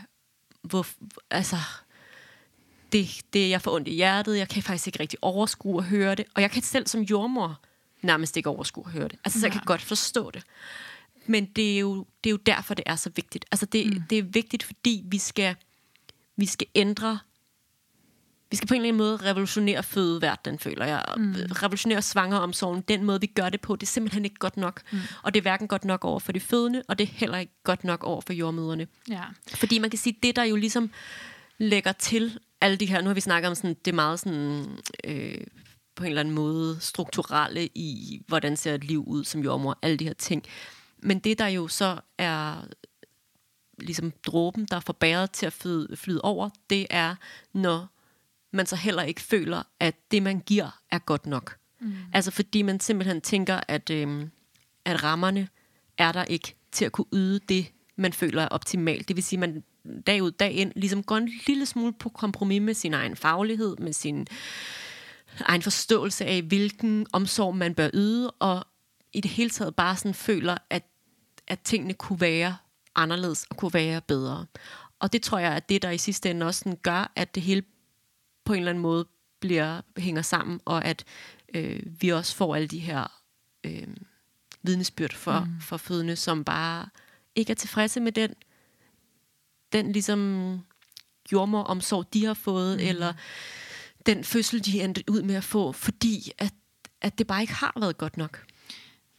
hvor, 0.62 0.86
altså, 1.30 1.56
det, 2.94 3.20
det 3.32 3.50
jeg 3.50 3.62
får 3.62 3.74
ondt 3.74 3.88
i 3.88 3.94
hjertet, 3.94 4.38
jeg 4.38 4.48
kan 4.48 4.62
faktisk 4.62 4.86
ikke 4.86 5.00
rigtig 5.00 5.18
overskue 5.22 5.78
at 5.78 5.84
høre 5.84 6.14
det, 6.14 6.24
og 6.34 6.42
jeg 6.42 6.50
kan 6.50 6.62
selv 6.62 6.86
som 6.86 7.00
jordmor 7.00 7.60
nærmest 8.02 8.36
ikke 8.36 8.48
overskue 8.48 8.84
at 8.86 8.92
høre 8.92 9.08
det. 9.08 9.18
Altså, 9.24 9.40
så 9.40 9.46
jeg 9.46 9.52
kan 9.52 9.62
godt 9.64 9.82
forstå 9.82 10.30
det. 10.30 10.42
Men 11.26 11.44
det 11.44 11.74
er 11.74 11.78
jo, 11.78 12.06
det 12.24 12.30
er 12.30 12.32
jo 12.32 12.36
derfor, 12.46 12.74
det 12.74 12.82
er 12.86 12.96
så 12.96 13.10
vigtigt. 13.16 13.44
Altså, 13.52 13.66
det, 13.66 13.86
mm. 13.86 14.02
det 14.10 14.18
er 14.18 14.22
vigtigt, 14.22 14.62
fordi 14.62 15.02
vi 15.06 15.18
skal, 15.18 15.54
vi 16.36 16.46
skal 16.46 16.66
ændre 16.74 17.18
vi 18.50 18.56
skal 18.56 18.68
på 18.68 18.74
en 18.74 18.80
eller 18.80 18.88
anden 18.88 18.98
måde 18.98 19.16
revolutionere 19.16 19.82
fødeverdenen, 19.82 20.58
føler 20.58 20.86
jeg. 20.86 21.04
Mm. 21.16 21.34
Revolutionere 21.34 22.02
svangeromsorgen. 22.02 22.80
Den 22.80 23.04
måde, 23.04 23.20
vi 23.20 23.26
gør 23.26 23.48
det 23.48 23.60
på, 23.60 23.76
det 23.76 23.82
er 23.82 23.86
simpelthen 23.90 24.24
ikke 24.24 24.36
godt 24.36 24.56
nok. 24.56 24.80
Mm. 24.92 24.98
Og 25.22 25.34
det 25.34 25.40
er 25.40 25.42
hverken 25.42 25.68
godt 25.68 25.84
nok 25.84 26.04
over 26.04 26.20
for 26.20 26.32
de 26.32 26.40
fødende, 26.40 26.82
og 26.88 26.98
det 26.98 27.08
er 27.08 27.12
heller 27.12 27.38
ikke 27.38 27.52
godt 27.64 27.84
nok 27.84 28.04
over 28.04 28.20
for 28.20 28.32
jordmøderne. 28.32 28.86
Ja. 29.08 29.22
Fordi 29.54 29.78
man 29.78 29.90
kan 29.90 29.98
sige, 29.98 30.16
det 30.22 30.36
der 30.36 30.44
jo 30.44 30.56
ligesom 30.56 30.90
lægger 31.58 31.92
til 31.92 32.38
alle 32.64 32.76
de 32.76 32.86
her, 32.86 33.00
nu 33.00 33.08
har 33.08 33.14
vi 33.14 33.20
snakket 33.20 33.48
om 33.48 33.54
sådan, 33.54 33.76
det 33.84 33.90
er 33.90 33.94
meget 33.94 34.20
sådan, 34.20 34.78
øh, 35.04 35.40
på 35.94 36.04
en 36.04 36.08
eller 36.08 36.20
anden 36.20 36.34
måde 36.34 36.76
strukturelle 36.80 37.66
i, 37.74 38.20
hvordan 38.26 38.56
ser 38.56 38.74
et 38.74 38.84
liv 38.84 39.04
ud 39.06 39.24
som 39.24 39.40
jordmor, 39.40 39.78
alle 39.82 39.96
de 39.96 40.04
her 40.04 40.14
ting. 40.14 40.44
Men 40.98 41.18
det 41.18 41.38
der 41.38 41.46
jo 41.46 41.68
så 41.68 42.00
er 42.18 42.64
ligesom 43.78 44.12
dråben, 44.26 44.64
der 44.64 44.80
får 44.80 44.92
bæret 44.92 45.30
til 45.30 45.46
at 45.46 45.52
flyde, 45.52 45.96
flyde 45.96 46.20
over, 46.22 46.50
det 46.70 46.86
er, 46.90 47.14
når 47.52 47.86
man 48.50 48.66
så 48.66 48.76
heller 48.76 49.02
ikke 49.02 49.20
føler, 49.20 49.62
at 49.80 49.94
det, 50.10 50.22
man 50.22 50.40
giver, 50.40 50.80
er 50.90 50.98
godt 50.98 51.26
nok. 51.26 51.56
Mm. 51.80 51.94
Altså 52.12 52.30
fordi 52.30 52.62
man 52.62 52.80
simpelthen 52.80 53.20
tænker, 53.20 53.60
at, 53.68 53.90
øh, 53.90 54.26
at 54.84 55.02
rammerne 55.02 55.48
er 55.98 56.12
der 56.12 56.24
ikke 56.24 56.54
til 56.72 56.84
at 56.84 56.92
kunne 56.92 57.06
yde 57.12 57.40
det, 57.48 57.66
man 57.96 58.12
føler 58.12 58.42
er 58.42 58.48
optimalt. 58.48 59.08
Det 59.08 59.16
vil 59.16 59.24
sige, 59.24 59.36
at 59.36 59.50
man 59.50 59.64
dag 60.06 60.22
ud, 60.22 60.30
dag 60.30 60.52
ind, 60.52 60.72
ligesom 60.76 61.02
går 61.02 61.16
en 61.16 61.30
lille 61.46 61.66
smule 61.66 61.92
på 61.92 62.08
kompromis 62.08 62.62
med 62.62 62.74
sin 62.74 62.94
egen 62.94 63.16
faglighed, 63.16 63.76
med 63.76 63.92
sin 63.92 64.26
egen 65.40 65.62
forståelse 65.62 66.24
af, 66.24 66.42
hvilken 66.42 67.06
omsorg 67.12 67.56
man 67.56 67.74
bør 67.74 67.90
yde, 67.94 68.30
og 68.30 68.64
i 69.12 69.20
det 69.20 69.30
hele 69.30 69.50
taget 69.50 69.76
bare 69.76 69.96
sådan 69.96 70.14
føler, 70.14 70.56
at, 70.70 70.84
at 71.46 71.60
tingene 71.60 71.94
kunne 71.94 72.20
være 72.20 72.56
anderledes 72.94 73.46
og 73.50 73.56
kunne 73.56 73.74
være 73.74 74.00
bedre. 74.00 74.46
Og 74.98 75.12
det 75.12 75.22
tror 75.22 75.38
jeg 75.38 75.54
er 75.54 75.60
det, 75.60 75.82
der 75.82 75.90
i 75.90 75.98
sidste 75.98 76.30
ende 76.30 76.46
også 76.46 76.58
sådan 76.58 76.78
gør, 76.82 77.12
at 77.16 77.34
det 77.34 77.42
hele 77.42 77.62
på 78.44 78.52
en 78.52 78.58
eller 78.58 78.70
anden 78.70 78.82
måde 78.82 79.06
bliver, 79.40 79.80
hænger 79.96 80.22
sammen, 80.22 80.60
og 80.64 80.84
at 80.84 81.04
øh, 81.54 81.80
vi 82.00 82.08
også 82.08 82.36
får 82.36 82.54
alle 82.54 82.68
de 82.68 82.78
her 82.78 83.20
øh, 83.64 83.86
vidnesbyrd 84.62 85.14
for, 85.14 85.40
mm. 85.40 85.60
for 85.60 85.76
fødende, 85.76 86.16
som 86.16 86.44
bare 86.44 86.86
ikke 87.34 87.50
er 87.50 87.54
tilfredse 87.54 88.00
med 88.00 88.12
den, 88.12 88.34
den 89.74 89.92
ligesom 89.92 90.60
jordmoromsorg, 91.32 92.14
de 92.14 92.24
har 92.24 92.34
fået, 92.34 92.78
mm. 92.78 92.86
eller 92.86 93.12
den 94.06 94.24
fødsel, 94.24 94.64
de 94.64 94.82
endte 94.82 95.04
ud 95.10 95.22
med 95.22 95.34
at 95.34 95.44
få, 95.44 95.72
fordi 95.72 96.30
at, 96.38 96.54
at 97.00 97.18
det 97.18 97.26
bare 97.26 97.40
ikke 97.40 97.54
har 97.54 97.72
været 97.80 97.98
godt 97.98 98.16
nok. 98.16 98.46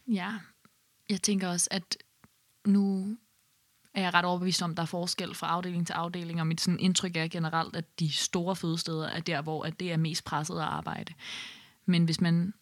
Ja, 0.06 0.32
jeg 1.10 1.22
tænker 1.22 1.48
også, 1.48 1.68
at 1.70 1.96
nu 2.66 3.16
er 3.94 4.02
jeg 4.02 4.14
ret 4.14 4.24
overbevist 4.24 4.62
om, 4.62 4.70
at 4.70 4.76
der 4.76 4.82
er 4.82 4.86
forskel 4.86 5.34
fra 5.34 5.46
afdeling 5.46 5.86
til 5.86 5.92
afdeling, 5.92 6.40
og 6.40 6.46
mit 6.46 6.60
sådan 6.60 6.80
indtryk 6.80 7.16
er 7.16 7.28
generelt, 7.28 7.76
at 7.76 8.00
de 8.00 8.12
store 8.12 8.56
fødesteder 8.56 9.08
er 9.08 9.20
der, 9.20 9.42
hvor 9.42 9.64
at 9.64 9.80
det 9.80 9.92
er 9.92 9.96
mest 9.96 10.24
presset 10.24 10.54
at 10.54 10.62
arbejde. 10.62 11.14
Men 11.86 12.04
hvis 12.04 12.20
man 12.20 12.54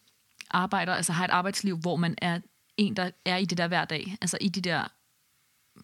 arbejder, 0.51 0.95
altså 0.95 1.13
har 1.13 1.25
et 1.25 1.31
arbejdsliv, 1.31 1.77
hvor 1.77 1.97
man 1.97 2.15
er 2.19 2.41
en, 2.77 2.97
der 2.97 3.11
er 3.25 3.37
i 3.37 3.45
det 3.45 3.59
der 3.59 3.69
hver 3.69 3.85
dag, 3.85 4.17
altså 4.21 4.39
i 4.41 4.49
de 4.49 4.61
der 4.61 4.89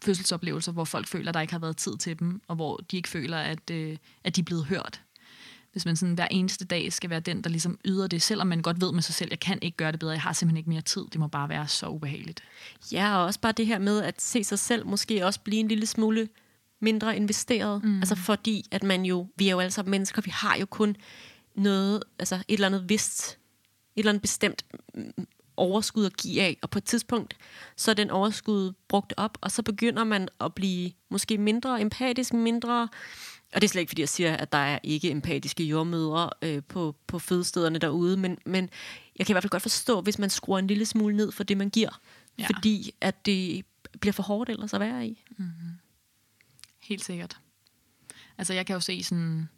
fødselsoplevelser, 0.02 0.72
hvor 0.72 0.84
folk 0.84 1.06
føler, 1.06 1.28
at 1.28 1.34
der 1.34 1.40
ikke 1.40 1.52
har 1.52 1.58
været 1.58 1.76
tid 1.76 1.96
til 1.96 2.18
dem, 2.18 2.40
og 2.48 2.56
hvor 2.56 2.76
de 2.76 2.96
ikke 2.96 3.08
føler, 3.08 3.38
at, 3.38 3.70
øh, 3.70 3.96
at 4.24 4.36
de 4.36 4.40
er 4.40 4.44
blevet 4.44 4.64
hørt. 4.64 5.02
Hvis 5.72 5.86
man 5.86 5.96
sådan 5.96 6.14
hver 6.14 6.28
eneste 6.30 6.64
dag 6.64 6.92
skal 6.92 7.10
være 7.10 7.20
den, 7.20 7.42
der 7.42 7.50
ligesom 7.50 7.78
yder 7.84 8.06
det, 8.06 8.22
selvom 8.22 8.46
man 8.46 8.62
godt 8.62 8.80
ved 8.80 8.92
med 8.92 9.02
sig 9.02 9.14
selv, 9.14 9.30
jeg 9.30 9.40
kan 9.40 9.58
ikke 9.62 9.76
gøre 9.76 9.92
det 9.92 10.00
bedre, 10.00 10.12
jeg 10.12 10.20
har 10.20 10.32
simpelthen 10.32 10.56
ikke 10.56 10.70
mere 10.70 10.80
tid, 10.80 11.04
det 11.12 11.20
må 11.20 11.26
bare 11.26 11.48
være 11.48 11.68
så 11.68 11.88
ubehageligt. 11.88 12.42
Ja, 12.92 13.16
og 13.16 13.24
også 13.24 13.40
bare 13.40 13.52
det 13.52 13.66
her 13.66 13.78
med 13.78 14.02
at 14.02 14.22
se 14.22 14.44
sig 14.44 14.58
selv 14.58 14.86
måske 14.86 15.26
også 15.26 15.40
blive 15.40 15.60
en 15.60 15.68
lille 15.68 15.86
smule 15.86 16.28
mindre 16.80 17.16
investeret. 17.16 17.84
Mm. 17.84 17.96
Altså 17.98 18.14
fordi, 18.14 18.64
at 18.70 18.82
man 18.82 19.04
jo, 19.04 19.26
vi 19.36 19.46
er 19.46 19.50
jo 19.50 19.60
alle 19.60 19.70
sammen 19.70 19.90
mennesker, 19.90 20.22
vi 20.22 20.30
har 20.30 20.56
jo 20.56 20.66
kun 20.66 20.96
noget, 21.54 22.02
altså 22.18 22.34
et 22.34 22.42
eller 22.48 22.66
andet 22.66 22.88
vist, 22.88 23.30
et 23.30 23.36
eller 23.96 24.10
andet 24.10 24.22
bestemt 24.22 24.64
overskud 25.56 26.06
at 26.06 26.16
give 26.16 26.42
af, 26.42 26.58
og 26.62 26.70
på 26.70 26.78
et 26.78 26.84
tidspunkt, 26.84 27.36
så 27.76 27.90
er 27.90 27.94
den 27.94 28.10
overskud 28.10 28.72
brugt 28.88 29.14
op, 29.16 29.38
og 29.40 29.50
så 29.50 29.62
begynder 29.62 30.04
man 30.04 30.28
at 30.40 30.54
blive 30.54 30.92
måske 31.08 31.38
mindre 31.38 31.80
empatisk, 31.80 32.32
mindre 32.32 32.88
og 33.52 33.60
det 33.60 33.66
er 33.66 33.68
slet 33.68 33.80
ikke, 33.80 33.90
fordi 33.90 34.02
jeg 34.02 34.08
siger, 34.08 34.36
at 34.36 34.52
der 34.52 34.58
er 34.58 34.78
ikke 34.82 35.10
empatiske 35.10 35.64
jordmødre 35.64 36.30
øh, 36.42 36.62
på, 36.68 36.96
på 37.06 37.18
fødestederne 37.18 37.78
derude, 37.78 38.16
men, 38.16 38.38
men 38.46 38.70
jeg 39.18 39.26
kan 39.26 39.32
i 39.32 39.34
hvert 39.34 39.42
fald 39.42 39.50
godt 39.50 39.62
forstå, 39.62 40.00
hvis 40.00 40.18
man 40.18 40.30
skruer 40.30 40.58
en 40.58 40.66
lille 40.66 40.86
smule 40.86 41.16
ned 41.16 41.32
for 41.32 41.44
det, 41.44 41.56
man 41.56 41.70
giver. 41.70 42.00
Ja. 42.38 42.46
Fordi 42.46 42.94
at 43.00 43.26
det 43.26 43.64
bliver 44.00 44.12
for 44.12 44.22
hårdt 44.22 44.50
ellers 44.50 44.74
at 44.74 44.80
være 44.80 45.06
i. 45.06 45.24
Mm-hmm. 45.38 45.70
Helt 46.80 47.04
sikkert. 47.04 47.38
Altså 48.38 48.54
jeg 48.54 48.66
kan 48.66 48.74
jo 48.74 48.80
se 48.80 49.02
sådan 49.02 49.48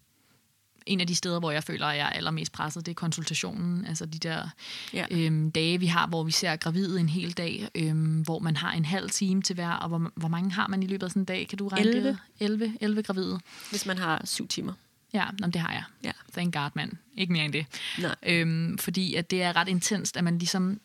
en 0.86 1.00
af 1.00 1.06
de 1.06 1.14
steder, 1.14 1.38
hvor 1.38 1.50
jeg 1.50 1.64
føler, 1.64 1.86
at 1.86 1.96
jeg 1.96 2.06
er 2.06 2.10
allermest 2.10 2.52
presset, 2.52 2.86
det 2.86 2.92
er 2.92 2.94
konsultationen. 2.94 3.86
Altså 3.86 4.06
de 4.06 4.18
der 4.18 4.48
ja. 4.92 5.06
øhm, 5.10 5.50
dage, 5.50 5.78
vi 5.78 5.86
har, 5.86 6.06
hvor 6.06 6.22
vi 6.22 6.30
ser 6.30 6.56
gravide 6.56 7.00
en 7.00 7.08
hel 7.08 7.32
dag, 7.32 7.68
øhm, 7.74 8.20
hvor 8.20 8.38
man 8.38 8.56
har 8.56 8.72
en 8.72 8.84
halv 8.84 9.10
time 9.10 9.42
til 9.42 9.54
hver, 9.54 9.70
og 9.70 9.88
hvor, 9.88 10.10
hvor 10.14 10.28
mange 10.28 10.52
har 10.52 10.68
man 10.68 10.82
i 10.82 10.86
løbet 10.86 11.02
af 11.02 11.10
sådan 11.10 11.22
en 11.22 11.26
dag? 11.26 11.48
Kan 11.48 11.58
du 11.58 11.68
regne 11.68 11.90
11. 11.90 12.08
det? 12.08 12.18
11. 12.40 12.76
11 12.80 13.02
gravide. 13.02 13.40
Hvis 13.70 13.86
man 13.86 13.98
har 13.98 14.22
syv 14.24 14.48
timer. 14.48 14.72
Ja, 15.14 15.24
nå, 15.38 15.46
det 15.46 15.60
har 15.60 15.72
jeg. 15.72 15.84
Ja. 16.04 16.12
Thank 16.32 16.54
God, 16.54 16.70
mand. 16.74 16.92
Ikke 17.16 17.32
mere 17.32 17.44
end 17.44 17.52
det. 17.52 17.66
Nej. 17.98 18.14
Øhm, 18.22 18.78
fordi 18.78 19.14
at 19.14 19.30
det 19.30 19.42
er 19.42 19.56
ret 19.56 19.68
intenst, 19.68 20.16
at 20.16 20.24
man 20.24 20.38
ligesom 20.38 20.80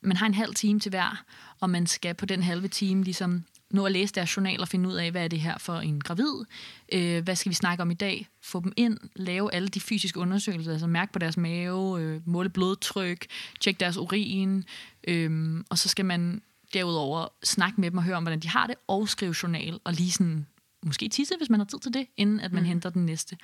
man 0.00 0.16
har 0.16 0.26
en 0.26 0.34
halv 0.34 0.54
time 0.54 0.80
til 0.80 0.90
hver, 0.90 1.24
og 1.60 1.70
man 1.70 1.86
skal 1.86 2.14
på 2.14 2.26
den 2.26 2.42
halve 2.42 2.68
time 2.68 3.04
ligesom 3.04 3.44
nå 3.70 3.86
at 3.86 3.92
læse 3.92 4.14
deres 4.14 4.36
journal 4.36 4.60
og 4.60 4.68
finde 4.68 4.88
ud 4.88 4.94
af, 4.94 5.10
hvad 5.10 5.24
er 5.24 5.28
det 5.28 5.40
her 5.40 5.58
for 5.58 5.74
en 5.74 6.00
gravid, 6.00 6.44
øh, 6.92 7.24
hvad 7.24 7.36
skal 7.36 7.50
vi 7.50 7.54
snakke 7.54 7.82
om 7.82 7.90
i 7.90 7.94
dag, 7.94 8.28
få 8.42 8.60
dem 8.60 8.72
ind, 8.76 8.98
lave 9.16 9.54
alle 9.54 9.68
de 9.68 9.80
fysiske 9.80 10.20
undersøgelser, 10.20 10.72
altså 10.72 10.86
mærke 10.86 11.12
på 11.12 11.18
deres 11.18 11.36
mave, 11.36 12.00
øh, 12.00 12.20
måle 12.24 12.48
blodtryk, 12.48 13.26
tjekke 13.60 13.80
deres 13.80 13.96
urin, 13.96 14.64
øh, 15.08 15.60
og 15.70 15.78
så 15.78 15.88
skal 15.88 16.04
man 16.04 16.42
derudover 16.74 17.28
snakke 17.44 17.80
med 17.80 17.90
dem 17.90 17.98
og 17.98 18.04
høre 18.04 18.16
om, 18.16 18.22
hvordan 18.22 18.40
de 18.40 18.48
har 18.48 18.66
det, 18.66 18.76
og 18.86 19.08
skrive 19.08 19.34
journal, 19.42 19.80
og 19.84 19.92
lige 19.92 20.10
sådan 20.10 20.46
måske 20.82 21.08
tisse, 21.08 21.34
hvis 21.38 21.50
man 21.50 21.60
har 21.60 21.64
tid 21.64 21.78
til 21.78 21.94
det, 21.94 22.06
inden 22.16 22.40
at 22.40 22.52
man 22.52 22.62
mm. 22.62 22.68
henter 22.68 22.90
den 22.90 23.06
næste. 23.06 23.36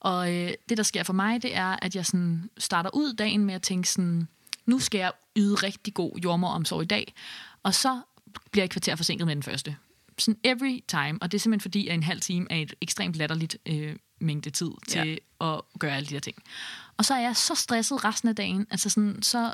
Og 0.00 0.34
øh, 0.34 0.50
det, 0.68 0.76
der 0.76 0.82
sker 0.82 1.02
for 1.02 1.12
mig, 1.12 1.42
det 1.42 1.56
er, 1.56 1.76
at 1.82 1.96
jeg 1.96 2.06
sådan 2.06 2.50
starter 2.58 2.90
ud 2.94 3.14
dagen 3.14 3.44
med 3.44 3.54
at 3.54 3.62
tænke 3.62 3.88
sådan, 3.88 4.28
nu 4.66 4.78
skal 4.78 4.98
jeg 4.98 5.12
yde 5.36 5.54
rigtig 5.54 5.94
god 5.94 6.18
jordmoromsorg 6.24 6.82
i 6.82 6.86
dag, 6.86 7.14
og 7.62 7.74
så 7.74 8.00
bliver 8.50 8.64
et 8.64 8.70
kvarter 8.70 8.96
forsinket 8.96 9.26
med 9.26 9.34
den 9.34 9.42
første. 9.42 9.76
Sådan 10.18 10.40
every 10.44 10.80
time. 10.88 11.18
Og 11.20 11.32
det 11.32 11.38
er 11.38 11.40
simpelthen 11.40 11.60
fordi, 11.60 11.88
at 11.88 11.94
en 11.94 12.02
halv 12.02 12.20
time 12.20 12.46
er 12.50 12.56
et 12.56 12.74
ekstremt 12.80 13.16
latterligt 13.16 13.56
øh, 13.66 13.96
mængde 14.20 14.50
tid 14.50 14.70
til 14.88 15.18
ja. 15.40 15.54
at 15.54 15.60
gøre 15.78 15.96
alle 15.96 16.06
de 16.06 16.14
her 16.14 16.20
ting. 16.20 16.36
Og 16.96 17.04
så 17.04 17.14
er 17.14 17.20
jeg 17.20 17.36
så 17.36 17.54
stresset 17.54 18.04
resten 18.04 18.28
af 18.28 18.36
dagen. 18.36 18.66
Altså 18.70 18.90
sådan, 18.90 19.22
så 19.22 19.52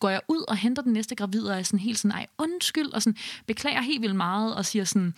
går 0.00 0.08
jeg 0.08 0.20
ud 0.28 0.44
og 0.48 0.56
henter 0.56 0.82
den 0.82 0.92
næste 0.92 1.14
gravid, 1.14 1.42
og 1.42 1.58
er 1.58 1.62
sådan 1.62 1.78
helt 1.78 1.98
sådan, 1.98 2.10
ej, 2.10 2.26
undskyld, 2.38 2.92
og 2.92 3.02
sådan, 3.02 3.16
beklager 3.46 3.80
helt 3.80 4.02
vildt 4.02 4.16
meget, 4.16 4.54
og 4.54 4.66
siger 4.66 4.84
sådan, 4.84 5.14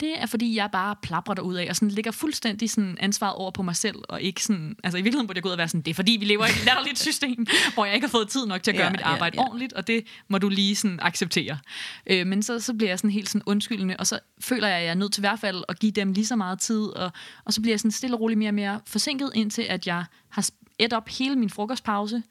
det 0.00 0.22
er 0.22 0.26
fordi, 0.26 0.56
jeg 0.56 0.68
bare 0.72 0.96
plapper 1.02 1.34
derud 1.34 1.54
af, 1.54 1.66
og 1.70 1.76
sådan 1.76 1.90
ligger 1.90 2.10
fuldstændig 2.10 2.70
sådan 2.70 2.96
ansvaret 3.00 3.34
over 3.34 3.50
på 3.50 3.62
mig 3.62 3.76
selv, 3.76 3.96
og 4.08 4.22
ikke 4.22 4.44
sådan, 4.44 4.76
altså 4.84 4.98
i 4.98 5.02
virkeligheden 5.02 5.26
burde 5.26 5.36
jeg 5.36 5.42
gå 5.42 5.48
ud 5.48 5.52
og 5.52 5.58
være 5.58 5.68
sådan, 5.68 5.80
det 5.80 5.90
er 5.90 5.94
fordi, 5.94 6.16
vi 6.20 6.24
lever 6.24 6.46
i 6.46 6.50
et 6.50 6.64
latterligt 6.64 6.98
system, 6.98 7.46
hvor 7.74 7.84
jeg 7.84 7.94
ikke 7.94 8.06
har 8.06 8.10
fået 8.10 8.28
tid 8.28 8.46
nok 8.46 8.62
til 8.62 8.70
at 8.70 8.76
gøre 8.76 8.86
ja, 8.86 8.92
mit 8.92 9.00
arbejde 9.00 9.36
ja, 9.36 9.42
ja. 9.42 9.46
ordentligt, 9.46 9.72
og 9.72 9.86
det 9.86 10.06
må 10.28 10.38
du 10.38 10.48
lige 10.48 10.76
sådan 10.76 10.98
acceptere. 11.02 11.58
Øh, 12.06 12.26
men 12.26 12.42
så, 12.42 12.60
så 12.60 12.74
bliver 12.74 12.90
jeg 12.90 12.98
sådan 12.98 13.10
helt 13.10 13.28
sådan 13.28 13.42
undskyldende, 13.46 13.96
og 13.98 14.06
så 14.06 14.18
føler 14.40 14.68
jeg, 14.68 14.76
at 14.76 14.84
jeg 14.84 14.90
er 14.90 14.94
nødt 14.94 15.12
til 15.12 15.20
i 15.20 15.22
hvert 15.22 15.40
fald 15.40 15.64
at 15.68 15.78
give 15.78 15.92
dem 15.92 16.12
lige 16.12 16.26
så 16.26 16.36
meget 16.36 16.58
tid, 16.58 16.82
og, 16.82 17.12
og 17.44 17.52
så 17.52 17.60
bliver 17.60 17.72
jeg 17.72 17.80
sådan 17.80 17.90
stille 17.90 18.16
og 18.16 18.20
roligt 18.20 18.38
mere 18.38 18.50
og 18.50 18.54
mere 18.54 18.80
forsinket, 18.86 19.30
indtil 19.34 19.62
at 19.62 19.86
jeg 19.86 20.04
har 20.28 20.48
et 20.78 20.92
op 20.92 21.08
hele 21.08 21.36
min 21.36 21.50
frokostpause, 21.50 22.22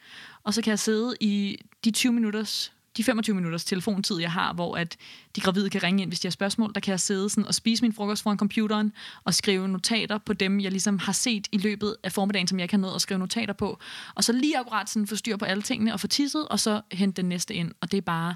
og 0.43 0.53
så 0.53 0.61
kan 0.61 0.70
jeg 0.70 0.80
sidde 0.80 1.16
i 1.20 1.57
de 1.86 1.91
20 1.91 2.13
minutters 2.13 2.75
de 2.98 3.04
25 3.04 3.36
minutters 3.36 3.66
telefontid, 3.66 4.20
jeg 4.20 4.32
har, 4.32 4.54
hvor 4.54 4.78
at 4.78 4.98
de 5.36 5.41
gravide 5.41 5.70
kan 5.70 5.84
ringe 5.84 6.02
ind, 6.02 6.10
hvis 6.10 6.20
de 6.20 6.28
har 6.28 6.32
spørgsmål, 6.32 6.74
der 6.74 6.80
kan 6.80 6.91
jeg 6.91 7.00
sidde 7.00 7.30
sådan 7.30 7.48
og 7.48 7.56
spise 7.56 7.82
min 7.82 7.93
frokost 7.93 8.24
foran 8.24 8.38
computeren 8.38 8.93
og 9.24 9.34
skrive 9.34 9.68
notater 9.68 10.18
på 10.18 10.34
dem, 10.34 10.60
jeg 10.60 10.72
ligesom 10.72 11.00
har 11.00 11.14
set 11.14 11.48
i 11.52 11.58
løbet 11.58 11.96
af 12.04 12.12
formiddagen, 12.12 12.48
som 12.48 12.60
jeg 12.60 12.70
kan 12.70 12.80
nå 12.80 12.96
at 12.96 13.02
skrive 13.02 13.20
notater 13.20 13.54
på. 13.54 13.80
Og 14.16 14.24
så 14.24 14.34
lige 14.34 14.58
akkurat 14.58 14.89
sådan 14.89 15.08
få 15.08 15.16
styr 15.16 15.38
på 15.38 15.46
alle 15.46 15.64
tingene 15.64 15.93
og 15.93 16.00
få 16.00 16.08
tisset, 16.08 16.48
og 16.48 16.60
så 16.60 16.82
hente 16.91 17.22
den 17.22 17.30
næste 17.30 17.54
ind. 17.54 17.72
Og 17.82 17.91
det 17.91 17.98
er 17.98 18.02
bare... 18.02 18.36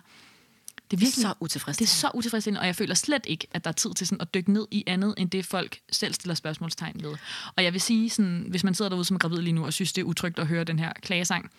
Det 0.91 0.97
er, 0.97 0.99
virkelig, 0.99 1.21
så 1.21 1.33
utilfredsstillende. 1.39 1.89
Det 1.89 1.95
er 1.95 1.99
så 1.99 2.11
utilfredsstillende, 2.13 2.61
og 2.61 2.67
jeg 2.67 2.75
føler 2.75 2.95
slet 2.95 3.25
ikke, 3.27 3.47
at 3.51 3.63
der 3.63 3.67
er 3.67 3.73
tid 3.73 3.93
til 3.93 4.07
sådan 4.07 4.21
at 4.21 4.33
dykke 4.33 4.53
ned 4.53 4.67
i 4.71 4.83
andet, 4.87 5.13
end 5.17 5.29
det 5.29 5.45
folk 5.45 5.79
selv 5.91 6.13
stiller 6.13 6.35
spørgsmålstegn 6.35 7.03
ved. 7.03 7.15
Og 7.55 7.63
jeg 7.63 7.73
vil 7.73 7.81
sige, 7.81 8.09
sådan, 8.09 8.45
hvis 8.49 8.63
man 8.63 8.75
sidder 8.75 8.89
derude 8.89 9.05
som 9.05 9.19
gravid 9.19 9.37
lige 9.37 9.53
nu 9.53 9.65
og 9.65 9.73
synes, 9.73 9.93
det 9.93 10.01
er 10.01 10.05
utrygt 10.05 10.39
at 10.39 10.47
høre 10.47 10.63
den 10.63 10.79
her 10.79 10.93
klagesang, 11.01 11.51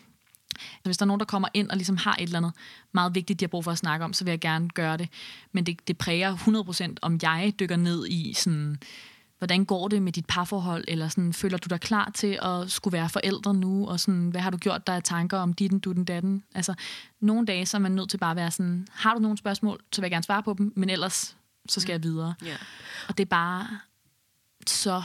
hvis 0.83 0.97
der 0.97 1.05
er 1.05 1.07
nogen, 1.07 1.21
der 1.21 1.27
kommer 1.27 1.49
ind 1.55 1.71
og 1.71 1.77
ligesom 1.77 1.97
har 1.97 2.15
et 2.15 2.23
eller 2.23 2.39
andet 2.39 2.53
meget 2.93 3.15
vigtigt, 3.15 3.41
de 3.41 3.45
har 3.45 3.49
brug 3.49 3.65
for 3.65 3.71
at 3.71 3.79
snakke 3.79 4.05
om, 4.05 4.13
så 4.13 4.25
vil 4.25 4.33
jeg 4.33 4.41
gerne 4.41 4.69
gøre 4.69 4.97
det. 4.97 5.09
Men 5.53 5.67
det, 5.67 5.89
det 5.89 5.99
præger 5.99 6.37
100% 6.37 6.95
om 7.03 7.19
jeg 7.23 7.53
dykker 7.61 7.77
ned 7.77 8.07
i 8.07 8.33
sådan, 8.33 8.79
hvordan 9.39 9.65
går 9.65 9.89
det 9.89 10.03
med 10.03 10.13
dit 10.13 10.27
parforhold, 10.27 10.85
eller 10.89 11.09
sådan, 11.09 11.33
føler 11.33 11.59
du 11.59 11.67
dig 11.69 11.81
klar 11.81 12.11
til 12.15 12.39
at 12.43 12.71
skulle 12.71 12.93
være 12.93 13.09
forældre 13.09 13.55
nu, 13.55 13.89
og 13.89 14.01
sådan, 14.01 14.29
hvad 14.29 14.41
har 14.41 14.51
du 14.51 14.57
gjort 14.57 14.87
der 14.87 14.93
af 14.93 15.03
tanker 15.03 15.39
om 15.39 15.53
dit, 15.53 15.85
du, 15.85 15.93
den, 15.93 16.05
datten? 16.05 16.45
Altså, 16.55 16.75
nogle 17.21 17.47
dage, 17.47 17.67
så 17.67 17.77
er 17.77 17.79
man 17.79 17.93
nødt 17.93 18.11
til 18.11 18.19
bare 18.19 18.31
at 18.31 18.37
være 18.37 18.51
sådan, 18.51 18.87
har 18.93 19.15
du 19.15 19.21
nogle 19.21 19.39
spørgsmål, 19.39 19.81
så 19.93 20.01
vil 20.01 20.07
jeg 20.07 20.11
gerne 20.11 20.25
svare 20.25 20.43
på 20.43 20.55
dem, 20.59 20.73
men 20.77 20.91
ellers, 20.91 21.37
så 21.69 21.81
skal 21.81 21.93
jeg 21.93 22.03
videre. 22.03 22.35
Yeah. 22.47 22.59
Og 23.09 23.19
det 23.19 23.25
er 23.25 23.29
bare 23.29 23.69
så 24.67 25.03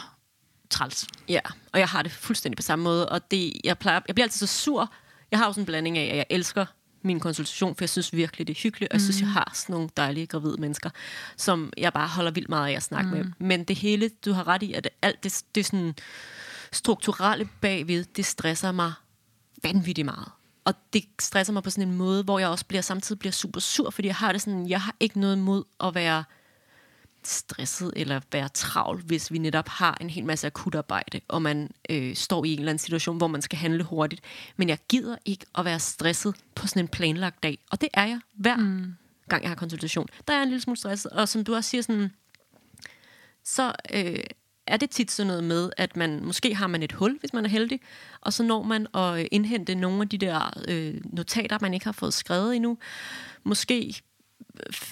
træls. 0.70 1.08
Ja, 1.30 1.40
og 1.74 1.80
jeg 1.80 1.88
har 1.88 2.02
det 2.02 2.12
fuldstændig 2.12 2.58
på 2.58 2.62
samme 2.62 2.84
måde, 2.84 3.10
og 3.10 3.32
det, 3.32 3.54
jeg, 3.64 3.78
plejer, 3.78 4.00
jeg 4.08 4.16
bliver 4.16 4.26
altid 4.26 4.48
så 4.48 4.54
sur, 4.54 4.94
jeg 5.32 5.40
har 5.40 5.46
jo 5.46 5.54
sådan 5.54 5.62
en 5.62 5.66
blanding 5.66 5.98
af, 5.98 6.06
at 6.12 6.18
jeg 6.18 6.26
elsker 6.30 6.66
min 7.02 7.20
konsultation, 7.20 7.76
for 7.76 7.84
jeg 7.84 7.90
synes 7.90 8.14
virkelig, 8.14 8.48
det 8.48 8.58
er 8.58 8.62
hyggeligt, 8.64 8.92
og 8.92 8.94
jeg 8.94 9.02
synes, 9.02 9.20
jeg 9.20 9.28
mm. 9.28 9.34
har 9.34 9.52
sådan 9.54 9.74
nogle 9.74 9.90
dejlige 9.98 10.28
gravide 10.28 10.56
mennesker, 10.62 10.90
som 11.38 11.74
jeg 11.78 11.94
bare 11.94 12.08
holder 12.08 12.32
vildt 12.32 12.50
meget 12.50 12.72
af 12.72 12.76
at 12.76 12.84
snakke 12.84 13.10
mm. 13.10 13.18
med. 13.18 13.26
Men 13.40 13.64
det 13.64 13.76
hele, 13.76 14.10
du 14.26 14.34
har 14.34 14.48
ret 14.48 14.64
i, 14.64 14.74
at 14.74 14.90
alt 15.02 15.24
det, 15.24 15.44
det 15.56 15.66
sådan 15.66 15.96
strukturelle 16.72 17.50
bagved, 17.62 18.04
det 18.04 18.26
stresser 18.26 18.72
mig 18.72 18.94
vanvittigt 19.64 20.06
meget. 20.06 20.28
Og 20.66 20.74
det 20.94 21.04
stresser 21.22 21.54
mig 21.54 21.64
på 21.64 21.70
sådan 21.70 21.90
en 21.90 21.98
måde, 21.98 22.24
hvor 22.24 22.40
jeg 22.40 22.48
også 22.48 22.66
bliver 22.66 22.82
samtidig 22.82 23.20
bliver 23.20 23.32
super 23.32 23.60
sur, 23.60 23.90
fordi 23.90 24.08
jeg 24.08 24.16
har 24.16 24.32
det 24.32 24.42
sådan, 24.42 24.70
jeg 24.70 24.82
har 24.82 24.96
ikke 25.00 25.20
noget 25.20 25.38
mod 25.38 25.64
at 25.80 25.96
være 25.96 26.24
stresset 27.28 27.94
eller 27.96 28.22
være 28.32 28.50
travl, 28.50 29.02
hvis 29.02 29.32
vi 29.32 29.38
netop 29.38 29.68
har 29.68 29.98
en 30.02 30.10
hel 30.10 30.26
masse 30.26 30.48
akutarbejde, 30.48 31.22
og 31.28 31.42
man 31.42 31.72
øh, 31.90 32.16
står 32.16 32.46
i 32.46 32.54
en 32.54 32.60
eller 32.60 32.70
anden 32.70 32.80
situation, 32.80 33.18
hvor 33.18 33.28
man 33.28 33.42
skal 33.42 33.60
handle 33.60 33.84
hurtigt. 33.84 34.22
Men 34.58 34.70
jeg 34.70 34.78
gider 34.90 35.18
ikke 35.26 35.46
at 35.58 35.66
være 35.66 35.80
stresset 35.80 36.36
på 36.56 36.68
sådan 36.68 36.84
en 36.84 36.88
planlagt 36.88 37.44
dag. 37.44 37.58
Og 37.72 37.82
det 37.82 37.90
er 37.94 38.06
jeg 38.06 38.20
hver 38.34 38.58
mm. 38.58 38.96
gang, 39.30 39.42
jeg 39.42 39.50
har 39.50 39.56
konsultation. 39.56 40.08
Der 40.28 40.34
er 40.34 40.38
jeg 40.38 40.44
en 40.44 40.50
lille 40.50 40.62
smule 40.62 40.78
stresset, 40.78 41.12
og 41.12 41.30
som 41.30 41.44
du 41.44 41.56
også 41.56 41.70
siger, 41.70 41.82
sådan, 41.82 42.12
så 43.44 43.74
øh, 43.94 44.20
er 44.68 44.78
det 44.78 44.90
tit 44.90 45.12
sådan 45.12 45.28
noget 45.28 45.44
med, 45.44 45.70
at 45.78 45.96
man 45.98 46.24
måske 46.24 46.56
har 46.56 46.68
man 46.68 46.84
et 46.84 46.92
hul, 46.92 47.18
hvis 47.20 47.34
man 47.34 47.46
er 47.46 47.50
heldig, 47.50 47.80
og 48.22 48.34
så 48.34 48.44
når 48.44 48.64
man 48.64 48.88
at 48.96 49.28
indhente 49.32 49.76
nogle 49.76 50.02
af 50.02 50.10
de 50.10 50.18
der 50.18 50.64
øh, 50.68 51.02
notater, 51.04 51.58
man 51.62 51.74
ikke 51.74 51.86
har 51.86 51.92
fået 51.92 52.14
skrevet 52.14 52.56
endnu. 52.56 52.78
Måske 53.44 54.02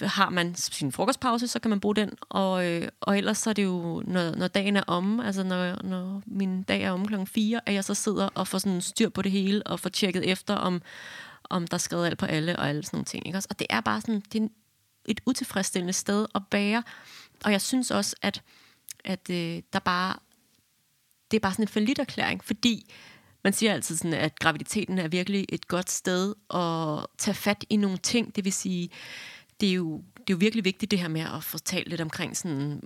har 0.00 0.30
man 0.30 0.54
sin 0.54 0.92
frokostpause, 0.92 1.48
så 1.48 1.58
kan 1.58 1.68
man 1.68 1.80
bruge 1.80 1.96
den, 1.96 2.10
og, 2.20 2.66
øh, 2.66 2.88
og 3.00 3.18
ellers 3.18 3.38
så 3.38 3.50
er 3.50 3.54
det 3.54 3.64
jo, 3.64 4.02
når, 4.06 4.34
når 4.34 4.48
dagen 4.48 4.76
er 4.76 4.82
om, 4.86 5.20
altså 5.20 5.42
når, 5.42 5.82
når 5.84 6.22
min 6.26 6.62
dag 6.62 6.82
er 6.82 6.90
om 6.90 7.06
klokken 7.06 7.26
4, 7.26 7.60
at 7.66 7.74
jeg 7.74 7.84
så 7.84 7.94
sidder 7.94 8.28
og 8.34 8.48
får 8.48 8.58
sådan 8.58 8.80
styr 8.80 9.08
på 9.08 9.22
det 9.22 9.32
hele, 9.32 9.66
og 9.66 9.80
får 9.80 9.90
tjekket 9.90 10.30
efter, 10.30 10.54
om, 10.54 10.82
om 11.44 11.66
der 11.66 11.74
er 11.74 11.78
skrevet 11.78 12.06
alt 12.06 12.18
på 12.18 12.26
alle, 12.26 12.56
og 12.56 12.68
alle 12.68 12.82
sådan 12.82 12.96
nogle 12.96 13.04
ting. 13.04 13.26
Ikke? 13.26 13.42
Og 13.50 13.58
det 13.58 13.66
er 13.70 13.80
bare 13.80 14.00
sådan, 14.00 14.22
det 14.32 14.42
er 14.42 14.48
et 15.04 15.20
utilfredsstillende 15.26 15.92
sted 15.92 16.26
at 16.34 16.42
bære, 16.50 16.82
og 17.44 17.52
jeg 17.52 17.60
synes 17.60 17.90
også, 17.90 18.16
at, 18.22 18.42
at 19.04 19.30
øh, 19.30 19.62
der 19.72 19.78
bare, 19.78 20.16
det 21.30 21.36
er 21.36 21.40
bare 21.40 21.52
sådan 21.52 21.62
en 21.62 21.68
forlitterklæring, 21.68 22.44
fordi 22.44 22.92
man 23.44 23.52
siger 23.52 23.72
altid 23.72 23.96
sådan, 23.96 24.12
at 24.12 24.38
graviditeten 24.38 24.98
er 24.98 25.08
virkelig 25.08 25.46
et 25.48 25.68
godt 25.68 25.90
sted 25.90 26.34
at 26.54 27.06
tage 27.18 27.34
fat 27.34 27.64
i 27.70 27.76
nogle 27.76 27.98
ting, 27.98 28.36
det 28.36 28.44
vil 28.44 28.52
sige, 28.52 28.90
det 29.60 29.68
er 29.68 29.72
jo, 29.72 29.96
det 29.96 30.30
er 30.30 30.34
jo 30.34 30.36
virkelig 30.36 30.64
vigtigt 30.64 30.90
det 30.90 30.98
her 30.98 31.08
med 31.08 31.20
at 31.20 31.44
få 31.44 31.58
talt 31.58 31.88
lidt 31.88 32.00
omkring 32.00 32.36
sådan, 32.36 32.82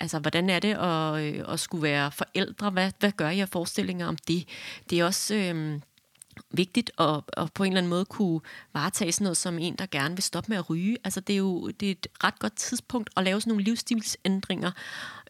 altså 0.00 0.18
hvordan 0.18 0.50
er 0.50 0.58
det 0.58 0.74
at, 0.74 1.34
øh, 1.34 1.52
at 1.52 1.60
skulle 1.60 1.82
være 1.82 2.12
forældre? 2.12 2.70
Hvad, 2.70 2.92
hvad 3.00 3.12
gør 3.12 3.28
jeg 3.28 3.48
forestillinger 3.48 4.06
om 4.06 4.16
det? 4.16 4.48
Det 4.90 5.00
er 5.00 5.04
også... 5.04 5.34
Øh, 5.34 5.80
vigtigt 6.50 6.90
at, 6.98 7.20
at 7.36 7.52
på 7.52 7.64
en 7.64 7.72
eller 7.72 7.78
anden 7.78 7.90
måde 7.90 8.04
kunne 8.04 8.40
varetage 8.72 9.12
sådan 9.12 9.24
noget 9.24 9.36
som 9.36 9.58
en, 9.58 9.74
der 9.74 9.86
gerne 9.90 10.14
vil 10.14 10.22
stoppe 10.22 10.48
med 10.48 10.58
at 10.58 10.70
ryge. 10.70 10.96
Altså 11.04 11.20
det 11.20 11.32
er 11.32 11.36
jo 11.36 11.68
det 11.68 11.86
er 11.86 11.90
et 11.90 12.06
ret 12.24 12.38
godt 12.38 12.56
tidspunkt 12.56 13.10
at 13.16 13.24
lave 13.24 13.40
sådan 13.40 13.50
nogle 13.50 13.64
livsstilsændringer, 13.64 14.70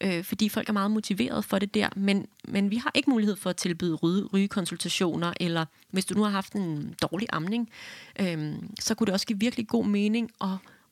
øh, 0.01 0.25
fordi 0.25 0.49
folk 0.49 0.69
er 0.69 0.73
meget 0.73 0.91
motiveret 0.91 1.45
for 1.45 1.59
det 1.59 1.75
der, 1.75 1.89
men, 1.97 2.27
men 2.45 2.71
vi 2.71 2.77
har 2.77 2.91
ikke 2.95 3.11
mulighed 3.11 3.37
for 3.37 3.51
at 3.51 3.57
tilbyde 3.57 3.95
ryge, 3.95 4.25
rygekonsultationer, 4.25 5.33
eller 5.41 5.65
hvis 5.91 6.05
du 6.05 6.15
nu 6.15 6.23
har 6.23 6.31
haft 6.31 6.53
en 6.53 6.95
dårlig 7.03 7.29
amning, 7.33 7.71
øh, 8.21 8.55
så 8.81 8.95
kunne 8.95 9.07
det 9.07 9.13
også 9.13 9.27
give 9.27 9.39
virkelig 9.39 9.69
god 9.69 9.87
mening 9.87 10.31
at 10.41 10.49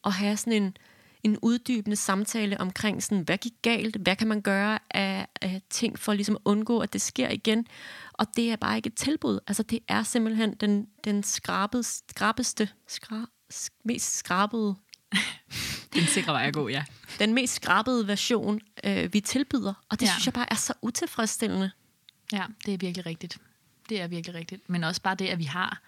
at 0.07 0.13
have 0.13 0.37
sådan 0.37 0.63
en, 0.63 0.77
en 1.23 1.39
uddybende 1.43 1.97
samtale 1.97 2.61
omkring, 2.61 3.03
sådan, 3.03 3.25
hvad 3.25 3.39
gik 3.39 3.53
galt, 3.63 3.97
hvad 3.97 4.17
kan 4.17 4.29
man 4.29 4.43
gøre 4.43 4.79
af, 4.91 5.27
af 5.43 5.63
ting 5.71 5.99
for 5.99 6.13
ligesom 6.13 6.35
at 6.35 6.43
undgå, 6.45 6.79
at 6.79 6.93
det 6.93 7.01
sker 7.01 7.29
igen. 7.29 7.67
Og 8.13 8.27
det 8.37 8.51
er 8.51 8.57
bare 8.57 8.77
ikke 8.77 8.87
et 8.87 8.95
tilbud. 8.95 9.39
Altså 9.47 9.63
det 9.63 9.79
er 9.89 10.03
simpelthen 10.03 10.55
den, 10.55 10.87
den 11.05 11.23
skrabede, 11.23 11.83
skrabeste, 11.83 12.69
skra, 12.89 13.27
mest 13.85 14.17
skrabede 14.17 14.75
den 15.95 16.03
sikre 16.07 16.33
vej 16.33 16.47
at 16.47 16.55
gå, 16.55 16.69
ja. 16.69 16.85
Den 17.19 17.35
mest 17.35 17.55
skrabede 17.55 18.09
version, 18.09 18.61
øh, 18.85 19.13
vi 19.13 19.21
tilbyder. 19.21 19.75
Og 19.91 20.01
det 20.01 20.07
ja. 20.07 20.13
synes 20.13 20.27
jeg 20.27 20.35
bare 20.35 20.51
er 20.51 20.55
så 20.55 20.73
utilfredsstillende. 20.83 21.71
Ja, 22.33 22.45
det 22.67 22.75
er 22.75 22.79
virkelig 22.79 23.07
rigtigt. 23.07 23.39
Det 23.89 24.01
er 24.01 24.07
virkelig 24.07 24.35
rigtigt. 24.35 24.71
Men 24.71 24.85
også 24.85 25.03
bare 25.03 25.15
det, 25.15 25.29
at 25.29 25.39
vi 25.39 25.45
har 25.45 25.83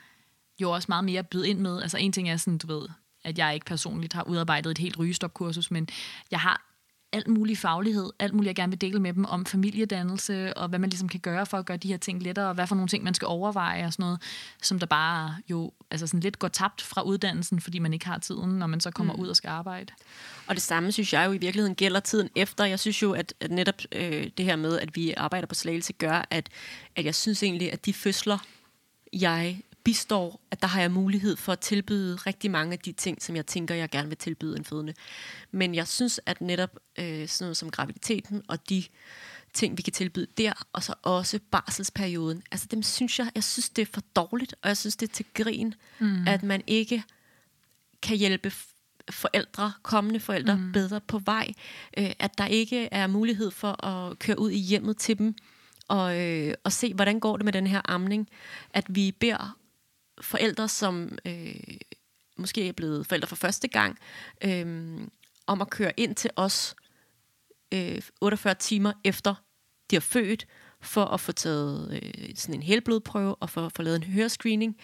jo 0.60 0.70
også 0.70 0.86
meget 0.88 1.04
mere 1.04 1.18
at 1.18 1.28
byde 1.28 1.48
ind 1.48 1.58
med. 1.58 1.82
Altså 1.82 1.98
en 1.98 2.12
ting 2.12 2.30
er 2.30 2.36
sådan, 2.36 2.58
du 2.58 2.66
ved, 2.66 2.88
at 3.26 3.38
jeg 3.38 3.54
ikke 3.54 3.66
personligt 3.66 4.12
har 4.12 4.22
udarbejdet 4.22 4.70
et 4.70 4.78
helt 4.78 4.98
rygestopkursus, 4.98 5.70
men 5.70 5.88
jeg 6.30 6.40
har 6.40 6.62
alt 7.12 7.28
mulig 7.28 7.58
faglighed, 7.58 8.10
alt 8.18 8.34
muligt, 8.34 8.46
jeg 8.46 8.54
gerne 8.54 8.72
vil 8.72 8.80
dele 8.80 9.00
med 9.00 9.12
dem 9.12 9.24
om 9.24 9.46
familiedannelse, 9.46 10.56
og 10.56 10.68
hvad 10.68 10.78
man 10.78 10.90
ligesom 10.90 11.08
kan 11.08 11.20
gøre 11.20 11.46
for 11.46 11.58
at 11.58 11.66
gøre 11.66 11.76
de 11.76 11.88
her 11.88 11.96
ting 11.96 12.22
lettere, 12.22 12.48
og 12.48 12.54
hvad 12.54 12.66
for 12.66 12.74
nogle 12.74 12.88
ting, 12.88 13.04
man 13.04 13.14
skal 13.14 13.26
overveje 13.26 13.86
og 13.86 13.92
sådan 13.92 14.04
noget, 14.04 14.22
som 14.62 14.78
der 14.78 14.86
bare 14.86 15.36
jo 15.50 15.72
altså 15.90 16.06
sådan 16.06 16.20
lidt 16.20 16.38
går 16.38 16.48
tabt 16.48 16.82
fra 16.82 17.02
uddannelsen, 17.02 17.60
fordi 17.60 17.78
man 17.78 17.92
ikke 17.92 18.06
har 18.06 18.18
tiden, 18.18 18.58
når 18.58 18.66
man 18.66 18.80
så 18.80 18.90
kommer 18.90 19.14
mm. 19.14 19.20
ud 19.20 19.28
og 19.28 19.36
skal 19.36 19.48
arbejde. 19.48 19.92
Og 20.46 20.54
det 20.54 20.62
samme 20.62 20.92
synes 20.92 21.12
jeg 21.12 21.26
jo 21.26 21.32
i 21.32 21.38
virkeligheden 21.38 21.74
gælder 21.74 22.00
tiden 22.00 22.28
efter. 22.36 22.64
Jeg 22.64 22.80
synes 22.80 23.02
jo, 23.02 23.12
at, 23.12 23.34
at 23.40 23.50
netop 23.50 23.74
øh, 23.92 24.30
det 24.36 24.44
her 24.44 24.56
med, 24.56 24.78
at 24.78 24.96
vi 24.96 25.14
arbejder 25.16 25.46
på 25.46 25.54
slagelse, 25.54 25.92
gør, 25.92 26.26
at, 26.30 26.48
at 26.96 27.04
jeg 27.04 27.14
synes 27.14 27.42
egentlig, 27.42 27.72
at 27.72 27.86
de 27.86 27.92
fødsler, 27.92 28.38
jeg 29.12 29.60
bistår, 29.86 30.40
at 30.50 30.62
der 30.62 30.68
har 30.68 30.80
jeg 30.80 30.90
mulighed 30.90 31.36
for 31.36 31.52
at 31.52 31.60
tilbyde 31.60 32.16
rigtig 32.16 32.50
mange 32.50 32.72
af 32.72 32.78
de 32.78 32.92
ting, 32.92 33.22
som 33.22 33.36
jeg 33.36 33.46
tænker, 33.46 33.74
jeg 33.74 33.90
gerne 33.90 34.08
vil 34.08 34.16
tilbyde 34.18 34.58
en 34.58 34.64
fødende. 34.64 34.94
Men 35.50 35.74
jeg 35.74 35.88
synes, 35.88 36.20
at 36.26 36.40
netop 36.40 36.70
øh, 36.98 37.28
sådan 37.28 37.44
noget 37.44 37.56
som 37.56 37.70
graviditeten 37.70 38.42
og 38.48 38.68
de 38.68 38.84
ting, 39.54 39.76
vi 39.76 39.82
kan 39.82 39.92
tilbyde 39.92 40.26
der, 40.38 40.52
og 40.72 40.82
så 40.82 40.94
også 41.02 41.38
barselsperioden, 41.50 42.42
altså 42.50 42.66
dem 42.70 42.82
synes 42.82 43.18
jeg, 43.18 43.30
jeg 43.34 43.44
synes, 43.44 43.68
det 43.68 43.82
er 43.82 43.86
for 43.92 44.00
dårligt, 44.16 44.54
og 44.62 44.68
jeg 44.68 44.76
synes, 44.76 44.96
det 44.96 45.08
er 45.08 45.12
til 45.12 45.26
grin, 45.34 45.74
mm. 45.98 46.28
at 46.28 46.42
man 46.42 46.62
ikke 46.66 47.02
kan 48.02 48.16
hjælpe 48.16 48.52
forældre, 49.10 49.72
kommende 49.82 50.20
forældre, 50.20 50.56
mm. 50.56 50.72
bedre 50.72 51.00
på 51.00 51.18
vej. 51.18 51.52
Øh, 51.98 52.12
at 52.18 52.38
der 52.38 52.46
ikke 52.46 52.88
er 52.92 53.06
mulighed 53.06 53.50
for 53.50 53.84
at 53.84 54.18
køre 54.18 54.38
ud 54.38 54.50
i 54.50 54.58
hjemmet 54.58 54.96
til 54.96 55.18
dem, 55.18 55.34
og, 55.88 56.20
øh, 56.20 56.54
og 56.64 56.72
se, 56.72 56.94
hvordan 56.94 57.20
går 57.20 57.36
det 57.36 57.44
med 57.44 57.52
den 57.52 57.66
her 57.66 57.80
amning. 57.84 58.28
At 58.74 58.84
vi 58.88 59.12
beder 59.12 59.56
forældre, 60.20 60.68
som 60.68 61.18
øh, 61.24 61.54
måske 62.36 62.68
er 62.68 62.72
blevet 62.72 63.06
forældre 63.06 63.28
for 63.28 63.36
første 63.36 63.68
gang, 63.68 63.98
øh, 64.44 65.00
om 65.46 65.60
at 65.60 65.70
køre 65.70 65.92
ind 65.96 66.14
til 66.14 66.30
os 66.36 66.76
øh, 67.74 68.02
48 68.20 68.54
timer 68.54 68.92
efter 69.04 69.34
de 69.90 69.96
har 69.96 70.00
født, 70.00 70.46
for 70.80 71.04
at 71.04 71.20
få 71.20 71.32
taget 71.32 72.00
øh, 72.02 72.34
sådan 72.34 72.54
en 72.54 72.62
helblodprøve 72.62 73.34
og 73.34 73.50
for 73.50 73.66
at 73.66 73.72
få 73.72 73.82
lavet 73.82 73.96
en 73.96 74.12
hørescreening. 74.12 74.76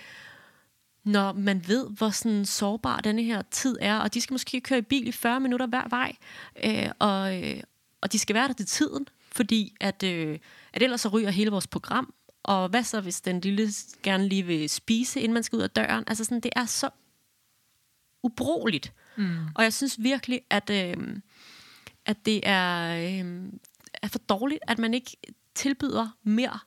når 1.05 1.33
man 1.33 1.68
ved, 1.68 1.91
hvor 1.91 2.11
sådan 2.11 2.47
sårbar 2.47 3.01
denne 3.01 3.22
her 3.22 3.43
tid 3.51 3.76
er, 3.80 3.99
og 3.99 4.14
de 4.14 4.20
skal 4.20 4.35
måske 4.35 4.61
køre 4.61 4.78
i 4.78 4.83
bil 4.83 5.09
i 5.09 5.12
40 5.12 5.41
minutter 5.41 5.66
hver 5.66 5.89
vej, 5.89 6.16
øh, 6.64 6.91
og, 6.99 7.43
øh, 7.43 7.62
og 8.01 8.12
de 8.12 8.18
skal 8.18 8.35
være 8.35 8.49
der 8.49 8.55
til 8.55 8.66
tiden, 8.66 9.09
fordi 9.33 9.74
at, 9.80 10.03
øh, 10.03 10.39
at 10.72 10.83
ellers 10.83 11.01
så 11.01 11.09
ryger 11.09 11.30
hele 11.30 11.51
vores 11.51 11.66
program, 11.66 12.14
og 12.43 12.68
hvad 12.68 12.84
så, 12.84 13.01
hvis 13.01 13.20
den 13.20 13.40
lille 13.40 13.68
gerne 14.03 14.28
lige 14.28 14.43
vil 14.43 14.70
spise, 14.70 15.20
inden 15.20 15.34
man 15.34 15.43
skal 15.43 15.57
ud 15.57 15.62
af 15.62 15.70
døren? 15.70 16.05
Altså 16.07 16.24
sådan, 16.24 16.40
det 16.40 16.51
er 16.57 16.66
så 16.66 16.90
ubrugeligt. 18.22 18.93
Mm. 19.16 19.36
Og 19.55 19.62
jeg 19.62 19.72
synes 19.72 20.03
virkelig, 20.03 20.40
at, 20.51 20.70
øh, 20.70 20.97
at 22.07 22.26
det 22.26 22.40
er, 22.43 22.97
øh, 22.97 23.43
er 24.03 24.09
for 24.09 24.18
dårligt, 24.18 24.61
at 24.68 24.78
man 24.78 24.95
ikke 24.95 25.16
tilbyder 25.55 26.09
mere 26.22 26.59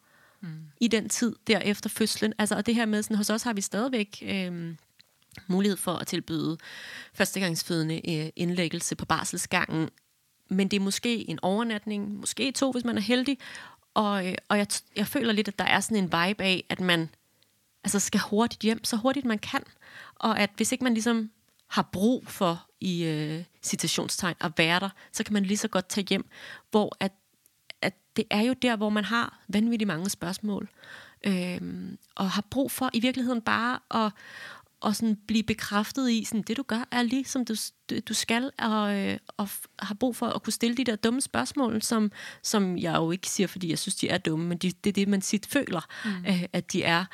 mm. 0.42 0.60
i 0.82 0.88
den 0.88 1.10
tid 1.10 1.36
der 1.48 1.60
efter 1.60 1.90
fødslen. 1.90 2.34
Altså, 2.38 2.56
og 2.56 2.66
det 2.66 2.76
her 2.76 2.86
med, 2.86 3.04
sådan, 3.04 3.18
hos 3.18 3.30
os 3.30 3.44
har 3.44 3.54
vi 3.54 3.62
stadigvæk 3.62 4.24
øh, 4.26 4.76
mulighed 5.48 5.78
for 5.78 5.94
at 5.94 6.08
tilbyde 6.08 6.58
førstegangsfødende 7.14 7.96
øh, 7.96 8.30
indlæggelse 8.36 8.96
på 8.96 9.06
barselsgangen, 9.06 9.90
men 10.50 10.68
det 10.68 10.78
er 10.78 10.82
måske 10.82 11.30
en 11.30 11.40
overnatning, 11.42 12.14
måske 12.14 12.52
to, 12.52 12.72
hvis 12.72 12.84
man 12.84 12.98
er 12.98 13.02
heldig, 13.02 13.38
og, 13.96 14.28
øh, 14.28 14.36
og 14.50 14.58
jeg, 14.58 14.68
jeg 14.96 15.08
føler 15.08 15.34
lidt, 15.34 15.48
at 15.48 15.60
der 15.60 15.66
er 15.66 15.80
sådan 15.80 15.98
en 15.98 16.04
vibe 16.04 16.44
af, 16.44 16.64
at 16.70 16.80
man 16.80 17.10
altså 17.84 18.00
skal 18.00 18.20
hurtigt 18.20 18.62
hjem, 18.62 18.84
så 18.84 18.96
hurtigt 18.96 19.26
man 19.26 19.40
kan, 19.40 19.64
og 20.16 20.40
at 20.40 20.50
hvis 20.56 20.72
ikke 20.72 20.84
man 20.84 20.94
ligesom 20.94 21.32
har 21.68 21.90
brug 21.92 22.28
for 22.28 22.66
i 22.80 23.04
øh, 23.04 23.44
citationstegn 23.64 24.36
at 24.42 24.52
være 24.58 24.80
der, 24.80 24.90
så 25.12 25.24
kan 25.24 25.34
man 25.34 25.44
lige 25.44 25.58
så 25.58 25.68
godt 25.68 25.88
tage 25.88 26.08
hjem, 26.10 26.30
hvor 26.72 26.98
at 27.00 27.12
at 27.82 27.94
det 28.16 28.26
er 28.32 28.42
jo 28.42 28.54
der, 28.54 28.76
hvor 28.76 28.90
man 28.90 29.04
har 29.04 29.40
vanvittigt 29.48 29.88
mange 29.88 30.10
spørgsmål, 30.10 30.70
øh, 31.24 31.62
og 32.16 32.32
har 32.32 32.44
brug 32.50 32.72
for 32.72 32.90
i 32.94 33.00
virkeligheden 33.00 33.42
bare 33.42 33.80
at, 34.06 34.12
og 34.86 34.96
sådan 34.96 35.18
blive 35.28 35.44
bekræftet 35.44 36.12
i, 36.12 36.24
sådan, 36.24 36.42
det 36.42 36.58
du 36.58 36.64
gør 36.64 36.88
er 36.92 37.02
lige 37.02 37.26
som 37.26 37.46
du, 37.46 37.56
du 38.08 38.14
skal, 38.14 38.52
og, 38.60 38.96
øh, 38.96 39.18
og 39.38 39.50
har 39.80 39.96
brug 39.96 40.16
for 40.16 40.28
at 40.28 40.44
kunne 40.44 40.54
stille 40.54 40.78
de 40.78 40.84
der 40.84 40.96
dumme 40.96 41.22
spørgsmål, 41.22 41.82
som, 41.82 42.12
som 42.44 42.78
jeg 42.78 42.96
jo 42.96 43.12
ikke 43.12 43.30
siger, 43.30 43.48
fordi 43.48 43.70
jeg 43.70 43.80
synes, 43.80 43.96
de 43.96 44.10
er 44.10 44.18
dumme, 44.18 44.48
men 44.48 44.58
de, 44.58 44.72
det 44.84 44.90
er 44.90 44.94
det, 44.94 45.08
man 45.08 45.22
sit 45.22 45.46
føler, 45.46 45.82
mm. 46.06 46.26
øh, 46.28 46.44
at 46.54 46.74
de 46.74 46.84
er. 46.84 47.06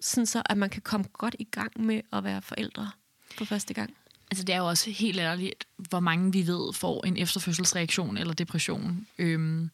Sådan 0.00 0.26
så, 0.26 0.42
at 0.46 0.58
man 0.58 0.70
kan 0.70 0.82
komme 0.82 1.06
godt 1.12 1.36
i 1.38 1.44
gang 1.44 1.80
med 1.80 2.00
at 2.12 2.24
være 2.24 2.42
forældre 2.42 2.90
for 3.38 3.44
første 3.44 3.74
gang. 3.74 3.96
Altså 4.30 4.44
det 4.44 4.54
er 4.54 4.58
jo 4.58 4.68
også 4.68 4.90
helt 4.90 5.18
ærligt, 5.18 5.64
hvor 5.76 6.00
mange 6.00 6.32
vi 6.32 6.46
ved 6.46 6.72
får 6.72 7.06
en 7.06 7.16
efterfødselsreaktion 7.16 8.16
eller 8.16 8.34
depression. 8.34 9.06
Øhm, 9.18 9.70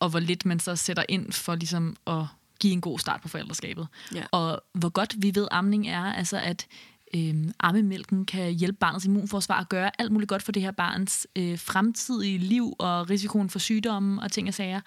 og 0.00 0.08
hvor 0.08 0.20
lidt 0.20 0.44
man 0.44 0.60
så 0.60 0.76
sætter 0.76 1.04
ind 1.08 1.32
for 1.32 1.54
ligesom 1.54 1.96
at 2.06 2.24
give 2.64 2.72
en 2.72 2.80
god 2.80 2.98
start 2.98 3.20
på 3.20 3.28
forældreskabet. 3.28 3.86
Ja. 4.14 4.24
Og 4.30 4.62
hvor 4.72 4.88
godt 4.88 5.14
vi 5.18 5.34
ved, 5.34 5.48
amning 5.50 5.88
er, 5.88 6.02
altså 6.02 6.36
at 6.36 6.66
øh, 7.14 7.34
ammemælken 7.60 8.24
kan 8.24 8.52
hjælpe 8.52 8.78
barnets 8.78 9.04
immunforsvar 9.04 9.60
at 9.60 9.68
gøre 9.68 10.00
alt 10.00 10.12
muligt 10.12 10.28
godt 10.28 10.42
for 10.42 10.52
det 10.52 10.62
her 10.62 10.70
barns 10.70 11.26
øh, 11.36 11.58
fremtidige 11.58 12.38
liv 12.38 12.74
og 12.78 13.10
risikoen 13.10 13.50
for 13.50 13.58
sygdomme 13.58 14.22
og 14.22 14.32
ting 14.32 14.48
og 14.48 14.54
sager. 14.54 14.80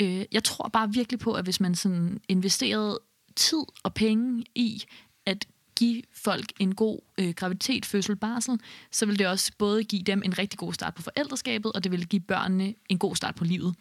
Øh, 0.00 0.24
jeg 0.32 0.44
tror 0.44 0.68
bare 0.68 0.92
virkelig 0.92 1.20
på, 1.20 1.32
at 1.32 1.44
hvis 1.44 1.60
man 1.60 1.74
sådan 1.74 2.20
investerede 2.28 3.00
tid 3.36 3.64
og 3.82 3.94
penge 3.94 4.44
i 4.54 4.82
at 5.26 5.46
give 5.76 6.02
folk 6.14 6.52
en 6.58 6.74
god 6.74 6.98
øh, 7.18 7.30
graviditet, 7.30 7.86
fødsel, 7.86 8.16
barsel, 8.16 8.60
så 8.90 9.06
vil 9.06 9.18
det 9.18 9.26
også 9.26 9.52
både 9.58 9.84
give 9.84 10.02
dem 10.02 10.22
en 10.24 10.38
rigtig 10.38 10.58
god 10.58 10.72
start 10.72 10.94
på 10.94 11.02
forældreskabet, 11.02 11.72
og 11.72 11.84
det 11.84 11.92
vil 11.92 12.08
give 12.08 12.20
børnene 12.20 12.74
en 12.88 12.98
god 12.98 13.16
start 13.16 13.34
på 13.34 13.44
livet. 13.44 13.74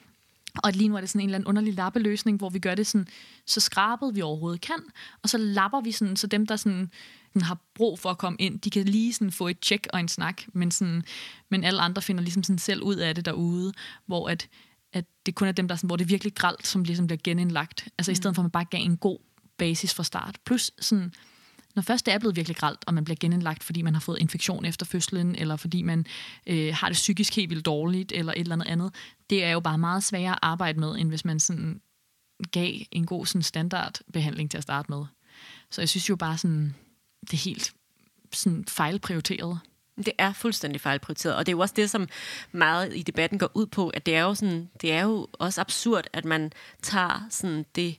Og 0.55 0.71
lige 0.73 0.87
nu 0.87 0.95
er 0.95 0.99
det 0.99 1.09
sådan 1.09 1.21
en 1.21 1.29
eller 1.29 1.37
anden 1.37 1.47
underlig 1.47 1.73
lappeløsning, 1.73 2.37
hvor 2.37 2.49
vi 2.49 2.59
gør 2.59 2.75
det 2.75 2.87
sådan, 2.87 3.07
så 3.45 3.59
skrabet 3.59 4.15
vi 4.15 4.21
overhovedet 4.21 4.61
kan, 4.61 4.79
og 5.23 5.29
så 5.29 5.37
lapper 5.37 5.81
vi 5.81 5.91
sådan, 5.91 6.15
så 6.15 6.27
dem, 6.27 6.47
der 6.47 6.55
sådan, 6.55 6.91
sådan 7.27 7.41
har 7.41 7.57
brug 7.75 7.99
for 7.99 8.09
at 8.09 8.17
komme 8.17 8.37
ind, 8.39 8.59
de 8.59 8.69
kan 8.69 8.85
lige 8.85 9.13
sådan 9.13 9.31
få 9.31 9.47
et 9.47 9.59
tjek 9.59 9.87
og 9.93 9.99
en 9.99 10.07
snak, 10.07 10.41
men, 10.53 10.71
sådan, 10.71 11.03
men 11.49 11.63
alle 11.63 11.81
andre 11.81 12.01
finder 12.01 12.23
ligesom 12.23 12.43
sådan 12.43 12.59
selv 12.59 12.81
ud 12.81 12.95
af 12.95 13.15
det 13.15 13.25
derude, 13.25 13.73
hvor 14.05 14.29
at, 14.29 14.47
at 14.93 15.05
det 15.25 15.35
kun 15.35 15.47
er 15.47 15.51
dem, 15.51 15.67
der 15.67 15.75
sådan, 15.75 15.87
hvor 15.87 15.95
det 15.95 16.05
er 16.05 16.09
virkelig 16.09 16.35
gralt, 16.35 16.67
som 16.67 16.83
ligesom 16.83 17.07
bliver 17.07 17.19
genindlagt. 17.23 17.87
Altså 17.97 18.11
mm. 18.11 18.13
i 18.13 18.15
stedet 18.15 18.35
for, 18.35 18.41
at 18.41 18.43
man 18.43 18.51
bare 18.51 18.65
gav 18.65 18.81
en 18.81 18.97
god 18.97 19.17
basis 19.57 19.93
fra 19.93 20.03
start. 20.03 20.37
Plus 20.45 20.71
sådan, 20.79 21.13
når 21.75 21.81
først 21.81 22.05
det 22.05 22.13
er 22.13 22.19
blevet 22.19 22.35
virkelig 22.35 22.57
gralt, 22.57 22.83
og 22.87 22.93
man 22.93 23.03
bliver 23.03 23.17
genindlagt, 23.19 23.63
fordi 23.63 23.81
man 23.81 23.93
har 23.93 24.01
fået 24.01 24.19
infektion 24.19 24.65
efter 24.65 24.85
fødslen, 24.85 25.35
eller 25.35 25.55
fordi 25.55 25.81
man 25.81 26.05
øh, 26.47 26.73
har 26.75 26.87
det 26.87 26.93
psykisk 26.93 27.35
helt 27.35 27.49
vildt 27.49 27.65
dårligt, 27.65 28.11
eller 28.11 28.33
et 28.33 28.39
eller 28.39 28.55
andet 28.55 28.67
andet, 28.67 28.93
det 29.29 29.43
er 29.43 29.51
jo 29.51 29.59
bare 29.59 29.77
meget 29.77 30.03
sværere 30.03 30.31
at 30.31 30.39
arbejde 30.41 30.79
med, 30.79 30.95
end 30.95 31.09
hvis 31.09 31.25
man 31.25 31.39
sådan 31.39 31.81
gav 32.51 32.73
en 32.91 33.05
god 33.05 33.25
sådan 33.25 33.43
standardbehandling 33.43 34.51
til 34.51 34.57
at 34.57 34.63
starte 34.63 34.91
med. 34.91 35.05
Så 35.69 35.81
jeg 35.81 35.89
synes 35.89 36.09
jo 36.09 36.15
bare 36.15 36.37
sådan, 36.37 36.75
det 37.21 37.33
er 37.33 37.37
helt 37.37 37.73
sådan 38.33 38.65
fejlprioriteret. 38.65 39.59
Det 39.97 40.13
er 40.17 40.33
fuldstændig 40.33 40.81
fejlprioriteret, 40.81 41.35
og 41.35 41.45
det 41.45 41.51
er 41.51 41.55
jo 41.55 41.59
også 41.59 41.73
det, 41.77 41.89
som 41.89 42.07
meget 42.51 42.95
i 42.95 43.01
debatten 43.01 43.39
går 43.39 43.51
ud 43.53 43.65
på, 43.65 43.89
at 43.89 44.05
det 44.05 44.15
er 44.15 44.21
jo, 44.21 44.35
sådan, 44.35 44.69
det 44.81 44.91
er 44.91 45.01
jo 45.03 45.27
også 45.33 45.61
absurd, 45.61 46.07
at 46.13 46.25
man 46.25 46.51
tager 46.81 47.27
sådan 47.29 47.65
det 47.75 47.97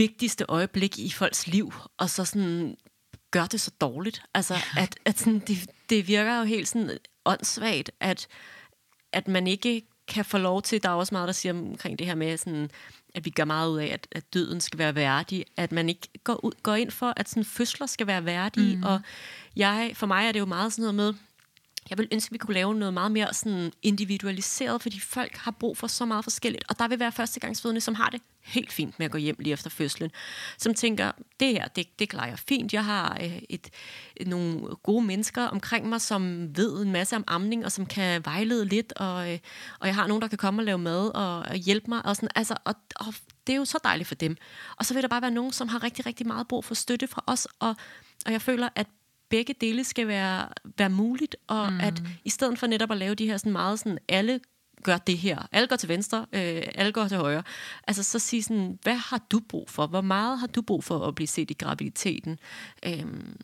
vigtigste 0.00 0.44
øjeblik 0.48 0.98
i 0.98 1.10
folks 1.10 1.46
liv, 1.46 1.72
og 1.98 2.10
så 2.10 2.24
sådan 2.24 2.76
gør 3.30 3.46
det 3.46 3.60
så 3.60 3.70
dårligt. 3.80 4.22
Altså, 4.34 4.54
ja. 4.54 4.82
at, 4.82 4.98
at 5.04 5.18
sådan, 5.18 5.38
det, 5.38 5.70
det 5.90 6.08
virker 6.08 6.38
jo 6.38 6.44
helt 6.44 6.68
sådan 6.68 6.98
åndssvagt, 7.24 7.90
at, 8.00 8.26
at 9.12 9.28
man 9.28 9.46
ikke 9.46 9.82
kan 10.08 10.24
få 10.24 10.38
lov 10.38 10.62
til, 10.62 10.82
der 10.82 10.88
er 10.88 10.94
også 10.94 11.14
meget, 11.14 11.26
der 11.26 11.32
siger 11.32 11.52
omkring 11.52 11.98
det 11.98 12.06
her 12.06 12.14
med, 12.14 12.36
sådan, 12.36 12.70
at 13.14 13.24
vi 13.24 13.30
gør 13.30 13.44
meget 13.44 13.70
ud 13.70 13.78
af, 13.78 13.86
at, 13.86 14.08
at 14.12 14.34
døden 14.34 14.60
skal 14.60 14.78
være 14.78 14.94
værdig, 14.94 15.44
at 15.56 15.72
man 15.72 15.88
ikke 15.88 16.08
går, 16.24 16.44
ud, 16.44 16.52
går 16.62 16.74
ind 16.74 16.90
for, 16.90 17.12
at 17.16 17.28
sådan 17.28 17.44
fødsler 17.44 17.86
skal 17.86 18.06
være 18.06 18.24
værdige, 18.24 18.76
mm. 18.76 18.82
og 18.82 19.00
jeg, 19.56 19.92
for 19.94 20.06
mig 20.06 20.28
er 20.28 20.32
det 20.32 20.40
jo 20.40 20.46
meget 20.46 20.72
sådan 20.72 20.94
noget 20.94 20.94
med, 20.94 21.20
jeg 21.90 21.98
vil 21.98 22.08
ønske, 22.12 22.28
at 22.28 22.32
vi 22.32 22.38
kunne 22.38 22.54
lave 22.54 22.74
noget 22.74 22.94
meget 22.94 23.12
mere 23.12 23.34
sådan 23.34 23.72
individualiseret, 23.82 24.82
fordi 24.82 25.00
folk 25.00 25.36
har 25.36 25.50
brug 25.50 25.76
for 25.76 25.86
så 25.86 26.04
meget 26.04 26.24
forskelligt. 26.24 26.64
Og 26.68 26.78
der 26.78 26.88
vil 26.88 27.00
være 27.00 27.12
førstegangsfødende, 27.12 27.80
som 27.80 27.94
har 27.94 28.10
det 28.10 28.22
helt 28.40 28.72
fint 28.72 28.98
med 28.98 29.04
at 29.04 29.12
gå 29.12 29.18
hjem 29.18 29.36
lige 29.38 29.52
efter 29.52 29.70
fødslen. 29.70 30.10
Som 30.58 30.74
tænker, 30.74 31.12
det 31.40 31.48
her, 31.48 31.68
det, 31.68 31.98
det 31.98 32.08
klarer 32.08 32.28
jeg 32.28 32.38
fint. 32.38 32.72
Jeg 32.72 32.84
har 32.84 33.18
øh, 33.22 33.42
et, 33.48 33.68
nogle 34.26 34.60
gode 34.82 35.06
mennesker 35.06 35.42
omkring 35.42 35.88
mig, 35.88 36.00
som 36.00 36.56
ved 36.56 36.82
en 36.82 36.92
masse 36.92 37.16
om 37.16 37.24
amning, 37.26 37.64
og 37.64 37.72
som 37.72 37.86
kan 37.86 38.24
vejlede 38.24 38.64
lidt. 38.64 38.92
Og, 38.92 39.32
øh, 39.32 39.38
og 39.80 39.86
jeg 39.86 39.94
har 39.94 40.06
nogen, 40.06 40.22
der 40.22 40.28
kan 40.28 40.38
komme 40.38 40.60
og 40.60 40.64
lave 40.64 40.78
mad 40.78 41.14
og, 41.14 41.38
og 41.38 41.54
hjælpe 41.54 41.86
mig. 41.88 42.06
Og, 42.06 42.16
sådan, 42.16 42.28
altså, 42.34 42.54
og, 42.64 42.74
og 42.96 43.14
det 43.46 43.52
er 43.52 43.56
jo 43.56 43.64
så 43.64 43.78
dejligt 43.84 44.08
for 44.08 44.14
dem. 44.14 44.36
Og 44.76 44.86
så 44.86 44.94
vil 44.94 45.02
der 45.02 45.08
bare 45.08 45.22
være 45.22 45.30
nogen, 45.30 45.52
som 45.52 45.68
har 45.68 45.82
rigtig, 45.82 46.06
rigtig 46.06 46.26
meget 46.26 46.48
brug 46.48 46.64
for 46.64 46.74
støtte 46.74 47.06
fra 47.06 47.24
os. 47.26 47.48
Og, 47.58 47.76
og 48.26 48.32
jeg 48.32 48.42
føler, 48.42 48.68
at 48.74 48.86
begge 49.30 49.54
dele 49.60 49.84
skal 49.84 50.08
være, 50.08 50.48
være 50.78 50.90
muligt, 50.90 51.36
og 51.46 51.72
mm. 51.72 51.80
at 51.80 52.02
i 52.24 52.30
stedet 52.30 52.58
for 52.58 52.66
netop 52.66 52.90
at 52.90 52.96
lave 52.96 53.14
de 53.14 53.26
her 53.26 53.36
sådan 53.36 53.52
meget 53.52 53.78
sådan, 53.78 53.98
alle 54.08 54.40
gør 54.82 54.98
det 54.98 55.18
her. 55.18 55.48
Alle 55.52 55.68
går 55.68 55.76
til 55.76 55.88
venstre, 55.88 56.26
øh, 56.32 56.62
alle 56.74 56.92
går 56.92 57.08
til 57.08 57.16
højre. 57.16 57.42
Altså 57.86 58.02
så 58.02 58.18
sige 58.18 58.42
sådan, 58.42 58.78
hvad 58.82 58.96
har 58.96 59.26
du 59.30 59.40
brug 59.48 59.70
for? 59.70 59.86
Hvor 59.86 60.00
meget 60.00 60.38
har 60.38 60.46
du 60.46 60.62
brug 60.62 60.84
for 60.84 61.06
at 61.06 61.14
blive 61.14 61.28
set 61.28 61.50
i 61.50 61.54
graviditeten? 61.54 62.38
Øhm, 62.86 63.36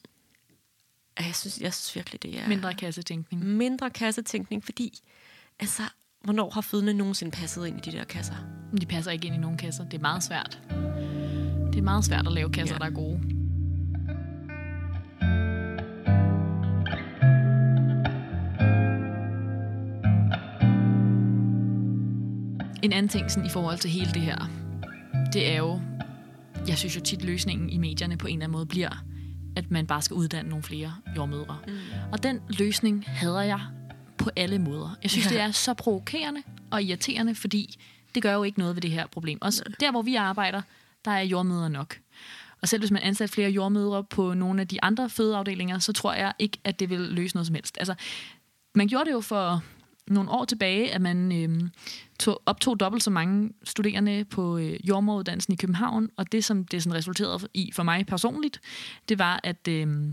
jeg 1.18 1.34
synes, 1.34 1.61
jeg 1.61 1.74
synes 1.74 1.97
virkelig, 1.97 2.22
det 2.22 2.39
er... 2.41 2.49
Mindre 2.49 2.74
kassetænkning. 2.74 3.45
Mindre 3.45 3.91
kassetænkning, 3.91 4.64
fordi 4.64 4.99
altså, 5.59 5.82
hvornår 6.24 6.51
har 6.51 6.61
fødende 6.61 6.95
nogensinde 6.95 7.32
passet 7.32 7.66
ind 7.66 7.87
i 7.87 7.91
de 7.91 7.97
der 7.97 8.05
kasser? 8.05 8.34
De 8.80 8.87
passer 8.87 9.11
ikke 9.11 9.26
ind 9.26 9.34
i 9.34 9.39
nogen 9.39 9.59
kasser. 9.59 9.84
Det 9.84 9.95
er 9.95 10.03
meget 10.03 10.22
svært. 10.22 10.62
Det 11.72 11.78
er 11.78 11.82
meget 11.82 12.05
svært 12.05 12.26
at 12.26 12.32
lave 12.32 12.53
kasser, 12.53 12.74
ja. 12.74 12.78
der 12.78 12.87
er 12.87 12.95
gode. 12.95 13.36
En 22.87 22.93
anden 22.93 23.09
ting 23.09 23.30
sådan, 23.30 23.47
i 23.47 23.49
forhold 23.49 23.78
til 23.78 23.91
hele 23.91 24.11
det 24.14 24.22
her, 24.22 24.51
det 25.32 25.49
er 25.53 25.57
jo, 25.57 25.80
jeg 26.68 26.78
synes 26.78 26.97
jo 26.97 27.01
tit 27.01 27.24
løsningen 27.24 27.70
i 27.70 27.78
medierne 27.78 28.16
på 28.16 28.26
en 28.26 28.32
eller 28.32 28.45
anden 28.45 28.53
måde 28.53 28.66
bliver, 28.66 29.05
at 29.57 29.70
man 29.70 29.87
bare 29.87 30.03
skal 30.03 30.14
uddanne 30.14 30.51
nogle 30.51 30.62
flere 30.62 30.95
jordmødre. 31.16 31.59
Mm. 31.66 31.74
Og 32.12 32.22
den 32.22 32.41
løsning 32.49 33.05
hader 33.07 33.41
jeg 33.41 33.61
på 34.18 34.30
alle 34.37 34.59
måder. 34.59 34.97
Jeg 35.03 35.11
synes, 35.11 35.26
ja. 35.26 35.30
det 35.30 35.41
er 35.41 35.51
så 35.51 35.74
provokerende 35.74 36.43
og 36.70 36.82
irriterende, 36.82 37.34
fordi 37.34 37.76
det 38.14 38.22
gør 38.22 38.32
jo 38.32 38.43
ikke 38.43 38.59
noget 38.59 38.76
ved 38.76 38.82
det 38.82 38.91
her 38.91 39.07
problem. 39.07 39.39
Også 39.41 39.62
Nej. 39.66 39.76
der, 39.80 39.91
hvor 39.91 40.03
vi 40.03 40.14
arbejder, 40.14 40.62
der 41.05 41.11
er 41.11 41.22
jordmødre 41.22 41.70
nok. 41.70 41.99
Og 42.62 42.68
selv 42.68 42.80
hvis 42.80 42.91
man 42.91 43.03
ansætter 43.03 43.34
flere 43.34 43.51
jordmødre 43.51 44.05
på 44.05 44.34
nogle 44.34 44.61
af 44.61 44.68
de 44.68 44.82
andre 44.82 45.11
fødeafdelinger, 45.11 45.78
så 45.78 45.93
tror 45.93 46.14
jeg 46.14 46.32
ikke, 46.39 46.59
at 46.64 46.80
det 46.80 46.91
vil 46.91 47.01
løse 47.01 47.37
noget 47.37 47.47
som 47.47 47.55
helst. 47.55 47.76
Altså, 47.78 47.95
man 48.74 48.89
gjorde 48.89 49.05
det 49.05 49.12
jo 49.12 49.20
for 49.20 49.62
nogle 50.09 50.30
år 50.30 50.44
tilbage, 50.44 50.92
at 50.92 51.00
man 51.00 51.32
øh, 51.32 51.68
tog, 52.18 52.42
optog 52.46 52.80
dobbelt 52.80 53.02
så 53.02 53.11
mange 53.11 53.50
studerende 53.64 54.24
på 54.24 54.59
øh, 54.59 54.88
jordmoruddannelsen 54.88 55.52
i 55.52 55.57
København, 55.57 56.09
og 56.16 56.32
det, 56.32 56.44
som 56.44 56.64
det 56.64 56.82
sådan 56.82 56.98
resulterede 56.98 57.48
i 57.54 57.72
for 57.72 57.82
mig 57.82 58.07
personligt, 58.07 58.61
det 59.09 59.18
var, 59.18 59.40
at 59.44 59.68
øh, 59.68 60.12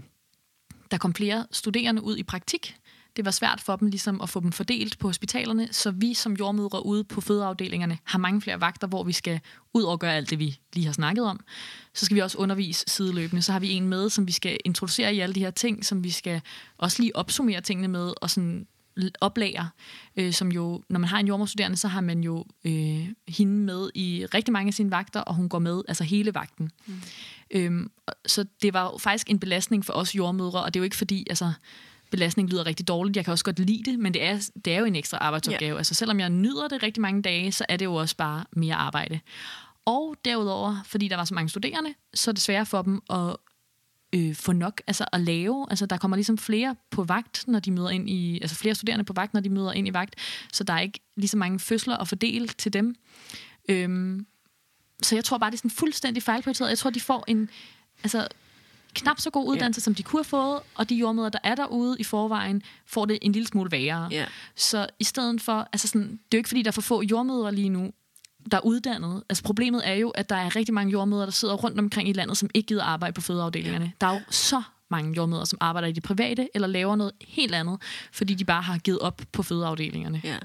der 0.91 0.97
kom 0.97 1.13
flere 1.13 1.45
studerende 1.51 2.03
ud 2.03 2.17
i 2.17 2.23
praktik. 2.23 2.75
Det 3.15 3.25
var 3.25 3.31
svært 3.31 3.61
for 3.61 3.75
dem 3.75 3.87
ligesom 3.87 4.21
at 4.21 4.29
få 4.29 4.39
dem 4.39 4.51
fordelt 4.51 4.99
på 4.99 5.07
hospitalerne, 5.07 5.67
så 5.71 5.91
vi 5.91 6.13
som 6.13 6.33
jordmødre 6.33 6.85
ude 6.85 7.03
på 7.03 7.21
fødeafdelingerne 7.21 7.97
har 8.03 8.19
mange 8.19 8.41
flere 8.41 8.61
vagter, 8.61 8.87
hvor 8.87 9.03
vi 9.03 9.11
skal 9.11 9.39
ud 9.73 9.83
og 9.83 9.99
gøre 9.99 10.15
alt 10.15 10.29
det, 10.29 10.39
vi 10.39 10.59
lige 10.73 10.85
har 10.85 10.93
snakket 10.93 11.25
om. 11.25 11.39
Så 11.93 12.05
skal 12.05 12.15
vi 12.15 12.21
også 12.21 12.37
undervise 12.37 12.83
sideløbende. 12.87 13.41
Så 13.41 13.51
har 13.51 13.59
vi 13.59 13.71
en 13.71 13.87
med, 13.87 14.09
som 14.09 14.27
vi 14.27 14.31
skal 14.31 14.57
introducere 14.65 15.15
i 15.15 15.19
alle 15.19 15.35
de 15.35 15.39
her 15.39 15.51
ting, 15.51 15.85
som 15.85 16.03
vi 16.03 16.11
skal 16.11 16.41
også 16.77 17.01
lige 17.01 17.15
opsummere 17.15 17.61
tingene 17.61 17.87
med, 17.87 18.13
og 18.21 18.29
sådan 18.29 18.67
oplager, 19.21 19.65
øh, 20.15 20.33
som 20.33 20.51
jo, 20.51 20.83
når 20.89 20.99
man 20.99 21.09
har 21.09 21.19
en 21.19 21.27
jordmorstuderende, 21.27 21.77
så 21.77 21.87
har 21.87 22.01
man 22.01 22.23
jo 22.23 22.45
øh, 22.65 23.07
hende 23.27 23.53
med 23.53 23.89
i 23.95 24.25
rigtig 24.33 24.51
mange 24.51 24.67
af 24.67 24.73
sine 24.73 24.91
vagter, 24.91 25.19
og 25.19 25.35
hun 25.35 25.49
går 25.49 25.59
med, 25.59 25.81
altså 25.87 26.03
hele 26.03 26.33
vagten. 26.33 26.71
Mm. 26.85 27.01
Øhm, 27.51 27.91
så 28.25 28.45
det 28.61 28.73
var 28.73 28.83
jo 28.83 28.97
faktisk 28.97 29.29
en 29.29 29.39
belastning 29.39 29.85
for 29.85 29.93
os 29.93 30.15
jordmødre, 30.15 30.63
og 30.63 30.73
det 30.73 30.79
er 30.79 30.81
jo 30.81 30.83
ikke 30.83 30.95
fordi, 30.95 31.25
altså, 31.29 31.53
belastning 32.11 32.49
lyder 32.49 32.65
rigtig 32.65 32.87
dårligt. 32.87 33.17
Jeg 33.17 33.25
kan 33.25 33.31
også 33.31 33.45
godt 33.45 33.59
lide 33.59 33.91
det, 33.91 33.99
men 33.99 34.13
det 34.13 34.23
er, 34.23 34.49
det 34.65 34.73
er 34.73 34.79
jo 34.79 34.85
en 34.85 34.95
ekstra 34.95 35.17
arbejdsopgave. 35.17 35.69
Yeah. 35.69 35.77
Altså 35.77 35.93
selvom 35.93 36.19
jeg 36.19 36.29
nyder 36.29 36.67
det 36.67 36.83
rigtig 36.83 37.01
mange 37.01 37.21
dage, 37.21 37.51
så 37.51 37.65
er 37.69 37.77
det 37.77 37.85
jo 37.85 37.95
også 37.95 38.17
bare 38.17 38.45
mere 38.51 38.75
arbejde. 38.75 39.19
Og 39.85 40.15
derudover, 40.25 40.77
fordi 40.85 41.07
der 41.07 41.15
var 41.15 41.25
så 41.25 41.33
mange 41.33 41.49
studerende, 41.49 41.93
så 42.13 42.31
er 42.31 42.33
det 42.33 42.41
svært 42.41 42.67
for 42.67 42.81
dem 42.81 43.01
at 43.09 43.35
øh, 44.13 44.35
få 44.35 44.51
nok 44.51 44.81
altså 44.87 45.05
at 45.11 45.21
lave. 45.21 45.65
Altså 45.69 45.85
der 45.85 45.97
kommer 45.97 46.17
ligesom 46.17 46.37
flere 46.37 46.75
på 46.91 47.03
vagt, 47.03 47.43
når 47.47 47.59
de 47.59 47.71
møder 47.71 47.89
ind 47.89 48.09
i, 48.09 48.39
altså 48.41 48.55
flere 48.55 48.75
studerende 48.75 49.05
på 49.05 49.13
vagt, 49.13 49.33
når 49.33 49.41
de 49.41 49.49
møder 49.49 49.71
ind 49.71 49.87
i 49.87 49.93
vagt, 49.93 50.15
så 50.51 50.63
der 50.63 50.73
er 50.73 50.79
ikke 50.79 50.99
lige 51.15 51.27
så 51.27 51.37
mange 51.37 51.59
fødsler 51.59 51.97
at 51.97 52.07
fordele 52.07 52.47
til 52.47 52.73
dem. 52.73 52.95
Øhm, 53.69 54.25
så 55.01 55.15
jeg 55.15 55.23
tror 55.23 55.37
bare, 55.37 55.51
det 55.51 55.55
er 55.55 55.59
sådan 55.59 55.71
fuldstændig 55.71 56.23
fejlprioriteret. 56.23 56.69
Jeg 56.69 56.77
tror, 56.77 56.89
de 56.89 57.01
får 57.01 57.23
en 57.27 57.49
altså, 58.03 58.27
knap 58.93 59.19
så 59.19 59.29
god 59.29 59.47
uddannelse, 59.47 59.79
yeah. 59.79 59.83
som 59.83 59.95
de 59.95 60.03
kunne 60.03 60.19
have 60.19 60.23
fået, 60.23 60.59
og 60.75 60.89
de 60.89 60.95
jordmøder, 60.95 61.29
der 61.29 61.39
er 61.43 61.55
derude 61.55 61.95
i 61.99 62.03
forvejen, 62.03 62.63
får 62.85 63.05
det 63.05 63.19
en 63.21 63.31
lille 63.31 63.47
smule 63.47 63.71
værre. 63.71 64.09
Yeah. 64.13 64.27
Så 64.55 64.87
i 64.99 65.03
stedet 65.03 65.41
for, 65.41 65.67
altså 65.73 65.87
sådan, 65.87 66.07
det 66.07 66.11
er 66.11 66.37
jo 66.37 66.37
ikke 66.37 66.49
fordi, 66.49 66.61
der 66.61 66.67
er 66.67 66.71
for 66.71 66.81
få 66.81 67.01
jordmødre 67.01 67.55
lige 67.55 67.69
nu, 67.69 67.91
der 68.51 68.57
er 68.57 68.61
uddannet. 68.65 69.23
Altså 69.29 69.43
problemet 69.43 69.81
er 69.89 69.93
jo, 69.93 70.09
at 70.09 70.29
der 70.29 70.35
er 70.35 70.55
rigtig 70.55 70.73
mange 70.73 70.91
jordmøder, 70.91 71.25
der 71.25 71.31
sidder 71.31 71.53
rundt 71.53 71.79
omkring 71.79 72.09
i 72.09 72.13
landet, 72.13 72.37
som 72.37 72.49
ikke 72.53 72.67
gider 72.67 72.83
arbejde 72.83 73.13
på 73.13 73.21
fødeafdelingerne. 73.21 73.85
Ja. 73.85 73.91
Der 74.01 74.07
er 74.07 74.13
jo 74.13 74.21
så 74.29 74.61
mange 74.91 75.13
jordmøder, 75.17 75.45
som 75.45 75.57
arbejder 75.61 75.87
i 75.87 75.91
det 75.91 76.03
private, 76.03 76.49
eller 76.53 76.67
laver 76.67 76.95
noget 76.95 77.13
helt 77.27 77.55
andet, 77.55 77.81
fordi 78.11 78.33
de 78.33 78.45
bare 78.45 78.61
har 78.61 78.77
givet 78.77 78.99
op 78.99 79.21
på 79.31 79.43
fødeafdelingerne. 79.43 80.21
Ja, 80.23 80.37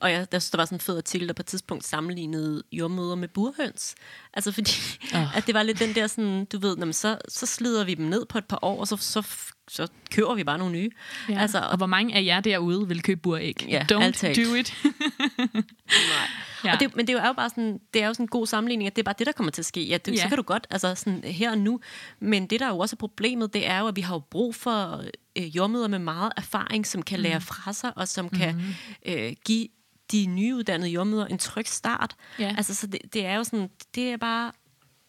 og 0.00 0.10
ja, 0.10 0.18
der, 0.18 0.48
der 0.52 0.56
var 0.56 0.64
sådan 0.64 0.76
en 0.76 0.80
fed 0.80 0.96
artikel, 0.96 1.28
der 1.28 1.34
på 1.34 1.42
et 1.42 1.46
tidspunkt 1.46 1.84
sammenlignede 1.84 2.62
jordmøder 2.72 3.14
med 3.14 3.28
burhøns. 3.28 3.94
Altså 4.34 4.52
fordi, 4.52 4.72
oh. 5.14 5.36
at 5.36 5.46
det 5.46 5.54
var 5.54 5.62
lidt 5.62 5.78
den 5.78 5.94
der 5.94 6.06
sådan, 6.06 6.44
du 6.44 6.58
ved, 6.58 6.76
jamen, 6.78 6.92
så, 6.92 7.18
så 7.28 7.46
slider 7.46 7.84
vi 7.84 7.94
dem 7.94 8.06
ned 8.06 8.26
på 8.26 8.38
et 8.38 8.44
par 8.44 8.58
år, 8.62 8.80
og 8.80 8.88
så, 8.88 8.96
så, 8.96 9.22
så 9.68 9.88
køber 10.10 10.34
vi 10.34 10.44
bare 10.44 10.58
nogle 10.58 10.72
nye. 10.72 10.90
Ja. 11.28 11.40
Altså, 11.40 11.58
og, 11.58 11.68
og 11.68 11.76
hvor 11.76 11.86
mange 11.86 12.14
af 12.14 12.24
jer 12.24 12.40
derude 12.40 12.88
vil 12.88 13.02
købe 13.02 13.20
buræg? 13.20 13.66
Ja, 13.68 13.86
Don't 13.92 14.02
altid. 14.02 14.34
do 14.34 14.54
it. 14.54 14.74
Nej. 14.84 16.28
Ja. 16.64 16.72
Og 16.72 16.80
det, 16.80 16.96
men 16.96 17.06
det 17.06 17.14
er 17.14 17.26
jo 17.26 17.32
bare 17.32 17.50
sådan, 17.50 17.80
det 17.94 18.02
er 18.02 18.06
jo 18.06 18.14
sådan 18.14 18.24
en 18.24 18.28
god 18.28 18.46
sammenligning, 18.46 18.86
at 18.86 18.96
det 18.96 19.02
er 19.02 19.04
bare 19.04 19.14
det, 19.18 19.26
der 19.26 19.32
kommer 19.32 19.50
til 19.50 19.62
at 19.62 19.66
ske. 19.66 19.84
Ja, 19.84 19.96
det, 19.96 20.12
ja. 20.12 20.22
så 20.22 20.28
kan 20.28 20.36
du 20.36 20.42
godt, 20.42 20.66
altså 20.70 20.94
sådan 20.94 21.24
her 21.24 21.50
og 21.50 21.58
nu. 21.58 21.80
Men 22.20 22.46
det, 22.46 22.60
der 22.60 22.66
er 22.66 22.70
jo 22.70 22.78
også 22.78 22.96
er 22.96 22.98
problemet, 22.98 23.54
det 23.54 23.68
er 23.70 23.78
jo, 23.78 23.86
at 23.86 23.96
vi 23.96 24.00
har 24.00 24.14
jo 24.14 24.22
brug 24.30 24.54
for 24.54 25.04
øh, 25.36 25.56
jordmøder 25.56 25.88
med 25.88 25.98
meget 25.98 26.32
erfaring, 26.36 26.86
som 26.86 27.02
kan 27.02 27.18
mm. 27.18 27.22
lære 27.22 27.40
fra 27.40 27.72
sig, 27.72 27.92
og 27.96 28.08
som 28.08 28.24
mm. 28.24 28.38
kan 28.38 28.76
øh, 29.06 29.32
give 29.44 29.68
de 30.12 30.26
nyuddannede 30.26 30.90
jordmøder 30.90 31.26
en 31.26 31.38
tryg 31.38 31.68
start. 31.68 32.16
Ja. 32.38 32.54
Altså, 32.56 32.74
så 32.74 32.86
det, 32.86 33.00
det 33.12 33.26
er 33.26 33.34
jo 33.34 33.44
sådan, 33.44 33.70
det 33.94 34.10
er 34.10 34.16
bare 34.16 34.52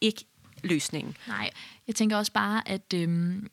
ikke 0.01 0.25
løsningen. 0.63 1.17
Nej, 1.27 1.49
jeg 1.87 1.95
tænker 1.95 2.17
også 2.17 2.31
bare, 2.31 2.69
at 2.69 2.93
øhm, 2.93 3.49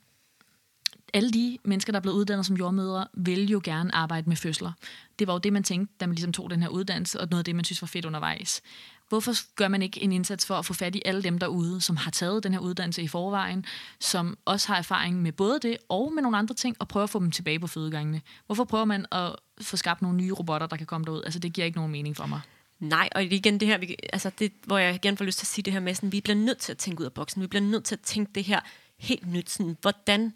alle 1.15 1.31
de 1.31 1.59
mennesker, 1.65 1.93
der 1.93 1.99
er 1.99 2.03
blevet 2.03 2.17
uddannet 2.17 2.47
som 2.47 2.57
jordmødre, 2.57 3.07
vil 3.15 3.51
jo 3.51 3.61
gerne 3.65 3.95
arbejde 3.95 4.29
med 4.29 4.37
fødsler. 4.37 4.73
Det 5.19 5.27
var 5.27 5.33
jo 5.33 5.39
det, 5.39 5.53
man 5.53 5.63
tænkte, 5.63 5.95
da 6.01 6.07
man 6.07 6.15
ligesom 6.15 6.33
tog 6.33 6.51
den 6.51 6.63
her 6.63 6.69
uddannelse, 6.69 7.21
og 7.21 7.29
noget 7.31 7.41
af 7.41 7.45
det, 7.45 7.57
man 7.57 7.65
synes 7.65 7.83
var 7.83 7.87
fedt 7.87 8.05
undervejs. 8.05 8.63
Hvorfor 9.09 9.55
gør 9.55 9.69
man 9.69 9.83
ikke 9.83 10.03
en 10.03 10.13
indsats 10.13 10.47
for 10.47 10.55
at 10.55 10.67
få 10.67 10.75
fat 10.75 10.95
i 10.95 11.03
alle 11.05 11.23
dem 11.23 11.39
derude, 11.39 11.81
som 11.81 11.97
har 11.97 12.11
taget 12.11 12.43
den 12.43 12.53
her 12.53 12.61
uddannelse 12.61 13.03
i 13.03 13.09
forvejen, 13.09 13.65
som 14.01 14.39
også 14.45 14.69
har 14.69 14.77
erfaring 14.77 15.23
med 15.23 15.33
både 15.33 15.59
det 15.63 15.77
og 15.89 16.13
med 16.15 16.23
nogle 16.23 16.39
andre 16.39 16.55
ting, 16.55 16.77
og 16.79 16.89
prøve 16.89 17.03
at 17.03 17.11
få 17.11 17.19
dem 17.19 17.31
tilbage 17.31 17.61
på 17.61 17.67
fødegangene? 17.67 18.21
Hvorfor 18.47 18.65
prøver 18.65 18.85
man 18.85 19.07
at 19.13 19.37
få 19.61 19.77
skabt 19.77 20.03
nogle 20.03 20.17
nye 20.17 20.33
robotter, 20.33 20.67
der 20.67 20.77
kan 20.77 20.87
komme 20.87 21.05
derud? 21.05 21.23
Altså, 21.25 21.39
det 21.39 21.53
giver 21.53 21.65
ikke 21.65 21.79
nogen 21.79 21.93
mening 21.93 22.17
for 22.17 22.27
mig. 22.27 22.41
Nej, 22.81 23.09
og 23.15 23.25
igen 23.25 23.61
det 23.61 23.69
her, 23.69 23.79
vi, 23.79 23.97
altså 24.13 24.31
det, 24.39 24.53
hvor 24.65 24.79
jeg 24.79 24.95
igen 24.95 25.17
får 25.17 25.25
lyst 25.25 25.39
til 25.39 25.45
at 25.45 25.49
sige 25.49 25.63
det 25.63 25.73
her 25.73 25.81
med, 25.81 25.95
sådan, 25.95 26.13
vi 26.13 26.21
bliver 26.21 26.37
nødt 26.37 26.59
til 26.59 26.73
at 26.73 26.79
tænke 26.79 27.01
ud 27.01 27.07
af 27.07 27.13
boksen. 27.13 27.43
Vi 27.43 27.47
bliver 27.47 27.63
nødt 27.63 27.85
til 27.85 27.95
at 27.95 28.01
tænke 28.01 28.33
det 28.35 28.45
her 28.45 28.61
helt 28.99 29.33
nyt. 29.33 29.51
Sådan, 29.51 29.77
hvordan 29.81 30.33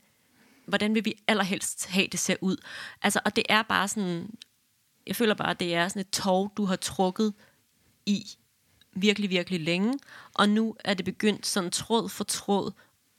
hvordan 0.67 0.95
vil 0.95 1.05
vi 1.05 1.15
allerhelst 1.29 1.87
have, 1.87 2.07
det 2.07 2.21
ser 2.21 2.37
ud? 2.41 2.57
Altså, 3.03 3.21
og 3.25 3.37
det 3.37 3.45
er 3.49 3.63
bare 3.63 3.89
sådan, 3.89 4.31
jeg 5.07 5.17
føler 5.17 5.35
bare, 5.35 5.51
at 5.51 5.61
det 5.61 5.75
er 5.75 5.89
sådan 5.89 6.01
et 6.01 6.11
tog, 6.11 6.53
du 6.57 6.65
har 6.65 6.77
trukket 6.77 7.35
i 8.07 8.25
virkelig, 8.93 9.31
virkelig 9.31 9.61
længe, 9.61 9.99
og 10.35 10.49
nu 10.49 10.77
er 10.85 10.95
det 10.95 11.05
begyndt 11.05 11.47
sådan 11.47 11.71
tråd 11.71 12.09
for 12.09 12.25
tråd 12.25 12.73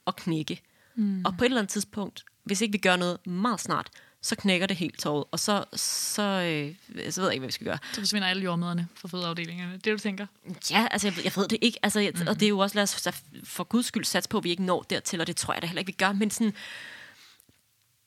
at 0.06 0.16
knække. 0.16 0.62
Mm. 0.94 1.24
Og 1.24 1.34
på 1.38 1.44
et 1.44 1.46
eller 1.46 1.58
andet 1.58 1.70
tidspunkt, 1.70 2.24
hvis 2.44 2.60
ikke 2.60 2.72
vi 2.72 2.78
gør 2.78 2.96
noget 2.96 3.26
meget 3.26 3.60
snart, 3.60 3.90
så 4.22 4.36
knækker 4.36 4.66
det 4.66 4.76
helt 4.76 4.98
tåret, 4.98 5.24
og 5.30 5.40
så, 5.40 5.64
så, 5.76 6.22
øh, 6.22 6.74
så 7.10 7.20
ved 7.20 7.28
jeg 7.28 7.34
ikke, 7.34 7.40
hvad 7.40 7.48
vi 7.48 7.52
skal 7.52 7.66
gøre. 7.66 7.78
Så 7.92 8.00
forsvinder 8.00 8.28
alle 8.28 8.42
jordmøderne 8.42 8.88
fra 8.94 9.08
fødeafdelingerne. 9.08 9.72
Det 9.72 9.84
du 9.84 9.98
tænker? 9.98 10.26
Ja, 10.70 10.86
altså 10.90 11.06
jeg, 11.08 11.24
jeg 11.24 11.32
ved 11.36 11.48
det 11.48 11.58
ikke. 11.60 11.78
Altså, 11.82 12.00
jeg, 12.00 12.12
mm. 12.14 12.26
Og 12.26 12.34
det 12.34 12.46
er 12.46 12.48
jo 12.48 12.58
også, 12.58 12.74
lad 12.74 12.82
os 12.82 13.08
for 13.44 13.64
guds 13.64 13.86
skyld 13.86 14.04
sats 14.04 14.28
på, 14.28 14.38
at 14.38 14.44
vi 14.44 14.50
ikke 14.50 14.62
når 14.62 14.82
dertil, 14.82 15.20
og 15.20 15.26
det 15.26 15.36
tror 15.36 15.52
jeg 15.52 15.62
da 15.62 15.66
heller 15.66 15.80
ikke, 15.80 15.92
vi 15.92 15.96
gør. 15.98 16.12
Men 16.12 16.30
sådan, 16.30 16.54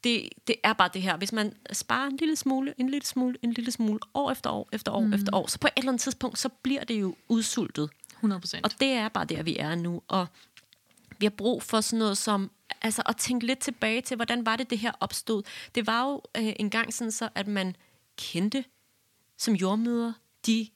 det, 0.03 0.29
det 0.47 0.55
er 0.63 0.73
bare 0.73 0.89
det 0.93 1.01
her. 1.01 1.17
Hvis 1.17 1.31
man 1.31 1.53
sparer 1.71 2.07
en 2.07 2.17
lille 2.17 2.35
smule, 2.35 2.73
en 2.77 2.89
lille 2.89 3.05
smule, 3.05 3.37
en 3.41 3.53
lille 3.53 3.71
smule, 3.71 3.99
år 4.13 4.31
efter 4.31 4.49
år, 4.49 4.69
efter 4.73 4.91
år, 4.91 4.99
mm. 4.99 5.13
efter 5.13 5.35
år, 5.35 5.47
så 5.47 5.59
på 5.59 5.67
et 5.67 5.73
eller 5.77 5.91
andet 5.91 6.01
tidspunkt, 6.01 6.39
så 6.39 6.49
bliver 6.49 6.83
det 6.83 7.01
jo 7.01 7.15
udsultet. 7.29 7.89
100%. 8.23 8.59
Og 8.63 8.71
det 8.79 8.87
er 8.87 9.09
bare 9.09 9.25
der, 9.25 9.43
vi 9.43 9.57
er 9.57 9.75
nu. 9.75 10.01
Og 10.07 10.27
vi 11.19 11.25
har 11.25 11.31
brug 11.31 11.63
for 11.63 11.81
sådan 11.81 11.99
noget 11.99 12.17
som, 12.17 12.51
altså 12.81 13.03
at 13.05 13.17
tænke 13.17 13.45
lidt 13.45 13.59
tilbage 13.59 14.01
til, 14.01 14.15
hvordan 14.15 14.45
var 14.45 14.55
det, 14.55 14.69
det 14.69 14.79
her 14.79 14.91
opstod. 14.99 15.43
Det 15.75 15.87
var 15.87 16.09
jo 16.09 16.21
øh, 16.37 16.53
engang 16.59 16.93
sådan 16.93 17.11
så, 17.11 17.29
at 17.35 17.47
man 17.47 17.75
kendte 18.17 18.63
som 19.37 19.53
jordmøder 19.53 20.13
de 20.45 20.67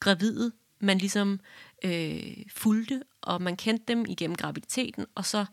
gravide, 0.00 0.52
man 0.80 0.98
ligesom 0.98 1.40
øh, 1.84 2.36
fulgte, 2.48 3.02
og 3.20 3.42
man 3.42 3.56
kendte 3.56 3.84
dem 3.88 4.04
igennem 4.08 4.36
graviditeten, 4.36 5.06
og 5.14 5.24
så 5.24 5.46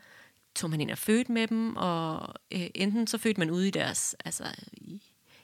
tog 0.58 0.70
man 0.70 0.82
ind 0.82 0.92
og 0.92 0.98
fødte 0.98 1.32
med 1.32 1.48
dem, 1.48 1.76
og 1.76 2.34
øh, 2.52 2.68
enten 2.76 3.08
så 3.08 3.18
fødte 3.18 3.40
man 3.40 3.52
ude 3.52 3.68
i 3.68 3.72
deres 3.72 4.16
altså, 4.26 4.44
i 4.74 5.02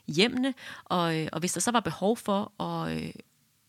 hjemmene, 0.07 0.53
og, 0.85 1.19
øh, 1.19 1.27
og 1.31 1.39
hvis 1.39 1.53
der 1.53 1.59
så 1.59 1.71
var 1.71 1.79
behov 1.79 2.17
for 2.17 2.61
at, 2.63 2.97
øh, 2.97 3.13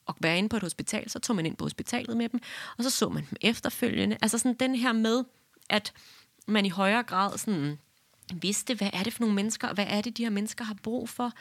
at 0.09 0.14
være 0.20 0.38
inde 0.38 0.49
på 0.49 0.57
et 0.57 0.62
hospital, 0.62 1.11
så 1.11 1.18
tog 1.18 1.36
man 1.36 1.47
ind 1.47 1.57
på 1.57 1.64
hospitalet 1.64 2.16
med 2.16 2.28
dem, 2.28 2.40
og 2.78 2.84
så 2.84 2.90
så 2.90 3.09
man 3.09 3.24
dem 3.30 3.36
efterfølgende. 3.40 4.16
Altså 4.22 4.38
sådan 4.38 4.57
den 4.61 4.74
her 4.74 4.92
med, 4.92 5.24
at 5.70 5.92
man 6.47 6.66
i 6.66 6.68
højere 6.68 7.03
grad 7.03 7.38
sådan 7.38 7.78
vidste, 8.32 8.74
hvad 8.74 8.90
er 8.92 9.03
det 9.03 9.12
for 9.12 9.20
nogle 9.20 9.34
mennesker, 9.34 9.68
og 9.68 9.74
hvad 9.74 9.86
er 9.88 10.01
det, 10.01 10.16
de 10.16 10.22
her 10.22 10.30
mennesker 10.30 10.64
har 10.64 10.76
brug 10.82 11.09
for. 11.09 11.32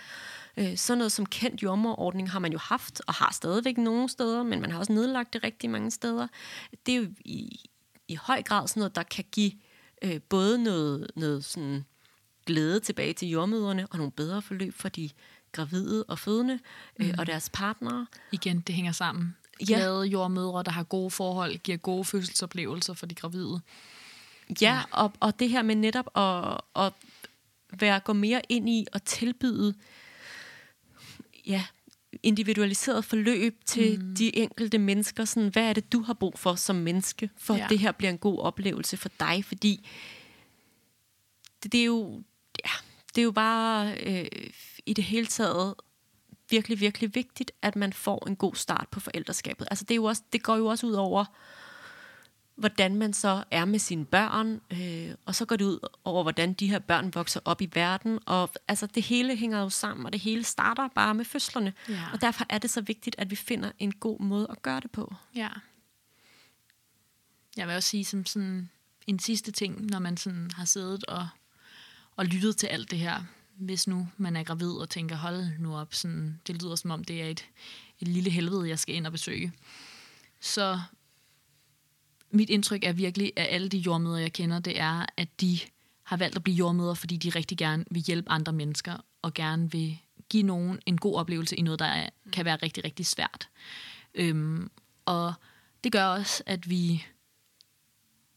Øh, 0.58 0.78
sådan 0.78 0.98
noget 0.98 1.12
som 1.12 1.26
kendt 1.26 1.64
jordmorordning 1.64 2.32
har 2.32 2.40
man 2.40 2.52
jo 2.52 2.58
haft, 2.58 3.02
og 3.08 3.14
har 3.14 3.34
stadigvæk 3.34 3.78
nogle 3.78 4.10
steder, 4.10 4.44
men 4.44 4.62
man 4.62 4.72
har 4.72 4.80
også 4.80 4.94
nedlagt 4.94 5.34
det 5.34 5.44
rigtig 5.44 5.70
mange 5.70 5.92
steder. 5.92 6.28
Det 6.86 6.96
er 6.96 6.98
jo 6.98 7.08
i, 7.26 7.70
i 8.08 8.16
høj 8.16 8.44
grad 8.44 8.68
sådan 8.68 8.80
noget, 8.80 8.96
der 8.96 9.04
kan 9.04 9.26
give 9.32 9.52
øh, 10.04 10.22
både 10.30 10.64
noget, 10.64 11.12
noget 11.16 11.46
sådan 11.46 11.86
glæde 12.46 12.80
tilbage 12.80 13.14
til 13.14 13.28
jordmøderne, 13.28 13.88
og 13.88 13.98
nogle 13.98 14.12
bedre 14.12 14.42
forløb 14.42 14.74
for 14.74 14.90
de 14.90 15.10
gravide 15.52 16.04
og 16.04 16.20
fødende, 16.20 16.60
øh, 17.00 17.08
mm. 17.08 17.16
og 17.20 17.28
deres 17.28 17.50
partnere. 17.54 18.08
Igen, 18.32 18.60
det 18.60 18.76
hænger 18.76 18.92
sammen. 18.92 19.36
Glade 19.68 20.04
ja. 20.04 20.10
jordmødre, 20.10 20.64
der 20.64 20.72
har 20.72 20.84
gode 20.84 21.12
forhold, 21.12 21.58
giver 21.58 21.78
gode 21.78 22.06
fødselsoplevelser 22.06 22.94
for 22.94 23.06
de 23.06 23.16
gravide. 23.16 23.62
Ja, 24.62 24.82
og, 24.92 25.14
og 25.20 25.40
det 25.40 25.50
her 25.50 25.62
med 25.62 25.76
netop 25.76 26.18
at, 26.18 26.62
at 26.86 26.94
være, 27.80 28.00
gå 28.00 28.14
mere 28.14 28.42
ind 28.50 28.70
i 28.70 28.88
og 28.94 29.04
tilbyde 29.04 29.76
ja, 31.48 31.66
individualiseret 32.24 33.06
forløb 33.06 33.66
til 33.66 34.00
mm. 34.00 34.16
de 34.16 34.38
enkelte 34.38 34.78
mennesker. 34.78 35.26
Sådan, 35.26 35.50
hvad 35.50 35.64
er 35.64 35.74
det, 35.74 35.94
du 35.94 36.02
har 36.02 36.14
brug 36.14 36.40
for 36.40 36.56
som 36.56 36.76
menneske, 36.76 37.30
for 37.38 37.56
ja. 37.56 37.64
at 37.64 37.70
det 37.70 37.80
her 37.80 37.92
bliver 37.92 38.12
en 38.12 38.18
god 38.18 38.40
oplevelse 38.40 38.98
for 38.98 39.10
dig? 39.20 39.46
Fordi 39.46 39.90
det, 41.64 41.72
det 41.72 41.80
er 41.80 41.86
jo 41.86 42.24
ja, 42.66 42.72
det 43.16 43.22
er 43.22 43.26
jo 43.26 43.32
bare 43.32 43.98
øh, 43.98 44.28
i 44.86 44.94
det 44.94 45.04
hele 45.04 45.26
taget 45.26 45.76
virkelig, 46.50 46.80
virkelig 46.80 47.16
vigtigt, 47.16 47.52
at 47.62 47.76
man 47.76 47.94
får 47.94 48.28
en 48.28 48.36
god 48.36 48.56
start 48.56 48.88
på 48.92 49.00
forældreskabet. 49.00 49.68
Altså 49.72 49.86
det, 49.86 49.92
er 49.92 49.96
jo 49.96 50.04
også, 50.04 50.24
det 50.34 50.44
går 50.44 50.56
jo 50.56 50.66
også 50.66 50.88
ud 50.88 50.94
over 50.94 51.26
hvordan 52.64 52.96
man 52.96 53.14
så 53.14 53.44
er 53.52 53.66
med 53.66 53.80
sine 53.80 54.06
børn, 54.06 54.62
øh, 54.72 55.16
og 55.26 55.36
så 55.36 55.46
går 55.46 55.56
det 55.56 55.66
ud 55.66 55.80
over, 56.04 56.24
hvordan 56.24 56.54
de 56.54 56.70
her 56.70 56.80
børn 56.80 57.12
vokser 57.14 57.40
op 57.46 57.62
i 57.62 57.70
verden, 57.74 58.20
og 58.26 58.50
altså 58.68 58.88
det 58.88 59.04
hele 59.04 59.36
hænger 59.36 59.60
jo 59.60 59.70
sammen, 59.70 60.06
og 60.06 60.14
det 60.14 60.22
hele 60.22 60.44
starter 60.44 60.88
bare 60.88 61.14
med 61.14 61.26
fødslerne, 61.26 61.74
ja. 61.90 62.04
og 62.14 62.22
derfor 62.22 62.46
er 62.50 62.58
det 62.58 62.70
så 62.70 62.82
vigtigt, 62.82 63.16
at 63.20 63.32
vi 63.32 63.36
finder 63.36 63.72
en 63.80 63.92
god 63.92 64.20
måde 64.20 64.48
at 64.50 64.62
gøre 64.62 64.80
det 64.80 64.92
på. 64.92 65.16
Ja. 65.36 65.50
Jeg 67.58 67.68
vil 67.68 67.76
også 67.76 67.90
sige 67.90 68.06
som 68.06 68.26
sådan 68.26 68.70
en 69.08 69.20
sidste 69.20 69.52
ting, 69.52 69.86
når 69.86 70.00
man 70.00 70.18
sådan 70.18 70.52
har 70.56 70.66
siddet 70.66 71.06
og, 71.06 71.28
og 72.16 72.26
lyttet 72.26 72.58
til 72.58 72.68
alt 72.68 72.92
det 72.92 73.00
her, 73.00 73.24
hvis 73.56 73.88
nu 73.88 74.08
man 74.18 74.36
er 74.36 74.44
gravid 74.44 74.72
og 74.72 74.90
tænker, 74.90 75.16
hold 75.16 75.60
nu 75.60 75.78
op, 75.78 75.94
sådan, 75.94 76.40
det 76.48 76.64
lyder 76.64 76.76
som 76.76 76.92
om, 76.92 77.04
det 77.04 77.22
er 77.22 77.28
et, 77.28 77.46
et 78.00 78.08
lille 78.08 78.30
helvede, 78.30 78.70
jeg 78.70 78.80
skal 78.80 78.96
ind 78.96 79.06
og 79.06 79.12
besøge. 79.12 79.54
Så 80.40 80.80
mit 82.34 82.50
indtryk 82.50 82.84
er 82.84 82.94
virkelig, 82.94 83.34
at 83.36 83.48
alle 83.50 83.70
de 83.70 83.78
jordmøder, 83.78 84.18
jeg 84.18 84.34
kender, 84.34 84.60
det 84.60 84.80
er, 84.80 85.06
at 85.18 85.42
de 85.42 85.60
har 86.04 86.18
valgt 86.18 86.36
at 86.36 86.44
blive 86.44 86.56
jordmøder, 86.56 86.94
fordi 86.94 87.18
de 87.18 87.30
rigtig 87.30 87.58
gerne 87.58 87.86
vil 87.92 88.02
hjælpe 88.02 88.30
andre 88.30 88.54
mennesker, 88.54 88.98
og 89.22 89.34
gerne 89.34 89.72
vil 89.72 89.98
give 90.30 90.44
nogen 90.44 90.80
en 90.86 90.98
god 90.98 91.16
oplevelse 91.16 91.56
i 91.56 91.62
noget, 91.62 91.80
der 91.80 91.86
er, 91.86 92.10
kan 92.34 92.46
være 92.46 92.56
rigtig, 92.56 92.86
rigtig 92.86 93.06
svært. 93.06 93.50
Øhm, 94.16 94.72
og 95.06 95.34
det 95.84 95.92
gør 95.92 96.06
også, 96.06 96.44
at 96.46 96.70
vi 96.70 97.06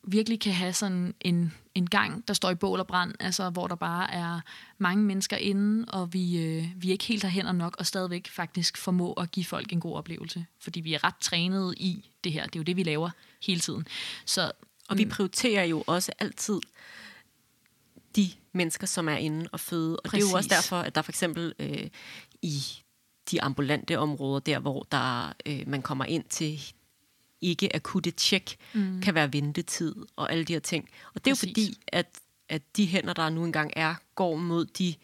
virkelig 0.07 0.41
kan 0.41 0.53
have 0.53 0.73
sådan 0.73 1.15
en, 1.21 1.53
en 1.75 1.87
gang, 1.87 2.29
der 2.29 2.35
står 2.35 2.51
i 2.51 2.55
bål 2.55 2.81
og 2.81 2.87
brand, 2.87 3.15
altså 3.21 3.51
hvor 3.51 3.67
der 3.67 3.75
bare 3.75 4.15
er 4.15 4.41
mange 4.79 5.03
mennesker 5.03 5.37
inde, 5.37 5.85
og 5.89 6.13
vi, 6.13 6.39
øh, 6.39 6.69
vi 6.77 6.91
ikke 6.91 7.05
helt 7.05 7.23
har 7.23 7.31
hænder 7.31 7.53
nok, 7.53 7.77
og 7.79 7.87
stadigvæk 7.87 8.29
faktisk 8.29 8.77
formå 8.77 9.13
at 9.13 9.31
give 9.31 9.47
folk 9.47 9.73
en 9.73 9.81
god 9.81 9.97
oplevelse. 9.97 10.47
Fordi 10.61 10.81
vi 10.81 10.95
er 10.95 11.05
ret 11.05 11.17
trænet 11.21 11.75
i 11.77 12.11
det 12.25 12.33
her. 12.33 12.45
Det 12.45 12.57
er 12.57 12.61
jo 12.61 12.65
det, 12.65 12.77
vi 12.77 12.83
laver 12.83 13.11
hele 13.47 13.61
tiden. 13.61 13.87
Så, 14.25 14.53
og 14.89 14.99
vi 14.99 15.05
prioriterer 15.05 15.65
jo 15.65 15.85
også 15.87 16.13
altid 16.19 16.61
de 18.17 18.31
mennesker, 18.53 18.87
som 18.87 19.09
er 19.09 19.17
inde 19.17 19.49
og 19.53 19.61
føde. 19.61 19.97
Og 19.97 20.03
Præcis. 20.05 20.25
det 20.25 20.29
er 20.29 20.31
jo 20.31 20.37
også 20.37 20.49
derfor, 20.49 20.77
at 20.77 20.95
der 20.95 21.03
for 21.03 21.13
eksempel 21.13 21.55
øh, 21.59 21.89
i 22.43 22.63
de 23.31 23.43
ambulante 23.43 23.99
områder, 23.99 24.41
der 24.41 24.59
hvor 24.59 24.87
der 24.93 25.33
øh, 25.47 25.69
man 25.69 25.83
kommer 25.83 26.05
ind 26.05 26.25
til 26.25 26.61
ikke 27.41 27.77
akutte 27.77 28.11
tjek, 28.11 28.57
mm. 28.75 29.01
kan 29.01 29.15
være 29.15 29.33
ventetid 29.33 29.95
og 30.17 30.33
alle 30.33 30.45
de 30.45 30.53
her 30.53 30.61
ting. 30.61 30.89
Og 31.15 31.25
det 31.25 31.31
er 31.31 31.35
Præcis. 31.35 31.49
jo 31.49 31.51
fordi, 31.51 31.79
at, 31.89 32.07
at 32.49 32.63
de 32.77 32.87
hænder, 32.87 33.13
der 33.13 33.31
nu 33.31 33.45
engang 33.45 33.73
er, 33.77 33.95
går 34.15 34.37
mod 34.37 34.67
de 34.67 34.95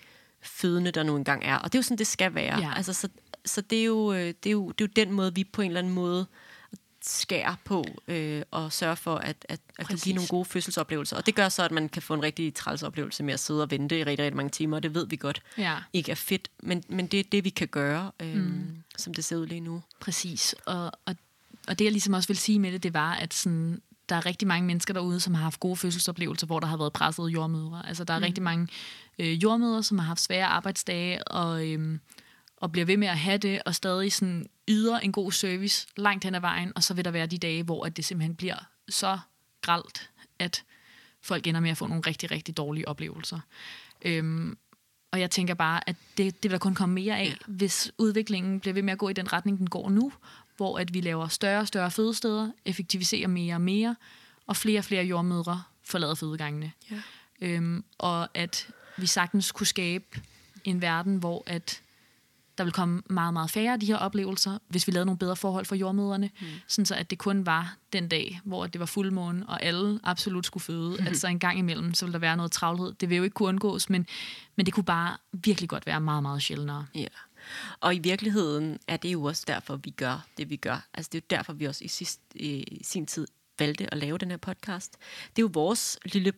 fødende, 0.42 0.90
der 0.90 1.02
nu 1.02 1.16
engang 1.16 1.44
er. 1.44 1.56
Og 1.56 1.64
det 1.64 1.74
er 1.74 1.78
jo 1.78 1.82
sådan, 1.82 1.98
det 1.98 2.06
skal 2.06 2.34
være. 2.34 2.58
Ja. 2.58 2.72
Altså, 2.76 2.92
så, 2.92 3.08
så 3.44 3.60
det, 3.60 3.80
er 3.80 3.84
jo, 3.84 4.12
øh, 4.12 4.18
det, 4.26 4.46
er 4.46 4.50
jo, 4.50 4.68
det 4.68 4.84
er 4.84 4.88
jo 4.88 5.04
den 5.04 5.12
måde, 5.12 5.34
vi 5.34 5.44
på 5.44 5.62
en 5.62 5.70
eller 5.70 5.80
anden 5.80 5.94
måde 5.94 6.26
skær 7.06 7.58
på 7.64 7.84
øh, 8.08 8.42
og 8.50 8.72
sørge 8.72 8.96
for, 8.96 9.14
at, 9.14 9.36
at, 9.48 9.60
at 9.78 9.90
du 9.90 9.96
giver 9.96 10.14
nogle 10.14 10.28
gode 10.28 10.44
fødselsoplevelser. 10.44 11.16
Og 11.16 11.26
det 11.26 11.34
gør 11.34 11.48
så, 11.48 11.62
at 11.62 11.70
man 11.70 11.88
kan 11.88 12.02
få 12.02 12.14
en 12.14 12.22
rigtig 12.22 12.54
træls 12.54 12.82
oplevelse 12.82 13.22
med 13.22 13.34
at 13.34 13.40
sidde 13.40 13.62
og 13.62 13.70
vente 13.70 13.98
i 13.98 14.04
rigtig, 14.04 14.24
rigtig 14.24 14.36
mange 14.36 14.50
timer, 14.50 14.80
det 14.80 14.94
ved 14.94 15.06
vi 15.06 15.16
godt 15.16 15.42
ja. 15.58 15.76
ikke 15.92 16.10
er 16.10 16.14
fedt. 16.14 16.48
Men, 16.62 16.84
men 16.88 17.06
det 17.06 17.20
er 17.20 17.24
det, 17.32 17.44
vi 17.44 17.50
kan 17.50 17.68
gøre, 17.68 18.10
øh, 18.20 18.36
mm. 18.36 18.82
som 18.96 19.14
det 19.14 19.24
ser 19.24 19.36
ud 19.36 19.46
lige 19.46 19.60
nu. 19.60 19.82
Præcis. 20.00 20.54
Og, 20.66 20.84
og, 20.84 21.16
og 21.68 21.78
det, 21.78 21.84
jeg 21.84 21.92
ligesom 21.92 22.14
også 22.14 22.28
vil 22.28 22.38
sige 22.38 22.58
med 22.58 22.72
det, 22.72 22.82
det 22.82 22.94
var, 22.94 23.14
at 23.14 23.34
sådan, 23.34 23.82
der 24.08 24.16
er 24.16 24.26
rigtig 24.26 24.48
mange 24.48 24.66
mennesker 24.66 24.94
derude, 24.94 25.20
som 25.20 25.34
har 25.34 25.42
haft 25.42 25.60
gode 25.60 25.76
fødselsoplevelser, 25.76 26.46
hvor 26.46 26.60
der 26.60 26.66
har 26.66 26.76
været 26.76 26.92
presset 26.92 27.28
jordmødre. 27.28 27.88
Altså, 27.88 28.04
der 28.04 28.14
er 28.14 28.18
mm. 28.18 28.24
rigtig 28.24 28.42
mange 28.42 28.68
øh, 29.18 29.42
jordmødre, 29.42 29.82
som 29.82 29.98
har 29.98 30.06
haft 30.06 30.20
svære 30.20 30.46
arbejdsdage, 30.46 31.28
og... 31.28 31.68
Øh, 31.68 31.98
og 32.62 32.72
bliver 32.72 32.84
ved 32.84 32.96
med 32.96 33.08
at 33.08 33.18
have 33.18 33.38
det, 33.38 33.62
og 33.66 33.74
stadig 33.74 34.12
sådan 34.12 34.46
yder 34.68 34.98
en 34.98 35.12
god 35.12 35.32
service 35.32 35.86
langt 35.96 36.24
hen 36.24 36.34
ad 36.34 36.40
vejen, 36.40 36.72
og 36.74 36.82
så 36.82 36.94
vil 36.94 37.04
der 37.04 37.10
være 37.10 37.26
de 37.26 37.38
dage, 37.38 37.62
hvor 37.62 37.86
at 37.86 37.96
det 37.96 38.04
simpelthen 38.04 38.34
bliver 38.34 38.56
så 38.88 39.18
gralt, 39.62 40.10
at 40.38 40.64
folk 41.22 41.46
ender 41.46 41.60
med 41.60 41.70
at 41.70 41.76
få 41.76 41.86
nogle 41.86 42.02
rigtig, 42.06 42.30
rigtig 42.30 42.56
dårlige 42.56 42.88
oplevelser. 42.88 43.40
Øhm, 44.02 44.58
og 45.10 45.20
jeg 45.20 45.30
tænker 45.30 45.54
bare, 45.54 45.88
at 45.88 45.96
det, 46.16 46.42
det 46.42 46.50
vil 46.50 46.50
der 46.50 46.58
kun 46.58 46.74
komme 46.74 46.94
mere 46.94 47.18
af, 47.18 47.24
ja. 47.24 47.34
hvis 47.46 47.92
udviklingen 47.98 48.60
bliver 48.60 48.74
ved 48.74 48.82
med 48.82 48.92
at 48.92 48.98
gå 48.98 49.08
i 49.08 49.12
den 49.12 49.32
retning, 49.32 49.58
den 49.58 49.70
går 49.70 49.90
nu, 49.90 50.12
hvor 50.56 50.78
at 50.78 50.94
vi 50.94 51.00
laver 51.00 51.28
større 51.28 51.60
og 51.60 51.68
større 51.68 51.90
fødesteder, 51.90 52.50
effektiviserer 52.64 53.28
mere 53.28 53.54
og 53.54 53.60
mere, 53.60 53.96
og 54.46 54.56
flere 54.56 54.78
og 54.78 54.84
flere 54.84 55.04
jordmødre 55.04 55.62
forlader 55.84 56.14
fødegangene. 56.14 56.72
Ja. 56.90 57.02
Øhm, 57.40 57.84
og 57.98 58.28
at 58.34 58.68
vi 58.96 59.06
sagtens 59.06 59.52
kunne 59.52 59.66
skabe 59.66 60.20
en 60.64 60.82
verden, 60.82 61.16
hvor 61.16 61.42
at 61.46 61.81
der 62.58 62.64
vil 62.64 62.72
komme 62.72 63.02
meget, 63.10 63.32
meget 63.32 63.50
færre 63.50 63.72
af 63.72 63.80
de 63.80 63.86
her 63.86 63.96
oplevelser, 63.96 64.58
hvis 64.68 64.86
vi 64.86 64.92
lavede 64.92 65.06
nogle 65.06 65.18
bedre 65.18 65.36
forhold 65.36 65.64
for 65.64 65.74
jordmøderne, 65.74 66.30
mm. 66.40 66.46
sådan 66.68 66.86
så 66.86 66.94
at 66.94 67.10
det 67.10 67.18
kun 67.18 67.46
var 67.46 67.76
den 67.92 68.08
dag, 68.08 68.40
hvor 68.44 68.66
det 68.66 68.78
var 68.78 68.86
fuldmåne, 68.86 69.48
og 69.48 69.62
alle 69.62 70.00
absolut 70.02 70.46
skulle 70.46 70.64
føde, 70.64 70.96
mm. 71.00 71.06
at 71.06 71.16
så 71.20 71.28
en 71.28 71.38
gang 71.38 71.58
imellem, 71.58 71.94
så 71.94 72.06
vil 72.06 72.12
der 72.12 72.18
være 72.18 72.36
noget 72.36 72.52
travlhed. 72.52 72.92
Det 72.92 73.10
vil 73.10 73.16
jo 73.16 73.22
ikke 73.22 73.34
kunne 73.34 73.48
undgås, 73.48 73.90
men, 73.90 74.06
men 74.56 74.66
det 74.66 74.74
kunne 74.74 74.84
bare 74.84 75.16
virkelig 75.32 75.68
godt 75.68 75.86
være 75.86 76.00
meget, 76.00 76.22
meget 76.22 76.42
sjældnere. 76.42 76.86
Ja. 76.94 77.06
Og 77.80 77.94
i 77.94 77.98
virkeligheden 77.98 78.78
er 78.88 78.96
det 78.96 79.12
jo 79.12 79.24
også 79.24 79.44
derfor, 79.46 79.76
vi 79.76 79.90
gør 79.90 80.26
det, 80.38 80.50
vi 80.50 80.56
gør. 80.56 80.86
Altså 80.94 81.08
det 81.12 81.18
er 81.18 81.22
jo 81.30 81.36
derfor, 81.36 81.52
vi 81.52 81.64
også 81.64 81.84
i, 81.84 81.88
sidst, 81.88 82.20
i 82.34 82.80
sin 82.82 83.06
tid 83.06 83.26
valgte 83.58 83.94
at 83.94 83.98
lave 83.98 84.18
den 84.18 84.30
her 84.30 84.36
podcast. 84.36 84.92
Det 85.36 85.42
er 85.42 85.42
jo 85.42 85.50
vores 85.52 85.98
lille 86.04 86.32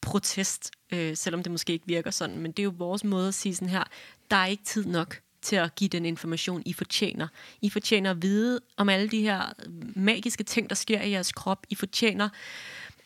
protest, 0.00 0.70
øh, 0.92 1.16
selvom 1.16 1.42
det 1.42 1.52
måske 1.52 1.72
ikke 1.72 1.86
virker 1.86 2.10
sådan, 2.10 2.38
men 2.38 2.52
det 2.52 2.58
er 2.58 2.64
jo 2.64 2.74
vores 2.78 3.04
måde 3.04 3.28
at 3.28 3.34
sige 3.34 3.54
sådan 3.54 3.68
her, 3.68 3.84
der 4.30 4.36
er 4.36 4.46
ikke 4.46 4.64
tid 4.64 4.86
nok 4.86 5.20
til 5.46 5.56
at 5.56 5.74
give 5.74 5.88
den 5.88 6.06
information, 6.06 6.62
I 6.66 6.72
fortjener. 6.72 7.28
I 7.62 7.70
fortjener 7.70 8.10
at 8.10 8.22
vide 8.22 8.60
om 8.76 8.88
alle 8.88 9.08
de 9.08 9.22
her 9.22 9.42
øh, 9.66 9.72
magiske 9.96 10.44
ting, 10.44 10.68
der 10.68 10.74
sker 10.74 11.00
i 11.02 11.10
jeres 11.10 11.32
krop. 11.32 11.66
I 11.70 11.74
fortjener 11.74 12.28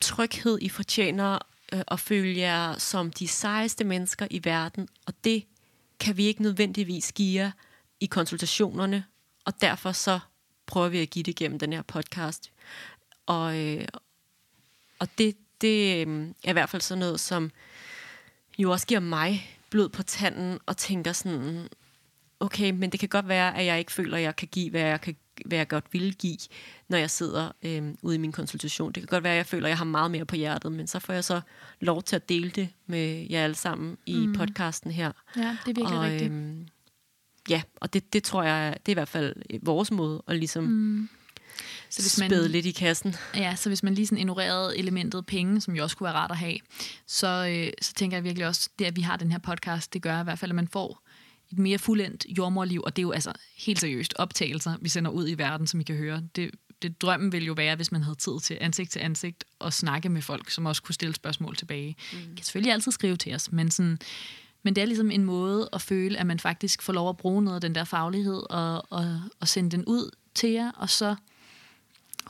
tryghed. 0.01 0.59
I 0.61 0.68
fortjener 0.68 1.38
øh, 1.72 1.82
at 1.88 2.01
føle 2.01 2.38
jer 2.38 2.78
som 2.78 3.11
de 3.11 3.28
sejeste 3.28 3.84
mennesker 3.84 4.26
i 4.30 4.41
verden. 4.45 4.88
Og 5.07 5.14
det 5.24 5.45
kan 6.01 6.16
vi 6.16 6.24
ikke 6.24 6.43
nødvendigvis 6.43 7.12
give 7.12 7.43
jer 7.43 7.51
i 8.01 8.07
konsultationerne. 8.07 9.05
Og 9.45 9.61
derfor 9.61 9.93
så 9.93 10.20
prøver 10.66 10.88
vi 10.88 10.99
at 10.99 11.11
give 11.11 11.22
det 11.22 11.36
gennem 11.36 11.59
den 11.59 11.72
her 11.72 11.82
podcast. 11.82 12.53
Og, 13.26 13.59
øh, 13.59 13.84
og 14.99 15.09
det, 15.18 15.36
det 15.61 16.07
øh, 16.07 16.28
er 16.45 16.51
i 16.51 16.53
hvert 16.53 16.70
fald 16.70 16.82
sådan 16.82 16.99
noget, 16.99 17.20
som 17.20 17.51
jo 18.59 18.70
også 18.70 18.86
giver 18.86 19.01
mig 19.01 19.59
blod 19.70 19.88
på 19.88 20.03
tanden 20.03 20.59
og 20.66 20.76
tænker 20.76 21.12
sådan, 21.12 21.68
okay, 22.41 22.70
men 22.70 22.91
det 22.91 23.01
kan 23.01 23.09
godt 23.09 23.28
være, 23.28 23.57
at 23.57 23.66
jeg 23.66 23.78
ikke 23.78 23.93
føler, 23.93 24.16
at 24.16 24.22
jeg 24.22 24.36
kan 24.36 24.49
give, 24.53 24.70
hvad 24.70 24.80
jeg, 24.80 25.01
kan, 25.01 25.16
hvad 25.45 25.59
jeg 25.59 25.68
godt 25.68 25.84
vil 25.93 26.14
give, 26.14 26.38
når 26.88 26.99
jeg 26.99 27.11
sidder 27.11 27.53
øh, 27.62 27.95
ude 28.03 28.14
i 28.14 28.18
min 28.18 28.32
konsultation. 28.32 28.93
Det 28.93 29.03
kan 29.03 29.09
godt 29.09 29.24
være, 29.24 29.32
at 29.32 29.36
jeg 29.36 29.47
føler, 29.47 29.66
at 29.66 29.70
jeg 29.70 29.78
har 29.78 29.84
meget 29.84 30.11
mere 30.11 30.24
på 30.24 30.36
hjertet, 30.36 30.72
men 30.72 30.86
så 30.86 30.99
får 30.99 31.12
jeg 31.12 31.24
så 31.24 31.41
lov 31.80 32.03
til 32.03 32.16
at 32.16 32.28
dele 32.28 32.51
det 32.51 32.68
med 32.86 33.26
jer 33.30 33.45
alle 33.45 33.57
sammen 33.57 33.99
i 34.07 34.26
mm. 34.26 34.32
podcasten 34.32 34.91
her. 34.91 35.12
Ja, 35.36 35.57
det 35.66 35.70
er 35.70 35.74
virkelig 35.74 35.99
og, 35.99 36.05
rigtigt. 36.05 36.32
Øh, 36.32 36.57
ja, 37.49 37.62
og 37.76 37.93
det, 37.93 38.12
det 38.12 38.24
tror 38.24 38.43
jeg, 38.43 38.76
det 38.86 38.88
er 38.88 38.93
i 38.93 39.01
hvert 39.01 39.09
fald 39.09 39.34
vores 39.62 39.91
måde 39.91 40.22
at 40.28 40.36
ligesom... 40.36 40.64
Mm. 40.64 41.09
Så 41.91 42.03
hvis 42.03 42.18
man, 42.18 42.30
spæde 42.30 42.49
lidt 42.49 42.66
i 42.66 42.70
kassen. 42.70 43.14
Ja, 43.36 43.55
så 43.57 43.70
hvis 43.70 43.82
man 43.82 43.95
lige 43.95 44.07
sådan 44.07 44.18
ignorerede 44.18 44.78
elementet 44.78 45.26
penge, 45.26 45.61
som 45.61 45.74
jo 45.76 45.82
også 45.82 45.97
kunne 45.97 46.05
være 46.05 46.14
rart 46.14 46.30
at 46.30 46.36
have, 46.36 46.57
så, 47.07 47.26
øh, 47.49 47.72
så 47.82 47.93
tænker 47.95 48.16
jeg 48.16 48.24
virkelig 48.24 48.47
også, 48.47 48.70
det 48.78 48.84
at 48.84 48.97
vi 48.97 49.01
har 49.01 49.16
den 49.16 49.32
her 49.32 49.38
podcast, 49.38 49.93
det 49.93 50.03
gør 50.03 50.20
i 50.20 50.24
hvert 50.24 50.38
fald, 50.38 50.51
at 50.51 50.55
man 50.55 50.68
får 50.68 51.03
et 51.53 51.59
mere 51.59 51.78
fuldendt 51.78 52.26
jordmorliv, 52.38 52.82
og 52.84 52.96
det 52.96 53.03
er 53.03 53.07
jo 53.07 53.12
altså 53.12 53.32
helt 53.57 53.80
seriøst 53.80 54.14
optagelser, 54.16 54.76
vi 54.80 54.88
sender 54.88 55.11
ud 55.11 55.28
i 55.28 55.34
verden, 55.34 55.66
som 55.66 55.80
I 55.80 55.82
kan 55.82 55.96
høre. 55.96 56.22
Det, 56.36 56.51
det 56.82 57.03
drømmen 57.03 57.32
ville 57.32 57.46
jo 57.46 57.53
være, 57.53 57.76
hvis 57.76 57.92
man 57.92 58.03
havde 58.03 58.16
tid 58.16 58.40
til 58.42 58.59
ansigt 58.61 58.90
til 58.90 58.98
ansigt 58.98 59.44
og 59.59 59.72
snakke 59.72 60.09
med 60.09 60.22
folk, 60.22 60.51
som 60.51 60.66
også 60.66 60.82
kunne 60.82 60.94
stille 60.94 61.14
spørgsmål 61.14 61.57
tilbage. 61.57 61.96
Mm. 62.12 62.18
I 62.18 62.34
kan 62.36 62.44
selvfølgelig 62.44 62.72
altid 62.72 62.92
skrive 62.92 63.16
til 63.16 63.34
os, 63.34 63.53
men, 63.53 63.70
sådan, 63.70 63.98
men 64.62 64.74
det 64.74 64.82
er 64.82 64.86
ligesom 64.86 65.11
en 65.11 65.24
måde 65.24 65.68
at 65.72 65.82
føle, 65.82 66.18
at 66.18 66.26
man 66.26 66.38
faktisk 66.38 66.82
får 66.82 66.92
lov 66.92 67.09
at 67.09 67.16
bruge 67.16 67.42
noget 67.42 67.55
af 67.55 67.61
den 67.61 67.74
der 67.74 67.84
faglighed 67.84 68.42
og, 68.51 68.93
og, 68.93 69.20
og 69.40 69.48
sende 69.48 69.70
den 69.70 69.85
ud 69.85 70.10
til 70.35 70.51
jer, 70.51 70.70
og 70.70 70.90
så 70.90 71.16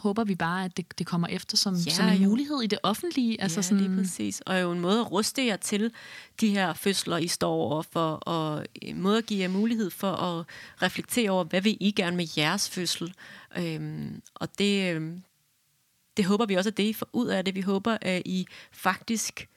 håber 0.01 0.25
vi 0.25 0.35
bare, 0.35 0.65
at 0.65 0.77
det, 0.77 0.99
det 0.99 1.07
kommer 1.07 1.29
efter 1.29 1.57
som, 1.57 1.75
ja, 1.75 1.91
som 1.91 2.09
en 2.09 2.23
jo. 2.23 2.29
mulighed 2.29 2.63
i 2.63 2.67
det 2.67 2.79
offentlige. 2.83 3.41
Altså 3.41 3.59
ja, 3.59 3.63
sådan, 3.63 3.85
lige 3.85 3.97
præcis. 3.97 4.43
Og 4.47 4.61
jo 4.61 4.73
en 4.73 4.81
måde 4.81 5.01
at 5.01 5.13
ruste 5.13 5.47
jer 5.47 5.57
til 5.57 5.93
de 6.41 6.49
her 6.49 6.75
fødsler, 6.75 7.17
I 7.17 7.29
står 7.29 7.53
over 7.53 7.83
for, 7.83 8.13
og 8.15 8.67
en 8.75 9.01
måde 9.01 9.19
at 9.19 9.27
give 9.27 9.41
jer 9.41 9.49
mulighed 9.49 9.91
for 9.91 10.13
at 10.13 10.47
reflektere 10.83 11.31
over, 11.31 11.45
hvad 11.45 11.61
vil 11.61 11.77
I 11.81 11.91
gerne 11.91 12.17
med 12.17 12.27
jeres 12.37 12.71
fødsel. 12.71 13.15
Øhm, 13.57 14.23
og 14.35 14.59
det, 14.59 14.95
øhm, 14.95 15.23
det 16.17 16.25
håber 16.25 16.47
vi 16.47 16.55
også, 16.55 16.71
at 16.71 16.77
det 16.77 16.83
I 16.83 16.93
får 16.93 17.09
ud 17.13 17.27
af 17.27 17.45
det. 17.45 17.55
Vi 17.55 17.61
håber, 17.61 17.99
at 18.01 18.23
I 18.25 18.47
faktisk 18.73 19.49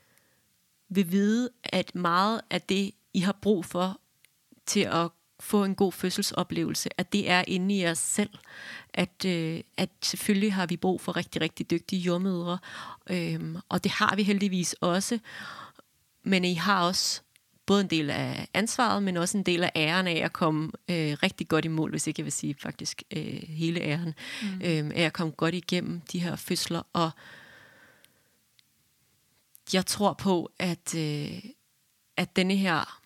vil 0.90 1.12
vide, 1.12 1.50
at 1.64 1.96
meget 1.96 2.42
af 2.50 2.62
det, 2.62 2.92
I 3.14 3.20
har 3.20 3.38
brug 3.42 3.66
for 3.66 4.00
til 4.66 4.80
at 4.80 5.10
få 5.44 5.64
en 5.64 5.76
god 5.76 5.92
fødselsoplevelse, 5.92 6.90
at 7.00 7.14
det 7.14 7.30
er 7.30 7.44
inde 7.48 7.76
i 7.76 7.82
jer 7.82 7.94
selv. 7.94 8.30
At, 8.94 9.26
øh, 9.26 9.62
at 9.78 9.90
selvfølgelig 10.04 10.54
har 10.54 10.66
vi 10.66 10.78
brug 10.78 11.02
for 11.02 11.18
rigtig, 11.18 11.42
rigtig 11.42 11.72
dygtige 11.72 12.02
jordmødre, 12.02 12.58
øhm, 13.10 13.58
og 13.70 13.84
det 13.84 13.92
har 13.92 14.16
vi 14.16 14.24
heldigvis 14.24 14.74
også. 14.74 15.20
Men 16.24 16.46
I 16.46 16.54
har 16.54 16.84
også 16.88 17.22
både 17.66 17.82
en 17.82 17.90
del 17.90 18.10
af 18.10 18.48
ansvaret, 18.54 19.04
men 19.04 19.18
også 19.18 19.38
en 19.38 19.44
del 19.44 19.64
af 19.64 19.72
æren 19.76 20.08
af 20.08 20.22
at 20.26 20.34
komme 20.34 20.72
øh, 20.90 21.18
rigtig 21.24 21.48
godt 21.48 21.66
i 21.66 21.68
mål, 21.68 21.90
hvis 21.92 22.08
ikke 22.08 22.20
jeg 22.20 22.26
vil 22.26 22.32
sige 22.32 22.56
faktisk 22.60 23.04
øh, 23.12 23.44
hele 23.48 23.82
æren, 23.82 24.14
mm. 24.42 24.62
øh, 24.64 24.92
af 24.96 25.04
at 25.06 25.14
komme 25.14 25.34
godt 25.34 25.56
igennem 25.56 26.02
de 26.02 26.20
her 26.20 26.36
fødsler. 26.36 26.82
Og 26.94 27.12
jeg 29.74 29.86
tror 29.86 30.14
på, 30.14 30.52
at, 30.60 30.96
øh, 30.96 31.44
at 32.18 32.36
denne 32.36 32.56
her 32.56 33.02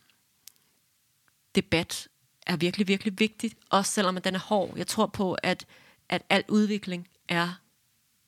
debat 1.55 2.07
er 2.47 2.57
virkelig, 2.57 2.87
virkelig 2.87 3.19
vigtigt, 3.19 3.55
også 3.69 3.91
selvom 3.91 4.17
den 4.21 4.35
er 4.35 4.39
hård. 4.39 4.77
Jeg 4.77 4.87
tror 4.87 5.05
på, 5.05 5.33
at, 5.33 5.65
at 6.09 6.21
al 6.29 6.43
udvikling 6.47 7.07
er 7.29 7.49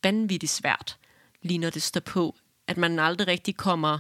vanvittigt 0.04 0.52
svært, 0.52 0.98
lige 1.42 1.58
når 1.58 1.70
det 1.70 1.82
står 1.82 2.00
på. 2.00 2.36
At 2.68 2.78
man 2.78 3.00
aldrig 3.00 3.28
rigtig 3.28 3.58
kommer 3.58 4.00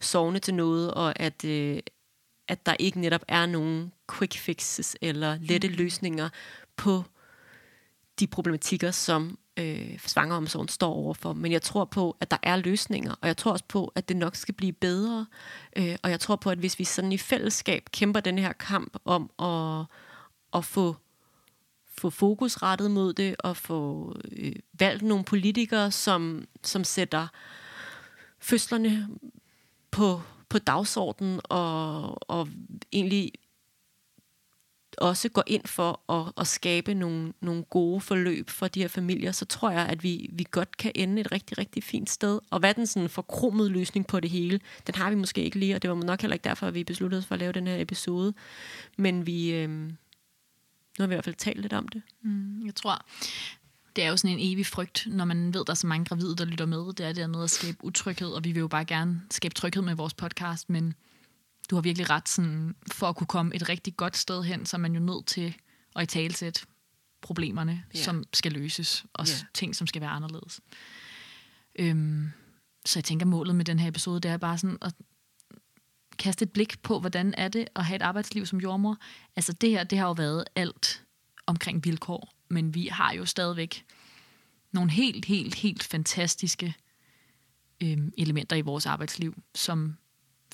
sovende 0.00 0.40
til 0.40 0.54
noget, 0.54 0.94
og 0.94 1.20
at, 1.20 1.44
øh, 1.44 1.80
at 2.48 2.66
der 2.66 2.76
ikke 2.78 3.00
netop 3.00 3.24
er 3.28 3.46
nogen 3.46 3.92
quick 4.12 4.38
fixes 4.38 4.96
eller 5.00 5.38
lette 5.40 5.68
mm. 5.68 5.74
løsninger 5.74 6.28
på 6.76 7.04
de 8.18 8.26
problematikker, 8.26 8.90
som 8.90 9.38
øh, 9.56 9.98
svangeromsorgen 9.98 10.68
står 10.68 10.94
overfor. 10.94 11.32
Men 11.32 11.52
jeg 11.52 11.62
tror 11.62 11.84
på, 11.84 12.16
at 12.20 12.30
der 12.30 12.36
er 12.42 12.56
løsninger, 12.56 13.14
og 13.20 13.28
jeg 13.28 13.36
tror 13.36 13.52
også 13.52 13.64
på, 13.68 13.92
at 13.94 14.08
det 14.08 14.16
nok 14.16 14.36
skal 14.36 14.54
blive 14.54 14.72
bedre. 14.72 15.26
Øh, 15.76 15.96
og 16.02 16.10
jeg 16.10 16.20
tror 16.20 16.36
på, 16.36 16.50
at 16.50 16.58
hvis 16.58 16.78
vi 16.78 16.84
sådan 16.84 17.12
i 17.12 17.18
fællesskab 17.18 17.88
kæmper 17.92 18.20
den 18.20 18.38
her 18.38 18.52
kamp 18.52 18.96
om 19.04 19.30
at, 19.38 19.86
at 20.58 20.64
få 20.64 20.96
få 21.98 22.10
fokus 22.10 22.62
rettet 22.62 22.90
mod 22.90 23.12
det, 23.12 23.36
og 23.38 23.56
få 23.56 24.12
øh, 24.32 24.52
valgt 24.78 25.02
nogle 25.02 25.24
politikere, 25.24 25.90
som, 25.90 26.44
som 26.62 26.84
sætter 26.84 27.26
fødslerne 28.38 29.08
på, 29.90 30.20
på 30.48 30.58
dagsordenen, 30.58 31.40
og, 31.44 32.30
og 32.30 32.48
egentlig 32.92 33.32
også 34.98 35.28
går 35.28 35.42
ind 35.46 35.66
for 35.66 36.12
at, 36.12 36.32
at 36.36 36.46
skabe 36.46 36.94
nogle, 36.94 37.32
nogle 37.40 37.62
gode 37.62 38.00
forløb 38.00 38.50
for 38.50 38.68
de 38.68 38.80
her 38.80 38.88
familier, 38.88 39.32
så 39.32 39.44
tror 39.44 39.70
jeg, 39.70 39.86
at 39.86 40.02
vi, 40.02 40.30
vi 40.32 40.46
godt 40.50 40.76
kan 40.76 40.92
ende 40.94 41.20
et 41.20 41.32
rigtig, 41.32 41.58
rigtig 41.58 41.84
fint 41.84 42.10
sted. 42.10 42.40
Og 42.50 42.58
hvad 42.58 42.74
den 42.74 42.86
sådan 42.86 43.08
forkromede 43.08 43.68
løsning 43.68 44.06
på 44.06 44.20
det 44.20 44.30
hele, 44.30 44.60
den 44.86 44.94
har 44.94 45.10
vi 45.10 45.16
måske 45.16 45.44
ikke 45.44 45.58
lige, 45.58 45.74
og 45.74 45.82
det 45.82 45.90
var 45.90 45.96
nok 45.96 46.20
heller 46.20 46.34
ikke 46.34 46.44
derfor, 46.44 46.66
at 46.66 46.74
vi 46.74 46.84
besluttede 46.84 47.18
os 47.18 47.26
for 47.26 47.34
at 47.34 47.38
lave 47.38 47.52
den 47.52 47.66
her 47.66 47.80
episode. 47.80 48.34
Men 48.98 49.26
vi, 49.26 49.52
øh, 49.52 49.70
nu 49.70 49.94
har 50.98 51.06
vi 51.06 51.14
i 51.14 51.16
hvert 51.16 51.24
fald 51.24 51.36
talt 51.36 51.60
lidt 51.60 51.72
om 51.72 51.88
det. 51.88 52.02
Mm, 52.22 52.66
jeg 52.66 52.74
tror, 52.74 53.06
det 53.96 54.04
er 54.04 54.08
jo 54.08 54.16
sådan 54.16 54.38
en 54.38 54.52
evig 54.52 54.66
frygt, 54.66 55.06
når 55.10 55.24
man 55.24 55.54
ved, 55.54 55.60
at 55.60 55.66
der 55.66 55.72
er 55.72 55.74
så 55.74 55.86
mange 55.86 56.04
gravide, 56.04 56.36
der 56.36 56.44
lytter 56.44 56.66
med. 56.66 56.92
Det 56.92 57.06
er 57.06 57.12
det 57.12 57.30
med 57.30 57.42
at 57.42 57.50
skabe 57.50 57.78
utryghed, 57.82 58.28
og 58.28 58.44
vi 58.44 58.52
vil 58.52 58.60
jo 58.60 58.68
bare 58.68 58.84
gerne 58.84 59.22
skabe 59.30 59.54
tryghed 59.54 59.82
med 59.82 59.94
vores 59.94 60.14
podcast, 60.14 60.70
men 60.70 60.94
du 61.70 61.76
har 61.76 61.82
virkelig 61.82 62.10
ret, 62.10 62.28
sådan, 62.28 62.74
for 62.92 63.08
at 63.08 63.16
kunne 63.16 63.26
komme 63.26 63.54
et 63.54 63.68
rigtig 63.68 63.96
godt 63.96 64.16
sted 64.16 64.42
hen, 64.42 64.66
så 64.66 64.76
er 64.76 64.78
man 64.78 64.94
jo 64.94 65.00
nødt 65.00 65.26
til 65.26 65.54
at 65.96 66.02
i 66.02 66.06
talsætte 66.06 66.60
problemerne, 67.22 67.84
yeah. 67.96 68.04
som 68.04 68.24
skal 68.32 68.52
løses, 68.52 69.04
og 69.12 69.26
yeah. 69.28 69.44
ting, 69.54 69.76
som 69.76 69.86
skal 69.86 70.00
være 70.00 70.10
anderledes. 70.10 70.60
Øhm, 71.78 72.30
så 72.86 72.98
jeg 72.98 73.04
tænker, 73.04 73.26
målet 73.26 73.56
med 73.56 73.64
den 73.64 73.78
her 73.78 73.88
episode, 73.88 74.20
det 74.20 74.30
er 74.30 74.36
bare 74.36 74.58
sådan 74.58 74.78
at 74.82 74.94
kaste 76.18 76.42
et 76.42 76.52
blik 76.52 76.82
på, 76.82 77.00
hvordan 77.00 77.34
er 77.36 77.48
det 77.48 77.68
at 77.76 77.84
have 77.84 77.96
et 77.96 78.02
arbejdsliv 78.02 78.46
som 78.46 78.60
jordmor. 78.60 78.98
Altså 79.36 79.52
det 79.52 79.70
her, 79.70 79.84
det 79.84 79.98
har 79.98 80.06
jo 80.06 80.12
været 80.12 80.44
alt 80.54 81.02
omkring 81.46 81.84
vilkår, 81.84 82.34
men 82.48 82.74
vi 82.74 82.86
har 82.86 83.12
jo 83.12 83.26
stadigvæk 83.26 83.84
nogle 84.72 84.90
helt, 84.90 85.24
helt, 85.24 85.54
helt 85.54 85.82
fantastiske 85.82 86.74
øhm, 87.82 88.12
elementer 88.18 88.56
i 88.56 88.60
vores 88.60 88.86
arbejdsliv, 88.86 89.42
som 89.54 89.96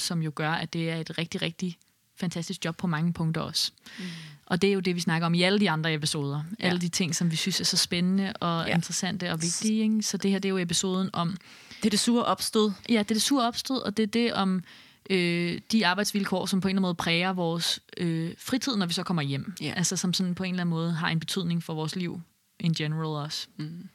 som 0.00 0.22
jo 0.22 0.32
gør, 0.34 0.50
at 0.50 0.72
det 0.72 0.90
er 0.90 0.96
et 0.96 1.18
rigtig, 1.18 1.42
rigtig 1.42 1.78
fantastisk 2.16 2.64
job 2.64 2.76
på 2.76 2.86
mange 2.86 3.12
punkter 3.12 3.40
også. 3.40 3.72
Mm. 3.98 4.04
Og 4.46 4.62
det 4.62 4.70
er 4.70 4.74
jo 4.74 4.80
det, 4.80 4.94
vi 4.94 5.00
snakker 5.00 5.26
om 5.26 5.34
i 5.34 5.42
alle 5.42 5.60
de 5.60 5.70
andre 5.70 5.94
episoder. 5.94 6.44
Ja. 6.60 6.66
Alle 6.66 6.80
de 6.80 6.88
ting, 6.88 7.14
som 7.14 7.30
vi 7.30 7.36
synes 7.36 7.60
er 7.60 7.64
så 7.64 7.76
spændende 7.76 8.32
og 8.32 8.66
ja. 8.66 8.74
interessante 8.74 9.32
og 9.32 9.42
vigtige. 9.42 9.82
Ikke? 9.82 10.02
Så 10.02 10.16
det 10.16 10.30
her, 10.30 10.38
det 10.38 10.48
er 10.48 10.50
jo 10.50 10.58
episoden 10.58 11.10
om... 11.12 11.36
Det 11.76 11.86
er 11.86 11.90
det 11.90 12.00
sure 12.00 12.24
opstød. 12.24 12.72
Ja, 12.88 12.98
det 12.98 13.10
er 13.10 13.14
det 13.14 13.22
sure 13.22 13.46
opstød, 13.46 13.76
og 13.76 13.96
det 13.96 14.02
er 14.02 14.06
det 14.06 14.32
om 14.32 14.62
øh, 15.10 15.60
de 15.72 15.86
arbejdsvilkår, 15.86 16.46
som 16.46 16.60
på 16.60 16.68
en 16.68 16.70
eller 16.70 16.78
anden 16.78 16.82
måde 16.82 16.94
præger 16.94 17.32
vores 17.32 17.80
øh, 17.96 18.34
fritid, 18.38 18.76
når 18.76 18.86
vi 18.86 18.92
så 18.92 19.02
kommer 19.02 19.22
hjem. 19.22 19.54
Ja. 19.60 19.72
Altså 19.76 19.96
som 19.96 20.12
sådan 20.12 20.34
på 20.34 20.42
en 20.42 20.54
eller 20.54 20.60
anden 20.60 20.70
måde 20.70 20.92
har 20.92 21.08
en 21.08 21.20
betydning 21.20 21.62
for 21.62 21.74
vores 21.74 21.96
liv 21.96 22.20
in 22.60 22.72
general 22.72 23.24
også. 23.24 23.46
Mm. 23.56 23.88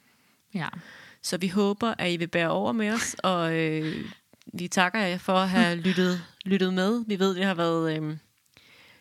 Ja. 0.54 0.68
Så 1.22 1.38
vi 1.38 1.48
håber, 1.48 1.94
at 1.98 2.12
I 2.12 2.16
vil 2.16 2.28
bære 2.28 2.50
over 2.50 2.72
med 2.72 2.90
os, 2.90 3.16
og 3.18 3.54
øh, 3.54 4.04
vi 4.52 4.68
takker 4.68 5.00
jer 5.00 5.18
for 5.18 5.32
at 5.32 5.48
have 5.48 5.76
lyttet, 5.86 6.22
lyttet 6.44 6.74
med. 6.74 7.04
Vi 7.06 7.18
ved, 7.18 7.34
det 7.34 7.44
har 7.44 7.54
været 7.54 7.96
øh, 7.96 8.16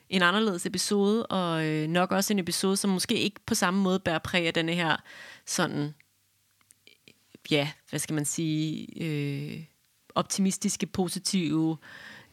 en 0.09 0.21
anderledes 0.21 0.65
episode, 0.65 1.25
og 1.25 1.65
øh, 1.65 1.87
nok 1.87 2.11
også 2.11 2.33
en 2.33 2.39
episode, 2.39 2.77
som 2.77 2.89
måske 2.89 3.15
ikke 3.15 3.39
på 3.45 3.55
samme 3.55 3.81
måde 3.81 3.99
bærer 3.99 4.19
præg 4.19 4.47
af 4.47 4.53
denne 4.53 4.73
her 4.73 4.97
sådan, 5.45 5.95
ja, 7.51 7.71
hvad 7.89 7.99
skal 7.99 8.13
man 8.13 8.25
sige, 8.25 8.87
øh, 9.03 9.63
optimistiske, 10.15 10.85
positive 10.85 11.77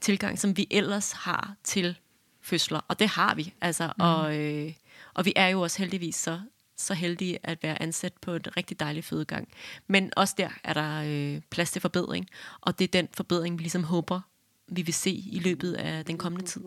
tilgang, 0.01 0.39
som 0.39 0.57
vi 0.57 0.67
ellers 0.71 1.13
har 1.13 1.55
til 1.65 1.99
fødsler. 2.41 2.81
Og 2.89 2.99
det 2.99 3.09
har 3.09 3.35
vi, 3.35 3.55
altså. 3.61 3.87
Mm. 3.87 4.05
Og, 4.05 4.39
øh, 4.39 4.73
og 5.15 5.25
vi 5.25 5.33
er 5.37 5.49
jo 5.49 5.61
også 5.61 5.79
heldigvis 5.79 6.17
så 6.17 6.41
så 6.77 6.95
heldige 6.95 7.39
at 7.43 7.63
være 7.63 7.83
ansat 7.83 8.13
på 8.21 8.31
et 8.31 8.57
rigtig 8.57 8.81
dejligt 8.81 9.07
fødegang. 9.07 9.49
Men 9.87 10.13
også 10.17 10.35
der 10.39 10.49
er 10.65 10.73
der 10.73 11.03
øh, 11.07 11.41
plads 11.51 11.71
til 11.71 11.81
forbedring, 11.81 12.29
og 12.61 12.79
det 12.79 12.85
er 12.85 12.89
den 12.89 13.09
forbedring, 13.15 13.59
vi 13.59 13.63
ligesom 13.63 13.85
håber, 13.85 14.21
vi 14.69 14.83
vil 14.83 14.95
se 14.95 15.11
i 15.11 15.41
løbet 15.45 15.73
af 15.73 16.05
den 16.05 16.19
kommende 16.19 16.47
tid. 16.47 16.63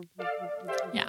Ja. 0.94 1.04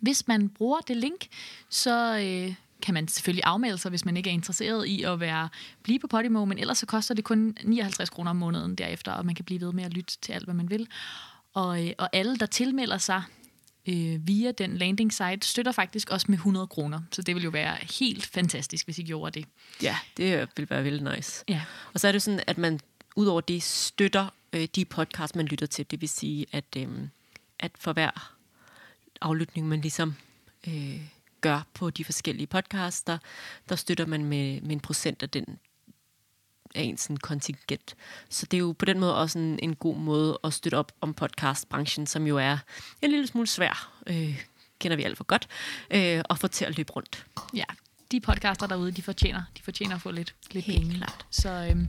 Hvis 0.00 0.28
man 0.28 0.48
bruger 0.48 0.80
det 0.80 0.96
link, 0.96 1.26
så 1.68 2.18
øh, 2.18 2.54
kan 2.82 2.94
man 2.94 3.08
selvfølgelig 3.08 3.44
afmelde 3.44 3.78
sig, 3.78 3.88
hvis 3.88 4.04
man 4.04 4.16
ikke 4.16 4.30
er 4.30 4.34
interesseret 4.34 4.86
i 4.86 5.02
at 5.02 5.20
være 5.20 5.48
blive 5.82 5.98
på 5.98 6.06
Podimo, 6.06 6.44
men 6.44 6.58
ellers 6.58 6.78
så 6.78 6.86
koster 6.86 7.14
det 7.14 7.24
kun 7.24 7.56
59 7.64 8.10
kroner 8.10 8.30
om 8.30 8.36
måneden 8.36 8.74
derefter, 8.74 9.12
og 9.12 9.26
man 9.26 9.34
kan 9.34 9.44
blive 9.44 9.60
ved 9.60 9.72
med 9.72 9.84
at 9.84 9.94
lytte 9.94 10.18
til 10.22 10.32
alt, 10.32 10.44
hvad 10.44 10.54
man 10.54 10.70
vil. 10.70 10.88
Og, 11.52 11.86
øh, 11.86 11.92
og 11.98 12.08
alle, 12.12 12.36
der 12.36 12.46
tilmelder 12.46 12.98
sig 12.98 13.22
øh, 13.88 14.26
via 14.26 14.52
den 14.52 14.76
landing 14.76 15.12
site, 15.12 15.48
støtter 15.48 15.72
faktisk 15.72 16.10
også 16.10 16.26
med 16.28 16.38
100 16.38 16.66
kroner. 16.66 17.00
Så 17.12 17.22
det 17.22 17.34
vil 17.34 17.44
jo 17.44 17.50
være 17.50 17.76
helt 18.00 18.26
fantastisk, 18.26 18.86
hvis 18.86 18.98
I 18.98 19.02
gjorde 19.02 19.40
det. 19.40 19.48
Ja, 19.82 19.96
det 20.16 20.48
vil 20.56 20.70
være 20.70 20.82
vildt 20.82 21.14
nice. 21.16 21.44
Ja. 21.48 21.62
Og 21.92 22.00
så 22.00 22.08
er 22.08 22.12
det 22.12 22.22
sådan, 22.22 22.40
at 22.46 22.58
man 22.58 22.80
udover 23.16 23.40
det 23.40 23.62
støtter 23.62 24.28
øh, 24.54 24.68
de 24.74 24.84
podcast, 24.84 25.36
man 25.36 25.46
lytter 25.46 25.66
til. 25.66 25.90
Det 25.90 26.00
vil 26.00 26.08
sige, 26.08 26.46
at, 26.52 26.64
øh, 26.76 26.88
at 27.58 27.70
for 27.78 27.92
hver 27.92 28.36
aflytning, 29.20 29.68
man 29.68 29.80
ligesom 29.80 30.14
øh, 30.68 31.00
gør 31.40 31.66
på 31.74 31.90
de 31.90 32.04
forskellige 32.04 32.46
podcaster, 32.46 33.18
der 33.68 33.76
støtter 33.76 34.06
man 34.06 34.24
med, 34.24 34.60
med 34.60 34.72
en 34.72 34.80
procent 34.80 35.22
af 35.22 35.30
den 35.30 35.58
af 36.74 36.82
ens 36.82 37.00
sådan, 37.00 37.16
kontingent. 37.16 37.96
Så 38.28 38.46
det 38.46 38.56
er 38.56 38.60
jo 38.60 38.72
på 38.72 38.84
den 38.84 39.00
måde 39.00 39.16
også 39.16 39.38
en, 39.38 39.58
en 39.62 39.74
god 39.74 39.96
måde 39.96 40.38
at 40.44 40.52
støtte 40.52 40.76
op 40.76 40.92
om 41.00 41.14
podcastbranchen, 41.14 42.06
som 42.06 42.26
jo 42.26 42.38
er 42.38 42.58
en 43.02 43.10
lille 43.10 43.26
smule 43.26 43.46
svær, 43.46 44.02
øh, 44.06 44.44
kender 44.78 44.96
vi 44.96 45.02
alt 45.02 45.16
for 45.16 45.24
godt, 45.24 45.48
øh, 45.90 46.22
at 46.30 46.38
få 46.38 46.48
til 46.48 46.64
at 46.64 46.76
løbe 46.76 46.92
rundt. 46.92 47.26
Ja, 47.54 47.64
de 48.14 48.20
podcaster 48.20 48.66
derude, 48.66 48.92
de 48.92 49.02
fortjener, 49.02 49.42
de 49.56 49.62
fortjener 49.62 49.94
at 49.94 50.00
få 50.00 50.10
lidt, 50.10 50.34
lidt 50.50 50.64
Helt 50.64 50.80
penge. 50.80 50.94
klart. 50.96 51.26
Så 51.30 51.66
øhm, 51.70 51.88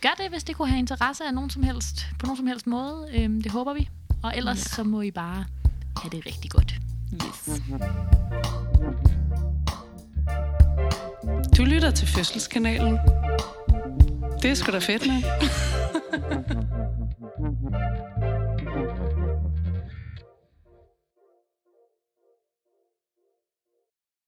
gør 0.00 0.14
det, 0.18 0.30
hvis 0.30 0.44
det 0.44 0.56
kunne 0.56 0.68
have 0.68 0.78
interesse 0.78 1.24
af 1.24 1.34
nogen 1.34 1.50
som 1.50 1.62
helst, 1.62 2.06
på 2.18 2.26
nogen 2.26 2.36
som 2.36 2.46
helst 2.46 2.66
måde. 2.66 3.08
Øhm, 3.14 3.42
det 3.42 3.52
håber 3.52 3.74
vi. 3.74 3.88
Og 4.22 4.32
ellers 4.36 4.58
ja. 4.58 4.62
så 4.74 4.84
må 4.84 5.00
I 5.02 5.10
bare 5.10 5.44
have 6.02 6.10
det 6.10 6.26
rigtig 6.26 6.50
godt. 6.50 6.74
Yes. 7.14 7.60
Du 11.56 11.64
lytter 11.64 11.90
til 11.90 12.08
Fødselskanalen. 12.08 12.98
Det 14.42 14.50
er 14.50 14.54
sgu 14.54 14.72
da 14.72 14.78
fedt, 14.78 15.06
med. 15.06 15.22